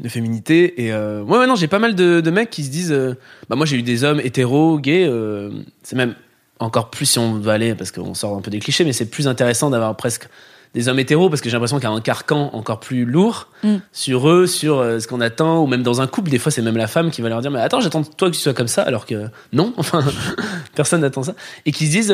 de 0.00 0.08
féminité 0.08 0.84
et 0.84 0.92
euh, 0.92 1.22
ouais, 1.22 1.38
ouais 1.38 1.46
non 1.46 1.54
j'ai 1.54 1.68
pas 1.68 1.78
mal 1.78 1.94
de, 1.94 2.20
de 2.20 2.30
mecs 2.30 2.50
qui 2.50 2.64
se 2.64 2.70
disent 2.70 2.92
euh, 2.92 3.14
bah 3.48 3.56
moi 3.56 3.64
j'ai 3.64 3.76
eu 3.76 3.82
des 3.82 4.02
hommes 4.02 4.20
hétéros 4.20 4.78
gays 4.78 5.06
euh, 5.06 5.50
c'est 5.82 5.96
même 5.96 6.14
encore 6.58 6.90
plus 6.90 7.06
si 7.06 7.18
on 7.18 7.34
va 7.34 7.52
aller 7.52 7.74
parce 7.74 7.92
qu'on 7.92 8.14
sort 8.14 8.36
un 8.36 8.40
peu 8.40 8.50
des 8.50 8.58
clichés 8.58 8.84
mais 8.84 8.92
c'est 8.92 9.06
plus 9.06 9.28
intéressant 9.28 9.70
d'avoir 9.70 9.96
presque 9.96 10.28
des 10.74 10.88
hommes 10.88 10.98
hétéros 10.98 11.28
parce 11.28 11.40
que 11.40 11.48
j'ai 11.48 11.54
l'impression 11.54 11.76
qu'il 11.76 11.88
y 11.88 11.92
a 11.92 11.94
un 11.94 12.00
carcan 12.00 12.50
encore 12.54 12.80
plus 12.80 13.04
lourd 13.04 13.48
Mm. 13.62 13.76
sur 13.92 14.28
eux 14.28 14.46
sur 14.46 14.78
euh, 14.80 14.98
ce 14.98 15.06
qu'on 15.06 15.20
attend 15.20 15.62
ou 15.62 15.66
même 15.68 15.84
dans 15.84 16.00
un 16.00 16.06
couple 16.08 16.28
des 16.30 16.38
fois 16.38 16.50
c'est 16.50 16.60
même 16.60 16.76
la 16.76 16.88
femme 16.88 17.10
qui 17.12 17.22
va 17.22 17.28
leur 17.28 17.40
dire 17.40 17.52
mais 17.52 17.60
attends 17.60 17.80
j'attends 17.80 18.02
toi 18.02 18.28
que 18.30 18.34
tu 18.34 18.40
sois 18.40 18.52
comme 18.52 18.68
ça 18.68 18.82
alors 18.82 19.06
que 19.06 19.28
non 19.52 19.72
enfin 19.78 20.04
personne 20.74 21.02
n'attend 21.02 21.22
ça 21.22 21.34
et 21.66 21.72
qui 21.72 21.86
se 21.86 21.92
disent 21.92 22.10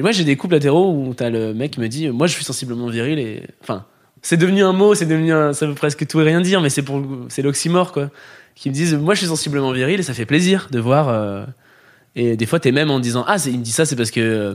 moi 0.00 0.12
j'ai 0.12 0.24
des 0.24 0.36
couples 0.36 0.54
hétéros 0.54 0.92
où 0.92 1.12
t'as 1.12 1.28
le 1.28 1.54
mec 1.54 1.72
qui 1.72 1.80
me 1.80 1.88
dit 1.88 2.08
moi 2.08 2.28
je 2.28 2.34
suis 2.34 2.44
sensiblement 2.44 2.86
viril 2.86 3.18
et 3.18 3.42
enfin 3.62 3.84
c'est 4.22 4.36
devenu 4.36 4.62
un 4.62 4.72
mot, 4.72 4.94
c'est 4.94 5.06
devenu 5.06 5.30
ça 5.54 5.66
veut 5.66 5.74
presque 5.74 6.06
tout 6.06 6.20
et 6.20 6.24
rien 6.24 6.40
dire, 6.40 6.60
mais 6.60 6.70
c'est 6.70 6.82
pour, 6.82 7.02
c'est 7.28 7.42
l'oxymore, 7.42 7.92
quoi. 7.92 8.10
Qui 8.54 8.68
me 8.68 8.74
disent, 8.74 8.94
moi, 8.94 9.14
je 9.14 9.20
suis 9.20 9.28
sensiblement 9.28 9.72
viril 9.72 10.00
et 10.00 10.02
ça 10.02 10.12
fait 10.12 10.26
plaisir 10.26 10.68
de 10.70 10.78
voir, 10.78 11.08
euh, 11.08 11.44
et 12.16 12.36
des 12.36 12.46
fois, 12.46 12.60
t'es 12.60 12.72
même 12.72 12.90
en 12.90 13.00
disant, 13.00 13.24
ah, 13.26 13.38
c'est- 13.38 13.50
il 13.50 13.58
me 13.58 13.64
dit 13.64 13.72
ça, 13.72 13.86
c'est 13.86 13.96
parce 13.96 14.10
que, 14.10 14.20
euh, 14.20 14.54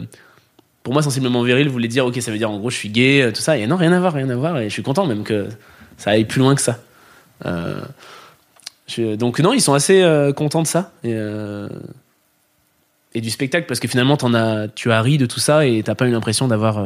pour 0.83 0.93
moi, 0.93 1.01
sensiblement 1.01 1.41
viril 1.41 1.69
voulait 1.69 1.87
dire, 1.87 2.05
ok, 2.05 2.21
ça 2.21 2.31
veut 2.31 2.37
dire, 2.37 2.51
en 2.51 2.59
gros, 2.59 2.69
je 2.69 2.75
suis 2.75 2.89
gay, 2.89 3.21
euh, 3.21 3.31
tout 3.31 3.41
ça, 3.41 3.57
et 3.57 3.65
non, 3.65 3.77
rien 3.77 3.91
à 3.93 3.99
voir, 3.99 4.13
rien 4.13 4.29
à 4.29 4.35
voir, 4.35 4.59
et 4.59 4.65
je 4.65 4.73
suis 4.73 4.83
content 4.83 5.07
même 5.07 5.23
que 5.23 5.47
ça 5.97 6.11
aille 6.11 6.25
plus 6.25 6.39
loin 6.39 6.53
que 6.53 6.61
ça. 6.61 6.79
Donc, 9.17 9.39
non, 9.39 9.53
ils 9.53 9.61
sont 9.61 9.73
assez 9.73 10.03
contents 10.35 10.61
de 10.61 10.67
ça, 10.67 10.91
et, 11.03 11.15
du 13.21 13.29
spectacle, 13.31 13.65
parce 13.65 13.79
que 13.79 13.87
finalement, 13.87 14.17
t'en 14.17 14.35
as, 14.35 14.67
tu 14.67 14.91
as 14.91 15.01
ri 15.01 15.17
de 15.17 15.25
tout 15.25 15.39
ça 15.39 15.65
et 15.65 15.81
t'as 15.83 15.95
pas 15.95 16.05
eu 16.05 16.11
l'impression 16.11 16.47
d'avoir, 16.47 16.85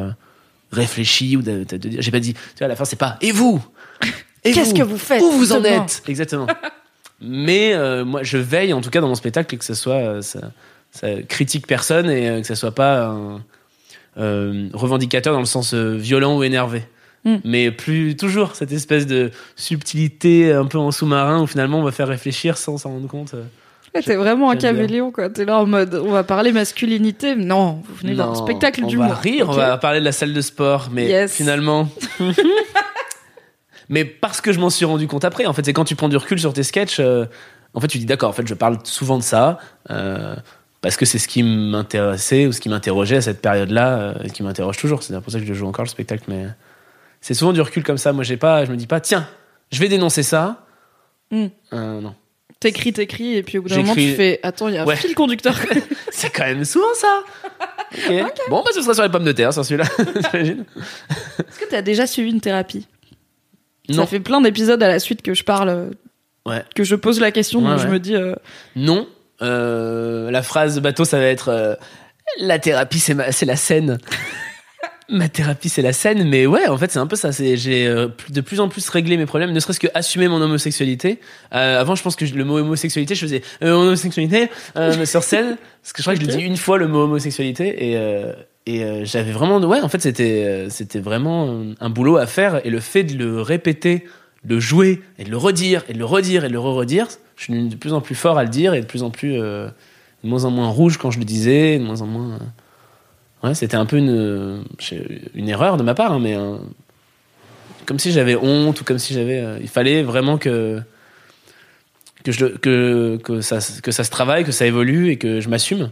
réfléchi 0.72 1.36
ou 1.38 1.42
de, 1.42 1.64
de- 1.64 1.78
de 1.78 1.90
dire 1.90 2.02
j'ai 2.02 2.12
pas 2.12 2.20
dit 2.20 2.34
tu 2.34 2.40
vois 2.60 2.66
à 2.66 2.68
la 2.70 2.76
fin 2.76 2.86
c'est 2.86 2.96
pas 2.96 3.18
et 3.22 3.32
vous? 3.32 3.64
Qu'est-ce 4.44 4.74
que 4.74 4.84
vous 4.84 4.98
faites 4.98 5.22
où 5.22 5.32
vous 5.32 5.52
en 5.54 5.64
êtes? 5.64 6.02
Exactement. 6.08 6.48
Mais 7.22 7.74
euh, 7.74 8.06
moi 8.06 8.24
je 8.24 8.38
veille 8.38 8.72
en 8.74 8.82
tout 8.82 8.90
cas 8.90 9.02
dans 9.02 9.10
mon 9.10 9.16
spectacle 9.16 9.58
que 9.58 9.66
ce 9.66 9.74
soit 9.74 9.96
euh, 9.96 10.22
ça, 10.22 10.52
ça 10.92 11.22
critique 11.24 11.68
personne 11.68 12.10
et 12.10 12.30
euh, 12.30 12.42
que 12.42 12.48
ça 12.48 12.56
soit 12.56 12.74
pas 12.74 13.06
un 14.18 14.70
revendicateur 14.74 15.34
dans 15.34 15.40
le 15.40 15.46
sens 15.46 15.74
violent 15.74 16.38
ou 16.38 16.44
énervé. 16.44 16.84
Mm. 17.26 17.36
mais 17.44 17.70
plus 17.72 18.16
toujours 18.16 18.56
cette 18.56 18.72
espèce 18.72 19.06
de 19.06 19.30
subtilité 19.58 20.54
un 20.54 20.66
peu 20.66 20.78
en 20.78 20.90
sous-marin 20.92 21.42
où 21.42 21.48
finalement 21.48 21.80
on 21.80 21.84
va 21.84 21.92
faire 21.92 22.08
réfléchir 22.08 22.58
sans 22.58 22.78
s'en 22.78 22.92
rendre 22.92 23.10
compte. 23.10 23.36
Ouais, 23.96 24.02
T'es 24.04 24.16
vraiment 24.16 24.52
un 24.52 24.56
caméléon, 24.56 25.12
quoi. 25.12 25.30
T'es 25.30 25.46
là 25.46 25.58
en 25.60 25.66
mode, 25.66 25.96
on 25.96 26.12
va 26.12 26.24
parler 26.24 26.52
masculinité. 26.52 27.36
Non, 27.36 27.82
vous 27.88 27.96
venez 27.96 28.14
voir 28.14 28.30
un 28.30 28.34
Non, 28.34 28.36
spectacle 28.46 28.82
on 28.84 28.88
d'humour. 28.88 29.08
va 29.08 29.16
rire, 29.16 29.46
on 29.50 29.52
ok 29.54 29.58
va 29.58 29.78
parler 29.78 30.00
de 30.00 30.06
la 30.06 30.12
salle 30.12 30.34
de 30.34 30.42
sport, 30.42 30.90
mais 30.92 31.08
Yes. 31.08 31.34
finalement. 31.34 31.88
mais 33.90 34.06
parce 34.06 34.42
que 34.42 34.52
je 34.54 34.60
m'en 34.60 34.70
suis 34.70 34.86
rendu 34.86 35.08
compte 35.08 35.26
après, 35.26 35.46
en 35.46 35.54
fait, 35.54 35.66
c'est 35.66 35.74
quand 35.74 35.86
tu 35.86 35.96
prends 35.96 36.10
du 36.10 36.18
recul 36.18 36.40
sur 36.40 36.54
tes 36.54 36.64
sketchs, 36.64 37.00
euh, 37.00 37.26
en 37.74 37.80
fait, 37.80 37.88
tu 37.88 37.98
dis 37.98 38.06
d'accord, 38.06 38.30
en 38.30 38.34
fait, 38.34 38.48
je 38.48 38.54
parle 38.54 38.78
souvent 38.84 39.18
de 39.18 39.24
ça, 39.24 39.58
euh, 39.90 40.36
parce 40.82 40.96
que 40.96 41.06
c'est 41.06 41.18
ce 41.20 41.28
qui 41.28 41.42
m'intéressait 41.44 42.46
ou 42.46 42.52
ce 42.52 42.60
qui 42.62 42.70
m'interrogeait 42.70 43.18
à 43.18 43.22
cette 43.22 43.42
période-là, 43.42 43.98
euh, 44.00 44.14
et 44.24 44.30
qui 44.30 44.44
m'interroge 44.44 44.78
toujours. 44.78 45.02
C'est 45.04 45.20
pour 45.20 45.32
ça 45.32 45.40
que 45.40 45.46
je 45.46 45.54
joue 45.54 45.68
encore 45.68 45.86
le 45.86 45.90
spectacle, 45.90 46.24
mais 46.28 46.46
c'est 47.22 47.34
souvent 47.34 47.54
du 47.54 47.62
recul 47.62 47.84
comme 47.84 47.98
ça. 47.98 48.14
Moi, 48.14 48.24
j'ai 48.24 48.38
pas, 48.38 48.66
je 48.66 48.72
me 48.72 48.78
dis 48.78 48.88
pas, 48.88 49.00
tiens, 49.00 49.28
je 49.72 49.80
vais 49.80 49.88
dénoncer 49.90 50.22
ça. 50.24 50.66
Mm. 51.32 51.46
Euh, 51.74 52.02
non. 52.02 52.16
T'écris, 52.60 52.92
t'écris, 52.92 53.36
et 53.36 53.44
puis 53.44 53.58
au 53.58 53.62
bout 53.62 53.70
d'un 53.70 53.78
moment, 53.78 53.94
tu 53.96 54.14
fais, 54.16 54.40
attends, 54.44 54.68
il 54.68 54.76
y 54.76 54.78
a 54.78 54.84
un 54.84 54.86
Ouais. 54.86 54.98
fil 54.98 55.16
conducteur. 55.16 55.56
C'est 56.12 56.30
quand 56.30 56.44
même 56.44 56.66
souvent 56.66 56.94
ça. 56.96 57.24
Bon, 58.50 58.62
bah, 58.64 58.72
ce 58.74 58.82
sera 58.82 58.94
sur 58.94 59.04
les 59.04 59.10
pommes 59.10 59.24
de 59.24 59.32
terre, 59.32 59.54
sur 59.54 59.64
celui-là. 59.64 59.86
Est-ce 60.34 61.60
que 61.60 61.70
t'as 61.70 61.82
déjà 61.82 62.06
suivi 62.06 62.30
une 62.32 62.42
thérapie? 62.42 62.86
Ça 63.90 63.96
Non. 63.96 64.06
fait 64.06 64.20
plein 64.20 64.42
d'épisodes 64.42 64.82
à 64.84 64.88
la 64.90 65.00
suite 65.00 65.22
que 65.22 65.34
je 65.34 65.44
parle, 65.44 65.70
euh, 65.70 65.90
Ouais. 66.46 66.64
que 66.76 66.84
je 66.84 66.96
pose 66.96 67.20
la 67.22 67.32
question, 67.32 67.62
donc 67.62 67.72
Ouais, 67.72 67.78
je 67.80 67.84
ouais. 67.86 67.92
me 67.94 68.00
dis, 68.00 68.16
euh, 68.16 68.36
Non. 68.76 69.08
Euh, 69.42 70.30
la 70.30 70.42
phrase 70.44 70.80
bateau, 70.82 71.06
ça 71.06 71.18
va 71.18 71.26
être 71.26 71.48
euh, 71.48 71.76
la 72.42 72.60
thérapie, 72.60 73.00
c'est 73.00 73.46
la 73.46 73.56
scène. 73.56 74.00
Ma 75.12 75.28
thérapie, 75.28 75.70
c'est 75.70 75.82
la 75.82 75.92
scène, 75.92 76.30
mais 76.30 76.46
ouais, 76.46 76.68
en 76.68 76.78
fait, 76.78 76.92
c'est 76.92 77.00
un 77.00 77.08
peu 77.08 77.16
ça. 77.16 77.32
C'est 77.32 77.58
j'ai 77.58 77.88
euh, 77.88 78.10
de 78.30 78.42
plus 78.42 78.60
en 78.60 78.70
plus 78.70 78.88
réglé 78.90 79.18
mes 79.18 79.26
problèmes, 79.26 79.52
ne 79.52 79.60
serait-ce 79.60 79.80
que 79.80 79.88
assumer 79.96 80.28
mon 80.28 80.40
homosexualité. 80.40 81.20
Euh, 81.56 81.82
avant, 81.82 81.96
je 81.96 82.04
pense 82.04 82.16
que 82.16 82.26
le 82.26 82.46
mot 82.46 82.60
homosexualité, 82.60 83.16
je 83.16 83.22
faisais 83.22 83.42
euh, 83.64 83.72
homosexualité 83.72 84.50
euh, 84.76 85.06
sur 85.06 85.24
scène, 85.24 85.58
parce 85.82 85.94
que 85.94 85.98
je 85.98 86.04
crois 86.04 86.14
que 86.16 86.22
je 86.22 86.38
dit 86.38 86.44
une 86.44 86.58
fois 86.58 86.78
le 86.78 86.88
mot 86.88 87.00
homosexualité 87.04 87.92
et 87.92 88.00
et 88.66 89.04
j'avais 89.04 89.32
vraiment, 89.32 89.60
ouais, 89.62 89.82
en 89.82 89.90
fait, 89.90 90.00
c'était 90.00 90.68
c'était 90.70 91.00
vraiment 91.00 91.64
un 91.80 91.90
boulot 91.90 92.18
à 92.18 92.28
faire 92.28 92.64
et 92.64 92.70
le 92.70 92.80
fait 92.80 93.04
de 93.04 93.18
le 93.18 93.42
répéter, 93.42 94.06
de 94.46 94.56
le 94.56 94.60
jouer 94.60 95.02
et 95.18 95.24
de 95.24 95.32
le 95.32 95.38
redire 95.38 95.86
et 95.90 95.94
de 95.94 95.98
le 95.98 96.06
redire 96.06 96.46
et 96.46 96.50
de 96.50 96.54
le 96.54 96.60
re-redire, 96.60 97.08
je 97.36 97.46
suis 97.46 97.68
de 97.68 97.76
plus 97.76 97.94
en 97.94 98.02
plus 98.02 98.14
fort 98.14 98.38
à 98.38 98.44
le 98.44 98.50
dire 98.50 98.76
et 98.76 98.82
de 98.82 98.86
plus 98.86 99.02
en 99.02 99.10
plus 99.10 99.34
de 99.34 99.72
moins 100.24 100.46
en 100.46 100.52
moins 100.52 100.68
rouge 100.68 100.98
quand 100.98 101.10
je 101.10 101.18
le 101.18 101.26
disais, 101.26 101.80
de 101.80 101.84
moins 101.84 102.02
en 102.02 102.06
moins. 102.06 102.40
Ouais, 103.44 103.54
c'était 103.54 103.78
un 103.78 103.86
peu 103.86 103.98
une, 103.98 104.64
une 105.34 105.50
erreur 105.50 105.78
de 105.78 105.84
ma 105.84 105.94
part, 105.94 106.12
hein, 106.12 106.20
mais 106.20 106.36
euh, 106.36 106.58
comme 107.86 108.00
si 108.00 108.12
j'avais 108.12 108.36
honte 108.36 108.82
ou 108.82 108.84
comme 108.84 109.00
si 109.00 109.14
j'avais. 109.14 109.40
euh, 109.40 109.58
il 109.62 109.70
fallait 109.70 110.04
vraiment 110.04 110.38
que 110.38 110.82
que 112.24 112.32
je 112.34 112.46
que 112.48 113.18
que 113.24 113.40
ça 113.42 113.60
que 113.82 113.92
ça 113.92 114.04
se 114.04 114.12
travaille, 114.12 114.44
que 114.44 114.52
ça 114.52 114.66
évolue 114.66 115.10
et 115.10 115.18
que 115.18 115.40
je 115.40 115.48
m'assume, 115.48 115.90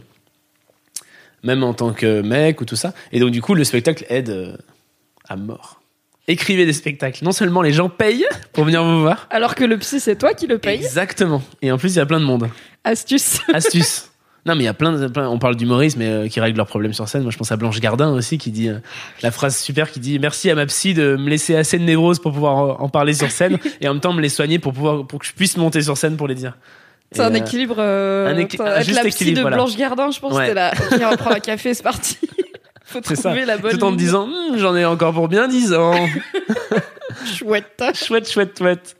même 1.42 1.64
en 1.64 1.72
tant 1.72 1.92
que 1.94 2.20
mec 2.20 2.60
ou 2.60 2.64
tout 2.66 2.76
ça. 2.76 2.92
Et 3.12 3.20
donc 3.20 3.30
du 3.30 3.40
coup, 3.40 3.54
le 3.54 3.64
spectacle 3.64 4.04
aide 4.10 4.28
euh, 4.30 4.56
à 5.26 5.36
mort. 5.36 5.80
Écrivez 6.30 6.66
des 6.66 6.74
spectacles. 6.74 7.24
Non 7.24 7.32
seulement 7.32 7.62
les 7.62 7.72
gens 7.72 7.88
payent 7.88 8.26
pour 8.52 8.64
venir 8.64 8.84
vous 8.84 9.00
voir. 9.00 9.26
Alors 9.30 9.54
que 9.54 9.64
le 9.64 9.78
psy, 9.78 9.98
c'est 10.00 10.16
toi 10.16 10.34
qui 10.34 10.46
le 10.46 10.58
paye. 10.58 10.76
Exactement. 10.76 11.42
Et 11.62 11.72
en 11.72 11.78
plus, 11.78 11.94
il 11.94 11.96
y 11.96 12.00
a 12.00 12.04
plein 12.06 12.20
de 12.20 12.26
monde. 12.26 12.50
Astuce. 12.84 13.40
Astuce. 13.54 14.10
Non, 14.48 14.54
mais 14.56 14.62
il 14.62 14.66
y 14.66 14.68
a 14.68 14.74
plein 14.74 14.92
de. 14.92 15.06
plein- 15.08 15.28
on 15.28 15.38
parle 15.38 15.54
d'humoristes, 15.56 15.96
mais 15.98 16.08
euh, 16.08 16.26
qui 16.28 16.40
règlent 16.40 16.56
leurs 16.56 16.66
problèmes 16.66 16.92
sur 16.94 17.06
scène. 17.08 17.22
Moi, 17.22 17.30
je 17.30 17.36
pense 17.38 17.52
à 17.52 17.56
Blanche 17.56 17.78
Gardin 17.80 18.10
aussi, 18.12 18.38
qui 18.38 18.50
dit 18.50 18.68
euh, 18.70 18.78
la 19.22 19.30
phrase 19.30 19.56
super 19.58 19.90
qui 19.92 20.00
dit 20.00 20.18
Merci 20.18 20.50
à 20.50 20.54
ma 20.54 20.64
psy 20.66 20.94
de 20.94 21.16
me 21.16 21.28
laisser 21.28 21.54
assez 21.54 21.78
de 21.78 21.84
névrose 21.84 22.18
pour 22.18 22.32
pouvoir 22.32 22.56
en, 22.56 22.80
en 22.80 22.88
parler 22.88 23.12
sur 23.14 23.30
scène 23.30 23.58
et 23.80 23.88
en 23.88 23.92
même 23.94 24.00
temps 24.00 24.12
me 24.12 24.20
les 24.22 24.28
soigner 24.30 24.58
pour, 24.58 24.72
pouvoir, 24.72 25.06
pour 25.06 25.18
que 25.20 25.26
je 25.26 25.32
puisse 25.34 25.56
monter 25.56 25.82
sur 25.82 25.96
scène 25.98 26.16
pour 26.16 26.26
les 26.28 26.34
dire. 26.34 26.56
C'est 27.12 27.20
un 27.22 27.30
euh, 27.32 27.36
équilibre. 27.36 27.76
euh, 27.78 28.34
un 28.34 28.38
équi- 28.38 28.60
un 28.60 28.80
juste 28.80 28.96
la 28.96 29.08
psy 29.08 29.08
équilibre, 29.16 29.36
de 29.36 29.42
voilà. 29.42 29.56
Blanche 29.58 29.76
Gardin, 29.76 30.10
je 30.10 30.18
pense 30.20 30.32
Ouais. 30.32 30.40
que 30.40 30.48
c'était 30.48 30.54
là. 30.54 30.72
Ok, 30.92 30.98
on 31.00 31.10
va 31.10 31.16
prendre 31.16 31.36
un 31.36 31.40
café, 31.40 31.74
c'est 31.74 31.82
parti. 31.82 32.18
Faut 32.84 33.00
C'est 33.04 33.16
ça. 33.16 33.28
trouver 33.30 33.44
la 33.44 33.58
bonne. 33.58 33.70
Tout 33.72 33.84
en 33.84 33.92
te 33.92 33.96
disant 33.98 34.24
Hum, 34.24 34.56
J'en 34.58 34.74
ai 34.74 34.84
encore 34.86 35.12
pour 35.12 35.28
bien 35.28 35.46
10 35.46 35.74
ans. 35.74 35.94
Chouette. 37.26 37.82
chouette, 37.94 38.30
chouette, 38.30 38.58
chouette. 38.58 38.96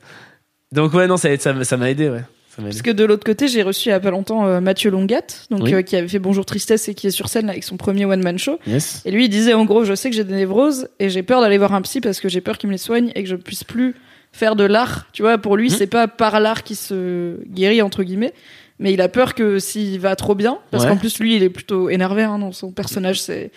Donc, 0.71 0.93
ouais, 0.93 1.07
non, 1.07 1.17
ça 1.17 1.35
ça 1.37 1.53
m'a 1.53 1.63
ça 1.63 1.77
m'a 1.77 1.89
aidé, 1.89 2.09
ouais. 2.09 2.21
Parce 2.61 2.81
que 2.81 2.91
de 2.91 3.03
l'autre 3.05 3.23
côté, 3.23 3.47
j'ai 3.47 3.63
reçu 3.63 3.89
il 3.89 3.91
y 3.91 3.95
a 3.95 3.99
pas 3.99 4.11
longtemps 4.11 4.45
euh, 4.45 4.59
Mathieu 4.61 4.89
Longat, 4.91 5.21
donc 5.49 5.61
Oui. 5.63 5.73
euh, 5.73 5.81
qui 5.81 5.95
avait 5.95 6.07
fait 6.07 6.19
Bonjour 6.19 6.45
Tristesse 6.45 6.87
et 6.89 6.93
qui 6.95 7.07
est 7.07 7.11
sur 7.11 7.29
scène 7.29 7.45
là, 7.45 7.51
avec 7.53 7.63
son 7.63 7.77
premier 7.77 8.05
one 8.05 8.21
man 8.23 8.37
show. 8.37 8.59
Yes. 8.67 9.01
Et 9.05 9.11
lui, 9.11 9.25
il 9.25 9.29
disait 9.29 9.53
en 9.53 9.65
gros, 9.65 9.83
je 9.85 9.93
sais 9.95 10.09
que 10.09 10.15
j'ai 10.15 10.23
des 10.23 10.33
névroses 10.35 10.87
et 10.99 11.09
j'ai 11.09 11.23
peur 11.23 11.41
d'aller 11.41 11.57
voir 11.57 11.73
un 11.73 11.81
psy 11.81 12.01
parce 12.01 12.19
que 12.19 12.29
j'ai 12.29 12.41
peur 12.41 12.57
qu'il 12.57 12.67
me 12.67 12.73
les 12.73 12.77
soigne 12.77 13.11
et 13.15 13.23
que 13.23 13.29
je 13.29 13.35
puisse 13.35 13.63
plus 13.63 13.95
faire 14.31 14.55
de 14.55 14.63
l'art. 14.63 15.07
Tu 15.13 15.21
vois, 15.21 15.37
pour 15.37 15.57
lui, 15.57 15.69
Mhm. 15.69 15.75
c'est 15.75 15.87
pas 15.87 16.07
par 16.07 16.39
l'art 16.39 16.63
qui 16.63 16.75
se 16.75 17.37
guérit 17.47 17.81
entre 17.81 18.03
guillemets, 18.03 18.33
mais 18.79 18.93
il 18.93 19.01
a 19.01 19.09
peur 19.09 19.35
que 19.35 19.59
s'il 19.59 19.99
va 19.99 20.15
trop 20.15 20.35
bien, 20.35 20.57
parce 20.71 20.83
Ouais. 20.85 20.89
qu'en 20.91 20.97
plus 20.97 21.19
lui, 21.19 21.35
il 21.35 21.43
est 21.43 21.49
plutôt 21.49 21.89
énervé. 21.89 22.23
Hein, 22.23 22.39
dans 22.39 22.51
son 22.51 22.71
personnage, 22.71 23.21
c'est 23.21 23.51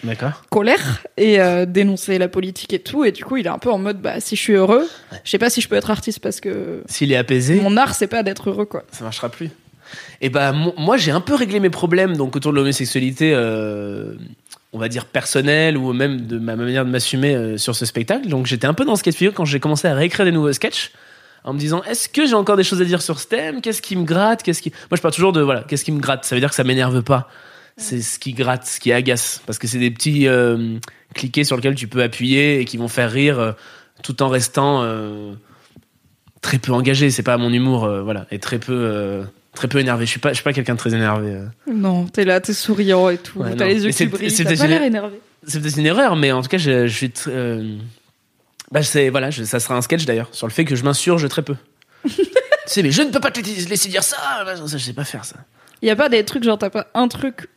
colère 0.51 1.03
et 1.17 1.41
euh, 1.41 1.65
dénoncer 1.67 2.19
la 2.19 2.29
politique 2.29 2.73
et 2.73 2.79
tout. 2.81 3.05
Et 3.05 3.13
du 3.13 3.25
coup, 3.25 3.37
il 3.37 3.47
est 3.47 3.51
un 3.51 3.59
peu 3.59 3.71
en 3.71 3.79
mode, 3.79 4.01
bah 4.01 4.21
si 4.21 4.37
je 4.37 4.41
suis 4.41 4.53
heureux, 4.55 4.87
je 5.25 5.31
sais 5.31 5.39
pas 5.39 5.49
si 5.51 5.61
je 5.61 5.69
peux 5.69 5.77
être 5.77 5.91
artiste 5.91 6.21
parce 6.21 6.41
que 6.41 6.83
S'il 6.87 7.13
est 7.13 7.17
apaisé. 7.17 7.55
mon 7.61 7.77
art, 7.77 7.95
c'est 7.95 8.07
pas 8.09 8.23
d'être 8.23 8.51
heureux 8.51 8.65
quoi. 8.67 8.85
ça 8.93 9.05
marchera 9.05 9.29
plus. 9.29 9.51
Et 10.21 10.29
bah 10.31 10.53
mo- 10.53 10.75
moi 10.79 10.97
j'ai 10.97 11.11
un 11.11 11.21
peu 11.21 11.35
réglé 11.35 11.61
mes 11.61 11.69
problèmes 11.71 12.17
donc 12.17 12.35
autour 12.37 12.53
de 12.53 12.57
l'homosexualité, 12.57 13.33
euh, 13.35 14.15
on 14.73 14.79
va 14.79 14.89
dire 14.89 15.05
personnelle 15.05 15.77
ou 15.77 15.93
même 15.93 16.23
de 16.23 16.39
ma 16.39 16.57
manière 16.57 16.85
de 16.87 16.91
m'assumer 16.91 17.35
euh, 17.35 17.59
sur 17.59 17.77
ce 17.77 17.85
spectacle. 17.85 18.27
Donc 18.29 18.47
j'étais 18.47 18.67
un 18.67 18.73
peu 18.75 18.85
dans 18.85 18.97
ce 18.97 19.03
cas 19.03 19.11
de 19.11 19.17
figure 19.17 19.35
quand 19.35 19.45
j'ai 19.45 19.61
commencé 19.61 19.87
à 19.89 19.95
réécrire 19.95 20.25
des 20.25 20.33
nouveaux 20.33 20.53
sketchs 20.53 20.93
en 21.45 21.53
me 21.53 21.59
disant 21.59 21.83
est-ce 21.85 22.09
que 22.09 22.27
j'ai 22.27 22.35
encore 22.35 22.57
des 22.57 22.65
choses 22.65 22.81
à 22.81 22.85
dire 22.85 23.03
sur 23.03 23.19
ce 23.19 23.27
thème? 23.27 23.61
Qu'est-ce 23.61 23.83
qui 23.83 23.97
me 23.97 24.05
gratte? 24.05 24.43
Qu'est-ce 24.43 24.63
qui 24.63 24.71
Moi 24.91 24.97
je 24.97 25.03
parle 25.03 25.15
toujours 25.15 25.33
de 25.33 25.41
voilà 25.41 25.65
qu'est-ce 25.67 25.85
qui 25.85 25.93
me 25.93 26.01
gratte? 26.01 26.25
Ça 26.25 26.35
veut 26.35 26.41
dire 26.41 26.51
que 26.51 26.55
ça 26.55 26.65
m'énerve 26.65 27.03
pas. 27.03 27.29
C'est 27.77 28.03
ce 28.03 28.19
qui 28.19 28.33
gratte, 28.33 28.67
ce 28.67 28.79
qui 28.79 28.93
agace 28.93 29.43
parce 29.47 29.59
que 29.59 29.67
c'est 29.67 29.79
des 29.79 29.91
petits 29.91 30.29
euh, 30.29 30.77
cliquets 31.15 31.45
sur 31.45 31.57
lesquels 31.57 31.75
tu 31.75 31.89
peux 31.89 32.03
appuyer 32.03 32.61
et 32.61 32.65
qui 32.65 32.77
vont 32.77 32.89
faire 32.89 33.11
rire 33.11 33.39
euh, 33.39 33.53
tout 34.03 34.23
en 34.23 34.29
restant 34.29 34.83
euh, 34.83 35.33
très 36.43 36.59
peu 36.59 36.73
engagé. 36.73 37.11
C'est 37.11 37.23
pas 37.23 37.37
mon 37.39 37.53
humour, 37.53 37.85
euh, 37.85 38.03
voilà, 38.03 38.27
et 38.31 38.39
très 38.39 38.59
peu, 38.59 39.23
très 39.55 39.69
peu 39.69 39.79
énervé. 39.79 40.05
Je 40.05 40.11
suis 40.11 40.21
pas, 40.21 40.31
je 40.31 40.35
suis 40.35 40.45
pas 40.45 40.53
quelqu'un 40.53 40.75
de 40.75 40.79
très 40.79 40.95
énervé. 40.95 41.41
Non, 41.73 42.05
t'es 42.07 42.25
là, 42.25 42.41
t'es 42.41 42.53
souriant 42.53 43.09
et 43.09 43.19
tout. 43.19 43.41
Ouais, 43.41 43.57
T'as 43.57 43.67
les 43.67 43.85
yeux 43.85 43.91
qui 43.91 44.07
brillent. 44.07 44.33
T'as 44.35 44.57
pas 44.57 44.67
l'air 44.67 44.83
énervé. 44.83 45.21
C'est 45.47 45.61
peut-être 45.61 45.79
une 45.79 45.87
erreur, 45.87 46.15
mais 46.15 46.31
en 46.31 46.43
tout 46.43 46.49
cas, 46.49 46.59
je, 46.59 46.87
je 46.87 46.95
suis. 46.95 47.13
Bah, 48.73 48.83
c'est 48.83 49.11
voilà, 49.11 49.31
je- 49.31 49.45
ça 49.45 49.61
sera 49.61 49.77
un 49.77 49.83
sketch 49.83 50.05
d'ailleurs 50.07 50.29
sur 50.33 50.47
le 50.47 50.53
fait 50.53 50.65
que 50.65 50.75
je 50.75 50.83
m'insurge 50.83 51.29
très 51.29 51.43
peu. 51.43 51.55
tu 52.05 52.13
sais, 52.67 52.83
mais 52.83 52.91
je 52.91 53.03
ne 53.03 53.11
peux 53.11 53.21
pas 53.21 53.31
te 53.31 53.41
laisser 53.41 53.89
dire 53.89 54.03
ça. 54.03 54.17
Ça, 54.67 54.79
je 54.79 54.85
sais 54.85 54.93
pas 54.95 55.05
faire 55.05 55.25
ça. 55.25 55.37
Il 55.83 55.89
y 55.89 55.91
a 55.91 55.97
pas 55.97 56.09
des 56.09 56.25
trucs 56.25 56.43
genre 56.43 56.59
t'as 56.59 56.71
pas 56.71 56.87
un 56.95 57.07
truc 57.09 57.49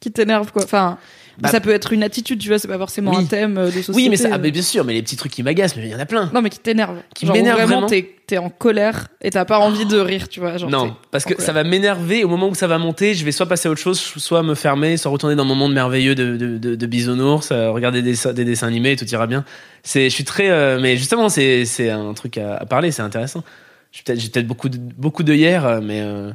qui 0.00 0.12
t'énerve 0.12 0.52
quoi. 0.52 0.64
Enfin, 0.64 0.98
Bah- 1.38 1.48
ça 1.48 1.60
peut 1.60 1.70
être 1.70 1.92
une 1.92 2.02
attitude, 2.02 2.38
tu 2.40 2.48
vois, 2.48 2.58
c'est 2.58 2.68
pas 2.68 2.78
forcément 2.78 3.12
Oui. 3.12 3.18
un 3.22 3.24
thème 3.24 3.56
euh, 3.58 3.66
de 3.66 3.70
société. 3.70 3.92
Oui, 3.94 4.08
mais 4.08 4.16
ça, 4.16 4.28
ah, 4.32 4.34
euh. 4.34 4.38
mais 4.40 4.50
bien 4.50 4.62
sûr, 4.62 4.84
mais 4.84 4.92
les 4.94 5.02
petits 5.02 5.16
trucs 5.16 5.32
qui 5.32 5.42
m'agacent, 5.42 5.76
mais 5.76 5.84
il 5.86 5.90
y 5.90 5.94
en 5.94 5.98
a 5.98 6.06
plein. 6.06 6.30
Non, 6.34 6.42
mais 6.42 6.50
qui 6.50 6.58
t'énerve. 6.58 6.96
Qui 7.14 7.26
Genre, 7.26 7.34
m'énerve 7.36 7.56
vraiment. 7.58 7.72
vraiment. 7.72 7.86
T'es 7.88 8.14
t'es 8.26 8.38
en 8.38 8.48
colère 8.48 9.08
et 9.22 9.30
t'as 9.30 9.44
pas 9.44 9.58
envie 9.58 9.86
de 9.86 9.98
rire, 9.98 10.28
tu 10.28 10.38
vois. 10.38 10.56
Genre, 10.56 10.70
non, 10.70 10.94
parce 11.10 11.24
que 11.24 11.34
colère. 11.34 11.44
ça 11.46 11.52
va 11.52 11.64
m'énerver. 11.64 12.22
Au 12.22 12.28
moment 12.28 12.48
où 12.48 12.54
ça 12.54 12.66
va 12.68 12.78
monter, 12.78 13.14
je 13.14 13.24
vais 13.24 13.32
soit 13.32 13.46
passer 13.46 13.68
à 13.68 13.72
autre 13.72 13.80
chose, 13.80 13.98
soit 13.98 14.42
me 14.44 14.54
fermer, 14.54 14.96
soit 14.96 15.10
retourner 15.10 15.34
dans 15.34 15.44
mon 15.44 15.56
monde 15.56 15.72
merveilleux 15.72 16.14
de, 16.14 16.36
de, 16.36 16.56
de, 16.58 16.74
de 16.76 16.86
bisounours, 16.86 17.50
euh, 17.50 17.70
regarder 17.70 18.02
des, 18.02 18.12
dessins- 18.12 18.32
des 18.32 18.44
dessins 18.44 18.68
animés 18.68 18.92
et 18.92 18.96
tout 18.96 19.04
ira 19.06 19.26
bien. 19.26 19.44
C'est, 19.82 20.04
je 20.10 20.14
suis 20.14 20.24
très, 20.24 20.48
euh, 20.50 20.78
mais 20.80 20.96
justement, 20.96 21.28
c'est, 21.28 21.64
c'est 21.64 21.90
un 21.90 22.12
truc 22.14 22.38
à, 22.38 22.54
à 22.56 22.66
parler, 22.66 22.92
c'est 22.92 23.02
intéressant. 23.02 23.42
J'ai 23.90 24.02
peut-être, 24.04 24.46
beaucoup 24.46 24.68
de, 24.68 24.78
beaucoup 24.78 25.24
de 25.24 25.34
hier, 25.34 25.80
mais 25.82 26.00
euh, 26.00 26.30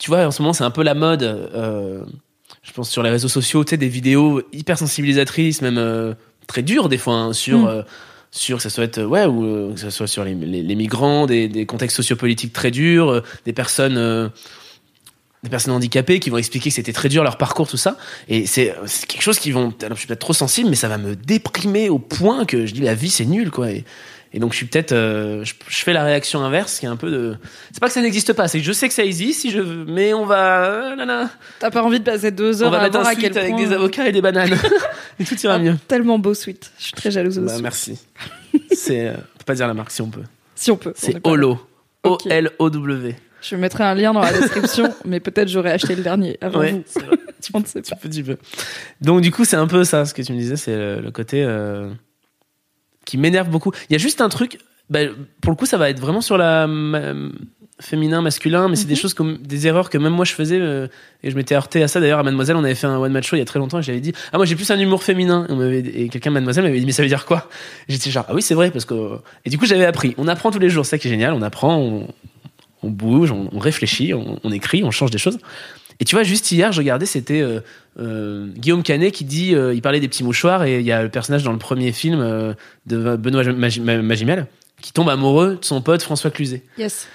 tu 0.00 0.10
vois, 0.10 0.26
en 0.26 0.30
ce 0.32 0.42
moment, 0.42 0.52
c'est 0.52 0.64
un 0.64 0.70
peu 0.72 0.82
la 0.82 0.94
mode. 0.94 1.22
Euh, 2.66 2.68
je 2.68 2.72
pense 2.72 2.90
sur 2.90 3.02
les 3.02 3.10
réseaux 3.10 3.28
sociaux, 3.28 3.64
tu 3.64 3.70
sais, 3.70 3.76
des 3.76 3.88
vidéos 3.88 4.42
hyper 4.52 4.78
sensibilisatrices, 4.78 5.62
même 5.62 5.78
euh, 5.78 6.14
très 6.46 6.62
dures 6.62 6.88
des 6.88 6.98
fois, 6.98 7.14
hein, 7.14 7.32
sur. 7.32 7.60
Mm. 7.60 7.66
euh, 7.66 7.82
sur 8.36 8.58
que 8.58 8.62
ça 8.62 8.70
soit 8.70 8.98
ouais 8.98 9.24
ou 9.24 9.44
euh, 9.44 9.72
que 9.72 9.80
ça 9.80 9.90
soit 9.90 10.06
sur 10.06 10.24
les, 10.24 10.34
les, 10.34 10.62
les 10.62 10.74
migrants 10.74 11.26
des, 11.26 11.48
des 11.48 11.66
contextes 11.66 11.96
sociopolitiques 11.96 12.52
très 12.52 12.70
durs 12.70 13.08
euh, 13.08 13.22
des 13.44 13.52
personnes 13.52 13.96
euh, 13.96 14.28
des 15.42 15.48
personnes 15.48 15.72
handicapées 15.72 16.20
qui 16.20 16.28
vont 16.28 16.36
expliquer 16.36 16.70
que 16.70 16.74
c'était 16.74 16.92
très 16.92 17.08
dur 17.08 17.22
leur 17.22 17.38
parcours 17.38 17.68
tout 17.68 17.76
ça 17.76 17.96
et 18.28 18.46
c'est 18.46 18.74
c'est 18.86 19.06
quelque 19.06 19.22
chose 19.22 19.38
qui 19.38 19.52
vont 19.52 19.72
alors, 19.80 19.94
je 19.94 20.00
suis 20.00 20.06
peut-être 20.06 20.20
trop 20.20 20.32
sensible 20.32 20.68
mais 20.68 20.76
ça 20.76 20.88
va 20.88 20.98
me 20.98 21.16
déprimer 21.16 21.88
au 21.88 21.98
point 21.98 22.44
que 22.44 22.66
je 22.66 22.74
dis 22.74 22.80
la 22.82 22.94
vie 22.94 23.10
c'est 23.10 23.24
nul 23.24 23.50
quoi 23.50 23.70
et, 23.70 23.84
et 24.32 24.38
donc 24.38 24.52
je 24.52 24.56
suis 24.58 24.66
peut-être 24.66 24.92
euh, 24.92 25.44
je, 25.44 25.54
je 25.68 25.82
fais 25.82 25.92
la 25.92 26.02
réaction 26.04 26.40
inverse 26.44 26.78
qui 26.78 26.86
est 26.86 26.88
un 26.88 26.96
peu 26.96 27.10
de 27.10 27.36
c'est 27.72 27.80
pas 27.80 27.86
que 27.88 27.92
ça 27.92 28.02
n'existe 28.02 28.32
pas 28.32 28.48
c'est 28.48 28.58
que 28.58 28.64
je 28.64 28.72
sais 28.72 28.88
que 28.88 28.94
ça 28.94 29.04
existe 29.04 29.40
si 29.42 29.50
je 29.50 29.60
veux 29.60 29.84
mais 29.86 30.12
on 30.14 30.26
va 30.26 30.64
euh, 30.64 31.24
T'as 31.58 31.70
pas 31.70 31.82
envie 31.82 32.00
de 32.00 32.04
passer 32.04 32.30
deux 32.30 32.62
on 32.62 32.66
heures 32.66 32.70
va 32.72 32.78
à 32.78 32.82
mettre 32.82 32.98
voir 32.98 33.06
un 33.08 33.12
à 33.12 33.14
quel 33.14 33.32
suite 33.32 33.36
avec 33.36 33.56
des 33.56 33.72
avocats 33.72 34.08
et 34.08 34.12
des 34.12 34.20
bananes 34.22 34.56
et 35.20 35.24
tout 35.24 35.34
ira 35.42 35.54
Ah, 35.54 35.58
mieux 35.58 35.76
Tellement 35.88 36.18
beau 36.18 36.34
sweet. 36.34 36.70
Je 36.78 36.84
suis 36.84 36.92
très 36.92 37.10
jalouse 37.10 37.38
bah, 37.38 37.52
aussi. 37.54 37.62
merci 37.62 37.98
c'est 38.72 39.06
euh, 39.08 39.12
on 39.14 39.38
peut 39.38 39.44
pas 39.46 39.54
dire 39.54 39.66
la 39.68 39.74
marque 39.74 39.90
si 39.90 40.02
on 40.02 40.10
peut 40.10 40.22
Si 40.54 40.70
on 40.70 40.76
peut. 40.76 40.92
on 40.96 41.06
est 41.08 41.12
c'est 41.12 41.20
Holo. 41.26 41.60
Ok. 42.02 42.22
O-L-O-W. 42.26 43.16
Je 43.42 43.54
mettrai 43.56 43.84
un 43.84 43.94
lien 43.94 44.12
dans 44.12 44.20
la 44.22 44.32
description, 44.32 44.92
mais 45.04 45.20
peut-être 45.20 45.48
j'aurais 45.48 45.72
acheté 45.72 45.94
le 45.94 46.02
dernier 46.02 46.36
avant 46.40 46.60
Ouais, 46.60 46.82
vous. 46.94 47.00
On 47.54 47.60
ne 47.60 47.64
sait 47.66 47.82
tu 47.82 47.90
pas. 47.90 47.96
peux, 47.96 48.08
tu 48.08 48.24
peux. 48.24 48.36
Donc, 49.00 49.20
du 49.20 49.30
coup, 49.30 49.44
c'est 49.44 49.56
un 49.56 49.66
peu 49.68 49.84
ça, 49.84 50.04
ce 50.04 50.14
que 50.14 50.22
tu 50.22 50.32
me 50.32 50.38
disais, 50.38 50.56
c'est 50.56 50.74
le, 50.74 51.00
le 51.00 51.10
côté 51.12 51.44
euh, 51.44 51.88
qui 53.06 53.16
m'énerve 53.16 53.48
beaucoup. 53.48 53.72
Il 53.88 53.92
y 53.94 53.96
a 53.96 53.98
juste 53.98 54.20
un 54.20 54.28
truc, 54.28 54.58
bah, 54.90 55.00
pour 55.40 55.50
le 55.50 55.56
coup, 55.56 55.64
ça 55.64 55.78
va 55.78 55.88
être 55.88 56.00
vraiment 56.00 56.20
sur 56.20 56.36
la 56.36 56.66
ma- 56.66 57.14
féminin, 57.80 58.22
masculin, 58.22 58.68
mais 58.68 58.76
c'est 58.76 58.86
des 58.86 58.94
Mhm. 58.94 59.00
choses 59.00 59.14
comme 59.14 59.36
des 59.38 59.66
erreurs 59.66 59.90
que 59.90 59.98
même 59.98 60.12
moi 60.14 60.24
je 60.24 60.32
faisais 60.32 60.58
euh, 60.58 60.86
et 61.22 61.30
je 61.30 61.36
m'étais 61.36 61.54
heurté 61.54 61.82
à 61.82 61.88
ça. 61.88 62.00
D'ailleurs, 62.00 62.18
à 62.20 62.22
Mademoiselle, 62.22 62.56
on 62.56 62.64
avait 62.64 62.74
fait 62.74 62.86
un 62.86 62.96
one 62.98 63.12
match 63.12 63.28
show 63.28 63.36
il 63.36 63.40
y 63.40 63.42
a 63.42 63.44
très 63.44 63.58
longtemps 63.58 63.78
et 63.80 63.82
j'avais 63.82 64.00
dit 64.00 64.12
Ah, 64.32 64.38
moi 64.38 64.46
j'ai 64.46 64.56
plus 64.56 64.70
un 64.70 64.78
humour 64.78 65.02
féminin. 65.02 65.46
Et, 65.70 66.04
et 66.04 66.08
quelqu'un, 66.08 66.30
Mademoiselle, 66.30 66.64
m'avait 66.64 66.78
dit 66.80 66.86
Mais 66.86 66.92
ça 66.92 67.02
veut 67.02 67.08
dire 67.08 67.26
quoi? 67.26 67.50
J'étais 67.88 68.10
genre 68.10 68.24
Ah 68.28 68.34
oui, 68.34 68.40
c'est 68.42 68.54
vrai, 68.54 68.70
parce 68.70 68.86
que. 68.86 69.18
Et 69.44 69.50
du 69.50 69.58
coup, 69.58 69.66
j'avais 69.66 69.84
appris. 69.84 70.14
On 70.16 70.26
apprend 70.26 70.50
tous 70.50 70.58
les 70.58 70.70
jours, 70.70 70.86
c'est 70.86 70.92
ça 70.92 70.98
qui 70.98 71.08
est 71.08 71.10
génial. 71.10 71.34
On 71.34 71.42
apprend, 71.42 71.76
on, 71.76 72.08
on 72.82 72.88
bouge, 72.90 73.30
on, 73.30 73.50
on 73.52 73.58
réfléchit, 73.58 74.14
on, 74.14 74.40
on 74.42 74.50
écrit, 74.52 74.82
on 74.82 74.90
change 74.90 75.10
des 75.10 75.18
choses. 75.18 75.38
Et 76.00 76.04
tu 76.04 76.14
vois, 76.14 76.24
juste 76.24 76.50
hier, 76.52 76.72
je 76.72 76.78
regardais, 76.78 77.06
c'était 77.06 77.40
euh, 77.40 77.60
euh, 77.98 78.48
Guillaume 78.56 78.82
Canet 78.82 79.12
qui 79.12 79.24
dit, 79.24 79.54
euh, 79.54 79.72
il 79.74 79.80
parlait 79.82 80.00
des 80.00 80.08
petits 80.08 80.24
mouchoirs 80.24 80.64
et 80.64 80.80
il 80.80 80.84
y 80.86 80.92
a 80.92 81.02
le 81.02 81.08
personnage 81.08 81.42
dans 81.42 81.52
le 81.52 81.58
premier 81.58 81.92
film 81.92 82.54
de 82.86 83.16
Benoît 83.16 83.44
Magi- 83.44 83.80
Ma- 83.80 84.02
Magimel 84.02 84.46
qui 84.82 84.92
tombe 84.92 85.08
amoureux 85.08 85.56
de 85.60 85.64
son 85.64 85.80
pote 85.80 86.02
François 86.02 86.30
Cluzet. 86.30 86.62
Yes. 86.78 87.08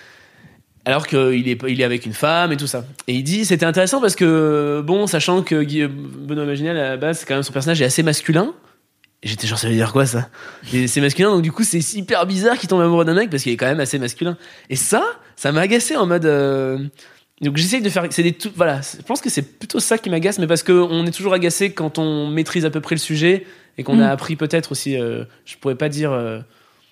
Alors 0.84 1.06
qu'il 1.06 1.48
est, 1.48 1.60
il 1.70 1.80
est 1.80 1.84
avec 1.84 2.08
une 2.08 2.14
femme 2.14 2.52
et 2.52 2.58
tout 2.58 2.66
ça. 2.66 2.86
Et 3.08 3.14
il 3.14 3.22
dit, 3.24 3.46
c'était 3.46 3.68
intéressant 3.68 4.02
parce 4.02 4.16
que, 4.16 4.82
bon, 4.84 5.06
sachant 5.06 5.44
que 5.44 5.64
Benoît 5.88 6.46
Magimel, 6.46 6.76
à 6.76 6.90
la 6.90 6.98
base, 6.98 7.20
c'est 7.20 7.28
quand 7.28 7.36
même 7.36 7.44
son 7.44 7.54
personnage 7.54 7.80
est 7.84 7.86
assez 7.86 8.02
masculin. 8.02 8.52
J'étais 9.22 9.46
genre, 9.46 9.60
ça 9.60 9.68
veut 9.68 9.76
dire 9.76 9.94
quoi 9.94 10.08
ça? 10.08 10.30
C'est 10.88 11.02
masculin, 11.02 11.30
donc 11.30 11.44
du 11.44 11.52
coup, 11.52 11.64
c'est 11.64 11.78
hyper 11.94 12.26
bizarre 12.26 12.58
qu'il 12.58 12.68
tombe 12.68 12.82
amoureux 12.82 13.06
d'un 13.06 13.14
mec 13.14 13.30
parce 13.30 13.44
qu'il 13.44 13.52
est 13.52 13.58
quand 13.58 13.68
même 13.68 13.80
assez 13.80 14.00
masculin. 14.00 14.36
Et 14.72 14.76
ça, 14.76 15.04
ça 15.36 15.52
m'a 15.52 15.62
agacé 15.62 15.96
en 15.96 16.08
mode. 16.08 16.26
Donc 17.42 17.58
j'essaye 17.58 17.82
de 17.82 17.90
faire. 17.90 18.06
C'est 18.12 18.24
des 18.24 18.34
tout. 18.34 18.52
Voilà, 18.56 18.82
je 18.82 19.02
pense 19.04 19.20
que 19.22 19.30
c'est 19.30 19.42
plutôt 19.42 19.80
ça 19.80 19.98
qui 19.98 20.10
m'agace, 20.10 20.38
mais 20.40 20.48
parce 20.48 20.62
qu'on 20.64 21.06
est 21.06 21.12
toujours 21.12 21.34
agacé 21.34 21.72
quand 21.72 21.98
on 21.98 22.28
maîtrise 22.28 22.66
à 22.66 22.70
peu 22.70 22.82
près 22.82 22.96
le 22.96 23.00
sujet 23.00 23.46
et 23.78 23.84
qu'on 23.84 23.96
Mm. 23.96 24.02
a 24.02 24.10
appris 24.12 24.36
peut-être 24.36 24.72
aussi. 24.72 25.00
euh, 25.00 25.24
je 25.46 25.56
pourrais 25.58 25.76
pas 25.76 25.90
dire. 25.90 26.12
euh, 26.12 26.40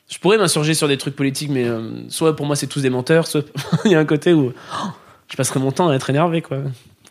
je 0.10 0.18
pourrais 0.18 0.40
m'insurger 0.40 0.74
sur 0.74 0.88
des 0.88 0.98
trucs 0.98 1.16
politiques, 1.16 1.52
mais 1.52 1.66
euh, 1.66 1.92
soit 2.10 2.36
pour 2.36 2.48
moi 2.48 2.56
c'est 2.56 2.66
tous 2.66 2.82
des 2.82 2.90
menteurs, 2.90 3.28
soit 3.28 3.46
il 3.86 3.92
y 3.92 3.96
a 3.96 4.00
un 4.00 4.06
côté 4.06 4.34
où 4.34 4.52
oh, 4.52 4.88
je 5.32 5.36
passerai 5.38 5.60
mon 5.60 5.72
temps 5.72 5.88
à 5.90 5.94
être 5.96 6.10
énervé, 6.10 6.42
quoi. 6.42 6.58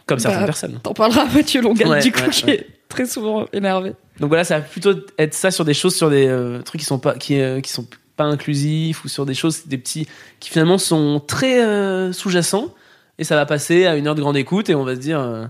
Comme 0.06 0.18
certaines 0.18 0.40
Bah, 0.40 0.46
personnes. 0.46 0.80
T'en 0.82 0.94
parleras 0.94 1.22
à 1.28 1.32
Mathieu 1.32 1.60
Longal, 1.62 1.86
Ouais, 1.86 2.00
du 2.00 2.10
coup, 2.10 2.20
ouais, 2.22 2.30
qui 2.30 2.44
ouais. 2.46 2.54
est 2.56 2.66
très 2.88 3.06
souvent 3.06 3.46
énervé. 3.52 3.92
Donc 4.18 4.30
voilà, 4.30 4.42
ça 4.42 4.58
va 4.58 4.64
plutôt 4.64 4.94
être 5.18 5.34
ça 5.34 5.50
sur 5.52 5.64
des 5.64 5.74
choses, 5.74 5.94
sur 5.94 6.10
des 6.10 6.26
euh, 6.26 6.60
trucs 6.62 6.80
qui 6.80 6.86
sont 6.86 6.98
pas, 6.98 7.14
qui, 7.14 7.38
qui 7.62 7.70
sont 7.70 7.86
pas 8.16 8.24
inclusifs 8.24 9.04
ou 9.04 9.08
sur 9.08 9.26
des 9.26 9.34
choses, 9.34 9.66
des 9.68 9.78
petits, 9.78 10.08
qui 10.40 10.50
finalement 10.50 10.78
sont 10.78 11.20
très 11.24 12.12
sous-jacents. 12.12 12.74
Et 13.18 13.24
ça 13.24 13.34
va 13.36 13.46
passer 13.46 13.86
à 13.86 13.96
une 13.96 14.06
heure 14.06 14.14
de 14.14 14.20
grande 14.20 14.36
écoute 14.36 14.70
et 14.70 14.74
on 14.74 14.84
va 14.84 14.94
se 14.94 15.00
dire, 15.00 15.20
euh, 15.20 15.46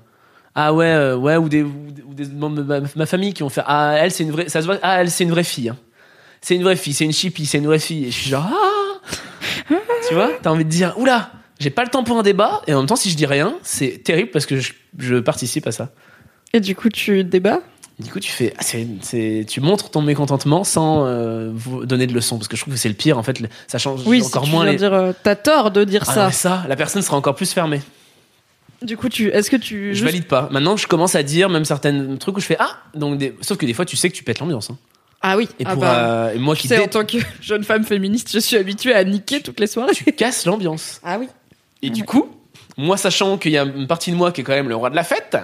ah 0.54 0.72
ouais, 0.72 0.86
euh, 0.86 1.16
ouais, 1.16 1.36
ou 1.36 1.48
des, 1.48 1.62
ou 1.62 2.14
des- 2.14 2.26
membres 2.26 2.62
de 2.62 2.82
ma, 2.96 3.06
famille 3.06 3.34
qui 3.34 3.42
vont 3.42 3.48
faire, 3.48 3.64
ah 3.66 3.94
elle 3.98 4.10
c'est 4.10 4.24
une 4.24 4.30
vraie, 4.30 4.48
ça 4.48 4.60
se 4.60 4.66
voit, 4.66 4.78
ah 4.82 5.00
elle 5.02 5.10
c'est 5.10 5.24
une 5.24 5.30
vraie 5.30 5.44
fille. 5.44 5.68
hein. 5.68 5.76
C'est 6.40 6.54
une 6.54 6.62
vraie 6.62 6.76
fille, 6.76 6.94
c'est 6.94 7.04
une 7.04 7.12
chippie, 7.12 7.46
c'est 7.46 7.58
une 7.58 7.66
vraie 7.66 7.78
fille. 7.78 8.06
Et 8.06 8.10
je 8.10 8.16
suis 8.16 8.30
genre, 8.30 8.48
ah 8.50 9.74
Tu 10.08 10.14
vois, 10.14 10.30
t'as 10.40 10.50
envie 10.50 10.64
de 10.64 10.70
dire, 10.70 10.94
oula, 10.96 11.30
j'ai 11.58 11.70
pas 11.70 11.82
le 11.84 11.90
temps 11.90 12.04
pour 12.04 12.16
un 12.18 12.22
débat. 12.22 12.62
Et 12.66 12.74
en 12.74 12.78
même 12.78 12.86
temps, 12.86 12.96
si 12.96 13.10
je 13.10 13.16
dis 13.16 13.26
rien, 13.26 13.54
c'est 13.62 14.02
terrible 14.04 14.30
parce 14.30 14.46
que 14.46 14.58
je, 14.58 14.72
je 14.98 15.16
participe 15.16 15.66
à 15.66 15.72
ça. 15.72 15.90
Et 16.52 16.60
du 16.60 16.74
coup, 16.74 16.88
tu 16.88 17.24
débats? 17.24 17.60
Du 17.98 18.10
coup, 18.12 18.20
tu 18.20 18.30
fais, 18.30 18.54
ah, 18.58 18.62
tu 19.48 19.60
montres 19.60 19.90
ton 19.90 20.02
mécontentement 20.02 20.62
sans 20.62 21.04
euh, 21.04 21.50
vous 21.52 21.84
donner 21.84 22.06
de 22.06 22.14
leçons, 22.14 22.36
parce 22.38 22.46
que 22.46 22.56
je 22.56 22.62
trouve 22.62 22.74
que 22.74 22.78
c'est 22.80 22.88
le 22.88 22.94
pire. 22.94 23.18
En 23.18 23.24
fait, 23.24 23.40
le- 23.40 23.48
ça 23.66 23.78
change 23.78 24.02
Oui, 24.06 24.22
encore 24.22 24.44
si 24.44 24.50
moins 24.52 24.62
viens 24.62 24.72
les. 24.72 24.78
dire, 24.78 24.94
euh, 24.94 25.12
t'as 25.24 25.34
tort 25.34 25.72
de 25.72 25.82
dire 25.82 26.04
Ah, 26.06 26.14
ça. 26.14 26.24
non, 26.26 26.30
ça, 26.30 26.64
la 26.68 26.76
personne 26.76 27.02
sera 27.02 27.16
encore 27.16 27.34
plus 27.34 27.52
fermée. 27.52 27.80
Du 28.82 28.96
coup, 28.96 29.08
tu, 29.08 29.28
est-ce 29.30 29.50
que 29.50 29.56
tu, 29.56 29.88
Je 29.88 29.92
juste- 29.94 30.04
valide 30.04 30.26
pas. 30.26 30.48
Maintenant, 30.52 30.76
je 30.76 30.86
commence 30.86 31.16
à 31.16 31.24
dire 31.24 31.48
même 31.48 31.64
certains 31.64 32.14
trucs 32.16 32.36
où 32.36 32.40
je 32.40 32.46
fais 32.46 32.56
ah. 32.60 32.76
Donc, 32.94 33.18
des- 33.18 33.34
sauf 33.40 33.58
que 33.58 33.66
des 33.66 33.74
fois, 33.74 33.84
tu 33.84 33.96
sais 33.96 34.08
que 34.08 34.14
tu 34.14 34.22
pètes 34.22 34.38
l'ambiance. 34.38 34.70
hein. 34.70 34.76
ah 35.20 35.36
oui, 35.36 35.48
Et 35.58 35.64
ah 35.66 35.72
pour 35.72 35.80
bah, 35.80 35.98
euh, 35.98 36.34
et 36.34 36.38
moi 36.38 36.54
qui 36.54 36.68
sais, 36.68 36.78
en 36.80 36.86
tant 36.86 37.04
que 37.04 37.16
jeune 37.40 37.64
femme 37.64 37.82
féministe, 37.82 38.30
je 38.32 38.38
suis 38.38 38.56
habituée 38.56 38.94
à 38.94 39.02
niquer 39.02 39.40
toutes 39.40 39.58
les 39.58 39.66
soirées. 39.66 39.92
tu 39.94 40.04
casses 40.12 40.46
l'ambiance. 40.46 41.00
Ah 41.02 41.18
oui. 41.18 41.26
Et 41.82 41.90
du 41.90 42.04
coup, 42.04 42.28
moi 42.76 42.96
sachant 42.96 43.38
qu'il 43.38 43.50
y 43.50 43.58
a 43.58 43.64
une 43.64 43.88
partie 43.88 44.12
de 44.12 44.16
moi 44.16 44.30
qui 44.30 44.42
est 44.42 44.44
quand 44.44 44.52
même 44.52 44.68
le 44.68 44.76
roi 44.76 44.90
de 44.90 44.94
la 44.94 45.02
fête 45.02 45.36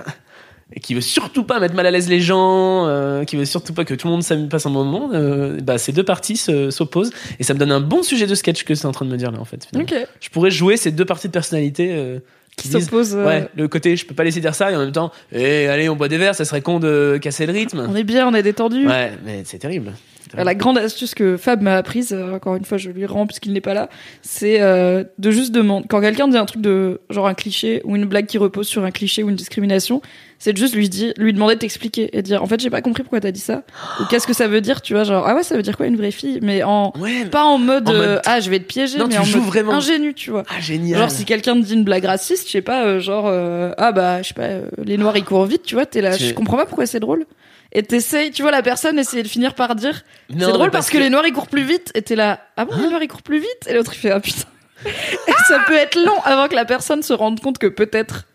et 0.72 0.80
qui 0.80 0.94
veut 0.94 1.00
surtout 1.00 1.44
pas 1.44 1.60
mettre 1.60 1.74
mal 1.74 1.86
à 1.86 1.90
l'aise 1.90 2.08
les 2.08 2.20
gens, 2.20 2.86
euh, 2.86 3.24
qui 3.24 3.36
veut 3.36 3.44
surtout 3.44 3.74
pas 3.74 3.84
que 3.84 3.94
tout 3.94 4.06
le 4.08 4.12
monde 4.12 4.22
s'amuse 4.22 4.48
passe 4.48 4.66
un 4.66 4.70
bon 4.70 4.84
moment, 4.84 5.10
euh, 5.12 5.60
bah 5.62 5.78
ces 5.78 5.92
deux 5.92 6.02
parties 6.04 6.36
se- 6.36 6.70
s'opposent 6.70 7.10
et 7.38 7.44
ça 7.44 7.54
me 7.54 7.58
donne 7.58 7.72
un 7.72 7.80
bon 7.80 8.02
sujet 8.02 8.26
de 8.26 8.34
sketch 8.34 8.64
que 8.64 8.74
c'est 8.74 8.86
en 8.86 8.92
train 8.92 9.04
de 9.04 9.10
me 9.10 9.16
dire 9.16 9.30
là 9.30 9.38
en 9.40 9.44
fait. 9.44 9.66
finalement. 9.66 9.88
Ok. 10.02 10.06
Je 10.20 10.28
pourrais 10.30 10.50
jouer 10.50 10.76
ces 10.76 10.90
deux 10.90 11.04
parties 11.04 11.28
de 11.28 11.32
personnalité 11.32 11.90
euh, 11.92 12.18
qui 12.56 12.68
Qui 12.68 12.76
disent 12.76 12.84
s'oppose. 12.86 13.14
euh, 13.14 13.26
ouais 13.26 13.48
le 13.56 13.68
côté 13.68 13.96
je 13.96 14.06
peux 14.06 14.14
pas 14.14 14.24
laisser 14.24 14.40
dire 14.40 14.54
ça 14.54 14.70
et 14.72 14.76
en 14.76 14.78
même 14.80 14.92
temps 14.92 15.12
eh, 15.32 15.66
allez 15.68 15.88
on 15.88 15.96
boit 15.96 16.08
des 16.08 16.18
verres 16.18 16.34
ça 16.34 16.44
serait 16.44 16.62
con 16.62 16.78
de 16.80 17.18
casser 17.20 17.46
le 17.46 17.52
rythme. 17.52 17.84
On 17.88 17.94
est 17.96 18.04
bien, 18.04 18.26
on 18.28 18.34
est 18.34 18.42
détendu. 18.42 18.86
Ouais 18.86 19.12
mais 19.24 19.42
c'est 19.44 19.58
terrible. 19.58 19.92
Terrible. 20.30 20.46
La 20.46 20.54
grande 20.54 20.78
astuce 20.78 21.14
que 21.14 21.36
Fab 21.36 21.60
m'a 21.60 21.76
apprise, 21.76 22.12
encore 22.14 22.56
une 22.56 22.64
fois, 22.64 22.78
je 22.78 22.88
lui 22.90 23.04
rends 23.06 23.26
puisqu'il 23.26 23.52
n'est 23.52 23.60
pas 23.60 23.74
là, 23.74 23.88
c'est 24.22 24.58
de 24.58 25.30
juste 25.30 25.52
demander. 25.52 25.86
Quand 25.88 26.00
quelqu'un 26.00 26.26
dit 26.28 26.38
un 26.38 26.46
truc 26.46 26.62
de 26.62 27.00
genre 27.10 27.26
un 27.28 27.34
cliché 27.34 27.82
ou 27.84 27.94
une 27.94 28.06
blague 28.06 28.26
qui 28.26 28.38
repose 28.38 28.66
sur 28.66 28.84
un 28.84 28.90
cliché 28.90 29.22
ou 29.22 29.28
une 29.28 29.36
discrimination, 29.36 30.00
c'est 30.44 30.52
de 30.52 30.58
juste 30.58 30.74
lui 30.74 30.90
dire, 30.90 31.14
lui 31.16 31.32
demander 31.32 31.54
de 31.54 31.60
t'expliquer 31.60 32.14
et 32.14 32.20
dire 32.20 32.42
en 32.42 32.46
fait 32.46 32.60
j'ai 32.60 32.68
pas 32.68 32.82
compris 32.82 33.02
pourquoi 33.02 33.18
t'as 33.20 33.30
dit 33.30 33.40
ça 33.40 33.62
ou 33.98 34.04
qu'est-ce 34.10 34.26
que 34.26 34.34
ça 34.34 34.46
veut 34.46 34.60
dire, 34.60 34.82
tu 34.82 34.92
vois 34.92 35.04
genre 35.04 35.26
ah 35.26 35.34
ouais 35.34 35.42
ça 35.42 35.56
veut 35.56 35.62
dire 35.62 35.74
quoi 35.74 35.86
une 35.86 35.96
vraie 35.96 36.10
fille, 36.10 36.38
mais 36.42 36.62
en 36.62 36.92
Ouais. 36.98 37.24
pas 37.24 37.44
en 37.44 37.56
mode, 37.56 37.88
En 37.88 37.92
mode- 37.94 38.02
euh, 38.02 38.20
ah 38.26 38.40
je 38.40 38.50
vais 38.50 38.58
te 38.58 38.64
piéger, 38.66 38.98
Non, 38.98 39.06
mais 39.06 39.14
tu 39.14 39.20
en 39.20 39.24
joues 39.24 39.38
mode 39.38 39.48
vraiment. 39.48 39.72
ingénu, 39.72 40.12
tu 40.12 40.30
vois. 40.30 40.42
Ah 40.50 40.60
génial. 40.60 40.98
Genre 41.00 41.10
si 41.10 41.24
quelqu'un 41.24 41.54
te 41.54 41.64
dit 41.64 41.72
une 41.72 41.84
blague 41.84 42.04
raciste, 42.04 42.46
je 42.46 42.52
sais 42.52 42.60
pas, 42.60 42.84
euh, 42.84 43.00
genre 43.00 43.24
euh, 43.26 43.72
ah 43.78 43.92
bah 43.92 44.20
je 44.20 44.28
sais 44.28 44.34
pas, 44.34 44.48
les 44.84 44.98
noirs 44.98 45.16
ils 45.16 45.24
courent 45.24 45.46
vite, 45.46 45.62
tu 45.62 45.76
vois, 45.76 45.86
t'es 45.86 46.02
là, 46.02 46.14
je 46.14 46.32
comprends 46.34 46.58
pas 46.58 46.66
pourquoi 46.66 46.84
c'est 46.84 47.00
drôle. 47.00 47.24
Et 47.72 47.82
t'essayes, 47.82 48.30
tu 48.30 48.42
vois 48.42 48.50
la 48.50 48.60
personne 48.62 48.98
essayer 48.98 49.22
de 49.22 49.28
finir 49.28 49.54
par 49.54 49.74
dire 49.74 50.02
c'est 50.30 50.36
drôle 50.36 50.70
parce 50.70 50.90
que... 50.90 50.98
les 50.98 51.08
noirs 51.08 51.26
ils 51.26 51.32
courent 51.32 51.48
plus 51.48 51.64
vite 51.64 51.90
et 51.94 52.02
t'es 52.02 52.16
là 52.16 52.40
ah 52.58 52.66
bon 52.66 52.76
les 52.76 52.88
noirs 52.88 53.02
ils 53.02 53.08
courent 53.08 53.22
plus 53.22 53.38
vite? 53.40 53.66
Et 53.66 53.72
l'autre 53.72 53.92
il 53.94 53.98
fait 53.98 54.10
ah 54.10 54.20
putain. 54.20 54.42
et 54.84 55.32
ça 55.48 55.60
peut 55.66 55.74
être 55.74 55.96
long 55.96 56.20
avant 56.24 56.48
que 56.48 56.54
la 56.54 56.66
personne 56.66 57.02
se 57.02 57.14
rende 57.14 57.40
compte 57.40 57.56
que 57.56 57.66
peut-être 57.66 58.26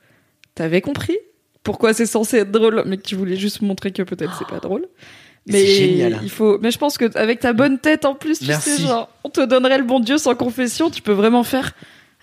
t'avais 0.55 0.81
compris 0.81 1.15
pourquoi 1.63 1.93
c'est 1.93 2.05
censé 2.05 2.37
être 2.37 2.51
drôle 2.51 2.83
mais 2.85 2.97
que 2.97 3.03
tu 3.03 3.15
voulais 3.15 3.35
juste 3.35 3.61
montrer 3.61 3.91
que 3.91 4.03
peut-être 4.03 4.35
c'est 4.37 4.47
pas 4.47 4.59
drôle. 4.59 4.85
Mais 5.47 5.65
génial. 5.65 6.19
il 6.21 6.29
faut 6.29 6.57
mais 6.59 6.69
je 6.71 6.77
pense 6.77 6.97
que 6.97 7.17
avec 7.17 7.39
ta 7.39 7.53
bonne 7.53 7.79
tête 7.79 8.05
en 8.05 8.13
plus 8.13 8.39
tu 8.39 8.47
Merci. 8.47 8.71
sais 8.71 8.83
genre 8.83 9.09
on 9.23 9.29
te 9.29 9.41
donnerait 9.41 9.77
le 9.77 9.83
bon 9.85 9.99
Dieu 9.99 10.17
sans 10.17 10.35
confession 10.35 10.89
tu 10.89 11.01
peux 11.01 11.13
vraiment 11.13 11.43
faire 11.43 11.71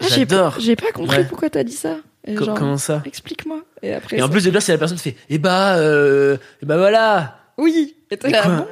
ah, 0.01 0.07
j'ai 0.09 0.27
pas, 0.27 0.35
J'adore. 0.37 0.57
j'ai 0.61 0.77
pas 0.77 0.93
compris 0.93 1.17
Ouais. 1.19 1.25
pourquoi 1.25 1.49
t'as 1.49 1.65
dit 1.65 1.73
ça. 1.73 1.97
Et 2.27 2.37
genre, 2.37 2.59
Comment 2.59 2.77
ça 2.77 3.03
explique-moi. 3.07 3.61
Et 3.83 3.95
après 3.95 4.19
Et 4.19 4.23
en 4.23 4.27
ça- 4.27 4.33
plus 4.33 4.45
de 4.45 4.51
là, 4.51 4.61
c'est 4.61 4.73
la 4.73 4.79
personne 4.79 4.97
qui 4.99 5.05
fait 5.05 5.17
Eh 5.31 5.39
bah, 5.39 5.77
euh, 5.77 6.37
eh 6.63 6.67
bah 6.67 6.77
voilà 6.77 7.39
oui. 7.57 7.95
Et 8.11 8.17
t'es 8.19 8.27
Mais 8.29 8.33
là, 8.35 8.43
quoi 8.43 8.57
bon. 8.57 8.67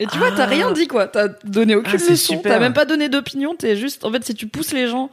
Et 0.00 0.06
tu 0.06 0.18
vois, 0.18 0.30
t'as 0.32 0.42
Ah. 0.42 0.46
rien 0.46 0.70
dit 0.72 0.86
quoi. 0.86 1.06
T'as 1.06 1.28
donné 1.44 1.74
aucune 1.76 1.92
Ah, 1.94 1.98
c'est 1.98 2.10
leçon. 2.10 2.38
T'as 2.42 2.58
même 2.58 2.74
pas 2.74 2.84
donné 2.84 3.08
d'opinion. 3.08 3.54
T'es 3.54 3.76
juste, 3.76 4.04
en 4.04 4.12
fait, 4.12 4.22
si 4.24 4.34
tu 4.34 4.46
pousses 4.48 4.72
les 4.74 4.88
gens. 4.88 5.08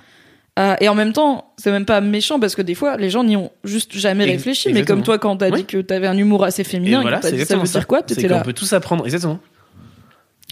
À- 0.56 0.78
Et 0.82 0.88
en 0.89 0.95
même 0.95 1.14
temps, 1.14 1.54
c'est 1.58 1.72
même 1.72 1.86
pas 1.86 1.99
méchant 2.01 2.39
parce 2.39 2.56
que 2.56 2.62
des 2.62 2.76
fois, 2.76 2.97
les 2.97 3.10
gens 3.10 3.24
n'y 3.24 3.36
ont 3.36 3.51
juste 3.64 3.93
jamais 3.97 4.26
réfléchi. 4.26 4.72
Mais 4.74 4.84
comme 4.86 5.01
toi, 5.04 5.18
quand 5.18 5.38
t'as 5.38 5.49
Oui. 5.49 5.60
dit 5.62 5.66
que 5.66 5.80
t'avais 5.82 6.08
un 6.08 6.18
humour 6.18 6.43
assez 6.43 6.64
féminin, 6.64 7.01
et 7.01 7.32
dit 7.32 7.45
ça 7.45 7.58
veut 7.58 7.66
ça. 7.66 7.80
dire 7.80 7.88
quoi? 7.88 7.99
C'est 8.06 8.16
T'étais 8.16 8.28
qu'on 8.28 8.36
là. 8.36 8.41
peut 8.41 8.54
tous 8.54 8.72
apprendre, 8.74 9.06
exactement. 9.06 9.39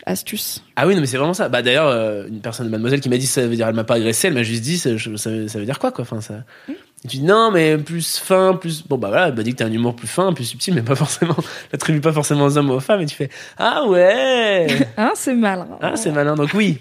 Astuce. 0.08 0.64
Ah 0.76 0.88
oui, 0.88 0.96
non, 0.96 1.02
mais 1.02 1.06
c'est 1.08 1.18
vraiment 1.18 1.36
ça. 1.36 1.48
Bah 1.48 1.62
d'ailleurs, 1.62 1.86
euh, 1.88 2.26
une 2.28 2.40
personne, 2.42 2.68
mademoiselle, 2.70 3.02
qui 3.02 3.10
m'a 3.10 3.18
dit 3.18 3.28
ça 3.28 3.46
veut 3.46 3.56
dire, 3.56 3.68
elle 3.68 3.76
m'a 3.76 3.84
pas 3.84 3.96
agressé, 3.96 4.28
elle 4.30 4.34
m'a 4.34 4.42
juste 4.42 4.64
dit 4.64 4.80
ça, 4.80 4.98
je- 4.98 5.16
ça, 5.16 5.30
veut- 5.30 5.48
ça 5.48 5.60
veut 5.60 5.66
dire 5.66 5.78
quoi, 5.78 5.92
quoi? 5.92 6.02
Enfin, 6.02 6.22
ça. 6.22 6.44
Et 6.70 7.08
tu 7.08 7.18
dis 7.18 7.22
non, 7.24 7.52
mais 7.52 7.78
plus 7.78 8.18
fin, 8.18 8.56
plus. 8.56 8.84
Bon, 8.88 8.98
bah 8.98 9.10
voilà, 9.10 9.28
elle 9.28 9.36
m'a 9.36 9.44
dit 9.44 9.52
que 9.52 9.58
t'as 9.58 9.66
un 9.68 9.72
humour 9.72 9.96
plus 9.96 10.08
fin, 10.08 10.34
plus 10.34 10.46
subtil, 10.46 10.74
mais 10.74 10.82
pas 10.82 10.96
forcément. 10.96 11.36
L'attribue 11.72 12.02
pas 12.02 12.14
forcément 12.14 12.46
aux 12.46 12.58
hommes 12.58 12.72
ou 12.72 12.74
aux 12.74 12.80
femmes, 12.80 13.02
et 13.02 13.06
tu 13.06 13.16
fais 13.16 13.30
ah 13.60 13.86
ouais 13.88 14.66
Hein, 14.98 15.12
c'est 15.14 15.36
mal. 15.36 15.68
Ah, 15.82 15.96
c'est 15.96 16.12
malin. 16.12 16.34
Donc 16.36 16.50
oui, 16.56 16.80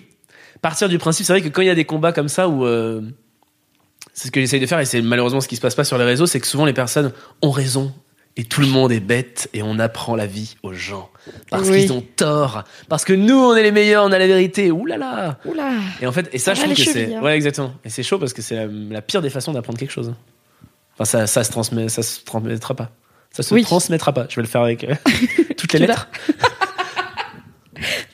partir 0.63 0.89
du 0.89 0.99
principe, 0.99 1.27
c'est 1.27 1.33
vrai 1.33 1.43
que 1.43 1.49
quand 1.49 1.63
il 1.63 1.67
y 1.67 1.71
a 1.71 1.75
des 1.75 1.85
combats 1.85 2.13
comme 2.13 2.29
ça 2.29 2.49
où 2.49 2.65
euh, 2.67 3.01
c'est 4.13 4.29
ce 4.29 4.33
que 4.33 4.41
j'essaye 4.41 4.61
de 4.61 4.67
faire 4.67 4.81
et 4.81 4.85
c'est 4.85 5.03
malheureusement 5.03 5.41
ce 5.41 5.49
qui 5.49 5.57
se 5.57 5.61
passe 5.61 5.75
pas 5.75 5.85
sur 5.85 5.99
les 5.99 6.05
réseaux, 6.05 6.27
c'est 6.27 6.41
que 6.41 6.47
souvent 6.47 6.65
les 6.67 6.73
personnes 6.73 7.13
ont 7.43 7.51
raison 7.51 7.93
et 8.37 8.45
tout 8.45 8.61
le 8.61 8.67
monde 8.69 8.93
est 8.93 9.01
bête 9.01 9.49
et 9.55 9.63
on 9.63 9.79
apprend 9.79 10.15
la 10.15 10.27
vie 10.27 10.57
aux 10.63 10.73
gens 10.73 11.11
parce 11.51 11.69
Oui. 11.69 11.83
qu'ils 11.83 11.93
ont 11.93 12.05
tort, 12.17 12.65
parce 12.89 13.05
que 13.05 13.13
nous 13.13 13.37
on 13.37 13.57
est 13.57 13.63
les 13.63 13.73
meilleurs, 13.73 14.05
on 14.05 14.13
a 14.13 14.19
la 14.19 14.27
vérité. 14.27 14.71
Ouh 14.71 14.87
là 14.87 14.97
là. 14.97 15.39
Et 16.01 16.07
en 16.07 16.13
fait, 16.13 16.29
et 16.33 16.39
ça, 16.39 16.55
Ça 16.55 16.63
je 16.63 16.67
trouve 16.73 16.77
que 16.85 16.91
c'est 16.93 17.15
hein. 17.15 17.21
ouais 17.23 17.35
exactement. 17.35 17.75
Et 17.85 17.91
c'est 17.91 18.03
chaud 18.03 18.19
parce 18.19 18.33
que 18.33 18.41
c'est 18.43 18.55
la, 18.57 18.67
la 18.67 19.03
pire 19.03 19.21
des 19.23 19.31
façons 19.31 19.53
d'apprendre 19.53 19.79
quelque 19.79 19.93
chose. 19.93 20.15
Enfin 20.95 21.05
ça, 21.05 21.27
ça 21.27 21.43
se 21.45 21.51
transmet, 21.51 21.89
ça 21.89 22.03
se 22.03 22.21
transmettra 22.25 22.75
pas. 22.75 22.91
Ça 23.33 23.43
se 23.43 23.53
Oui. 23.55 23.63
transmettra 23.63 24.13
pas. 24.13 24.27
Je 24.29 24.37
vais 24.37 24.43
le 24.43 24.49
faire 24.49 24.63
avec 24.63 24.85
euh, 24.85 24.95
toutes 25.57 25.73
les 25.73 25.81
lettres. 25.81 26.09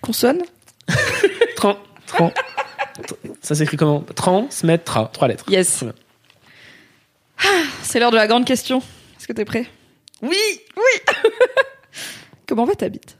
Consonne. 0.00 0.42
Tran, 1.56 1.76
Ça 3.42 3.54
s'écrit 3.54 3.76
comment 3.76 4.00
Transmettra. 4.14 5.10
Trois 5.12 5.28
lettres. 5.28 5.44
Yes. 5.48 5.82
Bien. 5.84 5.92
C'est 7.82 8.00
l'heure 8.00 8.10
de 8.10 8.16
la 8.16 8.26
grande 8.26 8.44
question. 8.44 8.78
Est-ce 9.18 9.26
que 9.28 9.32
t'es 9.32 9.44
prêt? 9.44 9.66
Oui 10.22 10.36
Comment 12.48 12.64
va 12.64 12.74
ta 12.74 12.88
bite? 12.88 13.16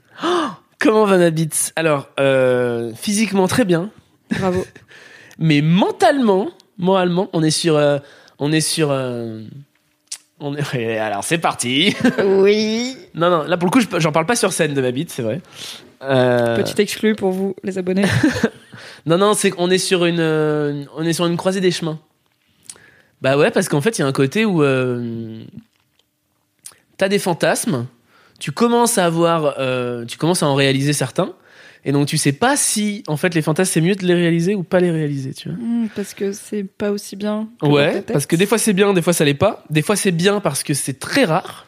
Comment 0.79 1.05
va 1.05 1.17
ma 1.17 1.29
bite? 1.29 1.73
Alors, 1.75 2.07
euh, 2.19 2.91
physiquement 2.95 3.47
très 3.47 3.65
bien, 3.65 3.91
Bravo. 4.31 4.65
mais 5.39 5.61
mentalement, 5.61 6.49
moralement, 6.77 7.29
on 7.33 7.43
est 7.43 7.51
sur, 7.51 7.75
euh, 7.75 7.99
on 8.39 8.51
est 8.51 8.61
sur, 8.61 8.89
euh, 8.91 9.43
on 10.39 10.55
est. 10.55 10.97
Alors 10.99 11.23
c'est 11.23 11.37
parti. 11.37 11.95
oui. 12.25 12.97
non 13.15 13.29
non, 13.29 13.43
là 13.43 13.57
pour 13.57 13.67
le 13.67 13.71
coup, 13.71 13.81
je- 13.81 13.99
j'en 13.99 14.11
parle 14.11 14.25
pas 14.25 14.35
sur 14.35 14.53
scène 14.53 14.73
de 14.73 14.81
ma 14.81 14.91
bite, 14.91 15.11
c'est 15.11 15.21
vrai. 15.23 15.41
Euh, 16.03 16.55
Petit 16.63 16.79
exclu 16.81 17.15
pour 17.15 17.31
vous, 17.31 17.55
les 17.63 17.77
abonnés. 17.77 18.05
Non 19.07 19.17
non, 19.17 19.33
c'est 19.33 19.51
qu'on 19.51 19.69
est 19.71 19.77
sur 19.77 20.05
une, 20.05 20.19
euh, 20.19 20.83
on 20.95 21.03
est 21.03 21.13
sur 21.13 21.25
une 21.25 21.37
croisée 21.37 21.61
des 21.61 21.71
chemins. 21.71 21.99
Bah 23.21 23.37
ouais, 23.37 23.51
parce 23.51 23.69
qu'en 23.69 23.81
fait, 23.81 23.97
il 23.97 24.01
y 24.01 24.03
a 24.03 24.07
un 24.07 24.11
côté 24.11 24.43
où 24.45 24.61
euh, 24.61 25.43
t'as 26.97 27.07
des 27.07 27.17
fantasmes, 27.17 27.87
tu 28.37 28.51
commences 28.51 28.97
à 28.97 29.05
avoir, 29.05 29.55
euh, 29.59 30.05
tu 30.05 30.17
commences 30.17 30.43
à 30.43 30.47
en 30.47 30.55
réaliser 30.55 30.91
certains, 30.91 31.33
et 31.85 31.93
donc 31.93 32.07
tu 32.07 32.17
sais 32.17 32.33
pas 32.33 32.57
si, 32.57 33.03
en 33.07 33.15
fait, 33.15 33.33
les 33.33 33.41
fantasmes 33.41 33.71
c'est 33.71 33.81
mieux 33.81 33.95
de 33.95 34.05
les 34.05 34.13
réaliser 34.13 34.55
ou 34.55 34.63
pas 34.63 34.81
les 34.81 34.91
réaliser, 34.91 35.33
tu 35.33 35.49
vois. 35.49 35.57
Hmm, 35.57 35.87
parce 35.95 36.13
que 36.13 36.33
c'est 36.33 36.65
pas 36.65 36.91
aussi 36.91 37.15
bien. 37.15 37.47
que 37.61 37.65
dans 37.65 37.71
ta 37.71 37.73
Ouais, 37.73 38.01
parce 38.01 38.25
que 38.25 38.35
des 38.35 38.45
fois 38.45 38.57
c'est 38.57 38.73
bien, 38.73 38.93
des 38.93 39.01
fois 39.01 39.13
ça 39.13 39.23
l'est 39.23 39.33
pas. 39.33 39.63
Des 39.69 39.81
fois 39.81 39.95
c'est 39.95 40.11
bien 40.11 40.41
parce 40.41 40.63
que 40.63 40.73
c'est 40.73 40.99
très 40.99 41.23
rare. 41.23 41.65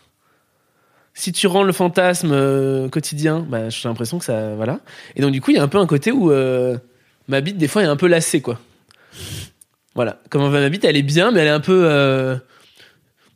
Si 1.13 1.31
tu 1.31 1.47
rends 1.47 1.63
le 1.63 1.71
fantasme 1.71 2.31
euh, 2.31 2.89
quotidien, 2.89 3.45
bah, 3.49 3.69
j'ai 3.69 3.87
l'impression 3.87 4.19
que 4.19 4.25
ça, 4.25 4.55
voilà. 4.55 4.81
Et 5.15 5.21
donc 5.21 5.31
du 5.31 5.41
coup, 5.41 5.51
il 5.51 5.57
y 5.57 5.59
a 5.59 5.63
un 5.63 5.67
peu 5.67 5.77
un 5.77 5.87
côté 5.87 6.11
où 6.11 6.31
euh, 6.31 6.77
ma 7.29 7.39
bite 7.41 7.57
des 7.57 7.67
fois 7.69 7.83
est 7.83 7.85
un 7.85 7.95
peu 7.95 8.07
lassée, 8.07 8.41
quoi. 8.41 8.59
Voilà. 9.95 10.19
Comment 10.29 10.49
va 10.49 10.59
ma 10.59 10.69
bite 10.69 10.83
Elle 10.85 10.97
est 10.97 11.01
bien, 11.03 11.31
mais 11.31 11.39
elle 11.41 11.47
est 11.47 11.51
un 11.51 11.59
peu. 11.61 11.83
euh, 11.85 12.35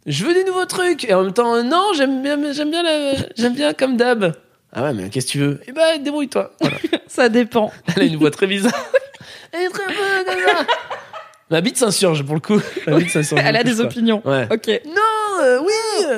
Je 0.05 0.25
veux 0.25 0.33
des 0.33 0.43
nouveaux 0.43 0.65
trucs. 0.65 1.05
Et 1.05 1.13
en 1.13 1.23
même 1.23 1.33
temps, 1.33 1.55
euh, 1.55 1.63
non, 1.63 1.91
j'aime 1.95 2.21
bien, 2.21 2.37
j'aime 2.53 2.69
bien, 2.71 2.83
la- 2.83 3.13
j'aime 3.37 3.55
bien 3.55 3.73
comme 3.73 3.95
d'hab. 3.97 4.33
Ah 4.73 4.83
ouais, 4.83 4.93
mais 4.93 5.09
qu'est-ce 5.09 5.27
que 5.27 5.31
tu 5.31 5.39
veux? 5.39 5.61
Eh 5.67 5.71
ben, 5.71 6.01
débrouille-toi. 6.01 6.51
Voilà. 6.59 6.77
Ça 7.07 7.29
dépend. 7.29 7.71
Elle 7.95 8.01
a 8.03 8.05
une 8.05 8.17
voix 8.17 8.31
très 8.31 8.47
bizarre. 8.47 8.73
Elle 9.51 9.61
est 9.63 9.69
très 9.69 9.85
bonne, 9.85 10.25
comme 10.25 10.43
ça. 10.57 10.65
Ma 11.51 11.61
bite 11.61 11.77
s'insurge 11.77 12.23
pour 12.23 12.33
le 12.35 12.41
coup. 12.41 12.59
Ma 12.87 12.97
bite 12.97 13.15
Elle 13.37 13.55
a 13.55 13.63
des 13.63 13.79
opinions. 13.81 14.21
Ouais. 14.25 14.47
Ok. 14.51 14.67
Non, 14.87 15.43
euh, 15.43 15.59
oui. 15.61 16.17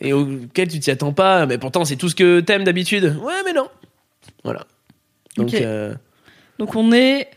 et 0.00 0.12
auquel 0.12 0.68
tu 0.68 0.78
t'y 0.80 0.90
attends 0.90 1.12
pas, 1.14 1.46
mais 1.46 1.56
pourtant 1.56 1.84
c'est 1.86 1.96
tout 1.96 2.08
ce 2.10 2.14
que 2.14 2.40
t'aimes 2.40 2.64
d'habitude. 2.64 3.16
Ouais, 3.22 3.32
mais 3.46 3.54
non. 3.54 3.68
Voilà. 4.44 4.66
Donc, 5.38 5.54
euh, 5.54 5.94
Donc 6.60 6.76
on 6.76 6.92
est. 6.92 7.28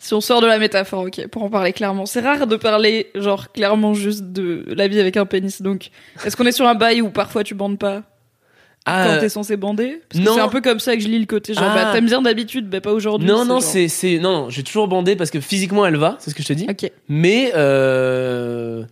Si 0.00 0.12
on 0.12 0.20
sort 0.20 0.42
de 0.42 0.46
la 0.46 0.58
métaphore, 0.58 1.04
ok, 1.06 1.28
pour 1.28 1.44
en 1.44 1.48
parler 1.48 1.72
clairement. 1.72 2.04
C'est 2.04 2.20
rare 2.20 2.46
de 2.46 2.56
parler, 2.56 3.10
genre, 3.14 3.50
clairement 3.52 3.94
juste 3.94 4.24
de 4.32 4.64
la 4.76 4.86
vie 4.86 5.00
avec 5.00 5.16
un 5.16 5.24
pénis. 5.24 5.62
Donc, 5.62 5.88
est-ce 6.26 6.36
qu'on 6.36 6.44
est 6.44 6.52
sur 6.52 6.66
un 6.66 6.74
bail 6.74 7.00
où 7.00 7.08
parfois 7.08 7.42
tu 7.42 7.54
bandes 7.54 7.78
pas 7.78 8.02
ah, 8.84 9.06
quand 9.06 9.20
t'es 9.20 9.30
censé 9.30 9.56
bander? 9.56 10.02
Parce 10.10 10.22
que 10.22 10.30
c'est 10.34 10.40
un 10.40 10.48
peu 10.48 10.60
comme 10.60 10.78
ça 10.80 10.94
que 10.94 11.00
je 11.00 11.08
lis 11.08 11.18
le 11.18 11.24
côté, 11.24 11.54
genre, 11.54 11.64
Ah. 11.70 11.74
bah, 11.84 11.92
t'aimes 11.94 12.04
bien 12.04 12.20
d'habitude, 12.20 12.68
bah, 12.68 12.82
pas 12.82 12.92
aujourd'hui. 12.92 13.26
non, 13.26 13.46
non, 13.46 13.60
genre- 13.60 13.62
c'est, 13.62 13.88
c'est, 13.88 14.18
non, 14.18 14.32
non, 14.32 14.50
j'ai 14.50 14.62
toujours 14.62 14.88
bandé 14.88 15.16
parce 15.16 15.30
que 15.30 15.40
physiquement 15.40 15.86
elle 15.86 15.96
va, 15.96 16.16
c'est 16.18 16.28
ce 16.30 16.34
que 16.34 16.42
je 16.42 16.48
te 16.48 16.52
dis. 16.52 16.66
Ok. 16.68 16.90
Mais 17.08 17.52
euh, 17.54 18.82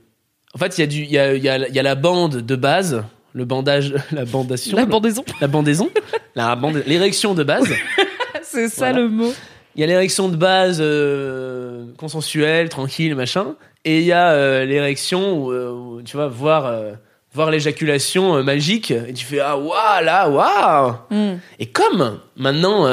en 0.54 0.58
fait, 0.58 0.78
il 0.78 0.80
y 0.80 0.84
a 0.84 0.86
du, 0.86 1.02
il 1.02 1.10
y 1.12 1.18
a, 1.18 1.34
il 1.34 1.42
y 1.44 1.48
a, 1.50 1.58
y 1.68 1.78
a 1.78 1.82
la 1.82 1.94
bande 1.94 2.36
de 2.36 2.56
base, 2.56 3.04
le 3.34 3.44
bandage, 3.44 3.92
la 4.12 4.24
bandation, 4.24 4.76
La 4.78 4.86
bandaison, 4.86 5.24
la 5.42 5.46
bandaison, 5.48 5.90
la 6.36 6.56
bande, 6.56 6.82
l'érection 6.86 7.34
de 7.34 7.42
base. 7.44 7.68
c'est 8.52 8.68
ça 8.68 8.90
Voilà. 8.90 9.00
le 9.00 9.08
mot. 9.08 9.32
Il 9.74 9.80
y 9.80 9.84
a 9.84 9.86
l'érection 9.86 10.28
de 10.28 10.36
base 10.36 10.78
euh, 10.80 11.86
consensuelle, 11.96 12.68
tranquille, 12.68 13.14
machin, 13.14 13.54
et 13.84 14.00
il 14.00 14.04
y 14.04 14.12
a 14.12 14.32
euh, 14.32 14.64
l'érection 14.66 15.38
où, 15.38 15.50
euh, 15.50 15.70
où, 15.70 16.02
tu 16.02 16.16
vas 16.16 16.28
voir, 16.28 16.66
euh, 16.66 16.92
voir 17.32 17.50
l'éjaculation 17.50 18.42
magique, 18.44 18.90
et 18.90 19.14
tu 19.14 19.24
fais 19.24 19.40
ah 19.40 19.56
waouh 19.56 20.04
là 20.04 20.28
waouh. 20.28 20.94
Hmm. 21.10 21.38
Et 21.58 21.66
comme 21.66 22.18
maintenant, 22.36 22.86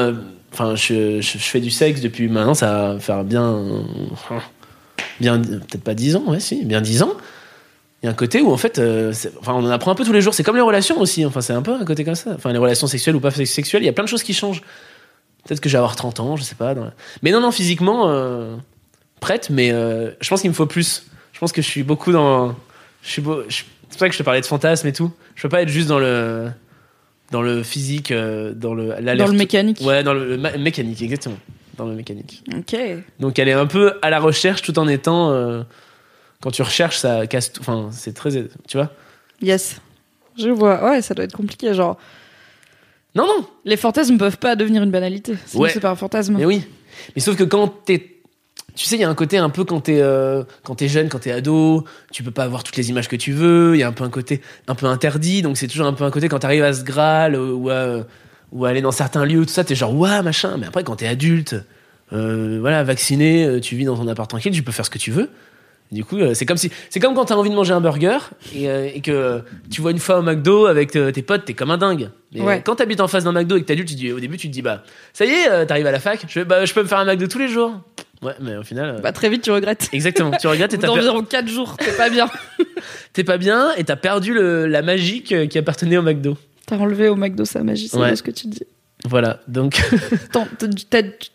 enfin, 0.53 0.76
je, 0.76 1.20
je, 1.20 1.38
je 1.38 1.43
fais 1.43 1.60
du 1.60 1.70
sexe 1.70 1.99
depuis 1.99 2.30
maintenant, 2.30 2.53
ça 2.53 2.93
va 2.93 2.99
faire 2.99 3.26
bien, 3.26 3.62
bien, 5.20 5.41
peut-être 5.41 5.84
pas 5.84 5.93
10 5.93 6.16
ans, 6.16 6.24
ouais, 6.28 6.39
si, 6.39 6.64
bien 6.64 6.80
10 6.80 7.03
ans. 7.03 7.14
Il 8.01 8.05
y 8.05 8.07
a 8.07 8.12
un 8.12 8.16
côté 8.16 8.39
où 8.39 8.49
en 8.49 8.57
fait, 8.57 8.80
euh, 8.80 9.14
enfin, 9.41 9.53
on 9.53 9.66
en 9.66 9.70
apprend 9.70 9.91
un 9.91 9.95
peu 9.95 10.05
tous 10.05 10.14
les 10.14 10.22
jours. 10.22 10.34
C'est 10.34 10.43
comme 10.43 10.55
les 10.55 10.62
relations 10.62 10.99
aussi. 11.01 11.26
Enfin, 11.26 11.41
c'est 11.41 11.51
un 11.51 11.62
peu 11.62 11.74
un 11.74 11.84
côté 11.84 12.05
comme 12.05 12.16
ça. 12.16 12.32
Enfin, 12.34 12.53
les 12.53 12.57
relations 12.57 12.88
sexuelles 12.88 13.16
ou 13.16 13.20
pas 13.20 13.32
sexuelles, 13.32 13.84
il 13.84 13.88
y 13.88 13.89
a 13.89 13.93
plein 13.93 14.05
de 14.05 14.10
choses 14.10 14.24
qui 14.24 14.34
changent. 14.34 14.62
Peut-être 15.46 15.62
que 15.62 15.70
je 15.70 15.74
vais 15.74 15.78
avoir 15.80 15.96
30 15.96 16.20
ans, 16.20 16.36
je 16.36 16.44
sais 16.44 16.56
pas. 16.56 16.74
la- 16.74 16.94
Mais 17.24 17.32
non, 17.32 17.42
non, 17.42 17.52
physiquement 17.52 18.10
euh, 18.10 18.56
prête, 19.20 19.50
mais 19.50 19.72
euh, 19.72 20.12
je 20.22 20.30
pense 20.30 20.42
qu'il 20.42 20.50
me 20.50 20.56
faut 20.56 20.66
plus. 20.66 21.06
Je 21.34 21.40
pense 21.40 21.52
que 21.52 21.62
je 21.62 21.68
suis 21.68 21.84
beaucoup 21.84 22.12
dans. 22.12 22.56
Je 23.02 23.10
suis 23.10 23.22
beau... 23.22 23.44
je- 23.48 23.64
C'est 23.90 23.90
pour 23.90 24.00
ça 24.00 24.08
que 24.08 24.14
je 24.14 24.20
te 24.20 24.24
parlais 24.24 24.42
de 24.42 24.46
fantasme 24.46 24.88
et 24.88 24.94
tout. 24.94 25.12
Je 25.36 25.42
peux 25.44 25.50
pas 25.50 25.62
être 25.62 25.70
juste 25.70 25.88
dans 25.88 26.00
le 26.00 26.50
dans 27.32 27.42
le 27.42 27.64
physique, 27.64 28.12
euh, 28.12 28.54
dans 28.54 28.74
le 28.74 28.88
Dans 29.02 29.28
le 29.28 29.32
mécanique. 29.38 29.80
Ouais, 29.82 30.04
dans 30.04 30.14
le 30.14 30.38
ma- 30.38 30.58
mécanique, 30.58 31.02
exactement. 31.02 31.38
Dans 31.78 31.86
le 31.86 31.94
mécanique. 31.96 32.44
Ok. 32.58 32.76
Donc 33.20 33.40
elle 33.40 33.48
est 33.48 33.54
un 33.54 33.66
peu 33.68 33.94
à 34.02 34.10
la 34.10 34.20
recherche 34.20 34.62
tout 34.62 34.78
en 34.80 34.88
étant. 34.88 35.32
euh, 35.32 35.64
quand 36.42 36.52
tu 36.52 36.62
recherches, 36.62 36.98
ça 36.98 37.26
casse 37.28 37.52
tout. 37.54 37.62
Enfin, 37.62 37.90
c'est 37.92 38.14
très. 38.14 38.32
Tu 38.68 38.78
vois 38.78 38.92
Yes. 39.42 39.80
Je 40.38 40.50
vois. 40.50 40.84
Ouais, 40.84 41.02
ça 41.02 41.14
doit 41.14 41.24
être 41.26 41.36
compliqué. 41.36 41.74
Genre, 41.74 41.98
Non, 43.20 43.28
non 43.28 43.45
les 43.65 43.78
fantasmes 43.78 44.17
peuvent 44.17 44.38
pas 44.38 44.55
devenir 44.55 44.82
une 44.84 44.91
banalité. 44.91 45.36
Sinon, 45.45 45.63
Ouais. 45.63 45.70
c'est 45.70 45.80
pas 45.80 45.91
un 45.91 45.95
fantasme. 45.95 46.36
Mais 46.38 46.45
oui. 46.45 46.63
Mais 47.15 47.22
sauf 47.22 47.36
que 47.36 47.43
quand 47.43 47.67
t'es. 47.86 48.15
Tu 48.76 48.86
sais, 48.86 48.95
il 48.95 49.01
y 49.01 49.03
a 49.03 49.09
un 49.09 49.15
côté 49.15 49.38
un 49.38 49.49
peu 49.49 49.65
quand 49.65 49.82
t'es 49.82 49.99
euh, 49.99 50.43
quand 50.63 50.76
t'es 50.76 50.88
jeune, 50.88 51.09
quand 51.09 51.20
t'es 51.20 51.32
ado, 51.32 51.84
tu 52.11 52.24
peux 52.24 52.32
pas 52.32 52.43
avoir 52.43 52.63
toutes 52.63 52.78
les 52.78 52.89
images 52.89 53.09
que 53.09 53.15
tu 53.17 53.34
veux. 53.34 53.76
Il 53.76 53.80
y 53.80 53.84
a 53.84 53.88
un 53.88 53.91
peu 53.91 54.03
un 54.05 54.09
côté 54.09 54.41
un 54.67 54.76
peu 54.76 54.86
interdit, 54.86 55.41
donc 55.41 55.57
c'est 55.57 55.67
toujours 55.67 55.88
un 55.88 55.93
peu 55.93 56.03
un 56.05 56.11
côté 56.11 56.30
quand 56.30 56.39
t'arrives 56.39 56.63
à 56.63 56.72
ce 56.74 56.84
Graal 56.84 57.36
ou 57.36 57.70
à, 57.70 58.05
ou 58.53 58.65
à 58.65 58.70
aller 58.70 58.82
dans 58.82 58.91
certains 58.91 59.26
lieux, 59.26 59.45
tout 59.45 59.51
ça, 59.51 59.63
t'es 59.63 59.76
genre 59.76 59.93
ouah 59.93 60.22
machin. 60.22 60.55
Mais 60.57 60.67
après, 60.67 60.84
quand 60.84 60.95
t'es 60.97 61.07
adulte, 61.07 61.55
euh, 62.13 62.57
voilà, 62.61 62.84
vacciné, 62.84 63.43
euh, 63.43 63.59
tu 63.59 63.76
vis 63.76 63.86
dans 63.86 63.97
ton 63.97 64.07
appart 64.07 64.30
tranquille, 64.30 64.53
tu 64.53 64.63
peux 64.63 64.72
faire 64.72 64.86
ce 64.86 64.89
que 64.91 64.97
tu 64.99 65.11
veux. 65.11 65.30
Du 65.92 66.06
coup, 66.06 66.18
euh, 66.18 66.34
c'est 66.36 66.46
comme 66.46 66.58
si, 66.58 66.70
c'est 66.92 67.00
comme 67.00 67.16
quand 67.16 67.26
t'as 67.26 67.36
envie 67.36 67.50
de 67.50 67.56
manger 67.56 67.74
un 67.74 67.82
burger 67.82 68.18
et, 68.56 68.70
euh, 68.70 68.88
et 68.94 69.02
que 69.02 69.42
tu 69.72 69.82
vois 69.82 69.90
une 69.90 69.98
fois 70.00 70.20
au 70.20 70.22
McDo 70.22 70.68
avec 70.68 70.96
euh, 70.96 71.12
tes 71.12 71.24
potes, 71.24 71.46
t'es 71.46 71.56
comme 71.56 71.72
un 71.72 71.80
dingue. 71.80 72.10
Mais 72.34 72.42
Ouais. 72.42 72.62
quand 72.64 72.76
t'habites 72.76 73.02
en 73.02 73.08
face 73.08 73.24
d'un 73.24 73.32
McDo 73.32 73.58
et 73.58 73.62
que 73.62 73.66
t'es 73.66 73.74
adulte, 73.74 73.90
tu 73.90 73.96
dis, 73.96 74.12
au 74.12 74.20
début, 74.20 74.38
tu 74.38 74.48
te 74.48 74.54
dis 74.54 74.62
bah 74.62 74.84
ça 75.14 75.26
y 75.26 75.32
est, 75.32 75.66
t'arrives 75.66 75.88
à 75.88 75.92
la 75.92 76.00
fac, 76.00 76.24
je, 76.28 76.42
bah, 76.42 76.64
je 76.66 76.74
peux 76.76 76.84
me 76.84 76.88
faire 76.88 77.00
un 77.00 77.06
McDo 77.06 77.26
tous 77.28 77.40
les 77.40 77.48
jours. 77.48 77.74
Ouais, 78.22 78.34
mais 78.42 78.56
au 78.58 78.64
final, 78.64 79.00
Bah, 79.02 79.14
très 79.14 79.30
vite, 79.30 79.42
tu 79.44 79.50
regrettes. 79.52 79.90
exactement. 79.94 80.32
Tu 80.40 80.46
regardes, 80.46 80.74
et 80.74 80.78
t'as 80.80 80.88
d'environ 80.88 81.24
4 81.24 81.48
jours, 81.48 81.76
t'es 81.78 81.92
pas 81.94 82.10
bien. 82.10 82.30
t'es 83.14 83.24
pas 83.24 83.38
bien 83.38 83.72
et 83.78 83.84
t'as 83.84 83.96
perdu 83.96 84.34
le, 84.34 84.68
la 84.68 84.82
magie 84.84 85.24
qui 85.24 85.58
appartenait 85.58 85.98
au 85.98 86.02
McDo. 86.04 86.38
T'as 86.68 86.78
enlevé 86.78 87.08
au 87.10 87.16
McDo 87.16 87.46
sa 87.46 87.64
magie, 87.64 87.88
c'est 87.88 87.98
Ouais. 87.98 88.16
ce 88.16 88.22
que 88.22 88.30
tu 88.32 88.46
dis. 88.48 88.62
Voilà, 89.06 89.40
donc 89.48 89.82
Attends, 90.26 90.48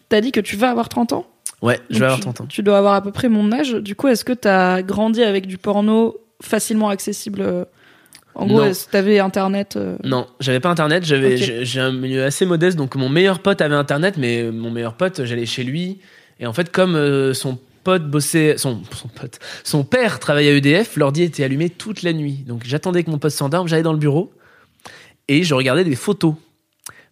t'as 0.08 0.20
dit 0.20 0.30
que 0.30 0.40
tu 0.40 0.54
vas 0.56 0.70
avoir 0.70 0.88
30 0.88 1.12
ans? 1.14 1.26
Ouais, 1.64 1.80
je 1.90 1.98
vais 1.98 2.04
avoir 2.04 2.18
tu- 2.18 2.22
30 2.22 2.40
ans. 2.42 2.46
Tu 2.46 2.62
dois 2.62 2.78
avoir 2.78 2.94
à 2.94 3.02
peu 3.02 3.10
près 3.12 3.28
mon 3.28 3.50
âge. 3.52 3.72
Du 3.74 3.94
coup, 3.96 4.08
est-ce 4.08 4.24
que 4.24 4.32
t'as 4.32 4.82
grandi 4.82 5.22
avec 5.22 5.46
du 5.46 5.58
porno 5.58 6.16
facilement 6.42 6.88
accessible 6.90 7.40
euh, 7.42 7.64
En 8.34 8.46
gros, 8.46 8.60
t'avais 8.90 9.18
internet 9.18 9.76
euh, 9.76 9.96
Non, 10.04 10.26
j'avais 10.40 10.60
pas 10.60 10.68
internet, 10.70 11.04
j'avais 11.04 11.36
j'ai- 11.36 11.80
un 11.80 11.92
milieu 11.92 12.24
assez 12.24 12.44
modeste 12.46 12.76
donc 12.76 12.94
mon 12.96 13.08
meilleur 13.08 13.38
pote 13.40 13.60
avait 13.60 13.74
internet 13.76 14.16
mais 14.18 14.50
mon 14.50 14.70
meilleur 14.70 14.94
pote, 14.94 15.24
j'allais 15.24 15.46
chez 15.46 15.62
lui 15.64 15.98
et 16.40 16.46
en 16.46 16.52
fait 16.52 16.70
comme 16.72 16.96
euh, 16.96 17.32
son 17.34 17.58
pote 17.84 18.08
bossait 18.10 18.56
son 18.58 18.82
son 18.92 19.08
pote, 19.08 19.38
son 19.62 19.84
père 19.84 20.18
travaillait 20.18 20.50
à 20.52 20.56
EDF, 20.56 20.96
l'ordi 20.96 21.22
était 21.22 21.44
allumé 21.44 21.70
toute 21.70 22.02
la 22.02 22.12
nuit. 22.12 22.44
Donc 22.46 22.62
j'attendais 22.64 23.04
que 23.04 23.10
mon 23.10 23.18
pote 23.18 23.30
s'endorme, 23.32 23.68
j'allais 23.68 23.82
dans 23.84 23.92
le 23.92 23.98
bureau 23.98 24.32
et 25.28 25.42
je 25.44 25.54
regardais 25.54 25.84
des 25.84 25.96
photos. 25.96 26.34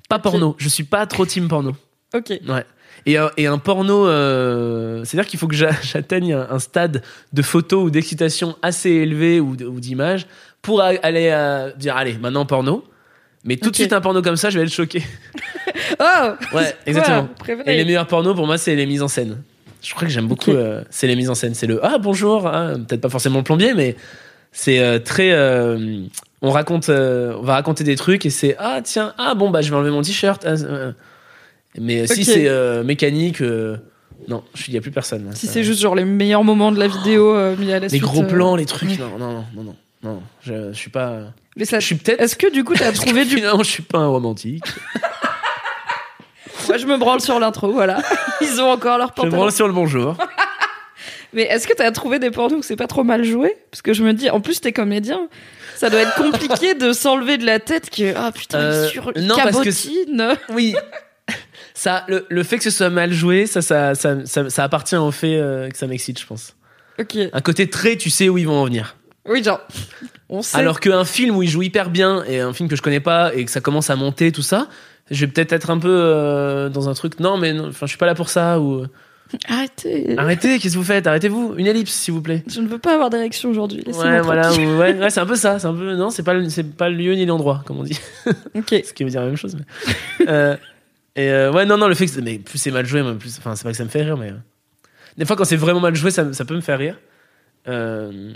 Pas 0.09 0.19
porno, 0.19 0.57
je 0.59 0.69
suis 0.69 0.85
pas 0.85 1.07
trop 1.07 1.25
team 1.25 1.47
porno. 1.49 1.73
Ok. 2.15 2.31
Ouais. 2.49 2.65
Et, 3.07 3.17
un- 3.19 3.31
et 3.37 3.47
un 3.47 3.59
porno, 3.59 4.07
euh, 4.07 5.05
c'est-à-dire 5.05 5.29
qu'il 5.29 5.39
faut 5.39 5.49
que 5.49 5.55
j'a- 5.57 5.71
j'atteigne 5.83 6.35
un, 6.35 6.47
un 6.51 6.59
stade 6.59 7.03
de 7.33 7.43
photos 7.43 7.85
ou 7.85 7.91
d'excitation 7.91 8.57
assez 8.63 8.91
élevé 8.91 9.41
ou, 9.41 9.57
d- 9.57 9.65
ou 9.65 9.81
d'images 9.81 10.27
pour 10.63 10.81
aller 10.83 11.29
à 11.31 11.71
dire 11.71 11.97
allez 11.97 12.17
maintenant 12.19 12.47
porno. 12.47 12.85
Mais 13.45 13.57
tout 13.57 13.71
de 13.71 13.75
suite 13.77 13.93
un 13.93 14.01
porno 14.01 14.23
comme 14.23 14.37
ça, 14.37 14.51
je 14.51 14.59
vais 14.59 14.65
être 14.65 14.73
choqué. 14.73 15.03
Oh 16.01 16.31
Ouais, 16.55 16.75
exactement. 16.87 17.29
Et 17.67 17.77
les 17.77 17.85
meilleurs 17.85 18.07
pornos 18.07 18.35
pour 18.35 18.47
moi, 18.47 18.57
c'est 18.59 18.75
les 18.75 18.87
mises 18.87 19.03
en 19.03 19.09
scène. 19.09 19.43
Je 19.83 19.93
crois 19.95 20.07
que 20.07 20.13
j'aime 20.13 20.27
beaucoup. 20.29 20.51
Euh, 20.53 20.83
c'est 20.91 21.07
les 21.07 21.17
mises 21.17 21.29
en 21.31 21.35
scène. 21.35 21.55
C'est 21.55 21.67
le 21.67 21.85
ah 21.85 21.99
bonjour, 21.99 22.47
ah, 22.47 22.73
peut-être 22.87 23.01
pas 23.01 23.09
forcément 23.09 23.39
le 23.39 23.45
plombier, 23.45 23.75
mais 23.75 23.97
c'est 24.53 24.79
euh, 24.81 24.99
très. 24.99 25.33
euh, 25.33 26.03
on 26.41 26.51
raconte, 26.51 26.89
euh, 26.89 27.35
on 27.39 27.43
va 27.43 27.55
raconter 27.55 27.85
des 27.85 27.97
trucs 27.97 28.27
et 28.27 28.31
c'est 28.31 28.57
ah 28.59 28.81
tiens 28.83 29.13
ah 29.19 29.35
bon 29.35 29.51
bah 29.51 29.61
je 29.63 29.71
vais 29.71 29.77
enlever 29.77 29.91
mon 29.91 30.03
t-shirt. 30.03 30.45
ah, 30.47 30.55
euh. 31.77 31.81
mais 31.81 32.07
si 32.07 32.21
Ok. 32.21 32.27
c'est 32.27 32.49
euh, 32.49 32.83
mécanique, 32.85 33.41
euh, 33.43 33.77
non, 34.29 34.43
il 34.69 34.75
y 34.75 34.77
a 34.77 34.81
plus 34.81 34.91
personne. 34.93 35.27
là. 35.27 35.35
Si 35.35 35.47
Ça- 35.47 35.55
c'est 35.55 35.65
juste 35.65 35.81
genre 35.81 35.95
les 35.95 36.05
meilleurs 36.05 36.45
moments 36.45 36.71
de 36.73 36.79
la 36.79 36.87
vidéo 36.89 37.35
euh, 37.35 37.57
mis 37.57 37.71
à 37.73 37.75
la 37.75 37.81
les 37.81 37.89
suite. 37.89 38.03
gros 38.03 38.23
euh, 38.23 38.27
plans, 38.27 38.57
les 38.57 38.67
trucs, 38.67 38.99
non 38.99 39.19
non 39.19 39.33
non 39.33 39.45
non 39.55 39.63
non, 39.65 39.75
non 40.05 40.23
je, 40.43 40.73
je 40.73 40.79
suis 40.79 40.91
pas. 40.91 41.33
Mais 41.57 41.65
ça- 41.65 41.81
Je 41.81 41.87
suis 41.87 41.95
peut-être. 41.97 42.21
Est-ce 42.21 42.37
que 42.37 42.51
du 42.53 42.65
coup 42.65 42.75
t'as 42.75 42.93
trouvé 42.93 43.25
du. 43.25 43.37
Finalement, 43.37 43.63
je 43.63 43.71
suis 43.71 43.83
pas 43.83 43.99
un 43.99 44.09
romantique. 44.09 44.65
Moi 46.69 46.77
je 46.77 46.87
me 46.87 46.97
branle 46.97 47.21
sur 47.21 47.39
l'intro, 47.41 47.73
voilà. 47.73 48.01
Ils 48.41 48.61
ont 48.61 48.71
encore 48.71 48.97
leur 48.99 49.09
Je 49.09 49.13
me 49.13 49.17
pantalon. 49.17 49.37
branle 49.37 49.53
sur 49.53 49.67
le 49.67 49.73
bonjour. 49.75 50.17
Mais 51.35 51.43
est-ce 51.43 51.67
que 51.67 51.73
t'as 51.73 51.91
trouvé 51.93 52.19
des 52.19 52.31
pornos 52.31 52.59
où 52.59 52.63
c'est 52.63 52.77
pas 52.77 52.87
trop 52.87 53.05
mal 53.05 53.25
joué? 53.25 53.57
Parce 53.71 53.81
que 53.83 53.95
je 53.95 54.05
me 54.05 54.13
dis, 54.13 54.29
en 54.31 54.41
plus 54.41 54.61
t'es 54.61 54.73
comédien, 54.73 55.29
ça 55.77 55.89
doit 55.91 56.01
être 56.01 56.15
compliqué 56.15 56.75
de 56.75 56.93
s'enlever 56.93 57.39
de 57.39 57.47
la 57.47 57.59
tête 57.59 57.89
que 57.91 58.15
ah 58.15 58.31
putain 58.33 58.59
Euh, 58.61 58.85
il 58.87 58.91
sur 58.91 59.07
non, 59.17 59.35
parce 59.37 59.59
que 59.61 59.65
cabotine. 59.71 60.37
Oui. 60.55 60.75
Ça, 61.75 62.05
le, 62.09 62.27
le 62.29 62.43
fait 62.43 62.59
que 62.59 62.65
ce 62.65 62.71
soit 62.71 62.91
mal 62.91 63.13
joué, 63.13 63.47
ça, 63.47 63.63
ça, 63.63 63.95
ça, 63.95 64.25
ça, 64.27 64.51
ça 64.51 64.65
appartient 64.65 64.97
au 64.97 65.11
fait 65.11 65.37
euh, 65.37 65.69
que 65.71 65.77
ça 65.79 65.87
m'excite, 65.87 66.21
je 66.21 66.27
pense. 66.27 66.55
Ok. 66.99 67.17
Un 67.33 67.41
côté 67.41 67.69
très, 67.71 67.97
tu 67.97 68.11
sais 68.11 68.29
où 68.29 68.37
ils 68.39 68.47
vont 68.47 68.61
en 68.61 68.65
venir. 68.65 68.97
Oui 69.27 69.43
genre. 69.43 69.61
On 70.29 70.43
sait. 70.43 70.59
Alors 70.59 70.81
qu'un 70.81 71.05
film 71.05 71.37
où 71.37 71.43
ils 71.43 71.49
jouent 71.49 71.63
hyper 71.63 71.91
bien 71.91 72.25
et 72.25 72.41
un 72.41 72.53
film 72.53 72.69
que 72.69 72.77
je 72.77 72.83
connais 72.83 73.01
pas 73.01 73.35
et 73.35 73.45
que 73.45 73.51
ça 73.51 73.61
commence 73.61 73.89
à 73.89 73.97
monter, 73.97 74.33
tout 74.33 74.43
ça, 74.43 74.69
je 75.11 75.25
vais 75.25 75.31
peut-être 75.33 75.53
être 75.53 75.71
un 75.71 75.79
peu 75.79 75.89
euh, 75.91 76.69
dans 76.69 76.89
un 76.89 76.95
truc. 76.95 77.21
Non, 77.21 77.37
mais 77.39 77.59
enfin, 77.61 77.87
je 77.87 77.91
suis 77.91 77.99
pas 77.99 78.07
là 78.07 78.15
pour 78.15 78.29
ça. 78.29 78.61
Ou 78.61 78.85
Arrêtez. 79.49 80.15
arrêtez, 80.19 80.59
qu'est-ce 80.59 80.75
que 80.75 80.79
vous 80.79 80.85
faites? 80.85 81.07
Arrêtez-vous. 81.07 81.55
Une 81.57 81.67
ellipse, 81.67 81.93
s'il 81.93 82.13
vous 82.13 82.21
plaît. 82.21 82.43
Je 82.47 82.61
ne 82.61 82.69
veux 82.69 82.79
pas 82.79 82.95
avoir 82.95 83.09
d'érection 83.09 83.49
aujourd'hui. 83.51 83.83
Ouais, 83.87 84.21
voilà. 84.21 84.53
ou- 84.53 84.57
ouais, 84.79 84.95
ouais, 84.99 85.09
c'est 85.11 85.21
un 85.21 85.27
peu 85.27 85.37
ça. 85.37 85.59
C'est 85.59 85.67
un 85.69 85.73
peu 85.75 85.95
non, 85.95 86.11
c'est 86.11 86.23
pas, 86.23 86.35
c'est 86.51 86.77
pas 86.77 86.89
le 86.91 86.97
lieu 86.97 87.15
ni 87.15 87.25
l'endroit, 87.25 87.63
comme 87.67 87.79
on 87.79 87.83
dit. 87.85 87.99
Ok. 88.55 88.69
ce 88.85 88.93
qui 88.93 89.05
veut 89.05 89.11
dire 89.11 89.21
la 89.21 89.29
même 89.29 89.37
chose. 89.37 89.57
Mais... 89.57 90.27
Euh, 90.29 90.57
et 91.15 91.29
euh, 91.29 91.53
ouais, 91.53 91.67
non, 91.67 91.77
non, 91.77 91.89
le 91.89 91.95
fait 91.95 92.07
que 92.07 92.21
mais 92.21 92.39
plus 92.39 92.59
c'est 92.59 92.71
mal 92.71 92.87
joué, 92.87 93.03
plus, 93.17 93.37
enfin, 93.39 93.55
c'est 93.55 93.65
pas 93.65 93.71
que 93.71 93.77
ça 93.77 93.85
me 93.85 93.89
fait 93.89 94.03
rire, 94.03 94.17
mais 94.17 94.31
euh, 94.31 94.37
des 95.19 95.25
fois 95.25 95.37
quand 95.37 95.45
c'est 95.45 95.57
vraiment 95.57 95.81
mal 95.81 95.95
joué, 95.95 96.11
ça, 96.11 96.33
ça 96.33 96.45
peut 96.45 96.55
me 96.55 96.61
faire 96.61 96.79
rire. 96.79 96.99
Euh, 97.69 98.33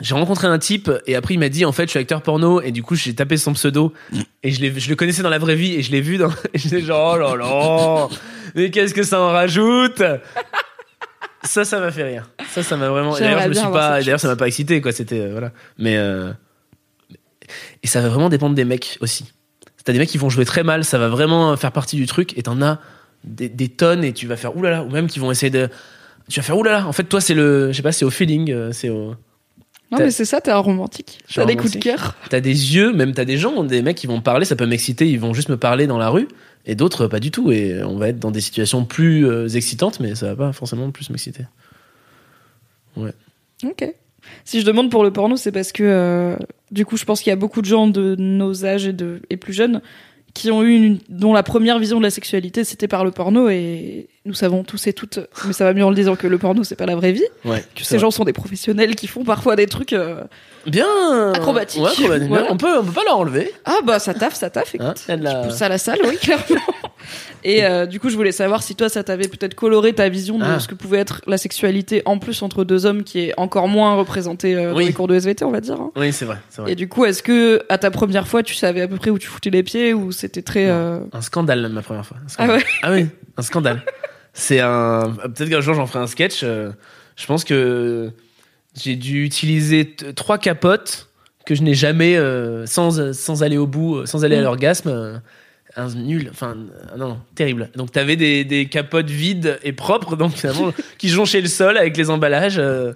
j'ai 0.00 0.14
rencontré 0.14 0.46
un 0.46 0.58
type 0.58 0.90
et 1.06 1.14
après 1.14 1.34
il 1.34 1.38
m'a 1.38 1.48
dit 1.48 1.64
en 1.64 1.72
fait 1.72 1.84
je 1.84 1.90
suis 1.90 1.98
acteur 2.00 2.20
porno 2.22 2.60
et 2.60 2.72
du 2.72 2.82
coup 2.82 2.96
j'ai 2.96 3.14
tapé 3.14 3.36
son 3.36 3.52
pseudo 3.52 3.92
et 4.42 4.50
je, 4.50 4.78
je 4.78 4.88
le 4.88 4.96
connaissais 4.96 5.22
dans 5.22 5.30
la 5.30 5.38
vraie 5.38 5.54
vie 5.54 5.74
et 5.74 5.82
je 5.82 5.92
l'ai 5.92 6.00
vu 6.00 6.18
dans 6.18 6.30
et 6.54 6.58
j'étais 6.58 6.80
genre 6.80 7.14
oh 7.14 7.18
là 7.18 7.36
là 7.36 8.08
mais 8.56 8.70
qu'est-ce 8.70 8.92
que 8.94 9.04
ça 9.04 9.20
en 9.20 9.28
rajoute? 9.28 10.02
Ça 11.44 11.64
ça 11.64 11.78
m'a 11.78 11.92
fait 11.92 12.04
rire. 12.04 12.30
Ça 12.48 12.62
ça 12.62 12.76
m'a 12.76 12.88
vraiment 12.88 13.16
et 13.16 13.20
d'ailleurs 13.20 13.42
je 13.42 13.48
me 13.48 13.54
suis 13.54 13.68
pas 13.70 14.00
d'ailleurs 14.00 14.20
ça 14.20 14.28
m'a 14.28 14.36
pas 14.36 14.46
excité 14.46 14.80
quoi 14.80 14.92
c'était 14.92 15.20
euh, 15.20 15.32
voilà. 15.32 15.52
Mais 15.78 15.96
et 17.82 17.86
ça 17.86 18.00
va 18.00 18.08
vraiment 18.08 18.28
dépendre 18.28 18.54
des 18.54 18.64
mecs 18.64 18.98
aussi 19.00 19.32
T'as 19.84 19.92
des 19.92 19.98
mecs 19.98 20.08
qui 20.08 20.18
vont 20.18 20.30
jouer 20.30 20.44
très 20.44 20.62
mal, 20.62 20.84
ça 20.84 20.98
va 20.98 21.08
vraiment 21.08 21.56
faire 21.56 21.72
partie 21.72 21.96
du 21.96 22.06
truc, 22.06 22.36
et 22.38 22.42
t'en 22.42 22.60
as 22.62 22.80
des, 23.24 23.48
des 23.48 23.68
tonnes, 23.68 24.04
et 24.04 24.12
tu 24.12 24.26
vas 24.26 24.36
faire 24.36 24.56
oulala, 24.56 24.82
ou 24.82 24.90
même 24.90 25.06
qui 25.06 25.18
vont 25.18 25.30
essayer 25.30 25.50
de. 25.50 25.68
Tu 26.28 26.40
vas 26.40 26.44
faire 26.44 26.56
oulala. 26.56 26.86
En 26.86 26.92
fait, 26.92 27.04
toi, 27.04 27.20
c'est 27.20 27.34
le. 27.34 27.68
Je 27.70 27.76
sais 27.76 27.82
pas, 27.82 27.92
c'est 27.92 28.04
au 28.04 28.10
feeling, 28.10 28.50
euh, 28.50 28.72
c'est 28.72 28.88
au. 28.88 29.14
Non, 29.90 29.98
mais 29.98 30.10
c'est 30.10 30.24
ça, 30.24 30.40
t'es 30.40 30.50
un 30.50 30.58
romantique. 30.58 31.20
T'as 31.32 31.44
des 31.44 31.56
coups 31.56 31.72
de 31.72 31.78
cœur. 31.78 32.16
T'as 32.28 32.40
des 32.40 32.74
yeux, 32.74 32.92
même 32.92 33.12
t'as 33.12 33.24
des 33.24 33.36
gens, 33.36 33.62
des 33.62 33.82
mecs 33.82 33.96
qui 33.96 34.06
vont 34.06 34.20
parler, 34.20 34.44
ça 34.44 34.56
peut 34.56 34.66
m'exciter, 34.66 35.08
ils 35.08 35.20
vont 35.20 35.34
juste 35.34 35.50
me 35.50 35.56
parler 35.56 35.86
dans 35.86 35.98
la 35.98 36.08
rue, 36.08 36.26
et 36.66 36.74
d'autres 36.74 37.06
pas 37.06 37.20
du 37.20 37.30
tout, 37.30 37.52
et 37.52 37.82
on 37.84 37.96
va 37.96 38.08
être 38.08 38.18
dans 38.18 38.30
des 38.30 38.40
situations 38.40 38.84
plus 38.84 39.26
euh, 39.26 39.46
excitantes, 39.48 40.00
mais 40.00 40.14
ça 40.14 40.34
va 40.34 40.36
pas 40.36 40.52
forcément 40.52 40.90
plus 40.90 41.10
m'exciter. 41.10 41.44
Ok. 42.96 43.94
Si 44.44 44.60
je 44.60 44.66
demande 44.66 44.90
pour 44.90 45.04
le 45.04 45.10
porno, 45.10 45.36
c'est 45.36 45.52
parce 45.52 45.72
que 45.72 45.82
euh, 45.84 46.36
du 46.70 46.84
coup, 46.84 46.96
je 46.96 47.04
pense 47.04 47.20
qu'il 47.20 47.30
y 47.30 47.32
a 47.32 47.36
beaucoup 47.36 47.60
de 47.60 47.66
gens 47.66 47.86
de 47.86 48.14
nos 48.18 48.64
âges 48.66 48.86
et, 48.86 48.92
de, 48.92 49.20
et 49.30 49.36
plus 49.36 49.52
jeunes 49.52 49.80
qui 50.34 50.50
ont 50.50 50.64
eu 50.64 50.74
une, 50.74 50.98
dont 51.08 51.32
la 51.32 51.44
première 51.44 51.78
vision 51.78 51.98
de 51.98 52.02
la 52.02 52.10
sexualité 52.10 52.64
c'était 52.64 52.88
par 52.88 53.04
le 53.04 53.12
porno 53.12 53.48
et 53.48 54.08
nous 54.24 54.34
savons 54.34 54.64
tous 54.64 54.88
et 54.88 54.92
toutes, 54.92 55.20
mais 55.46 55.52
ça 55.52 55.62
va 55.64 55.72
mieux 55.74 55.84
en 55.84 55.90
le 55.90 55.94
disant 55.94 56.16
que 56.16 56.26
le 56.26 56.38
porno 56.38 56.64
c'est 56.64 56.74
pas 56.74 56.86
la 56.86 56.96
vraie 56.96 57.12
vie, 57.12 57.22
Ouais. 57.44 57.62
que 57.76 57.84
ces 57.84 57.94
vrai. 57.94 58.00
gens 58.00 58.10
sont 58.10 58.24
des 58.24 58.32
professionnels 58.32 58.96
qui 58.96 59.06
font 59.06 59.22
parfois 59.22 59.54
des 59.54 59.66
trucs. 59.66 59.92
euh, 59.92 60.24
bien 60.66 61.32
Acrobatique. 61.32 61.82
Ouais, 61.82 61.88
acrobatique. 61.90 62.28
Voilà. 62.28 62.48
On 62.50 62.56
peut, 62.56 62.78
on 62.80 62.84
peut 62.84 62.90
pas 62.90 63.04
leur 63.04 63.18
enlever. 63.18 63.52
Ah 63.64 63.76
bah 63.84 64.00
ça 64.00 64.12
taffe, 64.12 64.34
ça 64.34 64.50
taffe. 64.50 64.74
Écoute, 64.74 64.88
Hein, 65.08 65.12
a 65.12 65.16
de 65.16 65.22
la- 65.22 65.34
tu 65.42 65.48
pousses 65.50 65.62
à 65.62 65.68
la 65.68 65.78
salle, 65.78 66.00
oui 66.04 66.16
clairement. 66.16 66.44
Et 67.44 67.64
euh, 67.64 67.86
du 67.86 68.00
coup, 68.00 68.08
je 68.10 68.16
voulais 68.16 68.32
savoir 68.32 68.62
si 68.62 68.74
toi, 68.74 68.88
ça 68.88 69.04
t'avait 69.04 69.28
peut-être 69.28 69.54
coloré 69.54 69.92
ta 69.92 70.08
vision 70.08 70.38
de 70.38 70.44
Ah. 70.44 70.60
ce 70.60 70.68
que 70.68 70.74
pouvait 70.74 70.98
être 70.98 71.20
la 71.26 71.36
sexualité 71.38 72.02
en 72.04 72.18
plus 72.18 72.42
entre 72.42 72.64
deux 72.64 72.86
hommes, 72.86 73.04
qui 73.04 73.20
est 73.20 73.34
encore 73.36 73.68
moins 73.68 73.94
représentée 73.94 74.54
euh, 74.54 74.70
dans 74.70 74.76
Oui. 74.78 74.86
les 74.86 74.92
cours 74.92 75.08
de 75.08 75.14
SVT, 75.14 75.44
on 75.44 75.50
va 75.50 75.60
dire. 75.60 75.74
hein. 75.80 75.90
Oui, 75.96 76.12
c'est 76.12 76.24
vrai. 76.24 76.38
Et 76.66 76.74
du 76.74 76.88
coup, 76.88 77.04
est-ce 77.04 77.22
que 77.22 77.62
à 77.68 77.78
ta 77.78 77.90
première 77.90 78.26
fois, 78.28 78.42
tu 78.42 78.54
savais 78.54 78.80
à 78.82 78.88
peu 78.88 78.96
près 78.96 79.10
où 79.10 79.18
tu 79.18 79.26
foutais 79.28 79.50
les 79.50 79.62
pieds 79.62 79.92
ou 79.94 80.12
c'était 80.12 80.42
très 80.42 80.66
euh, 80.68 81.00
Un 81.12 81.20
scandale 81.20 81.68
ma 81.68 81.82
première 81.82 82.06
fois. 82.06 82.16
Ah 82.38 82.46
ouais 82.48 82.64
Ah 82.82 82.92
oui, 82.92 83.06
un 83.36 83.42
scandale. 83.42 83.82
C'est 84.32 84.60
un. 84.60 85.14
Peut-être 85.34 85.48
qu'un 85.50 85.60
jour 85.60 85.74
j'en 85.74 85.86
ferai 85.86 86.00
un 86.00 86.06
sketch. 86.06 86.42
Je 86.42 87.26
pense 87.26 87.44
que 87.44 88.10
j'ai 88.74 88.96
dû 88.96 89.24
utiliser 89.24 89.94
trois 90.16 90.38
capotes 90.38 91.08
que 91.46 91.54
je 91.54 91.62
n'ai 91.62 91.74
jamais 91.74 92.18
sans 92.66 93.12
sans 93.12 93.42
aller 93.44 93.58
au 93.58 93.66
bout, 93.68 94.06
sans 94.06 94.24
aller 94.24 94.36
à 94.36 94.40
Mm. 94.40 94.44
l'orgasme. 94.44 95.22
Un 95.76 95.88
nul, 95.94 96.28
enfin 96.30 96.54
euh, 96.56 96.96
non, 96.96 97.08
non, 97.08 97.18
terrible. 97.34 97.68
Donc 97.74 97.90
t'avais 97.90 98.14
des, 98.16 98.44
des 98.44 98.66
capotes 98.66 99.10
vides 99.10 99.58
et 99.64 99.72
propres, 99.72 100.14
donc 100.16 100.32
finalement 100.32 100.72
qui 100.98 101.08
jonchaient 101.08 101.40
le 101.40 101.48
sol 101.48 101.76
avec 101.76 101.96
les 101.96 102.10
emballages. 102.10 102.58
euh, 102.58 102.92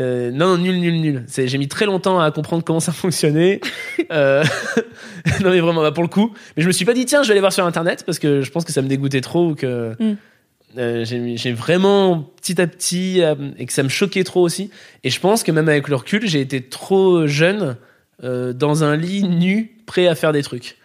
euh, 0.00 0.30
non, 0.32 0.58
nul, 0.58 0.80
nul, 0.80 1.00
nul. 1.00 1.24
C'est- 1.28 1.46
J'ai 1.46 1.56
mis 1.58 1.68
très 1.68 1.86
longtemps 1.86 2.18
à 2.20 2.30
comprendre 2.32 2.64
comment 2.64 2.80
ça 2.80 2.92
fonctionnait. 2.92 3.60
Euh, 4.12 4.44
non 5.42 5.50
mais 5.50 5.58
vraiment, 5.60 5.80
bah, 5.82 5.90
pour 5.92 6.02
le 6.04 6.08
coup. 6.08 6.32
Mais 6.56 6.62
je 6.62 6.68
me 6.68 6.72
suis 6.72 6.84
pas 6.84 6.92
dit 6.94 7.06
tiens, 7.06 7.22
je 7.22 7.28
vais 7.28 7.32
aller 7.32 7.40
voir 7.40 7.52
sur 7.52 7.64
internet 7.66 8.02
parce 8.04 8.18
que 8.18 8.42
je 8.42 8.50
pense 8.50 8.64
que 8.64 8.72
ça 8.72 8.82
me 8.82 8.88
dégoûtait 8.88 9.20
trop 9.20 9.50
ou 9.50 9.54
que 9.54 9.94
Mm. 9.98 11.04
j'ai 11.04 11.52
vraiment 11.52 12.18
petit 12.40 12.60
à 12.60 12.66
petit 12.66 13.22
et 13.58 13.66
que 13.66 13.72
ça 13.72 13.82
me 13.82 13.88
choquait 13.88 14.24
trop 14.24 14.42
aussi. 14.42 14.70
Et 15.04 15.10
je 15.10 15.18
pense 15.20 15.42
que 15.42 15.50
même 15.52 15.68
avec 15.68 15.88
le 15.88 15.96
recul, 15.96 16.26
j'ai 16.28 16.40
été 16.40 16.60
trop 16.62 17.26
jeune 17.26 17.76
dans 18.22 18.84
un 18.84 18.96
lit 18.96 19.22
nu, 19.24 19.72
prêt 19.86 20.06
à 20.06 20.14
faire 20.14 20.32
des 20.32 20.42
trucs. 20.42 20.76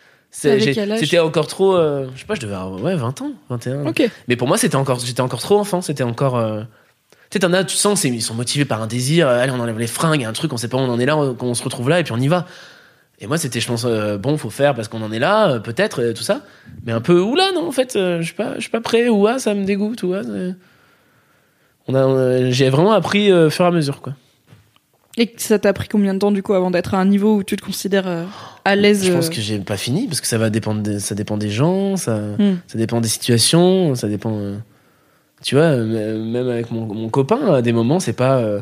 C'était 0.99 1.19
encore 1.19 1.47
trop. 1.47 1.75
euh, 1.75 2.07
je 2.15 2.19
sais 2.21 2.25
pas, 2.25 2.36
je 2.36 2.41
devais 2.41 2.55
avoir 2.55 2.82
ouais, 2.82 2.95
20 2.95 3.21
ans, 3.21 3.32
21. 3.49 3.86
Ok. 3.86 4.09
Mais 4.27 4.36
pour 4.36 4.47
moi, 4.47 4.57
c'était 4.57 4.75
encore, 4.77 4.99
j'étais 4.99 5.21
encore 5.21 5.41
trop 5.41 5.59
enfant. 5.59 5.82
C'était 5.82 6.03
encore. 6.03 6.38
euh, 6.38 6.61
Tu 7.29 7.36
sais, 7.36 7.39
t'en 7.39 7.51
as, 7.53 7.63
tu 7.65 7.75
sens, 7.77 8.03
ils 8.05 8.21
sont 8.21 8.34
motivés 8.34 8.65
par 8.65 8.82
un 8.82 8.88
désir. 8.88 9.27
euh, 9.27 9.39
allez, 9.41 9.51
on 9.51 9.59
enlève 9.59 9.77
les 9.79 9.88
fringues, 9.88 10.23
un 10.23 10.34
truc, 10.34 10.53
on 10.53 10.57
sait 10.57 10.67
pas 10.69 10.77
où 10.77 10.82
on 10.82 10.89
en 10.89 10.99
est 10.99 11.05
là, 11.05 11.17
on, 11.17 11.36
on 11.41 11.53
se 11.53 11.63
retrouve 11.63 11.89
là 11.89 11.99
et 11.99 12.03
puis 12.03 12.13
on 12.13 12.17
y 12.17 12.27
va. 12.27 12.45
Et 13.19 13.27
moi, 13.27 13.38
c'était, 13.38 13.59
je 13.59 13.67
pense, 13.67 13.86
euh, 13.86 14.17
bon, 14.17 14.36
faut 14.38 14.49
faire 14.49 14.73
parce 14.73 14.88
qu'on 14.88 15.01
en 15.03 15.11
est 15.11 15.19
là, 15.19 15.51
euh, 15.51 15.59
peut-être, 15.59 16.01
euh, 16.01 16.13
tout 16.13 16.23
ça. 16.23 16.41
Mais 16.86 16.91
un 16.91 17.01
peu, 17.01 17.19
oula, 17.21 17.51
non, 17.53 17.67
en 17.67 17.71
fait, 17.71 17.95
euh, 17.95 18.19
je 18.21 18.25
suis 18.25 18.34
pas, 18.34 18.55
je 18.55 18.61
suis 18.61 18.69
pas 18.71 18.82
prêt, 18.82 19.09
ou 19.09 19.27
ah, 19.27 19.38
ça 19.38 19.53
me 19.53 19.63
dégoûte, 19.63 20.01
ou 20.03 20.13
ah, 20.15 20.23
c'est- 20.23 20.55
on 21.88 21.93
a, 21.95 21.99
euh, 21.99 22.51
j'ai 22.51 22.69
vraiment 22.69 22.93
appris 22.93 23.32
euh, 23.32 23.47
au 23.47 23.49
fur 23.49 23.65
et 23.65 23.67
à 23.67 23.71
mesure, 23.71 24.01
quoi. 24.01 24.13
Et 25.18 25.34
ça 25.38 25.59
t'a 25.59 25.74
pris 25.74 25.88
combien 25.89 26.14
de 26.14 26.20
temps 26.20 26.32
du 26.32 26.41
coup 26.41 26.53
avant 26.53 26.72
d'être 26.72 26.93
à 26.93 26.97
un 26.97 27.05
niveau 27.05 27.36
où 27.36 27.43
tu 27.43 27.55
te 27.57 27.64
considères 27.66 28.07
euh, 28.07 28.24
à 28.64 28.76
l'aise 28.78 29.05
Je 29.05 29.12
pense 29.12 29.28
euh, 29.28 29.30
que 29.30 29.41
j'ai 29.41 29.59
pas 29.59 29.76
fini 29.78 30.07
parce 30.07 30.22
que 30.22 30.28
ça 30.28 30.38
va 30.38 30.49
dépendre, 30.49 30.99
ça 30.99 31.16
dépend 31.16 31.36
des 31.38 31.49
gens, 31.49 31.97
ça. 31.97 32.16
hmm. 32.18 32.57
Ça 32.68 32.78
dépend 32.78 33.01
des 33.01 33.09
situations, 33.09 33.93
ça 33.95 34.07
dépend. 34.07 34.34
euh, 34.38 34.57
Tu 35.43 35.55
vois, 35.55 35.76
même 35.76 36.47
avec 36.47 36.72
mon, 36.72 36.86
mon 36.86 37.09
copain, 37.09 37.53
à 37.55 37.62
des 37.62 37.74
moments, 37.74 37.99
c'est 37.99 38.14
pas. 38.14 38.38
euh, 38.38 38.62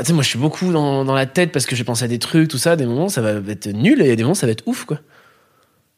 tu 0.00 0.04
sais, 0.06 0.12
moi, 0.12 0.24
je 0.24 0.28
suis 0.30 0.38
beaucoup 0.38 0.72
dans, 0.72 1.04
dans 1.04 1.14
la 1.14 1.26
tête 1.26 1.52
parce 1.52 1.66
que 1.66 1.76
j'ai 1.76 1.84
pensé 1.84 2.04
à 2.04 2.08
des 2.08 2.18
trucs, 2.18 2.48
tout 2.48 2.58
ça. 2.58 2.72
À 2.72 2.76
des 2.76 2.86
moments, 2.86 3.08
ça 3.08 3.20
va 3.20 3.34
être 3.48 3.68
nul 3.68 4.02
et 4.02 4.10
à 4.10 4.16
des 4.16 4.24
moments, 4.24 4.34
ça 4.34 4.46
va 4.46 4.52
être 4.52 4.64
ouf, 4.66 4.84
quoi. 4.84 4.98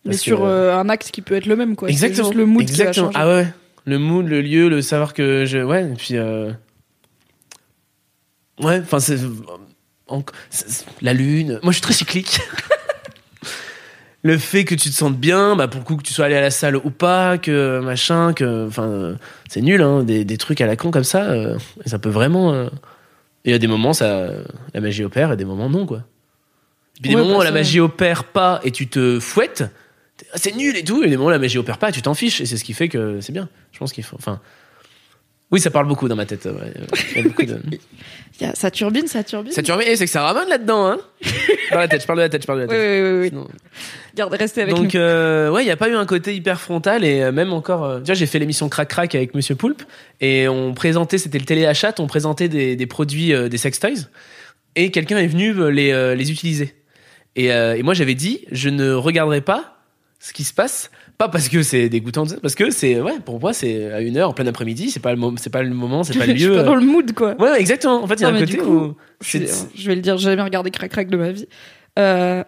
Mais 0.04 0.12
sur 0.16 0.40
que- 0.40 0.70
un 0.72 0.88
acte 0.90 1.10
qui 1.10 1.22
peut 1.22 1.34
être 1.36 1.46
le 1.46 1.56
même 1.56 1.74
quoi. 1.74 1.88
Exactement. 1.88 2.24
juste 2.28 2.36
le 2.36 2.44
mood 2.46 2.62
Exactement. 2.62 3.08
qui 3.08 3.14
va. 3.14 3.20
Ah 3.22 3.28
ouais. 3.36 3.46
Le 3.86 3.98
mood, 3.98 4.26
le 4.28 4.42
lieu, 4.42 4.68
le 4.68 4.82
savoir 4.82 5.14
que 5.14 5.46
je. 5.46 5.58
Ouais, 5.58 5.84
et 5.84 5.94
puis. 5.94 6.16
Ouais, 8.60 8.80
enfin, 8.82 9.00
c'est. 9.00 9.18
La 11.02 11.12
lune. 11.12 11.58
Moi, 11.62 11.72
je 11.72 11.76
suis 11.76 11.82
très 11.82 11.92
cyclique. 11.94 12.40
le 14.22 14.38
fait 14.38 14.64
que 14.64 14.74
tu 14.74 14.90
te 14.90 14.94
sentes 14.94 15.16
bien, 15.18 15.56
bah, 15.56 15.68
pour 15.68 15.80
le 15.80 15.84
coup, 15.84 15.96
que 15.96 16.02
tu 16.02 16.12
sois 16.12 16.24
allé 16.26 16.34
à 16.36 16.40
la 16.40 16.50
salle 16.50 16.76
ou 16.76 16.90
pas, 16.90 17.38
que 17.38 17.80
machin, 17.80 18.32
que. 18.32 18.66
Enfin, 18.66 19.16
c'est 19.48 19.60
nul, 19.62 19.82
hein, 19.82 20.02
des, 20.02 20.24
des 20.24 20.36
trucs 20.38 20.60
à 20.60 20.66
la 20.66 20.76
con 20.76 20.90
comme 20.90 21.04
ça. 21.04 21.24
euh, 21.30 21.58
et 21.84 21.88
ça 21.88 21.98
peut 21.98 22.08
vraiment. 22.08 22.52
euh, 22.52 22.68
Et 23.44 23.52
à 23.52 23.58
des 23.58 23.66
moments, 23.66 23.92
ça, 23.92 24.28
la 24.74 24.80
magie 24.80 25.04
opère, 25.04 25.32
et 25.32 25.36
des 25.36 25.44
moments, 25.44 25.68
non, 25.68 25.86
quoi. 25.86 25.98
Et 26.98 27.02
puis 27.02 27.10
des 27.10 27.16
moments 27.16 27.38
où 27.38 27.42
la 27.42 27.50
magie 27.52 27.78
opère 27.80 28.24
pas 28.24 28.60
et 28.64 28.70
tu 28.70 28.88
te 28.88 29.20
fouettes, 29.20 29.64
t'es, 30.16 30.26
Ah, 30.32 30.38
c'est 30.38 30.56
nul 30.56 30.74
et 30.76 30.82
tout, 30.82 31.02
et 31.04 31.10
des 31.10 31.16
moments 31.16 31.28
où 31.28 31.30
la 31.32 31.38
magie 31.38 31.58
opère 31.58 31.76
pas 31.78 31.90
et 31.90 31.92
tu 31.92 32.00
t'en 32.00 32.14
fiches, 32.14 32.40
et 32.40 32.46
c'est 32.46 32.56
ce 32.56 32.64
qui 32.64 32.72
fait 32.72 32.88
que 32.88 33.20
c'est 33.20 33.32
bien. 33.32 33.48
Je 33.72 33.78
pense 33.78 33.92
qu'il 33.92 34.02
faut. 34.04 34.16
Enfin. 34.16 34.40
Oui, 35.52 35.60
ça 35.60 35.70
parle 35.70 35.86
beaucoup 35.86 36.08
dans 36.08 36.16
ma 36.16 36.26
tête. 36.26 36.44
ouais. 36.46 36.72
Il 37.12 37.16
y 37.16 37.20
a 37.20 37.22
beaucoup 37.28 37.42
de... 37.44 37.60
Il 38.40 38.46
y 38.46 38.50
a- 38.50 38.54
ça 38.54 38.70
turbine, 38.70 39.06
ça 39.06 39.22
turbine. 39.24 39.52
Ça 39.52 39.62
tu 39.62 39.72
remets, 39.72 39.94
c'est 39.96 40.04
que 40.04 40.10
ça 40.10 40.22
ramène 40.22 40.48
là-dedans, 40.48 40.86
hein 40.88 40.98
Dans 41.72 41.78
la 41.78 41.88
tête, 41.88 42.02
je 42.02 42.06
parle 42.06 42.18
de 42.18 42.24
la 42.24 42.28
tête, 42.28 42.42
je 42.42 42.46
parle 42.46 42.60
de 42.62 42.64
la 42.66 42.70
Oui, 42.70 42.76
tête. 42.78 43.02
oui, 43.02 43.10
oui, 43.10 43.20
oui. 43.20 43.28
Sinon- 43.30 43.48
Garde, 44.14 44.34
restez 44.34 44.62
avec 44.62 44.74
Donc 44.74 44.92
nous. 44.94 45.00
euh, 45.00 45.50
ouais, 45.50 45.62
il 45.64 45.66
y 45.68 45.70
a 45.70 45.76
pas 45.76 45.88
eu 45.88 45.94
un 45.94 46.04
côté 46.04 46.34
hyper 46.34 46.60
frontal 46.60 47.04
et 47.04 47.22
euh, 47.22 47.32
même 47.32 47.52
encore. 47.52 47.84
euh, 47.84 47.98
tu 48.00 48.06
vois, 48.06 48.14
j'ai 48.14 48.26
fait 48.26 48.38
l'émission 48.38 48.68
Crac 48.68 48.88
Crac 48.88 49.14
avec 49.14 49.34
Monsieur 49.34 49.54
Poulpe 49.54 49.82
et 50.20 50.48
on 50.48 50.74
présentait, 50.74 51.16
c'était 51.18 51.38
le 51.38 51.44
téléachat, 51.44 51.94
on 51.98 52.06
présentait 52.06 52.48
des, 52.48 52.76
des 52.76 52.86
produits, 52.86 53.32
euh, 53.32 53.48
des 53.48 53.58
sex 53.58 53.78
toys 53.78 54.08
et 54.74 54.90
quelqu'un 54.90 55.18
est 55.18 55.26
venu 55.28 55.50
euh, 55.58 55.68
les 55.70 55.92
euh, 55.92 56.14
les 56.14 56.30
utiliser. 56.32 56.74
Et, 57.36 57.52
euh, 57.52 57.76
et 57.76 57.82
moi 57.82 57.94
j'avais 57.94 58.14
dit, 58.14 58.44
je 58.50 58.68
ne 58.68 58.92
regarderai 58.92 59.40
pas 59.42 59.78
ce 60.18 60.32
qui 60.32 60.44
se 60.44 60.52
passe, 60.54 60.90
pas 61.18 61.28
parce 61.28 61.48
que 61.48 61.62
c'est 61.62 61.88
dégoûtant, 61.88 62.24
parce 62.42 62.54
que 62.54 62.70
c'est 62.70 63.00
ouais, 63.00 63.18
pour 63.24 63.40
moi 63.40 63.52
c'est 63.52 63.90
à 63.92 64.00
une 64.00 64.16
heure 64.16 64.30
en 64.30 64.32
plein 64.32 64.46
après-midi, 64.46 64.90
c'est 64.90 65.00
pas 65.00 65.12
le 65.12 65.16
moment, 65.18 65.36
c'est 65.40 65.50
pas 65.50 65.62
le 65.62 65.70
moment, 65.74 66.04
c'est 66.04 66.18
pas 66.18 66.26
le 66.26 66.32
Je 66.36 66.38
suis 66.38 66.48
lieu. 66.48 66.56
pas 66.56 66.62
dans 66.62 66.74
le 66.74 66.84
mood 66.84 67.12
quoi. 67.12 67.34
Ouais, 67.40 67.58
exactement. 67.60 68.02
En 68.02 68.06
fait, 68.06 68.14
il 68.16 68.22
y 68.22 68.24
a 68.24 68.28
un 68.28 68.38
côté 68.38 68.56
coup, 68.58 68.76
où 68.76 68.94
Je, 69.22 69.38
vais 69.88 69.94
le 69.94 70.00
dire, 70.02 70.18
j'ai 70.18 70.24
jamais 70.30 70.42
regardé 70.42 70.70
Crac 70.70 70.90
Crac 70.90 71.08
de 71.08 71.16
ma 71.16 71.30
vie. 71.30 71.46
Euh, 71.98 72.42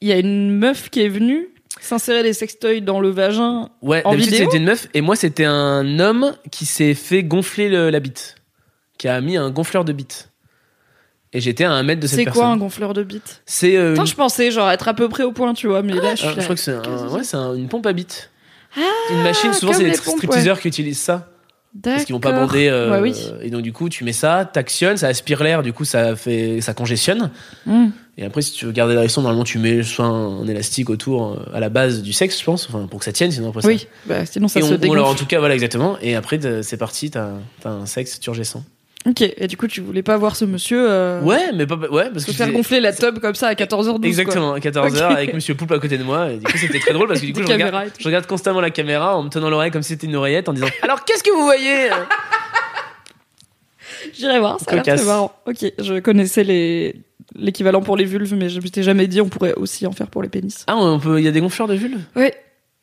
Il 0.00 0.08
y 0.08 0.12
a 0.12 0.18
une 0.18 0.50
meuf 0.58 0.90
qui 0.90 1.02
est 1.02 1.08
venue 1.08 1.48
s'insérer 1.80 2.22
des 2.24 2.32
sextoys 2.32 2.80
dans 2.80 3.00
le 3.00 3.10
vagin. 3.10 3.68
Ouais, 3.82 4.02
En 4.04 4.14
vidéo 4.14 4.38
c'était 4.38 4.56
une 4.56 4.64
meuf 4.64 4.88
et 4.92 5.00
moi 5.02 5.14
c'était 5.14 5.44
un 5.44 5.98
homme 6.00 6.34
qui 6.50 6.66
s'est 6.66 6.94
fait 6.94 7.22
gonfler 7.22 7.68
le- 7.68 7.90
la 7.90 8.00
bite, 8.00 8.34
qui 8.98 9.06
a 9.08 9.20
mis 9.20 9.36
un 9.36 9.50
gonfleur 9.50 9.84
de 9.84 9.92
bite. 9.92 10.29
Et 11.32 11.40
j'étais 11.40 11.64
à 11.64 11.70
un 11.70 11.82
mètre 11.84 12.00
de 12.00 12.06
cette 12.08 12.18
C'est 12.18 12.24
personne. 12.24 12.42
quoi 12.42 12.50
un 12.50 12.56
gonfleur 12.56 12.92
de 12.92 13.02
bite 13.04 13.42
C'est 13.46 13.76
euh, 13.76 13.94
une- 13.94 14.06
je 14.06 14.14
pensais 14.16 14.50
genre 14.50 14.68
être 14.70 14.88
à 14.88 14.94
peu 14.94 15.08
près 15.08 15.22
au 15.22 15.30
point, 15.32 15.54
tu 15.54 15.68
vois, 15.68 15.82
mais 15.82 15.92
là 15.94 16.14
je 16.16 16.26
Ah, 16.26 16.32
je 16.36 16.42
crois 16.42 16.54
que 16.56 16.60
c'est 16.60 16.72
un- 16.72 16.80
Qu'est-ce 16.80 17.04
que 17.04 17.08
ouais, 17.08 17.18
c'est 17.22 17.30
c'est 17.30 17.36
un- 17.36 17.54
une 17.54 17.68
pompe 17.68 17.86
à 17.86 17.92
bite. 17.92 18.30
Ah, 18.76 18.80
une 19.12 19.22
machine, 19.22 19.52
souvent 19.52 19.72
c'est 19.72 19.84
les 19.84 19.90
les 19.90 19.96
pompes, 19.96 20.16
stripteaseurs 20.16 20.58
qui 20.60 20.68
utilisent 20.68 21.00
ça 21.00 21.28
parce 21.84 22.04
qu'ils 22.04 22.14
vont 22.16 22.20
pas 22.20 22.32
bander. 22.32 22.66
euh, 22.68 22.90
Ouais, 22.90 23.00
oui. 23.12 23.14
Et 23.42 23.50
donc 23.50 23.62
du 23.62 23.72
coup 23.72 23.88
tu 23.88 24.02
mets 24.02 24.12
ça, 24.12 24.44
t'actionnes, 24.52 24.96
ça 24.96 25.06
aspire 25.06 25.42
l'air, 25.44 25.62
du 25.62 25.72
coup 25.72 25.84
ça 25.84 26.16
fait, 26.16 26.60
ça 26.60 26.74
congestionne. 26.74 27.30
Hmm. 27.64 27.90
Et 28.18 28.24
après 28.24 28.42
si 28.42 28.52
tu 28.52 28.64
veux 28.66 28.72
garder 28.72 28.94
l'érection, 28.94 29.22
normalement 29.22 29.44
tu 29.44 29.58
mets 29.60 29.84
soit 29.84 30.04
un, 30.06 30.40
un 30.42 30.46
élastique 30.48 30.90
autour 30.90 31.26
euh, 31.34 31.50
à 31.54 31.60
la 31.60 31.68
base 31.68 32.02
du 32.02 32.12
sexe, 32.12 32.40
je 32.40 32.44
pense, 32.44 32.66
enfin 32.68 32.88
pour 32.88 32.98
que 32.98 33.04
ça 33.04 33.12
tienne, 33.12 33.30
sinon 33.30 33.50
après 33.50 33.62
ça. 33.62 33.68
Oui, 33.68 33.86
bah, 34.06 34.26
sinon 34.26 34.48
ça 34.48 34.58
et 34.58 34.62
se 34.64 34.68
on, 34.68 34.74
ou 34.74 34.76
dégonfle. 34.78 34.98
alors 34.98 35.10
en 35.10 35.14
tout 35.14 35.26
cas 35.26 35.38
voilà 35.38 35.54
exactement. 35.54 35.96
Et 36.02 36.16
après 36.16 36.40
c'est 36.62 36.76
parti, 36.76 37.12
t'as 37.12 37.28
as 37.64 37.68
un 37.68 37.86
sexe 37.86 38.18
turgescent. 38.18 38.64
Ok, 39.08 39.22
et 39.22 39.46
du 39.46 39.56
coup, 39.56 39.66
tu 39.66 39.80
voulais 39.80 40.02
pas 40.02 40.18
voir 40.18 40.36
ce 40.36 40.44
monsieur 40.44 40.86
euh, 40.90 41.22
Ouais, 41.22 41.52
mais 41.54 41.66
pas 41.66 41.76
ouais 41.76 42.10
parce 42.10 42.26
se 42.26 42.30
que 42.30 42.36
faire 42.36 42.52
gonfler 42.52 42.80
la 42.80 42.92
tub 42.92 43.18
comme 43.18 43.34
ça 43.34 43.48
à 43.48 43.54
14h12. 43.54 44.04
Exactement, 44.04 44.52
à 44.52 44.58
14h 44.58 44.90
Ok. 44.90 45.00
avec 45.16 45.32
Monsieur 45.34 45.54
Poulpe 45.54 45.72
à 45.72 45.78
côté 45.78 45.96
de 45.96 46.04
moi. 46.04 46.30
Et 46.30 46.36
du 46.36 46.44
coup, 46.44 46.58
c'était 46.58 46.80
très 46.80 46.92
drôle 46.92 47.08
parce 47.08 47.20
que 47.20 47.26
du 47.26 47.32
coup, 47.32 47.40
je 47.40 47.46
regarde, 47.46 47.92
je 47.98 48.04
regarde 48.04 48.26
constamment 48.26 48.60
la 48.60 48.70
caméra 48.70 49.16
en 49.16 49.22
me 49.22 49.30
tenant 49.30 49.48
l'oreille 49.48 49.70
comme 49.70 49.82
si 49.82 49.90
c'était 49.90 50.06
une 50.06 50.16
oreillette 50.16 50.50
en 50.50 50.52
disant 50.52 50.66
Alors, 50.82 51.04
qu'est-ce 51.06 51.22
que 51.22 51.30
vous 51.30 51.44
voyez 51.44 51.88
J'irai 54.18 54.38
voir, 54.38 54.58
ça 54.60 54.72
a 54.72 54.80
très 54.80 55.04
marrant. 55.04 55.32
Ok, 55.46 55.72
je 55.78 56.00
connaissais 56.00 56.44
les 56.44 56.96
l'équivalent 57.36 57.80
pour 57.80 57.96
les 57.96 58.04
vulves, 58.04 58.34
mais 58.34 58.48
je 58.48 58.60
m'étais 58.60 58.82
jamais 58.82 59.06
dit 59.06 59.20
on 59.20 59.28
pourrait 59.28 59.54
aussi 59.54 59.86
en 59.86 59.92
faire 59.92 60.08
pour 60.08 60.22
les 60.22 60.28
pénis. 60.28 60.64
Ah, 60.66 60.76
on 60.76 60.98
peut, 60.98 61.20
il 61.20 61.24
y 61.24 61.28
a 61.28 61.32
des 61.32 61.40
gonfleurs 61.40 61.68
de 61.68 61.74
vulve 61.74 62.00
Ouais. 62.16 62.34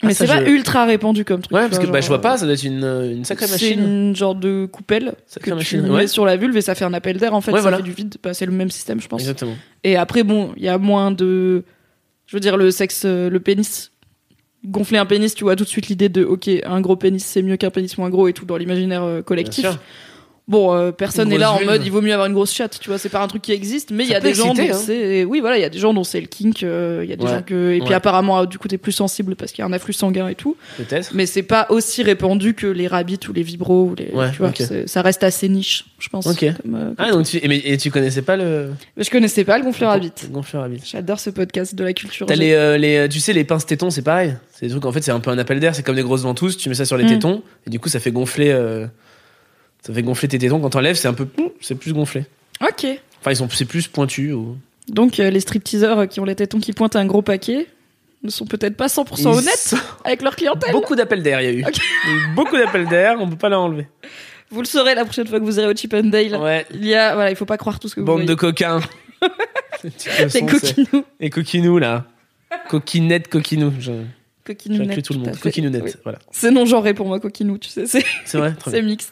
Ah, 0.04 0.08
Mais 0.08 0.14
ça, 0.14 0.28
c'est 0.28 0.32
pas 0.34 0.46
je- 0.46 0.52
ultra 0.52 0.86
répandu 0.86 1.26
comme 1.26 1.42
truc. 1.42 1.52
Ouais, 1.56 1.64
parce 1.68 1.80
que 1.80 1.86
vois, 1.86 1.94
bah, 1.94 2.02
je 2.02 2.08
vois 2.08 2.18
genre, 2.18 2.22
pas, 2.22 2.38
ça 2.38 2.46
doit 2.46 2.54
être 2.54 2.64
une, 2.64 2.84
une 2.84 3.26
sacrée 3.26 3.48
C'est 3.48 3.54
machine. 3.54 3.80
une 3.84 4.16
genre 4.16 4.36
de 4.36 4.68
coupelle 4.72 5.16
Sacrée 5.26 5.50
que 5.52 5.56
machine, 5.56 5.84
tu 5.86 5.90
ouais. 5.90 5.98
mets 6.02 6.08
sur 6.08 6.24
la 6.26 6.38
vulve 6.38 6.56
et 6.56 6.62
ça 6.62 6.76
fait 6.76 6.86
un 6.86 6.94
appel 6.94 7.18
d'air 7.18 7.34
en 7.34 7.42
fait, 7.42 7.52
Ouais, 7.52 7.58
ça 7.58 7.62
voilà. 7.64 7.78
fait 7.78 7.84
du 7.84 7.92
vide. 7.94 8.16
Bah, 8.22 8.34
c'est 8.36 8.46
le 8.46 8.52
même 8.52 8.70
système, 8.70 9.02
je 9.02 9.08
pense. 9.08 9.22
Exactement. 9.22 9.56
Et 9.84 9.96
après, 9.96 10.22
bon, 10.24 10.54
il 10.56 10.64
y 10.64 10.68
a 10.68 10.78
moins 10.78 11.10
de. 11.12 11.64
Je 12.28 12.36
veux 12.36 12.40
dire, 12.42 12.58
le 12.58 12.70
sexe, 12.70 13.04
euh, 13.06 13.30
le 13.30 13.40
pénis. 13.40 13.92
Gonfler 14.66 14.98
un 14.98 15.06
pénis, 15.06 15.34
tu 15.34 15.44
vois 15.46 15.56
tout 15.56 15.64
de 15.64 15.70
suite 15.70 15.88
l'idée 15.88 16.10
de, 16.10 16.24
ok, 16.26 16.50
un 16.66 16.82
gros 16.82 16.96
pénis 16.96 17.24
c'est 17.24 17.42
mieux 17.42 17.58
qu'un 17.58 17.70
pénis 17.70 17.98
moins 17.98 18.10
gros 18.10 18.28
et 18.28 18.34
tout 18.34 18.44
dans 18.46 18.58
l'imaginaire 18.58 19.04
euh, 19.04 19.14
Bien 19.16 19.22
collectif. 19.24 19.66
sûr. 19.66 19.80
Bon, 20.48 20.74
euh, 20.74 20.92
personne 20.94 21.28
n'est 21.28 21.38
là 21.38 21.52
en 21.52 21.62
mode 21.66 21.86
il 21.86 21.92
vaut 21.92 22.00
mieux 22.02 22.14
avoir 22.14 22.28
une 22.28 22.34
grosse 22.34 22.54
chatte, 22.54 22.80
tu 22.80 22.88
vois, 22.90 22.98
c'est 22.98 23.10
pas 23.10 23.22
un 23.22 23.28
truc 23.28 23.42
qui 23.42 23.52
existe, 23.52 23.92
mais 23.92 24.06
il 24.06 24.10
y 24.10 24.16
a 24.16 24.22
des 24.22 24.34
gens 24.34 24.54
dont 24.54 24.64
hein. 24.64 24.74
c'est 24.74 25.26
oui, 25.26 25.42
voilà, 25.42 25.58
il 25.58 25.62
y 25.62 25.66
a 25.66 25.70
des 25.70 25.78
gens 25.78 25.94
dont 25.94 26.06
c'est 26.06 26.22
le 26.22 26.28
kink, 26.28 26.64
euh, 26.64 27.02
il 27.04 27.10
y 27.10 27.14
a 27.14 27.18
des 27.18 27.26
Ouais. 27.26 27.30
gens 27.32 27.42
que 27.42 27.74
et 27.74 27.80
puis 27.80 27.90
Ouais. 27.90 27.94
apparemment 27.96 28.46
du 28.46 28.58
coup 28.58 28.70
t'es 28.70 28.78
plus 28.78 28.94
sensible 28.94 29.36
parce 29.36 29.52
qu'il 29.52 29.62
y 29.62 29.64
a 29.64 29.66
un 29.68 29.74
afflux 29.74 29.92
sanguin 29.92 30.30
et 30.30 30.36
tout, 30.36 30.56
Peut-être. 30.78 31.12
mais 31.14 31.26
c'est 31.26 31.44
pas 31.44 31.66
aussi 31.70 32.02
répandu 32.02 32.54
que 32.54 32.66
les 32.68 32.88
rabbits 32.88 33.20
ou 33.28 33.34
les 33.34 33.44
vibros 33.44 33.90
ou 33.92 33.96
les 33.96 34.10
Ouais, 34.14 34.32
tu 34.32 34.38
vois, 34.38 34.54
ça 34.86 35.02
reste 35.02 35.24
assez 35.26 35.50
niche, 35.50 35.84
je 36.00 36.08
pense. 36.08 36.26
Ok. 36.28 36.46
comme, 36.62 36.76
euh, 36.76 36.94
Ah, 36.98 37.12
donc 37.12 37.26
tu, 37.26 37.44
et, 37.44 37.48
mais, 37.50 37.58
et 37.66 37.76
tu 37.78 37.92
connaissais 37.92 38.22
pas 38.22 38.38
le. 38.38 38.70
Mais 38.96 39.04
je 39.04 39.12
connaissais 39.12 39.44
pas 39.44 39.58
le 39.58 39.66
gonfleur. 39.66 39.98
Le 39.98 40.10
gonfleur 40.30 40.70
bite. 40.70 40.84
J'adore 40.90 41.20
ce 41.20 41.30
podcast 41.30 41.76
de 41.76 41.84
la 41.84 41.92
culture. 41.92 42.26
T'as 42.26 42.36
les, 42.36 42.78
les, 42.78 43.10
tu 43.10 43.20
sais, 43.20 43.34
les 43.34 43.44
pinces 43.44 43.66
tétons, 43.66 43.90
c'est 43.90 44.02
pareil. 44.02 44.34
C'est 44.54 44.68
des 44.68 44.72
trucs, 44.72 44.86
en 44.86 44.94
fait, 44.94 45.02
c'est 45.04 45.12
un 45.12 45.20
peu 45.20 45.30
un 45.30 45.38
appel 45.38 45.60
d'air. 45.60 45.76
C'est 45.76 45.84
comme 45.84 45.96
des 45.98 46.04
grosses 46.04 46.22
ventouses. 46.24 46.56
Tu 46.56 46.70
mets 46.70 46.76
ça 46.76 46.86
sur 46.86 46.96
les 46.96 47.04
Mm. 47.04 47.08
tétons. 47.10 47.44
Et 47.66 47.70
du 47.70 47.80
coup, 47.80 47.90
ça 47.90 48.00
fait 48.00 48.12
gonfler, 48.12 48.52
ça 49.88 49.94
fait 49.94 50.04
gonfler 50.04 50.28
tes 50.28 50.38
tétons. 50.38 50.60
Quand 50.60 50.70
t'enlèves, 50.70 50.96
c'est 50.98 51.08
un 51.08 51.14
peu, 51.14 51.28
c'est 51.62 51.76
plus 51.76 51.94
gonflé. 51.94 52.26
Ok. 52.62 52.86
Enfin, 53.20 53.32
ils 53.32 53.36
sont, 53.38 53.50
c'est 53.50 53.66
plus 53.66 53.88
pointu. 53.88 54.34
Ou... 54.34 54.58
Donc 54.90 55.20
euh, 55.20 55.30
les 55.30 55.40
stripteaseurs 55.40 56.00
euh, 56.00 56.06
qui 56.06 56.20
ont 56.20 56.26
les 56.26 56.36
tétons 56.36 56.60
qui 56.60 56.74
pointent 56.74 56.96
un 56.96 57.06
gros 57.06 57.22
paquet 57.22 57.68
ne 58.24 58.30
sont 58.30 58.46
peut-être 58.46 58.76
pas 58.76 58.88
100% 58.88 59.06
Ils 59.20 59.28
honnêtes 59.28 59.76
avec 60.04 60.22
leur 60.22 60.36
clientèle. 60.36 60.72
Beaucoup 60.72 60.96
d'appels 60.96 61.24
d'air, 61.24 61.42
il 61.42 61.46
y 61.46 61.48
a 61.48 61.54
eu. 61.54 61.66
Beaucoup 62.36 62.58
d'appels 62.58 62.88
d'air. 62.88 63.16
On 63.20 63.30
peut 63.30 63.38
pas 63.38 63.50
l'enlever. 63.50 63.88
Vous 64.50 64.60
le 64.62 64.66
saurez 64.68 64.96
la 64.96 65.04
prochaine 65.06 65.28
fois 65.28 65.40
que 65.40 65.46
vous 65.46 65.60
irez 65.60 65.68
au 65.68 65.76
Chip 65.76 65.94
and 65.94 66.06
Dale. 66.06 66.36
Ouais. 66.36 66.66
Il 66.74 66.86
y 66.86 66.96
a 66.96 67.14
voilà, 67.16 67.30
il 67.30 67.36
faut 67.36 67.46
pas 67.46 67.58
croire 67.58 67.80
tout 67.80 67.88
ce 67.88 67.96
que 67.96 68.00
vous 68.02 68.06
Bande 68.06 68.26
de 68.26 68.34
coquins. 68.36 68.80
Les 69.84 70.42
coquinous. 70.46 71.06
Les 71.20 71.30
coquinous, 71.30 71.78
là. 71.80 72.06
Coquinette, 72.70 73.28
coquinou. 73.28 73.74
Je- 73.80 73.92
Coquinou 74.46 74.78
J'inclus 74.78 74.96
net, 74.96 75.06
tout 75.06 75.14
le 75.14 75.20
à 75.20 75.24
monde. 75.26 75.40
Coquinounette, 75.40 75.84
Oui. 75.84 75.92
voilà. 76.04 76.20
C'est 76.32 76.52
non 76.52 76.66
genré 76.66 76.94
pour 76.94 77.06
moi, 77.06 77.20
coquinou, 77.20 77.58
tu 77.58 77.68
sais, 77.70 77.86
c'est 77.86 78.38
vrai, 78.38 78.56
c'est 78.70 78.82
mixte. 78.82 79.12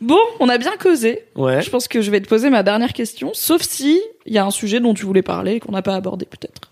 Bon, 0.00 0.18
on 0.40 0.48
a 0.48 0.58
bien 0.58 0.76
causé. 0.76 1.24
Ouais. 1.34 1.62
Je 1.62 1.70
pense 1.70 1.88
que 1.88 2.02
je 2.02 2.10
vais 2.10 2.20
te 2.20 2.28
poser 2.28 2.50
ma 2.50 2.62
dernière 2.62 2.92
question, 2.92 3.30
sauf 3.32 3.62
si 3.62 4.00
il 4.26 4.32
y 4.34 4.38
a 4.38 4.44
un 4.44 4.50
sujet 4.50 4.80
dont 4.80 4.92
tu 4.92 5.06
voulais 5.06 5.22
parler 5.22 5.52
et 5.54 5.60
qu'on 5.60 5.72
n'a 5.72 5.82
pas 5.82 5.94
abordé 5.94 6.26
peut-être. 6.26 6.70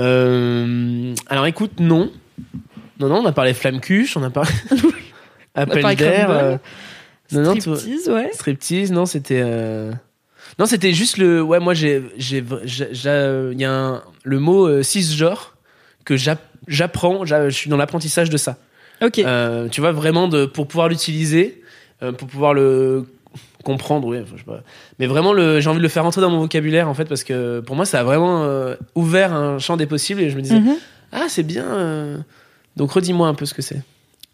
Euh, 0.00 1.14
alors 1.28 1.46
écoute, 1.46 1.80
non. 1.80 2.10
Non, 2.98 3.08
non, 3.08 3.16
on 3.22 3.26
a 3.26 3.32
parlé 3.32 3.54
flamme 3.54 3.80
cuche, 3.80 4.16
on 4.16 4.22
a 4.22 4.30
parlé. 4.30 4.50
Appel 5.54 5.96
d'air. 5.96 6.30
euh, 6.30 6.56
Non, 7.32 7.40
non, 7.42 7.60
Striptease, 7.60 8.08
ouais. 8.08 8.30
striptease, 8.32 8.92
non, 8.92 9.06
c'était. 9.06 9.40
euh, 9.42 9.92
Non, 10.58 10.66
c'était 10.66 10.92
juste 10.92 11.16
le. 11.18 11.40
Ouais, 11.42 11.60
moi, 11.60 11.74
j'ai. 11.74 12.02
Il 12.18 13.60
y 13.60 13.64
a 13.64 13.72
un- 13.72 14.02
le 14.24 14.38
mot 14.38 14.66
euh, 14.66 14.82
cisgenre 14.82 15.56
que 16.04 16.16
j'app- 16.16 16.44
j'apprends, 16.68 17.24
j'a- 17.24 17.48
je 17.48 17.54
suis 17.56 17.70
dans 17.70 17.76
l'apprentissage 17.76 18.28
de 18.30 18.36
ça. 18.36 18.58
Ok. 19.02 19.18
Euh, 19.18 19.68
tu 19.68 19.80
vois, 19.80 19.92
vraiment, 19.92 20.28
de, 20.28 20.46
pour 20.46 20.66
pouvoir 20.66 20.88
l'utiliser, 20.88 21.62
euh, 22.02 22.12
pour 22.12 22.28
pouvoir 22.28 22.54
le 22.54 23.04
comprendre, 23.64 24.06
oui, 24.08 24.18
enfin, 24.22 24.32
je 24.36 24.40
sais 24.40 24.44
pas. 24.46 24.60
Mais 24.98 25.06
vraiment, 25.06 25.34
j'ai 25.60 25.68
envie 25.68 25.78
de 25.78 25.82
le 25.82 25.88
faire 25.88 26.04
rentrer 26.04 26.20
dans 26.20 26.30
mon 26.30 26.38
vocabulaire, 26.40 26.88
en 26.88 26.94
fait, 26.94 27.06
parce 27.06 27.24
que 27.24 27.60
pour 27.60 27.74
moi, 27.76 27.84
ça 27.84 28.00
a 28.00 28.04
vraiment 28.04 28.44
euh, 28.44 28.74
ouvert 28.94 29.32
un 29.32 29.58
champ 29.58 29.76
des 29.76 29.86
possibles 29.86 30.20
et 30.20 30.30
je 30.30 30.36
me 30.36 30.42
disais, 30.42 30.60
Mhm. 30.60 30.76
ah, 31.12 31.24
c'est 31.28 31.42
bien. 31.42 32.24
Donc, 32.76 32.92
redis-moi 32.92 33.26
un 33.28 33.34
peu 33.34 33.44
ce 33.46 33.54
que 33.54 33.62
c'est. 33.62 33.80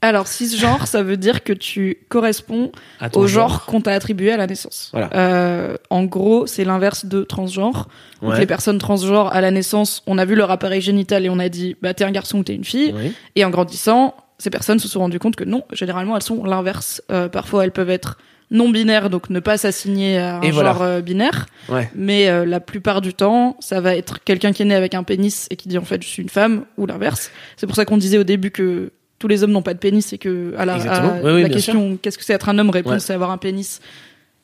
Alors, 0.04 0.26
cisgenre, 0.26 0.88
ça 0.88 1.04
veut 1.04 1.16
dire 1.16 1.44
que 1.44 1.52
tu 1.52 1.98
corresponds 2.08 2.72
au 3.14 3.28
genre, 3.28 3.64
qu'on 3.66 3.80
t'a 3.80 3.92
attribué 3.92 4.32
à 4.32 4.36
la 4.36 4.48
naissance. 4.48 4.88
Voilà. 4.92 5.08
Euh, 5.14 5.76
en 5.90 6.02
gros, 6.02 6.48
c'est 6.48 6.64
l'inverse 6.64 7.06
de 7.06 7.22
transgenre. 7.22 7.88
Donc, 8.20 8.36
les 8.36 8.46
personnes 8.46 8.78
transgenres 8.78 9.32
à 9.32 9.40
la 9.40 9.52
naissance, 9.52 10.02
on 10.08 10.18
a 10.18 10.24
vu 10.24 10.34
leur 10.34 10.50
appareil 10.50 10.80
génital 10.80 11.24
et 11.24 11.30
on 11.30 11.38
a 11.38 11.48
dit, 11.48 11.76
bah 11.82 11.94
t'es 11.94 12.02
un 12.04 12.10
garçon 12.10 12.38
ou 12.38 12.42
t'es 12.42 12.54
une 12.56 12.64
fille. 12.64 12.92
Oui. 12.96 13.12
Et 13.36 13.44
en 13.44 13.50
grandissant, 13.50 14.14
ces 14.42 14.50
personnes 14.50 14.80
se 14.80 14.88
sont 14.88 14.98
rendues 14.98 15.20
compte 15.20 15.36
que 15.36 15.44
non, 15.44 15.62
généralement 15.72 16.16
elles 16.16 16.22
sont 16.22 16.42
l'inverse. 16.44 17.00
Euh, 17.12 17.28
parfois 17.28 17.62
elles 17.64 17.70
peuvent 17.72 17.90
être 17.90 18.18
non 18.50 18.68
binaires, 18.68 19.08
donc 19.08 19.30
ne 19.30 19.38
pas 19.40 19.56
s'assigner 19.56 20.18
à 20.18 20.38
un 20.38 20.42
Et 20.42 20.52
genre 20.52 20.82
euh, 20.82 21.00
binaire. 21.00 21.46
Ouais. 21.68 21.88
Mais 21.94 22.28
euh, 22.28 22.44
la 22.44 22.58
plupart 22.60 23.00
du 23.00 23.14
temps, 23.14 23.56
ça 23.60 23.80
va 23.80 23.94
être 23.96 24.22
quelqu'un 24.24 24.52
qui 24.52 24.62
est 24.62 24.64
né 24.66 24.74
avec 24.74 24.94
un 24.94 25.04
pénis 25.04 25.46
et 25.50 25.56
qui 25.56 25.68
dit 25.68 25.78
en 25.78 25.84
fait 25.84 26.02
je 26.02 26.08
suis 26.08 26.22
une 26.22 26.28
femme 26.28 26.64
ou 26.76 26.86
l'inverse. 26.86 27.30
C'est 27.56 27.66
pour 27.68 27.76
ça 27.76 27.84
qu'on 27.84 27.96
disait 27.98 28.18
au 28.18 28.24
début 28.24 28.50
que 28.50 28.90
tous 29.20 29.28
les 29.28 29.44
hommes 29.44 29.52
n'ont 29.52 29.62
pas 29.62 29.74
de 29.74 29.78
pénis 29.78 30.12
et 30.12 30.18
que 30.18 30.52
à 30.58 30.64
la, 30.64 30.74
Exactement. 30.76 31.12
à 31.12 31.22
Oui, 31.22 31.30
oui, 31.34 31.42
la 31.42 31.48
bien 31.48 31.54
question 31.56 31.96
qu'est-ce 32.02 32.18
que 32.18 32.24
c'est 32.24 32.32
être 32.32 32.48
un 32.48 32.58
homme, 32.58 32.70
réponse 32.70 32.92
Ouais. 32.94 32.98
c'est 33.00 33.14
avoir 33.14 33.30
un 33.30 33.38
pénis. 33.38 33.80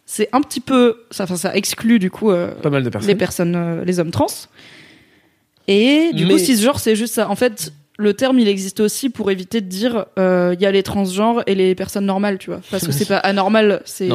C'est 0.06 0.28
un 0.32 0.40
petit 0.40 0.60
peu, 0.60 1.02
ça, 1.10 1.24
enfin, 1.24 1.36
ça 1.36 1.54
exclut 1.56 1.98
du 1.98 2.10
coup 2.10 2.30
euh, 2.30 2.52
Pas 2.62 2.70
mal 2.70 2.84
de 2.84 2.88
personnes. 2.88 3.08
les 3.08 3.14
personnes, 3.16 3.56
euh, 3.56 3.84
les 3.84 3.98
hommes 3.98 4.12
trans. 4.12 4.28
Et 5.66 6.12
du 6.14 6.24
Mais- 6.24 6.32
coup, 6.32 6.38
cisgenre, 6.38 6.78
c'est 6.80 6.96
juste 6.96 7.14
ça. 7.14 7.28
En 7.28 7.36
fait, 7.36 7.72
le 8.00 8.14
terme, 8.14 8.38
il 8.38 8.46
existe 8.46 8.78
aussi 8.78 9.10
pour 9.10 9.28
éviter 9.32 9.60
de 9.60 9.66
dire 9.66 10.06
euh, 10.20 10.54
il 10.56 10.62
y 10.62 10.66
a 10.66 10.70
les 10.70 10.84
transgenres 10.84 11.42
et 11.48 11.56
les 11.56 11.74
personnes 11.74 12.06
normales, 12.06 12.38
tu 12.38 12.50
vois. 12.50 12.60
Parce 12.70 12.86
que 12.86 12.92
c'est 12.98 13.08
pas 13.08 13.18
anormal, 13.18 13.82
c'est 13.84 14.08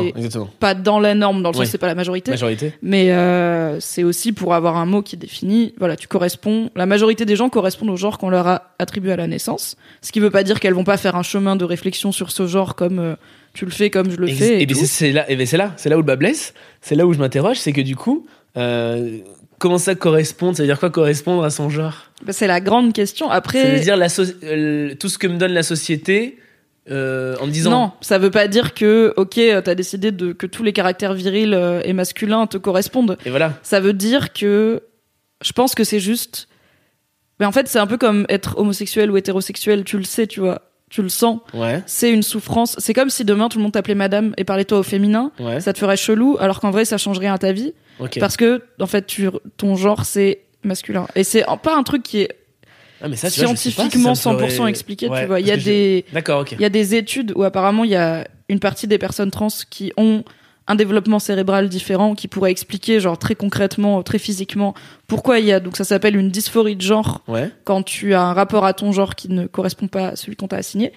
pas 0.60 0.74
dans 0.74 1.02
la 1.02 1.16
norme, 1.16 1.44
dans 1.44 1.50
le 1.50 1.54
sens 1.54 1.66
Oui. 1.66 1.68
c'est 1.70 1.78
pas 1.78 1.88
la 1.88 1.96
majorité. 1.96 2.32
Majorité. 2.32 2.74
Mais 2.82 3.12
euh, 3.12 3.82
c'est 3.82 4.04
aussi 4.04 4.32
pour 4.32 4.54
avoir 4.54 4.78
un 4.78 4.86
mot 4.86 5.02
qui 5.02 5.18
définit, 5.18 5.74
voilà, 5.80 5.98
tu 5.98 6.08
corresponds. 6.08 6.70
La 6.78 6.86
majorité 6.86 7.26
des 7.26 7.36
gens 7.36 7.50
correspondent 7.50 7.90
au 7.90 7.98
genre 7.98 8.18
qu'on 8.18 8.30
leur 8.30 8.48
a 8.48 8.74
attribué 8.80 9.12
à 9.12 9.18
la 9.18 9.28
naissance. 9.28 9.76
Ce 10.02 10.14
qui 10.14 10.22
veut 10.22 10.32
pas 10.32 10.44
dire 10.44 10.62
qu'elles 10.62 10.74
vont 10.74 10.86
pas 10.86 10.98
faire 10.98 11.18
un 11.18 11.24
chemin 11.24 11.58
de 11.58 11.66
réflexion 11.66 12.14
sur 12.14 12.32
ce 12.32 12.48
genre 12.48 12.76
comme 12.76 13.00
euh, 13.00 13.16
tu 13.54 13.66
le 13.66 13.72
fais, 13.72 13.90
comme 13.90 14.10
je 14.10 14.16
le 14.16 14.28
fais. 14.28 14.62
et 14.62 14.64
et 14.64 14.74
c'est 14.74 15.12
là, 15.12 15.30
et 15.30 15.46
c'est 15.46 15.58
là, 15.58 15.74
c'est 15.76 15.90
là 15.90 15.98
où 15.98 16.00
le 16.00 16.06
bas 16.06 16.16
blesse. 16.16 16.54
C'est 16.82 16.96
là 16.96 17.06
où 17.06 17.12
je 17.14 17.20
m'interroge, 17.20 17.58
c'est 17.58 17.74
que 17.74 17.82
du 17.82 17.98
coup, 17.98 18.26
euh, 18.56 19.20
comment 19.64 19.78
ça 19.78 19.96
correspond 19.96 20.54
Ça 20.54 20.62
veut 20.64 20.68
dire 20.68 20.78
quoi 20.80 20.90
correspondre 20.90 21.44
à 21.46 21.50
son 21.50 21.70
genre? 21.70 21.94
Bah, 22.26 22.34
c'est 22.34 22.48
la 22.48 22.60
grande 22.60 22.92
question. 22.94 23.32
Après, 23.32 23.62
Ça 23.64 23.70
veut 23.70 23.80
dire 23.80 23.96
la 23.98 24.10
so- 24.10 24.24
euh, 24.44 24.94
tout 25.00 25.08
ce 25.10 25.18
que 25.18 25.26
me 25.28 25.38
donne 25.38 25.54
la 25.54 25.64
société 25.64 26.38
euh, 26.92 27.36
en 27.40 27.48
me 27.48 27.52
disant. 27.52 27.72
Non, 27.72 27.92
ça 28.02 28.18
veut 28.18 28.30
pas 28.30 28.48
dire 28.50 28.74
que, 28.74 29.14
ok, 29.16 29.38
euh, 29.38 29.62
t'as 29.62 29.74
décidé 29.76 30.12
de, 30.12 30.34
que 30.34 30.46
tous 30.46 30.64
les 30.64 30.74
caractères 30.74 31.14
virils 31.14 31.58
et 31.86 31.94
masculins 31.94 32.46
te 32.46 32.58
correspondent. 32.58 33.18
Et 33.26 33.30
voilà. 33.30 33.54
Ça 33.64 33.80
veut 33.80 33.94
dire 33.94 34.34
que, 34.34 34.84
je 35.42 35.52
pense 35.54 35.76
que 35.76 35.84
c'est 35.86 36.02
juste, 36.02 36.50
mais 37.40 37.46
en 37.46 37.52
fait, 37.54 37.68
c'est 37.70 37.80
un 37.80 37.88
peu 37.88 37.98
comme 37.98 38.26
être 38.28 38.58
homosexuel 38.58 39.10
ou 39.12 39.16
hétérosexuel, 39.18 39.86
tu 39.86 39.98
le 39.98 40.04
sais, 40.04 40.28
tu 40.28 40.42
vois, 40.42 40.62
tu 40.90 41.02
le 41.02 41.10
sens. 41.10 41.40
Ouais. 41.54 41.82
C'est 41.86 42.12
une 42.12 42.22
souffrance. 42.22 42.76
C'est 42.80 42.94
comme 42.94 43.10
si 43.10 43.24
demain 43.26 43.48
tout 43.50 43.58
le 43.60 43.64
monde 43.64 43.72
t'appelait 43.72 43.96
madame 43.96 44.34
et 44.38 44.44
parlait 44.44 44.66
toi 44.66 44.80
au 44.80 44.84
féminin. 44.84 45.32
Ouais. 45.40 45.62
Ça 45.62 45.72
te 45.74 45.80
ferait 45.80 45.98
chelou, 45.98 46.36
alors 46.40 46.60
qu'en 46.60 46.70
vrai, 46.72 46.84
ça 46.86 46.98
change 46.98 47.18
rien 47.18 47.34
à 47.34 47.38
ta 47.38 47.52
vie. 47.54 47.74
Parce 48.20 48.38
que, 48.38 48.64
en 48.80 48.88
fait, 48.88 49.06
tu, 49.06 49.28
ton 49.58 49.76
genre, 49.76 50.06
c'est 50.06 50.42
masculin. 50.64 51.08
Et 51.16 51.24
c'est 51.24 51.46
pas 51.62 51.76
un 51.76 51.84
truc 51.84 52.04
qui 52.04 52.22
est 52.22 52.30
Ah, 53.02 53.08
mais 53.10 53.16
ça, 53.16 53.30
tu 53.30 53.42
vois, 53.42 53.50
je 53.54 53.56
sais 53.58 53.70
pas 53.70 53.70
si 53.70 53.72
scientifiquement 53.72 54.16
ça 54.16 54.32
me 54.34 54.38
100% 54.40 54.50
ferait- 54.50 54.70
expliqué, 54.70 55.10
Ouais, 55.10 55.22
tu 55.22 55.28
vois. 55.28 55.40
Il 55.40 55.48
y 55.48 55.52
a 55.52 55.58
des, 55.58 56.06
il 56.52 56.62
y 56.62 56.66
a 56.66 56.70
des 56.70 56.96
études 56.96 57.34
où 57.36 57.44
apparemment 57.44 57.84
il 57.84 57.92
y 57.92 57.96
a 57.96 58.28
une 58.50 58.60
partie 58.60 58.88
des 58.88 58.98
personnes 58.98 59.32
trans 59.32 59.48
qui 59.70 59.92
ont 59.98 60.24
un 60.68 60.76
développement 60.76 61.20
cérébral 61.20 61.68
différent 61.68 62.16
qui 62.16 62.30
pourrait 62.30 62.52
expliquer 62.52 63.02
genre 63.02 63.18
très 63.18 63.36
concrètement, 63.36 64.02
très 64.04 64.18
physiquement 64.20 64.74
pourquoi 65.08 65.40
il 65.40 65.46
y 65.46 65.52
a 65.52 65.60
donc 65.60 65.76
ça 65.76 65.84
s'appelle 65.84 66.16
une 66.16 66.30
dysphorie 66.30 66.78
de 66.78 66.82
genre 66.82 67.22
Ouais. 67.28 67.52
quand 67.66 67.84
tu 67.84 68.14
as 68.14 68.22
un 68.22 68.32
rapport 68.34 68.64
à 68.66 68.74
ton 68.74 68.94
genre 68.94 69.16
qui 69.16 69.28
ne 69.30 69.46
correspond 69.46 69.88
pas 69.88 70.10
à 70.10 70.16
celui 70.16 70.38
qu'on 70.38 70.48
t'a 70.48 70.56
assigné 70.58 70.94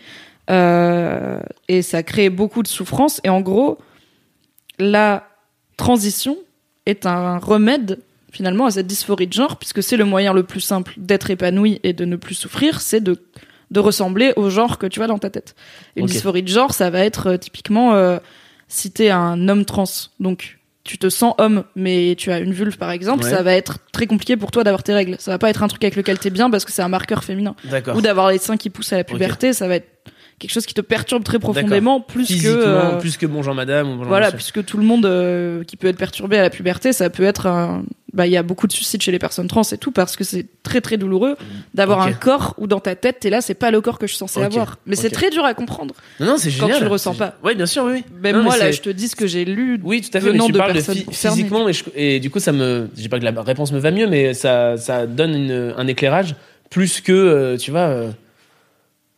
Euh, 0.51 1.41
et 1.67 1.83
ça 1.83 2.05
crée 2.05 2.31
beaucoup 2.31 2.63
de 2.63 2.69
souffrance 2.69 3.21
et 3.25 3.29
en 3.29 3.41
gros 3.41 3.79
la 4.79 5.27
transition 5.77 6.37
est 6.87 7.07
un 7.07 7.39
remède 7.39 7.99
finalement 8.33 8.67
à 8.67 8.71
cette 8.71 8.87
dysphorie 8.87 9.27
de 9.27 9.33
genre 9.33 9.57
puisque 9.57 9.83
c'est 9.83 9.97
le 9.97 10.05
moyen 10.05 10.33
le 10.33 10.43
plus 10.43 10.61
simple 10.61 10.95
d'être 10.97 11.31
épanoui 11.31 11.81
et 11.83 11.93
de 11.93 12.05
ne 12.05 12.17
plus 12.17 12.35
souffrir 12.35 12.81
c'est 12.81 13.01
de 13.01 13.17
de 13.73 13.81
ressembler 13.81 14.33
au 14.37 14.49
genre 14.49 14.79
que 14.79 14.87
tu 14.87 15.03
as 15.03 15.09
dans 15.09 15.19
ta 15.19 15.29
tête. 15.29 15.57
Une 15.97 16.07
dysphorie 16.07 16.43
de 16.43 16.49
genre 16.49 16.73
ça 16.73 16.89
va 16.91 17.01
être 17.01 17.27
euh, 17.31 17.37
typiquement 17.37 17.95
euh, 17.95 18.19
si 18.69 18.91
t'es 18.93 19.11
un 19.11 19.49
homme 19.49 19.65
trans 19.65 19.85
donc 20.21 20.59
tu 20.85 20.99
te 20.99 21.09
sens 21.09 21.35
homme 21.39 21.65
mais 21.75 22.15
tu 22.17 22.31
as 22.31 22.39
une 22.39 22.53
vulve 22.53 22.77
par 22.79 22.91
exemple 22.93 23.25
Ouais. 23.25 23.31
ça 23.31 23.43
va 23.43 23.55
être 23.55 23.79
très 23.93 24.07
compliqué 24.07 24.37
pour 24.37 24.53
toi 24.53 24.63
d'avoir 24.63 24.85
tes 24.85 24.95
règles. 24.95 25.17
Ça 25.19 25.33
va 25.33 25.39
pas 25.39 25.51
être 25.51 25.65
un 25.65 25.69
truc 25.69 25.83
avec 25.83 25.97
lequel 25.97 26.17
t'es 26.19 26.31
bien 26.31 26.49
parce 26.49 26.65
que 26.65 26.71
c'est 26.71 26.83
un 26.83 26.89
marqueur 26.89 27.25
féminin. 27.25 27.57
Ou 27.97 28.01
d'avoir 28.03 28.31
les 28.31 28.39
seins 28.39 28.57
qui 28.57 28.71
poussent 28.71 28.93
à 28.93 28.97
la 28.99 29.05
puberté 29.05 29.53
ça 29.53 29.67
va 29.67 29.77
être 29.77 29.89
quelque 30.39 30.51
chose 30.51 30.67
qui 30.67 30.75
te 30.75 30.81
perturbe 30.83 31.25
très 31.25 31.39
profondément 31.39 32.01
plus 32.01 32.29
que 32.43 32.47
euh, 32.49 32.99
plus 32.99 33.17
que 33.17 33.25
bonjour 33.27 33.55
madame 33.55 33.87
ou 33.89 33.93
bonjour 33.93 34.09
voilà, 34.09 34.27
monsieur. 34.27 34.37
puisque 34.37 34.65
tout 34.67 34.77
le 34.77 34.85
monde 34.85 35.07
euh, 35.07 35.65
qui 35.65 35.77
peut 35.77 35.87
être 35.89 35.97
perturbé 35.97 36.37
à 36.39 36.43
la 36.43 36.51
puberté, 36.51 36.93
ça 36.93 37.09
peut 37.11 37.23
être 37.25 37.47
un... 37.47 37.85
Bah, 38.13 38.27
il 38.27 38.33
y 38.33 38.37
a 38.39 38.43
beaucoup 38.43 38.67
de 38.67 38.73
suicides 38.73 39.03
chez 39.03 39.13
les 39.13 39.19
personnes 39.19 39.47
trans 39.47 39.61
et 39.71 39.77
tout, 39.77 39.91
parce 39.91 40.17
que 40.17 40.25
c'est 40.25 40.47
très 40.63 40.81
très 40.81 40.97
douloureux 40.97 41.37
d'avoir 41.75 42.01
un 42.01 42.13
corps 42.13 42.55
où 42.57 42.67
dans 42.67 42.81
ta 42.81 42.95
tête, 42.95 43.19
t'es 43.21 43.29
là, 43.29 43.43
c'est 43.43 43.53
pas 43.55 43.71
le 43.71 43.83
corps 43.83 43.99
que 43.99 44.07
je 44.07 44.13
suis 44.13 44.19
censée 44.19 44.41
Ok. 44.41 44.47
avoir. 44.47 44.79
Mais 44.87 44.97
c'est 44.97 45.11
très 45.11 45.29
dur 45.29 45.45
à 45.45 45.53
comprendre. 45.53 45.95
Non, 46.21 46.27
non, 46.27 46.37
c'est 46.39 46.49
Quand 46.51 46.61
génial. 46.67 46.79
tu 46.79 46.85
le 46.85 46.91
ressens 46.91 47.15
pas. 47.15 47.35
Ouais, 47.45 47.55
bien 47.55 47.67
sûr, 47.67 47.85
oui. 47.85 48.05
Même 48.23 48.37
Non, 48.37 48.43
moi, 48.45 48.55
mais 48.59 48.67
là, 48.67 48.71
je 48.73 48.81
te 48.81 48.89
dis 48.89 49.09
ce 49.09 49.17
que 49.17 49.27
j'ai 49.27 49.45
lu. 49.45 49.79
Oui, 49.85 50.01
tout 50.01 50.17
à 50.17 50.21
fait. 50.23 50.33
Mais 50.33 50.39
tu 50.39 50.53
de 50.53 50.57
parles 50.57 50.73
de 50.73 50.81
physiquement, 51.13 51.69
et, 51.69 51.75
je- 51.75 51.85
et 51.95 52.19
du 52.21 52.31
coup, 52.31 52.39
ça 52.41 52.53
me. 52.53 52.89
Je 52.97 53.03
dis 53.03 53.09
pas 53.11 53.19
que 53.19 53.25
la 53.25 53.33
réponse 53.43 53.71
me 53.73 53.79
va 53.79 53.91
mieux, 53.91 54.07
mais 54.07 54.33
ça, 54.33 54.79
ça 54.79 55.07
donne 55.07 55.35
une- 55.35 55.75
un 55.77 55.87
éclairage 55.87 56.37
plus 56.71 57.03
que, 57.03 57.13
euh, 57.13 57.57
tu 57.59 57.71
vois. 57.71 57.97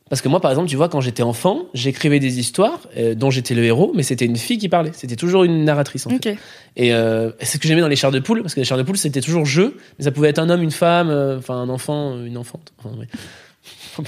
Parce 0.08 0.22
que 0.22 0.28
moi, 0.28 0.40
par 0.40 0.50
exemple, 0.50 0.68
tu 0.68 0.76
vois, 0.76 0.88
quand 0.88 1.00
j'étais 1.00 1.22
enfant, 1.22 1.66
j'écrivais 1.74 2.18
des 2.18 2.38
histoires 2.38 2.80
euh, 2.96 3.14
dont 3.14 3.30
j'étais 3.30 3.54
le 3.54 3.62
héros, 3.64 3.92
mais 3.94 4.02
c'était 4.02 4.24
une 4.24 4.36
fille 4.36 4.58
qui 4.58 4.68
parlait. 4.68 4.90
C'était 4.94 5.16
toujours 5.16 5.44
une 5.44 5.64
narratrice. 5.64 6.06
En 6.06 6.10
fait. 6.10 6.36
Et 6.76 6.94
euh, 6.94 7.30
c'est 7.40 7.54
ce 7.56 7.58
que 7.58 7.68
j'aimais 7.68 7.82
dans 7.82 7.88
les 7.88 7.96
chars 7.96 8.10
de 8.10 8.18
poule, 8.18 8.42
parce 8.42 8.54
que 8.54 8.60
les 8.60 8.64
chars 8.64 8.78
de 8.78 8.82
poule, 8.84 8.96
c'était 8.96 9.20
toujours 9.20 9.44
jeu, 9.44 9.76
mais 9.98 10.04
ça 10.04 10.10
pouvait 10.10 10.28
être 10.30 10.38
un 10.38 10.48
homme, 10.48 10.62
une 10.62 10.70
femme, 10.70 11.10
euh, 11.10 11.38
enfin 11.38 11.56
un 11.56 11.68
enfant, 11.68 12.16
une 12.24 12.38
enfante. 12.38 12.72
Enfin, 12.78 12.96
ouais. 12.96 13.06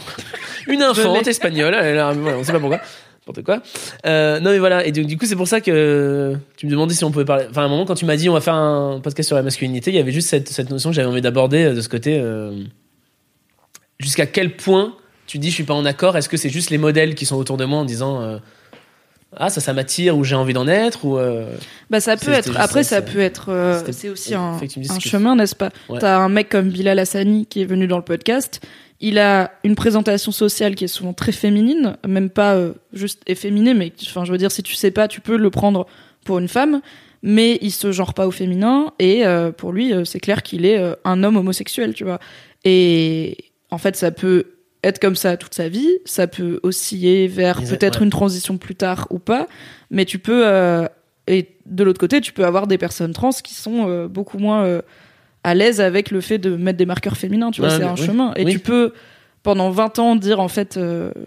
une 0.69 0.81
l'ai. 0.81 1.29
espagnole, 1.29 1.75
elle 1.75 1.99
a- 1.99 2.13
voilà, 2.13 2.39
on 2.39 2.45
sait 2.45 2.53
pas 2.53 2.61
pourquoi. 2.61 2.81
n'importe 3.27 3.45
quoi. 3.45 3.57
Non 4.05 4.51
mais 4.51 4.59
voilà, 4.59 4.87
et 4.87 4.93
donc, 4.93 5.05
du 5.07 5.19
coup 5.19 5.27
c'est 5.27 5.37
pour 5.37 5.49
ça 5.49 5.61
que 5.61 6.35
tu 6.57 6.65
me 6.67 6.71
demandais 6.71 6.95
si 6.95 7.05
on 7.05 7.11
pouvait 7.11 7.25
parler. 7.27 7.45
Enfin 7.51 7.63
à 7.63 7.65
un 7.67 7.69
moment 7.69 7.85
quand 7.85 7.95
tu 7.97 8.07
m'as 8.07 8.17
dit 8.17 8.29
on 8.31 8.33
va 8.35 8.41
faire 8.41 8.55
un 8.55 9.01
podcast 9.01 9.27
sur 9.27 9.37
la 9.37 9.43
masculinité, 9.43 9.91
il 9.91 9.97
y 9.97 10.01
avait 10.01 10.13
juste 10.13 10.29
cette, 10.29 10.49
cette 10.49 10.71
notion 10.71 10.91
que 10.91 10.97
j'avais 10.97 11.09
envie 11.09 11.21
d'aborder 11.21 11.75
de 11.75 11.81
ce 11.83 11.89
côté. 11.91 12.23
Jusqu'à 13.99 14.25
quel 14.27 14.57
point 14.57 14.95
tu 15.31 15.39
dis 15.39 15.51
je 15.51 15.55
suis 15.55 15.65
pas 15.65 15.75
en 15.75 15.85
accord 15.85 16.17
Est-ce 16.17 16.29
que 16.29 16.37
c'est 16.37 16.51
juste 16.51 16.71
les 16.71 16.79
modèles 16.79 17.15
qui 17.15 17.25
sont 17.25 17.37
autour 17.37 17.57
de 17.57 17.65
moi 17.65 17.79
en 17.79 17.85
disant 17.85 18.21
euh, 18.21 18.39
ah 19.37 19.49
ça 19.49 19.61
ça 19.61 19.73
m'attire 19.73 20.19
ou 20.19 20.25
j'ai 20.25 20.35
envie 20.35 20.55
d'en 20.55 20.67
être 20.67 21.05
ou 21.05 21.19
euh, 21.19 21.55
Bah 21.89 22.01
ça 22.01 22.17
peut 22.17 22.33
être. 22.33 22.51
Après 22.59 22.83
ça, 22.83 23.01
peut 23.01 23.21
être. 23.21 23.51
euh, 23.51 23.81
c'est 23.93 24.09
aussi 24.09 24.35
un, 24.35 24.59
chemin, 24.99 25.37
n'est-ce 25.37 25.55
pas? 25.55 25.71
Ouais. 25.89 26.01
T'as 26.01 26.19
un 26.19 26.29
mec 26.29 26.49
comme 26.49 26.71
Bilal 26.71 26.99
Hassani 26.99 27.47
qui 27.47 27.63
est 27.63 27.65
venu 27.65 27.87
dans 27.87 27.97
le 27.97 28.03
podcast. 28.03 28.61
Il 28.99 29.21
a 29.21 29.53
une 29.63 29.77
présentation 29.77 30.33
sociale 30.33 30.75
qui 30.75 30.87
est 30.87 30.89
souvent 30.89 31.13
très 31.13 31.31
féminine, 31.31 31.97
même 32.05 32.29
pas 32.29 32.57
euh, 32.57 32.73
juste 32.93 33.23
efféminée, 33.29 33.73
mais 33.73 33.93
enfin 34.03 34.25
je 34.25 34.33
veux 34.33 34.39
dire 34.39 34.51
si 34.51 34.65
tu 34.65 34.75
sais 34.75 34.91
pas, 34.91 35.07
tu 35.07 35.21
peux 35.21 35.37
le 35.37 35.51
prendre 35.51 35.87
pour 36.25 36.41
une 36.41 36.49
femme, 36.49 36.81
mais 37.23 37.57
il 37.63 37.71
se 37.71 37.93
genre 37.93 38.15
pas 38.15 38.27
au 38.27 38.33
féminin 38.33 38.93
et 38.99 39.23
pour 39.57 39.73
lui 39.73 39.93
c'est 40.05 40.19
clair 40.19 40.43
qu'il 40.43 40.67
est 40.67 40.83
un 41.05 41.23
homme 41.23 41.37
homosexuel, 41.37 41.95
tu 41.95 42.03
vois. 42.03 42.19
Et 42.65 43.37
en 43.71 43.79
fait 43.79 43.95
ça 43.95 44.11
peut 44.11 44.47
être 44.83 44.99
comme 44.99 45.17
ça 45.17 45.37
toute 45.37 45.55
sa 45.55 45.69
vie, 45.69 45.89
ça 46.05 46.27
peut 46.27 46.59
osciller 46.63 47.27
vers 47.29 47.61
peut-être 47.63 47.99
ouais. 48.01 48.05
une 48.05 48.11
transition 48.11 48.57
plus 48.59 48.75
tard 48.75 49.07
ou 49.11 49.19
pas, 49.19 49.47
mais 49.91 50.05
tu 50.05 50.19
peux 50.19 50.47
euh, 50.47 50.87
et 51.27 51.49
de 51.67 51.85
l'autre 51.85 52.01
côté, 52.01 52.21
tu 52.21 52.33
peux 52.33 52.45
avoir 52.45 52.67
des 52.67 52.79
personnes 52.79 53.13
trans 53.13 53.31
qui 53.31 53.55
sont 53.55 53.89
euh, 53.89 54.09
beaucoup 54.09 54.39
moins 54.39 54.65
euh, 54.65 54.83
à 55.45 55.55
l'aise 55.55 55.81
avec 55.81 56.11
le 56.11 56.21
fait 56.21 56.39
de 56.39 56.57
mettre 56.57 56.79
des 56.79 56.87
marqueurs 56.87 57.17
féminins, 57.17 57.51
tu 57.51 57.61
vois, 57.61 57.71
Ouais, 57.71 57.77
c'est 57.77 57.85
un 57.85 57.95
oui. 57.95 58.07
chemin. 58.07 58.33
Et 58.37 58.45
Oui. 58.45 58.53
tu 58.53 58.59
peux, 58.59 58.93
pendant 59.43 59.71
20 59.71 59.99
ans, 59.99 60.17
dire 60.17 60.41
en 60.41 60.49
fait, 60.49 60.79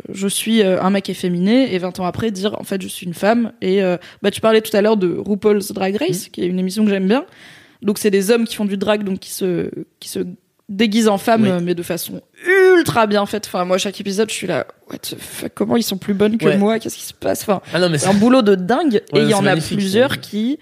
je 0.09 0.27
suis 0.27 0.61
un 0.61 0.89
mec 0.89 1.09
efféminé, 1.09 1.73
et 1.73 1.77
20 1.79 1.99
ans 1.99 2.05
après, 2.05 2.29
dire 2.31 2.59
en 2.59 2.63
fait, 2.63 2.81
je 2.81 2.87
suis 2.87 3.05
une 3.07 3.13
femme. 3.15 3.53
Et 3.61 3.81
bah, 4.21 4.29
tu 4.29 4.39
parlais 4.41 4.61
tout 4.61 4.75
à 4.75 4.81
l'heure 4.81 4.97
de 4.97 5.15
RuPaul's 5.17 5.71
Drag 5.71 5.93
Mm. 5.95 5.97
Race, 5.97 6.27
qui 6.29 6.41
est 6.43 6.47
une 6.47 6.59
émission 6.59 6.83
que 6.83 6.91
j'aime 6.91 7.07
bien. 7.07 7.25
Donc, 7.81 7.97
c'est 7.97 8.11
des 8.11 8.29
hommes 8.29 8.45
qui 8.45 8.55
font 8.55 8.65
du 8.65 8.77
drag, 8.77 9.03
donc 9.03 9.19
qui 9.19 9.31
se, 9.31 9.69
qui 9.99 10.09
se 10.09 10.19
déguisent 10.69 11.07
en 11.09 11.17
Oui. 11.17 11.49
euh, 11.49 11.59
mais 11.61 11.75
de 11.75 11.83
façon 11.83 12.21
ultra 12.77 13.05
bien 13.07 13.25
faite. 13.25 13.45
Enfin, 13.47 13.65
moi, 13.65 13.77
chaque 13.77 13.99
épisode, 13.99 14.29
je 14.29 14.33
suis 14.35 14.47
là, 14.47 14.65
what 14.89 14.97
the 14.99 15.15
fuck, 15.19 15.51
comment 15.53 15.75
ils 15.77 15.83
sont 15.83 15.97
plus 15.97 16.13
bonnes 16.13 16.37
que 16.37 16.45
Ouais. 16.45 16.57
moi, 16.57 16.79
qu'est-ce 16.79 16.97
qui 16.97 17.03
se 17.05 17.13
passe? 17.13 17.41
Enfin, 17.43 17.61
ah 17.73 17.79
c'est 17.97 18.07
un 18.07 18.13
boulot 18.13 18.41
de 18.41 18.55
dingue 18.55 19.01
et 19.13 19.19
il 19.19 19.29
y 19.29 19.33
en 19.33 19.45
a 19.45 19.55
plusieurs 19.55 20.19
qui 20.19 20.59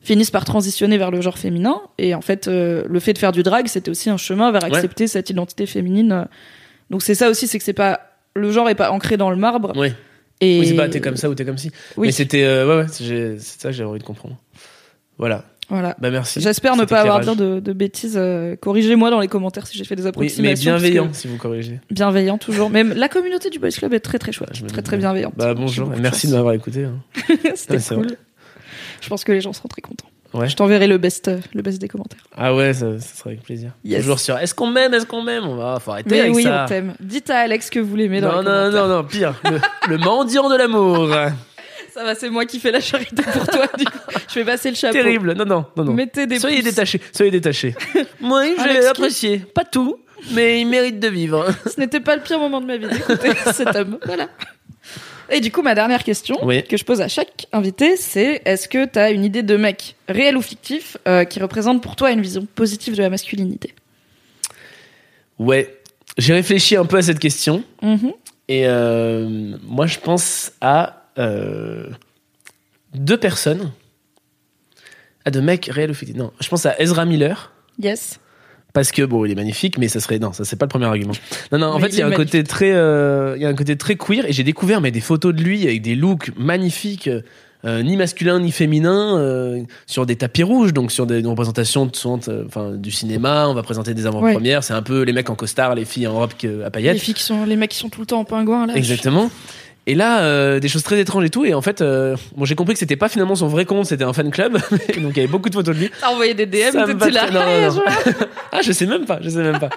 finissent 0.00 0.30
par 0.30 0.44
transitionner 0.44 0.98
vers 0.98 1.10
le 1.10 1.20
genre 1.20 1.36
féminin 1.38 1.80
et 1.98 2.14
en 2.14 2.20
fait 2.20 2.46
euh, 2.46 2.84
le 2.88 3.00
fait 3.00 3.12
de 3.12 3.18
faire 3.18 3.32
du 3.32 3.42
drag 3.42 3.66
c'était 3.66 3.90
aussi 3.90 4.08
un 4.08 4.16
chemin 4.16 4.52
vers 4.52 4.62
Ouais. 4.62 4.72
accepter 4.76 5.08
cette 5.08 5.30
identité 5.30 5.66
féminine 5.66 6.28
donc 6.90 7.02
c'est 7.02 7.16
ça 7.16 7.28
aussi 7.28 7.48
c'est 7.48 7.58
que 7.58 7.64
c'est 7.64 7.72
pas 7.72 7.98
le 8.36 8.52
genre 8.52 8.68
est 8.68 8.76
pas 8.76 8.92
ancré 8.92 9.16
dans 9.16 9.30
le 9.30 9.36
marbre 9.36 9.72
Oui. 9.74 9.88
et 10.40 10.60
Oui, 10.60 10.66
c'est 10.68 10.74
pas 10.76 10.88
t'es 10.88 11.00
comme 11.00 11.16
ça 11.16 11.28
ou 11.28 11.34
t'es 11.34 11.44
comme 11.44 11.58
ci. 11.58 11.72
oui 11.96 12.06
Mais 12.06 12.12
c'était 12.12 12.44
euh, 12.44 12.68
ouais 12.68 12.82
ouais, 12.84 12.86
c'est 12.88 13.40
ça 13.40 13.70
que 13.70 13.74
j'avais 13.74 13.88
envie 13.90 13.98
de 13.98 14.04
comprendre. 14.04 14.36
Voilà. 15.18 15.44
Voilà 15.68 15.96
Bah 15.98 16.10
merci. 16.10 16.40
j'espère 16.40 16.76
ne 16.76 16.84
pas 16.84 17.00
avoir 17.00 17.20
dire 17.20 17.36
de, 17.36 17.60
de 17.60 17.72
bêtises 17.72 18.16
euh, 18.16 18.54
corrigez-moi 18.56 19.10
dans 19.10 19.20
les 19.20 19.28
commentaires 19.28 19.66
si 19.66 19.76
j'ai 19.76 19.84
fait 19.84 19.96
des 19.96 20.02
Oui, 20.02 20.08
approximations 20.08 20.72
mais 20.72 20.78
bienveillant 20.80 21.08
si 21.12 21.26
vous 21.28 21.36
corrigez. 21.36 21.80
bienveillant 21.90 22.38
toujours 22.38 22.70
même 22.70 22.92
la 22.96 23.08
communauté 23.08 23.50
du 23.50 23.58
boys 23.58 23.70
club 23.70 23.92
est 23.94 24.00
très 24.00 24.18
très 24.18 24.32
chouette 24.32 24.52
très 24.68 24.82
très 24.82 24.96
bien. 24.96 25.08
bienveillante 25.08 25.34
Bah 25.36 25.54
bonjour, 25.54 25.92
et 25.94 26.00
merci 26.00 26.28
de 26.28 26.32
m'avoir 26.34 26.54
écouté. 26.54 26.84
hein. 26.84 26.94
c'était 27.54 27.78
c'est 27.80 27.94
cool 27.94 28.06
vrai. 28.06 28.16
je 29.00 29.08
pense 29.08 29.24
que 29.24 29.32
les 29.32 29.40
gens 29.40 29.52
seront 29.52 29.68
très 29.68 29.82
contents 29.82 30.06
Ouais. 30.34 30.48
je 30.48 30.56
t'enverrai 30.56 30.86
le 30.88 30.98
best 30.98 31.28
euh, 31.28 31.38
le 31.54 31.62
best 31.62 31.80
des 31.80 31.88
commentaires 31.88 32.20
Ah 32.36 32.54
ouais, 32.54 32.74
ça, 32.74 32.98
ça 32.98 33.14
serait 33.14 33.30
avec 33.30 33.42
plaisir. 33.44 33.70
Yes. 33.84 34.00
Toujours 34.02 34.18
sur 34.18 34.36
est-ce 34.36 34.54
qu'on 34.54 34.66
m'aime, 34.66 34.92
est-ce 34.92 35.06
qu'on 35.06 35.22
m'aime 35.22 35.44
On 35.44 35.54
va 35.54 35.78
faut 35.80 35.92
arrêter 35.92 36.10
mais 36.10 36.20
avec 36.20 36.34
oui 36.34 36.42
ça. 36.42 36.64
on 36.64 36.68
t'aime 36.68 36.94
dites 37.00 37.30
à 37.30 37.38
Alex 37.38 37.70
que 37.70 37.78
vous 37.78 37.96
l'aimez 37.96 38.20
dans 38.20 38.32
non, 38.32 38.40
les 38.40 38.44
non, 38.44 38.52
commentaires. 38.52 38.88
non, 38.88 38.96
non, 38.96 39.04
pire. 39.04 39.34
Le, 39.44 39.58
le 39.88 39.98
mendiant 39.98 40.50
de 40.50 40.56
l'amour. 40.56 41.08
Ça 41.96 42.04
va, 42.04 42.14
c'est 42.14 42.28
moi 42.28 42.44
qui 42.44 42.60
fais 42.60 42.70
la 42.70 42.80
charité 42.80 43.22
pour 43.22 43.46
toi. 43.46 43.66
Du 43.78 43.86
coup, 43.86 43.98
je 44.28 44.34
vais 44.34 44.44
passer 44.44 44.68
le 44.68 44.76
chapeau. 44.76 44.92
Terrible. 44.92 45.32
Non, 45.32 45.46
non, 45.46 45.64
non, 45.76 45.84
non. 45.84 45.94
Mettez 45.94 46.26
des 46.26 46.38
Soyez 46.38 46.56
pouces. 46.56 46.66
détachés. 46.74 47.00
Soyez 47.10 47.30
détachés. 47.30 47.74
Moi, 48.20 48.44
j'ai 48.58 48.86
apprécié. 48.86 49.38
Pas 49.38 49.64
tout, 49.64 49.96
mais 50.32 50.60
il 50.60 50.66
mérite 50.66 51.00
de 51.00 51.08
vivre. 51.08 51.46
Ce 51.66 51.80
n'était 51.80 52.00
pas 52.00 52.14
le 52.16 52.20
pire 52.22 52.38
moment 52.38 52.60
de 52.60 52.66
ma 52.66 52.76
vie 52.76 52.86
d'écouter 52.86 53.30
cet 53.54 53.74
homme. 53.74 53.98
Voilà. 54.04 54.28
Et 55.30 55.40
du 55.40 55.50
coup, 55.50 55.62
ma 55.62 55.74
dernière 55.74 56.04
question 56.04 56.36
Oui. 56.42 56.62
que 56.64 56.76
je 56.76 56.84
pose 56.84 57.00
à 57.00 57.08
chaque 57.08 57.46
invité, 57.52 57.96
c'est 57.96 58.42
est-ce 58.44 58.68
que 58.68 58.84
tu 58.84 58.98
as 58.98 59.10
une 59.10 59.24
idée 59.24 59.42
de 59.42 59.56
mec 59.56 59.96
réel 60.06 60.36
ou 60.36 60.42
fictif 60.42 60.98
euh, 61.08 61.24
qui 61.24 61.40
représente 61.40 61.82
pour 61.82 61.96
toi 61.96 62.10
une 62.10 62.20
vision 62.20 62.46
positive 62.54 62.94
de 62.94 63.02
la 63.02 63.08
masculinité? 63.08 63.74
Ouais. 65.38 65.74
J'ai 66.18 66.34
réfléchi 66.34 66.76
un 66.76 66.84
peu 66.84 66.98
à 66.98 67.02
cette 67.02 67.18
question. 67.20 67.64
Mhm. 67.80 68.12
Et 68.48 68.66
euh, 68.66 69.56
moi, 69.64 69.86
je 69.86 69.98
pense 69.98 70.52
à 70.60 71.05
euh, 71.18 71.88
deux 72.94 73.18
personnes. 73.18 73.72
À 75.24 75.30
deux 75.30 75.40
mecs 75.40 75.66
réels 75.66 75.90
ou 75.90 75.94
fictifs. 75.94 76.16
Non, 76.16 76.32
je 76.40 76.48
pense 76.48 76.66
à 76.66 76.80
Ezra 76.80 77.04
Miller. 77.04 77.52
Yes. 77.82 78.20
Parce 78.72 78.92
que 78.92 79.02
bon, 79.02 79.24
il 79.24 79.32
est 79.32 79.34
magnifique, 79.34 79.78
mais 79.78 79.88
ça 79.88 80.00
serait 80.00 80.18
non, 80.18 80.32
ça 80.32 80.44
c'est 80.44 80.56
pas 80.56 80.66
le 80.66 80.70
premier 80.70 80.84
argument. 80.84 81.14
Non, 81.50 81.58
non, 81.58 81.66
en 81.68 81.78
Mais 81.78 81.88
fait, 81.88 81.94
il 81.94 81.98
y 81.98 82.02
a 82.02 82.06
un 82.06 82.12
côté 82.12 82.44
très, 82.44 82.72
euh, 82.72 83.34
il 83.36 83.42
y 83.42 83.46
a 83.46 83.48
un 83.48 83.54
côté 83.54 83.76
très 83.76 83.96
queer, 83.96 84.26
et 84.26 84.32
j'ai 84.32 84.44
découvert 84.44 84.80
mais 84.80 84.90
des 84.90 85.00
photos 85.00 85.34
de 85.34 85.42
lui 85.42 85.66
avec 85.66 85.82
des 85.82 85.94
looks 85.94 86.30
magnifiques, 86.36 87.08
euh, 87.66 87.82
ni 87.82 87.96
masculin 87.96 88.38
ni 88.38 88.52
féminin, 88.52 89.18
euh, 89.18 89.62
sur 89.86 90.06
des 90.06 90.16
tapis 90.16 90.42
rouges, 90.42 90.72
donc 90.72 90.92
sur 90.92 91.06
des, 91.06 91.20
une 91.20 91.26
représentation 91.26 91.86
de 91.86 91.92
euh, 92.56 92.76
du 92.76 92.90
cinéma. 92.92 93.48
On 93.48 93.54
va 93.54 93.62
présenter 93.62 93.92
des 93.94 94.06
avant-premières. 94.06 94.62
C'est 94.62 94.74
un 94.74 94.82
peu 94.82 95.02
les 95.02 95.12
mecs 95.12 95.30
en 95.30 95.34
costard, 95.34 95.74
les 95.74 95.84
filles 95.84 96.06
en 96.06 96.14
robe 96.14 96.30
à 96.42 96.46
Les 96.46 96.70
paillettes. 96.70 96.98
filles 96.98 97.14
qui 97.14 97.22
sont, 97.22 97.44
les 97.44 97.56
mecs 97.56 97.70
qui 97.70 97.78
sont 97.78 97.88
tout 97.88 98.00
le 98.00 98.06
temps 98.06 98.20
en 98.20 98.24
pingouin 98.24 98.66
là. 98.66 98.76
Exactement. 98.76 99.30
Et 99.88 99.94
là, 99.94 100.22
euh, 100.22 100.58
des 100.58 100.68
choses 100.68 100.82
très 100.82 100.98
étranges 101.00 101.24
et 101.24 101.30
tout. 101.30 101.44
Et 101.44 101.54
en 101.54 101.62
fait, 101.62 101.80
euh, 101.80 102.16
bon, 102.36 102.44
j'ai 102.44 102.56
compris 102.56 102.74
que 102.74 102.80
c'était 102.80 102.96
pas 102.96 103.08
finalement 103.08 103.36
son 103.36 103.46
vrai 103.46 103.64
compte, 103.64 103.86
c'était 103.86 104.02
un 104.04 104.12
fan 104.12 104.30
club. 104.30 104.54
donc 104.72 105.12
il 105.12 105.16
y 105.16 105.20
avait 105.20 105.26
beaucoup 105.28 105.48
de 105.48 105.54
photos 105.54 105.74
de 105.76 105.80
lui. 105.80 105.90
T'as 106.00 106.08
envoyé 106.08 106.34
des 106.34 106.46
DM, 106.46 106.84
t'étais 106.86 107.10
là. 107.10 107.30
non, 107.30 107.40
non, 107.40 107.74
non. 107.76 107.82
Ah, 108.52 108.62
je 108.62 108.72
sais 108.72 108.86
même 108.86 109.04
pas, 109.04 109.18
je 109.22 109.28
sais 109.28 109.42
même 109.42 109.58
pas. 109.60 109.68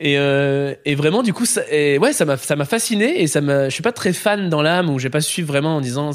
Et, 0.00 0.16
euh, 0.18 0.74
et 0.84 0.94
vraiment, 0.94 1.22
du 1.22 1.32
coup, 1.32 1.44
ça, 1.44 1.62
et 1.70 1.98
ouais, 1.98 2.12
ça 2.12 2.24
m'a, 2.24 2.36
ça 2.36 2.56
m'a 2.56 2.64
fasciné 2.64 3.20
et 3.22 3.26
ça 3.26 3.40
m'a, 3.40 3.68
je 3.68 3.74
suis 3.74 3.82
pas 3.82 3.92
très 3.92 4.12
fan 4.12 4.48
dans 4.48 4.62
l'âme 4.62 4.90
ou 4.90 4.98
j'ai 4.98 5.10
pas 5.10 5.20
suivi 5.20 5.46
vraiment 5.46 5.76
en 5.76 5.80
disant. 5.80 6.10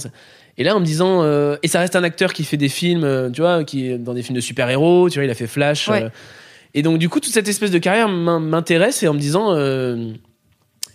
Et 0.57 0.63
là, 0.63 0.75
en 0.75 0.79
me 0.79 0.85
disant, 0.85 1.23
euh, 1.23 1.55
et 1.63 1.67
ça 1.67 1.79
reste 1.79 1.95
un 1.95 2.03
acteur 2.03 2.31
qui 2.33 2.43
fait 2.43 2.57
des 2.57 2.69
films, 2.69 3.03
euh, 3.03 3.29
tu 3.29 3.41
vois, 3.41 3.63
qui 3.63 3.97
dans 3.99 4.13
des 4.13 4.21
films 4.21 4.35
de 4.35 4.41
super-héros, 4.41 5.09
tu 5.09 5.19
vois, 5.19 5.25
il 5.25 5.31
a 5.31 5.35
fait 5.35 5.47
Flash. 5.47 5.87
Ouais. 5.87 6.03
euh, 6.03 6.09
et 6.73 6.81
donc, 6.81 6.97
du 6.97 7.07
coup, 7.09 7.19
toute 7.19 7.33
cette 7.33 7.47
espèce 7.47 7.71
de 7.71 7.77
carrière 7.77 8.07
m'in- 8.09 8.39
m'intéresse 8.39 9.01
et 9.03 9.07
en 9.07 9.13
me 9.13 9.19
disant, 9.19 9.53
euh, 9.55 10.11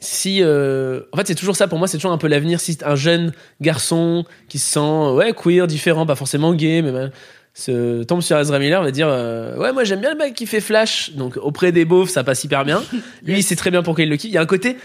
si, 0.00 0.42
euh, 0.42 1.00
en 1.12 1.16
fait, 1.16 1.26
c'est 1.26 1.34
toujours 1.34 1.56
ça 1.56 1.68
pour 1.68 1.78
moi, 1.78 1.88
c'est 1.88 1.96
toujours 1.96 2.12
un 2.12 2.18
peu 2.18 2.28
l'avenir. 2.28 2.60
Si 2.60 2.78
un 2.84 2.94
jeune 2.94 3.32
garçon 3.60 4.24
qui 4.48 4.58
se 4.58 4.72
sent, 4.72 5.14
ouais, 5.14 5.32
queer, 5.32 5.66
différent, 5.66 6.06
pas 6.06 6.14
forcément 6.14 6.54
gay, 6.54 6.82
mais 6.82 6.92
ben, 6.92 7.10
se 7.58 8.04
tombe 8.04 8.20
sur 8.20 8.38
Ezra 8.38 8.58
Miller 8.60 8.82
va 8.82 8.92
dire 8.92 9.08
euh, 9.10 9.56
ouais 9.56 9.72
moi 9.72 9.82
j'aime 9.82 10.00
bien 10.00 10.12
le 10.12 10.16
mec 10.16 10.34
qui 10.34 10.46
fait 10.46 10.60
Flash. 10.60 11.12
Donc 11.14 11.36
auprès 11.38 11.72
des 11.72 11.84
beaufs 11.84 12.10
ça 12.10 12.22
passe 12.22 12.44
hyper 12.44 12.64
bien. 12.64 12.82
Lui 13.24 13.38
il 13.38 13.42
sait 13.42 13.56
très 13.56 13.70
bien 13.70 13.82
pourquoi 13.82 14.04
il 14.04 14.10
le 14.10 14.16
kiffe. 14.16 14.30
Il 14.30 14.34
y 14.34 14.38
a 14.38 14.40
un 14.40 14.46
côté 14.46 14.76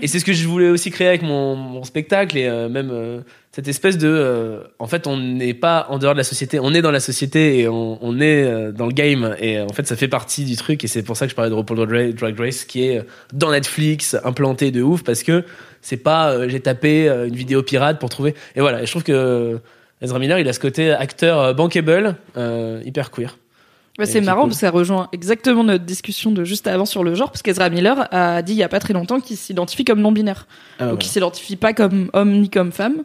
et 0.00 0.06
c'est 0.06 0.18
ce 0.18 0.24
que 0.24 0.32
je 0.32 0.46
voulais 0.46 0.68
aussi 0.68 0.90
créer 0.90 1.08
avec 1.08 1.22
mon, 1.22 1.56
mon 1.56 1.82
spectacle 1.82 2.38
et 2.38 2.46
euh, 2.46 2.68
même 2.68 2.90
euh, 2.92 3.20
cette 3.54 3.68
espèce 3.68 3.98
de 3.98 4.08
euh, 4.08 4.64
en 4.80 4.88
fait 4.88 5.06
on 5.06 5.16
n'est 5.16 5.54
pas 5.54 5.86
en 5.88 5.98
dehors 5.98 6.14
de 6.14 6.18
la 6.18 6.24
société 6.24 6.58
on 6.58 6.74
est 6.74 6.82
dans 6.82 6.90
la 6.90 6.98
société 6.98 7.60
et 7.60 7.68
on, 7.68 8.04
on 8.04 8.20
est 8.20 8.42
euh, 8.42 8.72
dans 8.72 8.86
le 8.86 8.92
game 8.92 9.36
et 9.38 9.58
euh, 9.58 9.66
en 9.66 9.72
fait 9.72 9.86
ça 9.86 9.94
fait 9.94 10.08
partie 10.08 10.44
du 10.44 10.56
truc 10.56 10.82
et 10.82 10.88
c'est 10.88 11.04
pour 11.04 11.16
ça 11.16 11.26
que 11.26 11.30
je 11.30 11.36
parlais 11.36 11.50
de 11.50 11.54
RuPaul 11.54 12.14
Drag 12.14 12.36
Race 12.36 12.64
qui 12.64 12.82
est 12.82 13.06
dans 13.32 13.52
Netflix 13.52 14.16
implanté 14.24 14.72
de 14.72 14.82
ouf 14.82 15.04
parce 15.04 15.22
que 15.22 15.44
c'est 15.82 15.98
pas 15.98 16.48
j'ai 16.48 16.58
tapé 16.58 17.06
une 17.06 17.36
vidéo 17.36 17.62
pirate 17.62 18.00
pour 18.00 18.08
trouver 18.08 18.34
et 18.56 18.60
voilà 18.60 18.82
et 18.82 18.86
je 18.86 18.90
trouve 18.90 19.04
que 19.04 19.60
Ezra 20.02 20.18
Miller, 20.18 20.40
il 20.40 20.48
a 20.48 20.52
ce 20.52 20.58
côté 20.58 20.90
acteur 20.90 21.54
bankable, 21.54 22.16
hyper 22.84 23.10
queer. 23.12 23.38
Bah, 23.96 24.04
c'est 24.04 24.20
marrant 24.20 24.42
cool. 24.42 24.50
parce 24.50 24.58
que 24.58 24.66
ça 24.66 24.70
rejoint 24.72 25.08
exactement 25.12 25.62
notre 25.62 25.84
discussion 25.84 26.32
de 26.32 26.44
juste 26.44 26.66
avant 26.66 26.84
sur 26.84 27.04
le 27.04 27.14
genre, 27.14 27.30
parce 27.30 27.42
qu'Ezra 27.42 27.70
Miller 27.70 28.08
a 28.12 28.42
dit 28.42 28.52
il 28.52 28.58
y 28.58 28.64
a 28.64 28.68
pas 28.68 28.80
très 28.80 28.92
longtemps 28.92 29.20
qu'il 29.20 29.36
s'identifie 29.36 29.84
comme 29.84 30.00
non-binaire. 30.00 30.46
Ah, 30.80 30.88
Donc 30.88 31.06
il 31.06 31.08
s'identifie 31.08 31.56
pas 31.56 31.72
comme 31.72 32.10
homme 32.12 32.32
ni 32.32 32.50
comme 32.50 32.72
femme. 32.72 33.04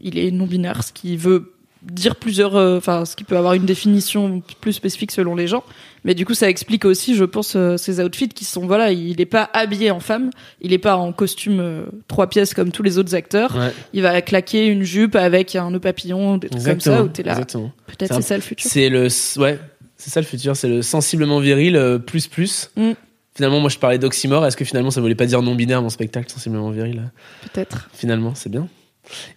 Il 0.00 0.18
est 0.18 0.30
non-binaire, 0.30 0.82
ce 0.84 0.92
qui 0.92 1.16
veut 1.16 1.52
dire 1.82 2.16
plusieurs, 2.16 2.56
euh, 2.56 2.78
enfin 2.78 3.04
ce 3.04 3.14
qui 3.16 3.24
peut 3.24 3.36
avoir 3.36 3.54
une 3.54 3.64
définition 3.64 4.42
plus 4.60 4.72
spécifique 4.72 5.12
selon 5.12 5.34
les 5.34 5.46
gens. 5.46 5.62
Mais 6.04 6.14
du 6.14 6.24
coup 6.26 6.34
ça 6.34 6.48
explique 6.48 6.84
aussi, 6.84 7.14
je 7.14 7.24
pense, 7.24 7.54
euh, 7.56 7.76
ses 7.76 8.00
outfits 8.02 8.28
qui 8.28 8.44
sont 8.44 8.66
voilà, 8.66 8.92
il 8.92 9.20
est 9.20 9.26
pas 9.26 9.50
habillé 9.52 9.90
en 9.90 10.00
femme, 10.00 10.30
il 10.60 10.72
est 10.72 10.78
pas 10.78 10.96
en 10.96 11.12
costume 11.12 11.60
euh, 11.60 11.84
trois 12.08 12.28
pièces 12.28 12.54
comme 12.54 12.72
tous 12.72 12.82
les 12.82 12.98
autres 12.98 13.14
acteurs. 13.14 13.56
Ouais, 13.56 13.72
Il 13.92 14.02
va 14.02 14.20
claquer 14.22 14.66
une 14.66 14.82
jupe 14.82 15.16
avec 15.16 15.54
un 15.54 15.70
nœud 15.70 15.80
papillon, 15.80 16.38
des 16.38 16.48
trucs 16.48 16.64
comme 16.64 16.80
ça 16.80 17.02
où 17.02 17.08
t'es 17.08 17.22
là. 17.22 17.36
Peut-être 17.36 18.14
C'est 18.14 18.22
ça 18.22 18.36
le 18.36 18.42
futur. 18.42 18.70
C'est 18.70 18.88
le, 18.88 19.08
ouais, 19.38 19.58
c'est 19.96 20.10
ça 20.10 20.20
le 20.20 20.26
futur, 20.26 20.56
c'est 20.56 20.68
le 20.68 20.82
sensiblement 20.82 21.40
viril 21.40 21.76
euh, 21.76 21.98
plus 21.98 22.26
plus. 22.26 22.70
Mm. 22.76 22.92
Finalement, 23.34 23.60
moi 23.60 23.68
je 23.68 23.78
parlais 23.78 23.98
d'oxymore. 23.98 24.46
Est-ce 24.46 24.56
que 24.56 24.64
finalement 24.64 24.90
ça 24.90 25.00
voulait 25.00 25.14
pas 25.14 25.26
dire 25.26 25.42
non 25.42 25.54
binaire 25.54 25.82
mon 25.82 25.90
spectacle 25.90 26.30
sensiblement 26.30 26.70
viril 26.70 27.10
Peut-être. 27.42 27.90
Finalement, 27.92 28.34
c'est 28.34 28.48
bien. 28.48 28.68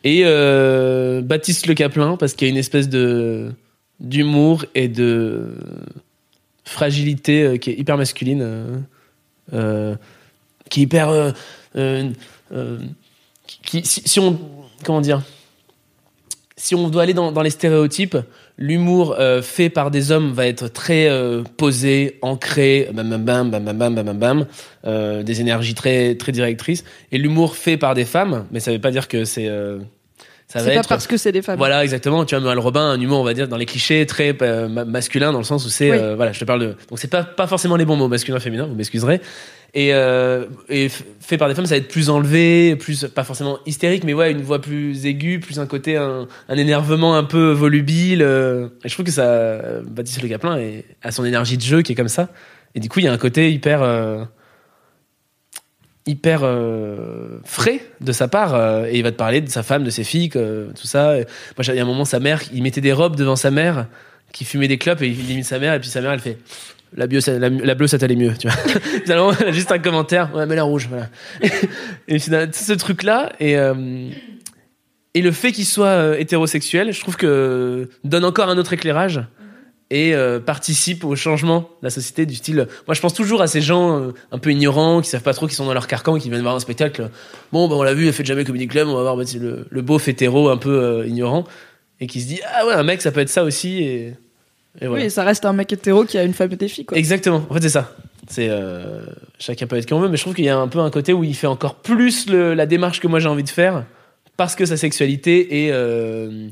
Et 0.04 0.22
euh, 0.26 1.22
Baptiste 1.22 1.68
Le 1.68 1.74
Caplin 1.74 2.18
parce 2.18 2.34
qu'il 2.34 2.48
y 2.48 2.50
a 2.50 2.52
une 2.52 2.58
espèce 2.58 2.90
de 2.90 3.52
d'humour 4.00 4.66
et 4.76 4.88
de 4.88 5.56
fragilité 6.64 7.44
euh, 7.44 7.58
qui 7.58 7.72
est 7.72 7.74
hyper 7.74 7.98
masculine, 7.98 8.86
euh, 9.54 9.96
qui 10.70 10.82
est 10.82 10.84
hyper 10.84 11.34
qui, 13.64 13.84
si, 13.84 14.20
on, 14.20 14.40
comment 14.86 15.02
dire, 15.02 15.22
si 16.56 16.76
on 16.76 16.88
doit 16.90 17.04
aller 17.04 17.14
dans 17.14 17.41
les 17.41 17.50
stéréotypes, 17.50 18.18
l'humour 18.60 19.15
euh, 19.18 19.41
fait 19.41 19.69
par 19.69 19.90
des 19.90 20.11
hommes 20.11 20.34
va 20.34 20.45
être 20.45 20.68
très 20.68 21.10
euh, 21.10 21.44
posé, 21.57 22.19
ancré, 22.22 22.90
bam 22.94 23.10
bam 23.10 23.23
bam 23.23 23.49
bam 23.49 23.64
bam 23.64 23.95
bam 23.95 24.06
bam, 24.06 24.18
bam 24.18 24.45
euh, 24.86 25.23
des 25.23 25.41
énergies 25.41 25.73
très 25.73 26.15
très 26.15 26.31
directrices. 26.31 26.84
Et 27.11 27.18
l'humour 27.18 27.56
fait 27.56 27.77
par 27.77 27.95
des 27.95 28.06
femmes, 28.06 28.45
mais 28.52 28.60
ça 28.60 28.72
veut 28.72 28.80
pas 28.80 28.91
dire 28.91 29.07
que 29.07 29.23
c'est 29.23 29.48
euh, 29.48 29.80
ça 30.49 30.60
va 30.60 30.65
pas 30.65 30.73
être, 30.73 30.90
parce 30.90 31.06
que 31.06 31.15
c'est 31.15 31.31
des 31.31 31.44
femmes. 31.44 31.60
Voilà, 31.60 31.84
exactement. 31.84 32.26
Tu 32.26 32.34
vois, 32.34 32.44
Noël 32.44 32.57
Robin, 32.57 32.81
un 32.81 32.99
humour, 32.99 33.19
on 33.19 33.23
va 33.23 33.36
dire, 33.36 33.48
dans 33.48 33.56
les 33.56 33.68
clichés, 33.68 34.07
très 34.07 34.36
euh, 34.41 34.68
masculin, 34.68 35.31
dans 35.31 35.38
le 35.38 35.44
sens 35.44 35.64
où 35.64 35.69
c'est, 35.69 35.91
euh, 35.91 36.15
voilà, 36.15 36.31
je 36.31 36.40
te 36.40 36.45
parle 36.45 36.61
de. 36.61 36.76
Donc 36.90 36.98
c'est 36.98 37.07
pas 37.07 37.23
pas 37.23 37.45
forcément 37.45 37.76
les 37.76 37.86
bons 37.86 37.95
mots, 37.95 38.07
masculin, 38.07 38.40
féminin. 38.40 38.65
Vous 38.65 38.73
m'excuserez. 38.73 39.22
Et, 39.74 39.94
euh, 39.94 40.46
fait 41.20 41.38
par 41.38 41.48
des 41.48 41.56
femmes, 41.56 41.66
ça 41.66 41.76
va 41.76 41.78
être 41.78 41.88
plus 41.88 42.10
enlevé, 42.10 42.76
plus 42.76 43.06
pas 43.06 43.24
forcément 43.24 43.60
hystérique, 43.66 44.04
mais 44.04 44.14
ouais, 44.14 44.32
une 44.32 44.41
voix 44.41 44.60
plus 44.60 45.06
aiguë, 45.06 45.40
plus 45.40 45.60
un 45.60 45.68
côté, 45.68 45.96
un, 45.96 46.28
énervement 46.50 47.16
un 47.16 47.24
peu 47.24 47.52
volubile. 47.52 48.22
euh, 48.24 48.70
et 48.84 48.90
je 48.90 48.94
trouve 48.94 49.06
que 49.06 49.12
ça, 49.12 49.26
euh, 49.26 49.82
Baptiste 49.86 50.22
Le 50.22 50.30
Caplin 50.30 50.58
est, 50.58 50.86
a 51.04 51.12
son 51.12 51.24
énergie 51.24 51.58
de 51.58 51.62
jeu 51.62 51.82
qui 51.82 51.91
est 51.91 51.96
comme 51.96 52.08
ça. 52.08 52.30
Et 52.76 52.80
du 52.80 52.90
coup, 52.90 53.00
il 53.00 53.06
y 53.06 53.08
a 53.08 53.14
un 53.14 53.18
côté 53.18 53.52
hyper. 53.52 54.28
hyper 56.06 56.41
frais 57.44 57.82
de 58.02 58.12
sa 58.12 58.28
part 58.28 58.86
et 58.86 58.98
il 58.98 59.04
va 59.04 59.12
te 59.12 59.18
parler 59.18 59.41
de 59.41 59.50
sa 59.50 59.62
femme, 59.64 59.84
de 59.84 59.90
ses 59.90 60.04
filles, 60.04 60.30
tout 60.30 60.88
ça. 60.88 61.14
Moi, 61.14 61.66
il 61.68 61.76
y 61.76 61.80
a 61.80 61.84
un 61.84 61.86
moment, 61.86 62.06
sa 62.06 62.20
mère, 62.20 62.41
il 62.54 62.64
mettait 62.64 62.82
des 62.82 62.94
robes 62.94 63.16
devant 63.16 63.36
sa 63.36 63.52
mère 63.52 63.88
qui 64.32 64.46
fumait 64.46 64.68
des 64.68 64.78
clopes 64.78 65.02
et 65.02 65.08
il 65.08 65.32
imite 65.32 65.46
sa 65.46 65.60
mère 65.60 65.74
et 65.74 65.80
puis 65.80 65.90
sa 65.90 66.02
mère, 66.02 66.12
elle 66.12 66.20
fait 66.20 66.38
la, 66.95 67.07
bio, 67.07 67.20
la, 67.28 67.49
la 67.49 67.76
bleue, 67.76 67.88
ça 67.88 67.98
t'allait 67.98 68.16
mieux, 68.16 68.34
tu 68.38 68.48
vois. 68.48 68.57
Finalement, 69.03 69.32
elle 69.40 69.48
a 69.48 69.52
juste 69.52 69.72
un 69.72 69.80
commentaire, 69.80 70.34
ouais, 70.36 70.45
mais 70.45 70.56
la 70.56 70.64
rouge, 70.64 70.88
voilà. 70.90 71.10
et 72.07 72.20
finalement, 72.20 72.52
ce 72.53 72.74
truc-là 72.74 73.32
et 73.40 73.57
euh, 73.57 74.10
et 75.16 75.22
le 75.22 75.32
fait 75.32 75.52
qu'il 75.52 75.66
soit 75.66 75.88
euh, 75.88 76.16
hétérosexuel, 76.18 76.94
je 76.94 76.99
trouve 76.99 77.18
que 77.18 77.90
donne 78.03 78.26
encore 78.26 78.49
un 78.49 78.57
autre 78.57 78.74
éclairage 78.74 79.22
et 79.90 80.14
euh, 80.14 80.40
participe 80.40 81.03
au 81.03 81.16
changement 81.16 81.61
de 81.82 81.88
la 81.88 81.90
société 81.90 82.28
du 82.28 82.36
style. 82.36 82.68
Moi, 82.88 82.94
je 82.94 83.02
pense 83.02 83.16
toujours 83.16 83.41
à 83.41 83.48
ces 83.48 83.60
gens 83.60 83.99
euh, 83.99 84.11
un 84.32 84.38
peu 84.38 84.52
ignorants, 84.52 85.02
qui 85.02 85.10
savent 85.10 85.24
pas 85.24 85.34
trop, 85.34 85.48
qui 85.48 85.56
sont 85.56 85.66
dans 85.66 85.74
leur 85.74 85.88
carcan, 85.88 86.20
qui 86.20 86.30
viennent 86.30 86.44
voir 86.44 86.56
un 86.56 86.60
spectacle. 86.60 87.10
Bon, 87.52 87.68
ben 87.68 87.76
on 87.76 87.82
l'a 87.82 87.95
vu, 87.95 88.07
elle 88.07 88.14
fait 88.14 88.24
jamais 88.24 88.45
Comedy 88.45 88.68
Club, 88.68 88.88
on 88.88 88.95
va 88.95 89.02
voir 89.02 89.18
bah, 89.18 89.24
le, 89.34 89.66
le 89.68 89.82
beauf 89.82 90.07
hétéro 90.07 90.49
un 90.49 90.57
peu 90.57 91.03
ignorant 91.07 91.44
et 91.99 92.06
qui 92.06 92.22
se 92.22 92.28
dit 92.28 92.40
ah 92.56 92.68
ouais, 92.68 92.74
un 92.74 92.84
mec, 92.84 93.02
ça 93.02 93.11
peut 93.11 93.20
être 93.20 93.30
ça 93.30 93.44
aussi 93.44 93.84
et, 93.84 94.14
et 94.82 94.88
voilà. 94.88 95.04
Oui, 95.06 95.10
ça 95.12 95.24
reste 95.24 95.46
un 95.46 95.54
mec 95.54 95.72
hétéro 95.74 96.06
qui 96.06 96.18
a 96.18 96.24
une 96.24 96.34
femme 96.34 96.52
et 96.52 96.56
des 96.56 96.68
filles, 96.68 96.86
quoi. 96.86 96.98
Exactement. 96.98 97.44
En 97.50 97.54
fait, 97.54 97.62
c'est 97.62 97.70
ça. 97.70 97.94
C'est 98.28 98.48
euh, 98.50 99.02
chacun 99.40 99.66
peut 99.66 99.76
être 99.78 99.86
qui 99.88 99.94
on 99.94 100.00
veut, 100.00 100.08
mais 100.10 100.18
je 100.18 100.22
trouve 100.22 100.36
qu'il 100.36 100.46
y 100.46 100.50
a 100.50 100.58
un 100.58 100.68
peu 100.68 100.80
un 100.80 100.91
côté 100.91 101.14
où 101.14 101.24
il 101.24 101.36
fait 101.36 101.48
encore 101.48 101.76
plus 101.76 102.28
le- 102.30 102.54
la 102.54 102.66
démarche 102.68 103.00
que 103.00 103.08
moi 103.08 103.20
j'ai 103.20 103.28
envie 103.28 103.44
de 103.44 103.50
faire 103.50 103.86
parce 104.38 104.56
que 104.56 104.66
sa 104.68 104.78
sexualité 104.78 105.66
est 105.66 105.72
euh, 105.72 106.48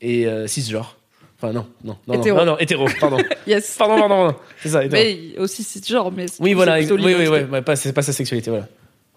est 0.00 0.26
euh, 0.26 0.46
cisgenre. 0.48 0.96
Enfin 1.40 1.52
non, 1.52 1.66
non, 1.84 1.96
non, 2.08 2.14
Hétéro. 2.14 2.38
non, 2.38 2.44
non, 2.44 2.58
hétéro, 2.58 2.86
pardon, 3.00 3.18
Yes. 3.46 3.76
pardon, 3.78 3.98
pardon, 3.98 4.14
pardon. 4.16 4.38
c'est 4.60 4.68
ça. 4.70 4.84
hétéro. 4.84 5.02
Mais 5.02 5.38
aussi, 5.38 5.62
c'est 5.62 5.86
genre, 5.86 6.10
mais 6.12 6.26
c'est- 6.26 6.42
oui, 6.42 6.52
voilà, 6.52 6.78
oui, 6.80 6.86
oui, 6.90 7.14
ouais, 7.28 7.44
ouais, 7.44 7.62
pas, 7.62 7.76
c'est 7.76 7.92
pas 7.94 8.02
sa 8.02 8.12
sexualité, 8.12 8.50
voilà. 8.50 8.66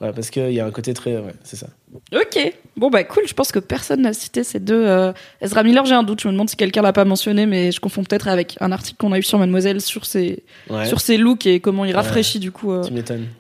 Voilà, 0.04 0.12
parce 0.14 0.32
qu'il 0.32 0.52
y 0.52 0.60
a 0.60 0.66
un 0.66 0.72
côté 0.72 0.94
très, 0.94 1.16
ouais, 1.16 1.32
c'est 1.46 1.56
ça. 1.56 1.68
Ok. 2.14 2.54
Bon, 2.76 2.90
bah, 2.90 3.06
cool. 3.06 3.24
Je 3.26 3.34
pense 3.34 3.54
que 3.54 3.60
personne 3.60 4.02
n'a 4.02 4.12
cité 4.12 4.44
ces 4.44 4.60
deux. 4.60 4.86
euh, 4.86 5.14
Ezra 5.40 5.64
Miller, 5.64 5.86
j'ai 5.86 5.94
un 5.96 6.04
doute. 6.04 6.20
Je 6.22 6.28
me 6.28 6.34
demande 6.34 6.50
si 6.50 6.58
quelqu'un 6.58 6.82
l'a 6.82 6.92
pas 6.92 7.06
mentionné, 7.06 7.46
mais 7.46 7.72
je 7.72 7.80
confonds 7.80 8.04
peut-être 8.04 8.28
avec 8.28 8.58
un 8.60 8.74
article 8.74 8.98
qu'on 8.98 9.14
a 9.14 9.18
eu 9.18 9.24
sur 9.24 9.40
Mademoiselle 9.40 9.80
sur 9.80 10.06
ses, 10.06 10.44
Ouais. 10.70 10.86
sur 10.88 11.00
ses 11.00 11.16
looks 11.16 11.46
et 11.46 11.62
comment 11.62 11.86
il 11.86 11.96
rafraîchit, 11.96 12.40
du 12.40 12.52
coup, 12.52 12.74
euh, 12.74 12.84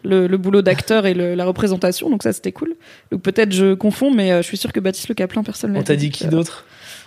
le, 0.05 0.27
le 0.27 0.37
boulot 0.37 0.61
d'acteur 0.61 1.05
et 1.05 1.13
le- 1.13 1.35
la 1.35 1.43
représentation. 1.43 2.09
Donc, 2.09 2.23
ça, 2.23 2.31
c'était 2.31 2.53
cool. 2.53 2.75
Donc, 3.11 3.21
peut-être 3.23 3.51
je 3.51 3.73
confonds, 3.73 4.13
mais 4.13 4.31
euh, 4.31 4.37
je 4.41 4.47
suis 4.47 4.55
sûr 4.57 4.71
que 4.71 4.79
Baptiste 4.79 5.09
Le 5.09 5.15
Caplin, 5.15 5.43
personne 5.43 5.75
On 5.75 5.83
t'a 5.83 5.97
dit 5.97 6.11
qui 6.11 6.27
d'autre? 6.27 6.63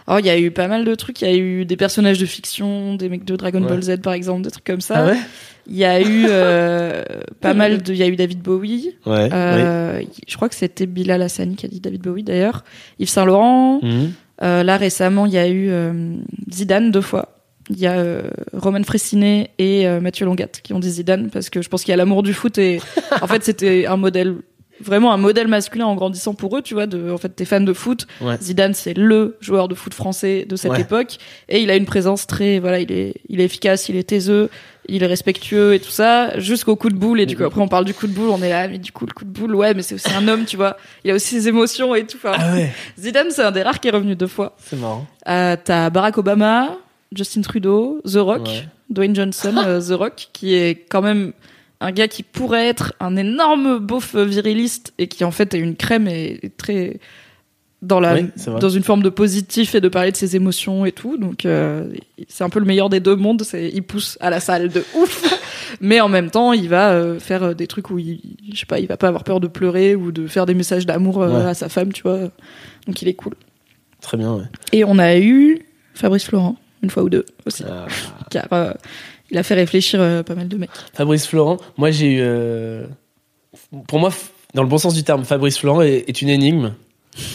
Oh, 0.09 0.17
il 0.19 0.27
y 0.27 0.31
a 0.31 0.39
eu 0.39 0.51
pas 0.51 0.69
mal 0.69 0.85
de 0.85 0.95
trucs. 0.95 1.21
Il 1.23 1.29
y 1.29 1.31
a 1.33 1.37
eu 1.37 1.65
des 1.65 1.77
personnages 1.77 2.19
de 2.19 2.27
fiction, 2.27 2.95
des 2.95 3.09
mecs 3.09 3.25
de 3.25 3.35
Dragon 3.37 3.61
Ouais. 3.63 3.69
Ball 3.69 3.83
Z, 3.83 3.97
par 4.03 4.13
exemple, 4.13 4.43
des 4.43 4.51
trucs 4.51 4.65
comme 4.65 4.81
ça. 4.81 4.95
Ah 4.99 5.07
ouais 5.07 5.19
Il 5.67 5.77
y 5.77 5.85
a 5.85 6.01
eu 6.01 6.27
euh, 6.29 7.03
pas 7.41 7.55
mal 7.55 7.83
de. 7.83 7.93
Il 7.93 7.99
y 7.99 8.03
a 8.03 8.07
eu 8.07 8.15
David 8.17 8.41
Bowie. 8.41 8.95
Ouais. 9.05 9.29
Euh, 9.33 10.01
Je 10.29 10.37
crois 10.37 10.49
que 10.49 10.55
c'était 10.55 10.87
Bilal 10.87 11.23
Hassani 11.23 11.57
qui 11.57 11.67
a 11.67 11.69
dit 11.69 11.81
David 11.81 12.03
Bowie 12.03 12.23
d'ailleurs. 12.23 12.65
Yves 13.01 13.09
Saint 13.09 13.25
Laurent. 13.25 13.81
Mhm. 13.83 14.13
Euh, 14.43 14.63
là 14.63 14.77
récemment, 14.77 15.25
il 15.27 15.33
y 15.33 15.39
a 15.39 15.49
eu 15.49 15.71
euh, 15.71 16.15
Zidane 16.53 16.91
deux 16.91 17.01
fois. 17.01 17.33
Il 17.71 17.79
y 17.81 17.87
a 17.87 17.95
euh, 17.95 18.23
Roman 18.53 18.83
Fressinet 18.85 19.51
et 19.59 19.89
euh, 19.89 20.01
Mathieu 20.01 20.25
Longat 20.25 20.49
qui 20.63 20.73
ont 20.73 20.79
dit 20.79 20.91
Zidane 20.91 21.31
parce 21.31 21.51
que 21.51 21.63
je 21.63 21.69
pense 21.69 21.83
qu'il 21.83 21.91
y 21.91 21.95
a 21.95 21.97
l'amour 21.97 22.23
du 22.23 22.33
foot 22.33 22.59
et 22.59 22.81
en 23.23 23.27
fait 23.27 23.43
c'était 23.43 23.87
un 23.87 23.97
modèle 23.97 24.37
vraiment 24.81 25.13
un 25.13 25.17
modèle 25.17 25.49
masculin 25.49 25.87
en 25.87 25.95
grandissant 25.95 26.35
pour 26.35 26.57
eux, 26.57 26.63
tu 26.63 26.75
vois. 26.75 26.87
De, 26.87 27.11
en 27.11 27.19
fait, 27.19 27.31
t'es 27.31 27.45
fan 27.45 27.65
de 27.65 27.73
foot. 27.73 28.07
Ouais. 28.21 28.37
Zidane, 28.41 28.75
c'est 28.75 28.95
le 28.95 29.37
joueur 29.41 29.69
de 29.69 29.75
foot 29.75 29.95
français 29.95 30.45
de 30.49 30.57
cette 30.57 30.73
Ouais. 30.73 30.81
époque 30.83 31.17
et 31.49 31.61
il 31.61 31.71
a 31.71 31.77
une 31.77 31.87
présence 31.87 32.27
très 32.27 32.59
voilà, 32.59 32.81
il 32.81 32.91
est 32.93 33.15
il 33.29 33.41
est 33.41 33.45
efficace, 33.45 33.89
il 33.89 33.97
est 33.97 34.03
taiseux, 34.05 34.51
il 34.89 35.03
est 35.03 35.07
respectueux 35.07 35.75
et 35.75 35.81
tout 35.81 35.91
ça 35.91 36.39
jusqu'au 36.39 36.77
coup 36.77 36.91
de 36.91 36.97
boule 36.97 37.21
et 37.21 37.27
du 37.27 37.37
coup 37.37 37.45
après 37.45 37.61
on 37.61 37.69
parle 37.69 37.85
du 37.85 37.95
coup 37.95 38.07
de 38.07 38.13
boule, 38.13 38.29
on 38.31 38.43
est 38.43 38.51
là 38.51 38.69
mais 38.69 38.79
du 38.79 38.93
coup 38.93 39.07
le 39.07 39.13
coup 39.13 39.25
de 39.25 39.31
boule 39.31 39.55
ouais 39.55 39.75
mais 39.75 39.83
c'est 39.83 39.95
aussi 39.95 40.11
un 40.13 40.27
homme, 40.29 40.45
tu 40.45 40.57
vois. 40.57 40.77
Il 41.05 41.11
a 41.11 41.15
aussi 41.15 41.41
ses 41.41 41.49
émotions 41.49 41.95
et 41.95 42.07
tout. 42.07 42.17
Enfin, 42.19 42.33
Ah 42.39 42.55
ouais, 42.55 42.71
Zidane, 42.99 43.31
c'est 43.31 43.43
un 43.43 43.53
des 43.53 43.63
rares 43.63 43.81
qui 43.81 43.89
est 43.89 43.93
revenu 43.93 44.15
deux 44.17 44.27
fois. 44.27 44.55
c'est 44.59 44.79
marrant. 44.79 45.07
Euh, 45.29 45.57
T'as 45.65 45.91
Barack 45.91 46.19
Obama, 46.19 46.77
Justin 47.13 47.41
Trudeau, 47.43 48.01
The 48.05 48.17
Rock. 48.17 48.49
Dwayne 48.89 49.17
Johnson, 49.17 49.55
euh, 49.67 49.81
The 49.81 49.99
Rock, 49.99 50.29
qui 50.33 50.55
est 50.55 50.87
quand 50.89 51.03
même 51.03 51.33
un 51.81 51.93
gars 51.93 52.09
qui 52.09 52.23
pourrait 52.23 52.67
être 52.69 52.95
un 53.01 53.17
énorme 53.17 53.79
beauf 53.79 54.15
viriliste 54.17 54.93
et 54.99 55.09
qui 55.09 55.25
en 55.25 55.31
fait 55.31 55.55
est 55.55 55.59
une 55.59 55.77
crème 55.77 56.09
et 56.09 56.39
est 56.43 56.57
très 56.57 56.99
dans 57.83 58.01
la 58.01 58.15
Oui, 58.15 58.31
dans 58.59 58.71
une 58.71 58.83
forme 58.83 59.03
de 59.03 59.11
positif 59.11 59.75
et 59.75 59.81
de 59.83 59.89
parler 59.89 60.11
de 60.11 60.17
ses 60.17 60.35
émotions 60.35 60.87
et 60.87 60.93
tout. 60.93 61.19
Donc 61.19 61.45
euh, 61.45 61.93
c'est 62.27 62.43
un 62.43 62.49
peu 62.49 62.59
le 62.59 62.65
meilleur 62.65 62.89
des 62.89 63.01
deux 63.01 63.15
mondes. 63.17 63.43
C'est 63.43 63.69
il 63.73 63.83
pousse 63.83 64.17
à 64.21 64.31
la 64.31 64.41
salle 64.41 64.71
de 64.71 64.83
ouf, 64.97 65.39
mais 65.83 66.01
en 66.01 66.09
même 66.09 66.31
temps 66.31 66.55
il 66.55 66.69
va 66.71 66.93
euh, 66.93 67.21
faire 67.21 67.43
euh, 67.43 67.55
des 67.55 67.67
trucs 67.67 67.91
où 67.91 67.99
il, 67.99 68.21
je 68.53 68.59
sais 68.61 68.67
pas, 68.67 68.81
il 68.81 68.87
va 68.87 68.97
pas 68.97 69.09
avoir 69.09 69.23
peur 69.25 69.41
de 69.41 69.47
pleurer 69.47 69.95
ou 69.95 70.11
de 70.11 70.27
faire 70.27 70.47
des 70.47 70.55
messages 70.55 70.87
d'amour 70.87 71.23
euh, 71.23 71.29
Ouais. 71.45 71.51
à 71.51 71.55
sa 71.55 71.69
femme, 71.69 71.93
tu 71.93 72.03
vois. 72.03 72.31
Donc 72.87 73.03
il 73.03 73.09
est 73.09 73.15
cool. 73.15 73.35
Très 74.01 74.17
bien, 74.17 74.35
ouais. 74.35 74.45
Et 74.73 74.83
on 74.85 74.99
a 74.99 75.19
eu 75.19 75.61
Fabrice 75.95 76.25
Florent, 76.25 76.57
une 76.83 76.91
fois 76.91 77.03
ou 77.03 77.11
deux 77.11 77.27
aussi, 77.45 77.63
Ah. 77.69 77.87
car 78.31 78.49
il 79.31 79.39
a 79.39 79.43
fait 79.43 79.55
réfléchir 79.55 80.01
euh, 80.01 80.23
pas 80.23 80.35
mal 80.35 80.49
de 80.49 80.57
mecs. 80.57 80.71
Fabrice 80.95 81.27
Florent, 81.27 81.57
moi 81.77 81.91
j'ai 81.91 82.07
eu. 82.15 82.19
euh, 82.21 82.87
Pour 83.89 83.99
moi, 83.99 84.11
f- 84.11 84.31
dans 84.55 84.63
le 84.63 84.69
bon 84.69 84.79
sens 84.79 84.95
du 84.95 85.05
terme, 85.05 85.25
Fabrice 85.25 85.59
Florent 85.59 85.83
est, 85.83 86.05
est 86.09 86.23
une 86.23 86.29
énigme, 86.29 86.73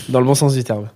dans 0.09 0.19
le 0.19 0.25
bon 0.25 0.35
sens 0.35 0.53
du 0.53 0.63
terme. 0.63 0.89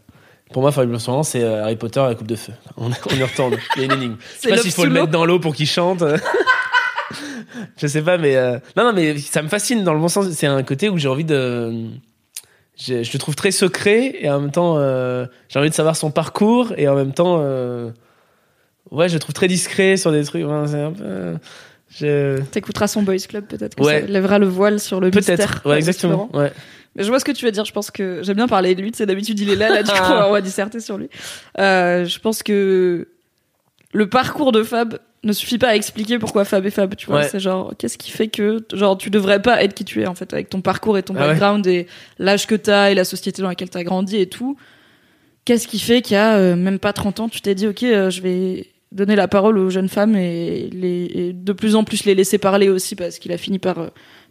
Pour 0.54 0.62
moi, 0.62 0.72
Fabrice 0.72 1.04
Florent, 1.04 1.24
c'est 1.24 1.44
euh, 1.44 1.64
Harry 1.64 1.76
Potter 1.76 2.00
et 2.00 2.08
la 2.10 2.16
coupe 2.16 2.28
de 2.28 2.36
feu. 2.36 2.54
On, 2.78 2.90
on 3.12 3.16
y 3.16 3.24
retourne. 3.24 3.58
Il 3.76 3.82
y 3.82 3.84
a 3.84 3.86
une 3.86 3.92
énigme. 3.94 4.16
Je 4.20 4.26
C'est 4.40 4.50
sais 4.50 4.56
pas 4.56 4.62
s'il 4.62 4.72
faut 4.72 4.84
sous 4.84 4.88
le 4.88 4.94
l'eau 4.96 5.02
mettre 5.02 5.12
dans 5.12 5.26
l'eau 5.26 5.40
pour 5.40 5.54
qu'il 5.56 5.68
chante. 5.68 6.04
je 7.78 7.88
sais 7.88 8.02
pas, 8.02 8.18
mais. 8.18 8.36
euh, 8.36 8.60
Non, 8.76 8.84
non, 8.86 8.94
mais 8.94 9.18
ça 9.18 9.42
me 9.42 9.48
fascine 9.48 9.84
dans 9.84 9.94
le 9.94 10.00
bon 10.00 10.08
sens. 10.08 10.30
C'est 10.32 10.48
un 10.48 10.64
côté 10.64 10.90
où 10.90 10.98
j'ai 10.98 11.08
envie 11.08 11.24
de. 11.26 11.88
Je, 12.78 13.04
je 13.04 13.14
le 13.14 13.20
trouve 13.20 13.36
très 13.36 13.52
secret 13.52 14.16
et 14.20 14.30
en 14.30 14.40
même 14.42 14.52
temps, 14.52 14.76
euh, 14.78 15.26
j'ai 15.48 15.60
envie 15.60 15.70
de 15.70 15.76
savoir 15.76 15.96
son 15.96 16.12
parcours 16.12 16.74
et 16.78 16.88
en 16.88 16.96
même 16.96 17.14
temps. 17.14 17.38
euh, 17.40 17.92
Ouais, 18.92 19.10
je 19.10 19.14
le 19.16 19.20
trouve 19.20 19.34
très 19.34 19.48
discret 19.48 19.98
sur 19.98 20.12
des 20.12 20.24
trucs. 20.24 20.44
Enfin, 20.46 20.66
c'est 20.68 20.82
un 20.82 20.92
peu. 20.92 21.38
Je... 21.98 22.42
T'écouteras 22.52 22.88
son 22.88 23.04
Boys 23.04 23.18
Club, 23.30 23.46
peut-être 23.46 23.76
que 23.76 23.84
Ouais. 23.84 24.02
ça 24.02 24.08
lèvera 24.08 24.38
le 24.40 24.48
voile 24.48 24.80
sur 24.80 25.00
le 25.00 25.10
mystère. 25.10 25.38
Peut-être, 25.38 25.62
ouais, 25.70 25.78
exactement. 25.78 26.30
Ouais. 26.34 26.52
Mais 26.96 27.04
je 27.04 27.10
vois 27.10 27.20
ce 27.20 27.26
que 27.26 27.32
tu 27.32 27.46
veux 27.46 27.52
dire. 27.52 27.66
Je 27.66 27.72
pense 27.74 27.92
que 27.92 28.22
j'aime 28.24 28.36
bien 28.38 28.48
parler 28.48 28.76
de 28.76 28.82
lui. 28.82 28.92
Sais, 28.94 29.06
d'habitude, 29.06 29.40
il 29.40 29.50
est 29.50 29.56
là, 29.56 29.70
là, 29.70 29.84
du 29.84 29.92
coup, 29.92 29.98
on 30.28 30.32
va 30.32 30.42
disserter 30.42 30.80
sur 30.80 30.98
lui. 30.98 31.10
Euh, 31.60 32.06
je 32.06 32.20
pense 32.20 32.44
que 32.44 33.08
le 33.94 34.10
parcours 34.10 34.52
de 34.52 34.64
Fab 34.64 35.00
ne 35.24 35.32
suffit 35.34 35.58
pas 35.58 35.70
à 35.70 35.76
expliquer 35.76 36.20
pourquoi 36.20 36.44
Fab 36.46 36.66
est 36.66 36.70
Fab. 36.70 36.96
Tu 36.96 37.08
vois, 37.08 37.20
Ouais. 37.22 37.28
c'est 37.30 37.40
genre, 37.40 37.74
qu'est-ce 37.78 37.98
qui 37.98 38.12
fait 38.12 38.28
que, 38.28 38.64
genre, 38.74 38.98
tu 38.98 39.10
devrais 39.10 39.42
pas 39.42 39.64
être 39.64 39.74
qui 39.74 39.86
tu 39.86 40.02
es, 40.02 40.08
en 40.08 40.16
fait, 40.16 40.34
avec 40.34 40.50
ton 40.50 40.62
parcours 40.62 40.98
et 40.98 41.04
ton 41.04 41.16
Ah 41.18 41.22
ouais. 41.22 41.28
background 41.30 41.66
et 41.68 41.88
l'âge 42.20 42.46
que 42.48 42.56
t'as 42.56 42.92
et 42.92 42.96
la 42.96 43.04
société 43.06 43.42
dans 43.42 43.48
laquelle 43.50 43.70
t'as 43.70 43.84
grandi 43.84 44.18
et 44.18 44.28
tout. 44.28 44.58
Qu'est-ce 45.46 45.68
qui 45.68 45.80
fait 45.80 46.02
qu'il 46.02 46.16
y 46.16 46.18
a 46.18 46.36
euh, 46.36 46.56
même 46.56 46.80
pas 46.80 46.92
30 46.94 47.20
ans, 47.22 47.30
tu 47.30 47.40
t'es 47.42 47.56
dit, 47.56 47.68
ok, 47.68 47.84
euh, 47.84 48.10
je 48.10 48.22
vais 48.22 48.68
donner 48.96 49.16
la 49.16 49.28
parole 49.28 49.58
aux 49.60 49.70
jeunes 49.70 49.90
femmes 49.90 50.16
et, 50.16 50.70
les, 50.72 51.12
et 51.14 51.34
de 51.34 51.54
plus 51.54 51.76
en 51.76 51.84
plus 51.84 52.06
les 52.06 52.16
laisser 52.16 52.38
parler 52.40 52.70
aussi 52.70 52.96
parce 52.96 53.20
qu'il 53.20 53.32
a 53.32 53.38
fini 53.38 53.60
par 53.60 53.78
euh, 53.80 53.88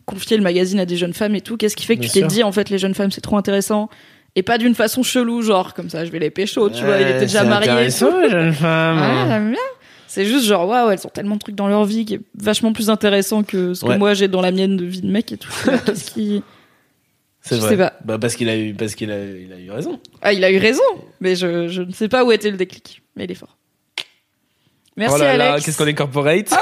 confier 0.06 0.36
le 0.36 0.42
magazine 0.42 0.80
à 0.80 0.86
des 0.86 0.96
jeunes 0.96 1.12
femmes 1.14 1.34
et 1.36 1.40
tout. 1.40 1.56
Qu'est-ce 1.56 1.76
qui 1.76 1.84
fait 1.86 1.94
que 1.96 2.00
Bien 2.00 2.08
tu 2.08 2.14
t'es 2.14 2.18
sûr. 2.20 2.28
dit, 2.28 2.42
en 2.42 2.50
fait, 2.52 2.70
les 2.70 2.78
jeunes 2.78 2.94
femmes, 2.94 3.10
c'est 3.12 3.20
trop 3.20 3.36
intéressant 3.36 3.88
et 4.36 4.42
pas 4.42 4.58
d'une 4.58 4.74
façon 4.74 5.04
chelou, 5.04 5.42
genre 5.42 5.74
comme 5.74 5.88
ça, 5.90 6.04
je 6.04 6.10
vais 6.10 6.18
les 6.18 6.30
pécho, 6.30 6.68
tu 6.68 6.82
vois, 6.82 6.96
il 6.98 7.06
était 7.06 7.20
déjà 7.20 7.44
marié. 7.44 7.70
et 7.86 7.92
tout. 7.92 8.10
jeune 8.30 8.52
femme. 8.52 8.98
Ah, 9.00 9.26
j'aime 9.28 9.50
bien. 9.52 9.60
C'est 10.08 10.24
juste 10.24 10.44
genre, 10.46 10.66
waouh, 10.68 10.90
elles 10.90 11.06
ont 11.06 11.10
tellement 11.10 11.34
de 11.36 11.40
trucs 11.40 11.54
dans 11.56 11.68
leur 11.68 11.84
vie 11.84 12.04
qui 12.04 12.14
est 12.14 12.20
vachement 12.40 12.72
plus 12.72 12.88
intéressant 12.90 13.42
que 13.44 13.74
ce 13.74 13.82
que 13.84 13.88
Ouais. 13.90 13.98
moi 13.98 14.14
j'ai 14.14 14.28
dans 14.28 14.40
la 14.40 14.50
mienne 14.52 14.76
de 14.76 14.84
vie 14.84 15.00
de 15.02 15.08
mec 15.10 15.30
et 15.32 15.36
tout. 15.36 15.52
Qu'est-ce 15.86 16.10
qui... 16.12 16.42
c'est 17.40 17.56
je 17.56 17.60
vrai. 17.60 17.70
sais 17.70 17.76
pas. 17.76 17.92
Bah, 18.04 18.18
parce 18.18 18.34
qu'il 18.36 18.48
a 18.48 18.56
eu, 18.56 18.74
parce 18.74 18.94
qu'il 18.94 19.10
a, 19.10 19.18
il 19.24 19.52
a 19.52 19.58
eu 19.58 19.70
raison. 19.70 20.00
Ah, 20.22 20.32
il 20.32 20.42
a 20.44 20.50
eu 20.50 20.58
raison, 20.58 20.82
mais 21.20 21.34
je, 21.36 21.68
je 21.68 21.82
ne 21.82 21.92
sais 21.92 22.08
pas 22.08 22.24
où 22.24 22.32
était 22.32 22.50
le 22.50 22.56
déclic, 22.56 23.02
mais 23.16 23.24
il 23.24 23.30
est 23.30 23.34
fort. 23.36 23.56
Merci 24.96 25.16
oh 25.18 25.22
là 25.22 25.36
là, 25.36 25.52
Alex. 25.52 25.66
qu'est-ce 25.66 25.78
qu'on 25.78 25.86
est 25.86 25.94
corporate. 25.94 26.54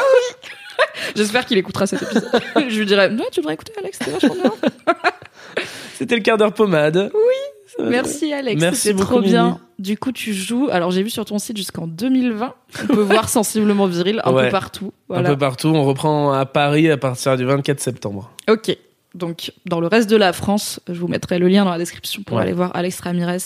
J'espère 1.16 1.44
qu'il 1.46 1.58
écoutera 1.58 1.86
cet 1.86 2.02
épisode. 2.02 2.30
je 2.68 2.78
lui 2.78 2.86
dirai, 2.86 3.10
non, 3.10 3.24
tu 3.30 3.40
devrais 3.40 3.54
écouter 3.54 3.72
Alex, 3.78 3.98
c'était 3.98 4.10
vachement 4.12 4.34
bien. 4.34 4.52
C'était 5.94 6.16
le 6.16 6.22
quart 6.22 6.38
d'heure 6.38 6.54
pommade. 6.54 7.10
Oui. 7.14 7.84
Merci 7.88 8.32
Alex, 8.32 8.60
Merci 8.60 8.92
beaucoup, 8.92 9.04
trop 9.06 9.18
Mimi. 9.20 9.30
bien. 9.32 9.60
Du 9.78 9.96
coup, 9.96 10.12
tu 10.12 10.32
joues. 10.34 10.68
Alors, 10.70 10.90
j'ai 10.90 11.02
vu 11.02 11.10
sur 11.10 11.24
ton 11.24 11.38
site 11.38 11.56
jusqu'en 11.56 11.86
2020. 11.86 12.54
On 12.82 12.86
peut 12.86 13.00
voir 13.02 13.28
sensiblement 13.30 13.86
viril 13.86 14.20
un 14.24 14.32
Ouais. 14.32 14.44
peu 14.46 14.50
partout. 14.50 14.92
Un 15.10 15.22
peu 15.22 15.36
partout. 15.38 15.68
On 15.68 15.84
reprend 15.84 16.32
à 16.32 16.44
Paris 16.44 16.90
à 16.90 16.96
partir 16.96 17.36
du 17.36 17.44
24 17.44 17.80
septembre. 17.80 18.30
Ok. 18.50 18.76
Donc, 19.14 19.52
dans 19.66 19.80
le 19.80 19.86
reste 19.86 20.08
de 20.10 20.16
la 20.16 20.32
France, 20.32 20.80
je 20.88 20.98
vous 20.98 21.08
mettrai 21.08 21.38
le 21.38 21.48
lien 21.48 21.64
dans 21.64 21.70
la 21.70 21.78
description 21.78 22.22
pour 22.22 22.36
Ouais. 22.38 22.42
aller 22.44 22.52
voir 22.52 22.70
Alex 22.74 23.00
Ramirez. 23.00 23.38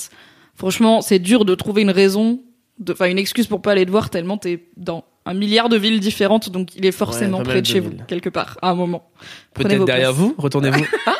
Franchement, 0.57 1.03
c'est 1.03 1.19
dur 1.19 1.45
de 1.45 1.55
trouver 1.55 1.83
une 1.83 1.91
raison, 1.91 2.41
enfin 2.91 3.07
une 3.07 3.19
excuse 3.19 3.47
pour 3.47 3.63
pas 3.63 3.73
aller 3.73 3.87
te 3.87 3.91
voir 3.91 4.11
tellement 4.11 4.39
t'es 4.39 4.69
dans 4.77 5.05
un 5.25 5.35
milliard 5.35 5.69
de 5.69 5.77
villes 5.77 5.99
différentes, 6.01 6.51
donc 6.51 6.75
il 6.77 6.87
est 6.87 6.93
forcément 6.93 7.43
près 7.43 7.61
de 7.61 7.67
chez 7.67 7.81
vous, 7.81 7.93
quelque 8.07 8.29
part, 8.29 8.59
à 8.63 8.71
un 8.71 8.75
moment. 8.75 9.11
Peut-être 9.55 9.85
derrière 9.85 10.11
places. 10.11 10.21
vous. 10.21 10.35
Retournez-vous. 10.39 10.87
Ah 11.07 11.17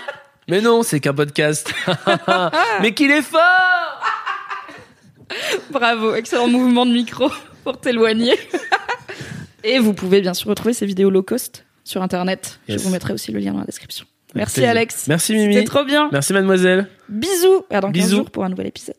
Mais 0.49 0.61
non, 0.61 0.85
c'est 0.85 1.01
qu'un 1.01 1.13
podcast. 1.13 1.73
Mais 2.83 2.95
qu'il 2.95 3.11
est 3.11 3.23
fort 3.23 3.41
Bravo, 5.73 6.15
excellent 6.15 6.47
mouvement 6.47 6.87
de 6.87 6.93
micro 6.93 7.29
pour 7.65 7.81
t'éloigner. 7.81 8.35
Et 9.65 9.81
vous 9.81 9.93
pouvez 9.93 10.21
bien 10.21 10.35
sûr 10.35 10.49
retrouver 10.51 10.73
ces 10.73 10.87
vidéos 10.87 11.11
low 11.11 11.25
cost 11.25 11.65
sur 11.83 12.01
internet. 12.01 12.61
Yes. 12.69 12.81
Je 12.81 12.85
vous 12.87 12.93
mettrai 12.93 13.13
aussi 13.13 13.33
le 13.33 13.41
lien 13.41 13.53
dans 13.55 13.59
la 13.59 13.65
description. 13.65 14.07
Merci. 14.37 14.65
Alex. 14.65 15.09
Merci 15.09 15.35
Mimi. 15.35 15.55
C'était 15.55 15.67
trop 15.67 15.85
bien. 15.85 16.09
Merci 16.13 16.33
mademoiselle. 16.33 16.87
Bisous. 17.09 17.65
À 17.71 17.81
dans 17.81 17.91
15 17.91 18.05
Bisous. 18.05 18.17
jours 18.19 18.31
pour 18.31 18.45
un 18.45 18.51
nouvel 18.51 18.69
épisode. 18.69 18.95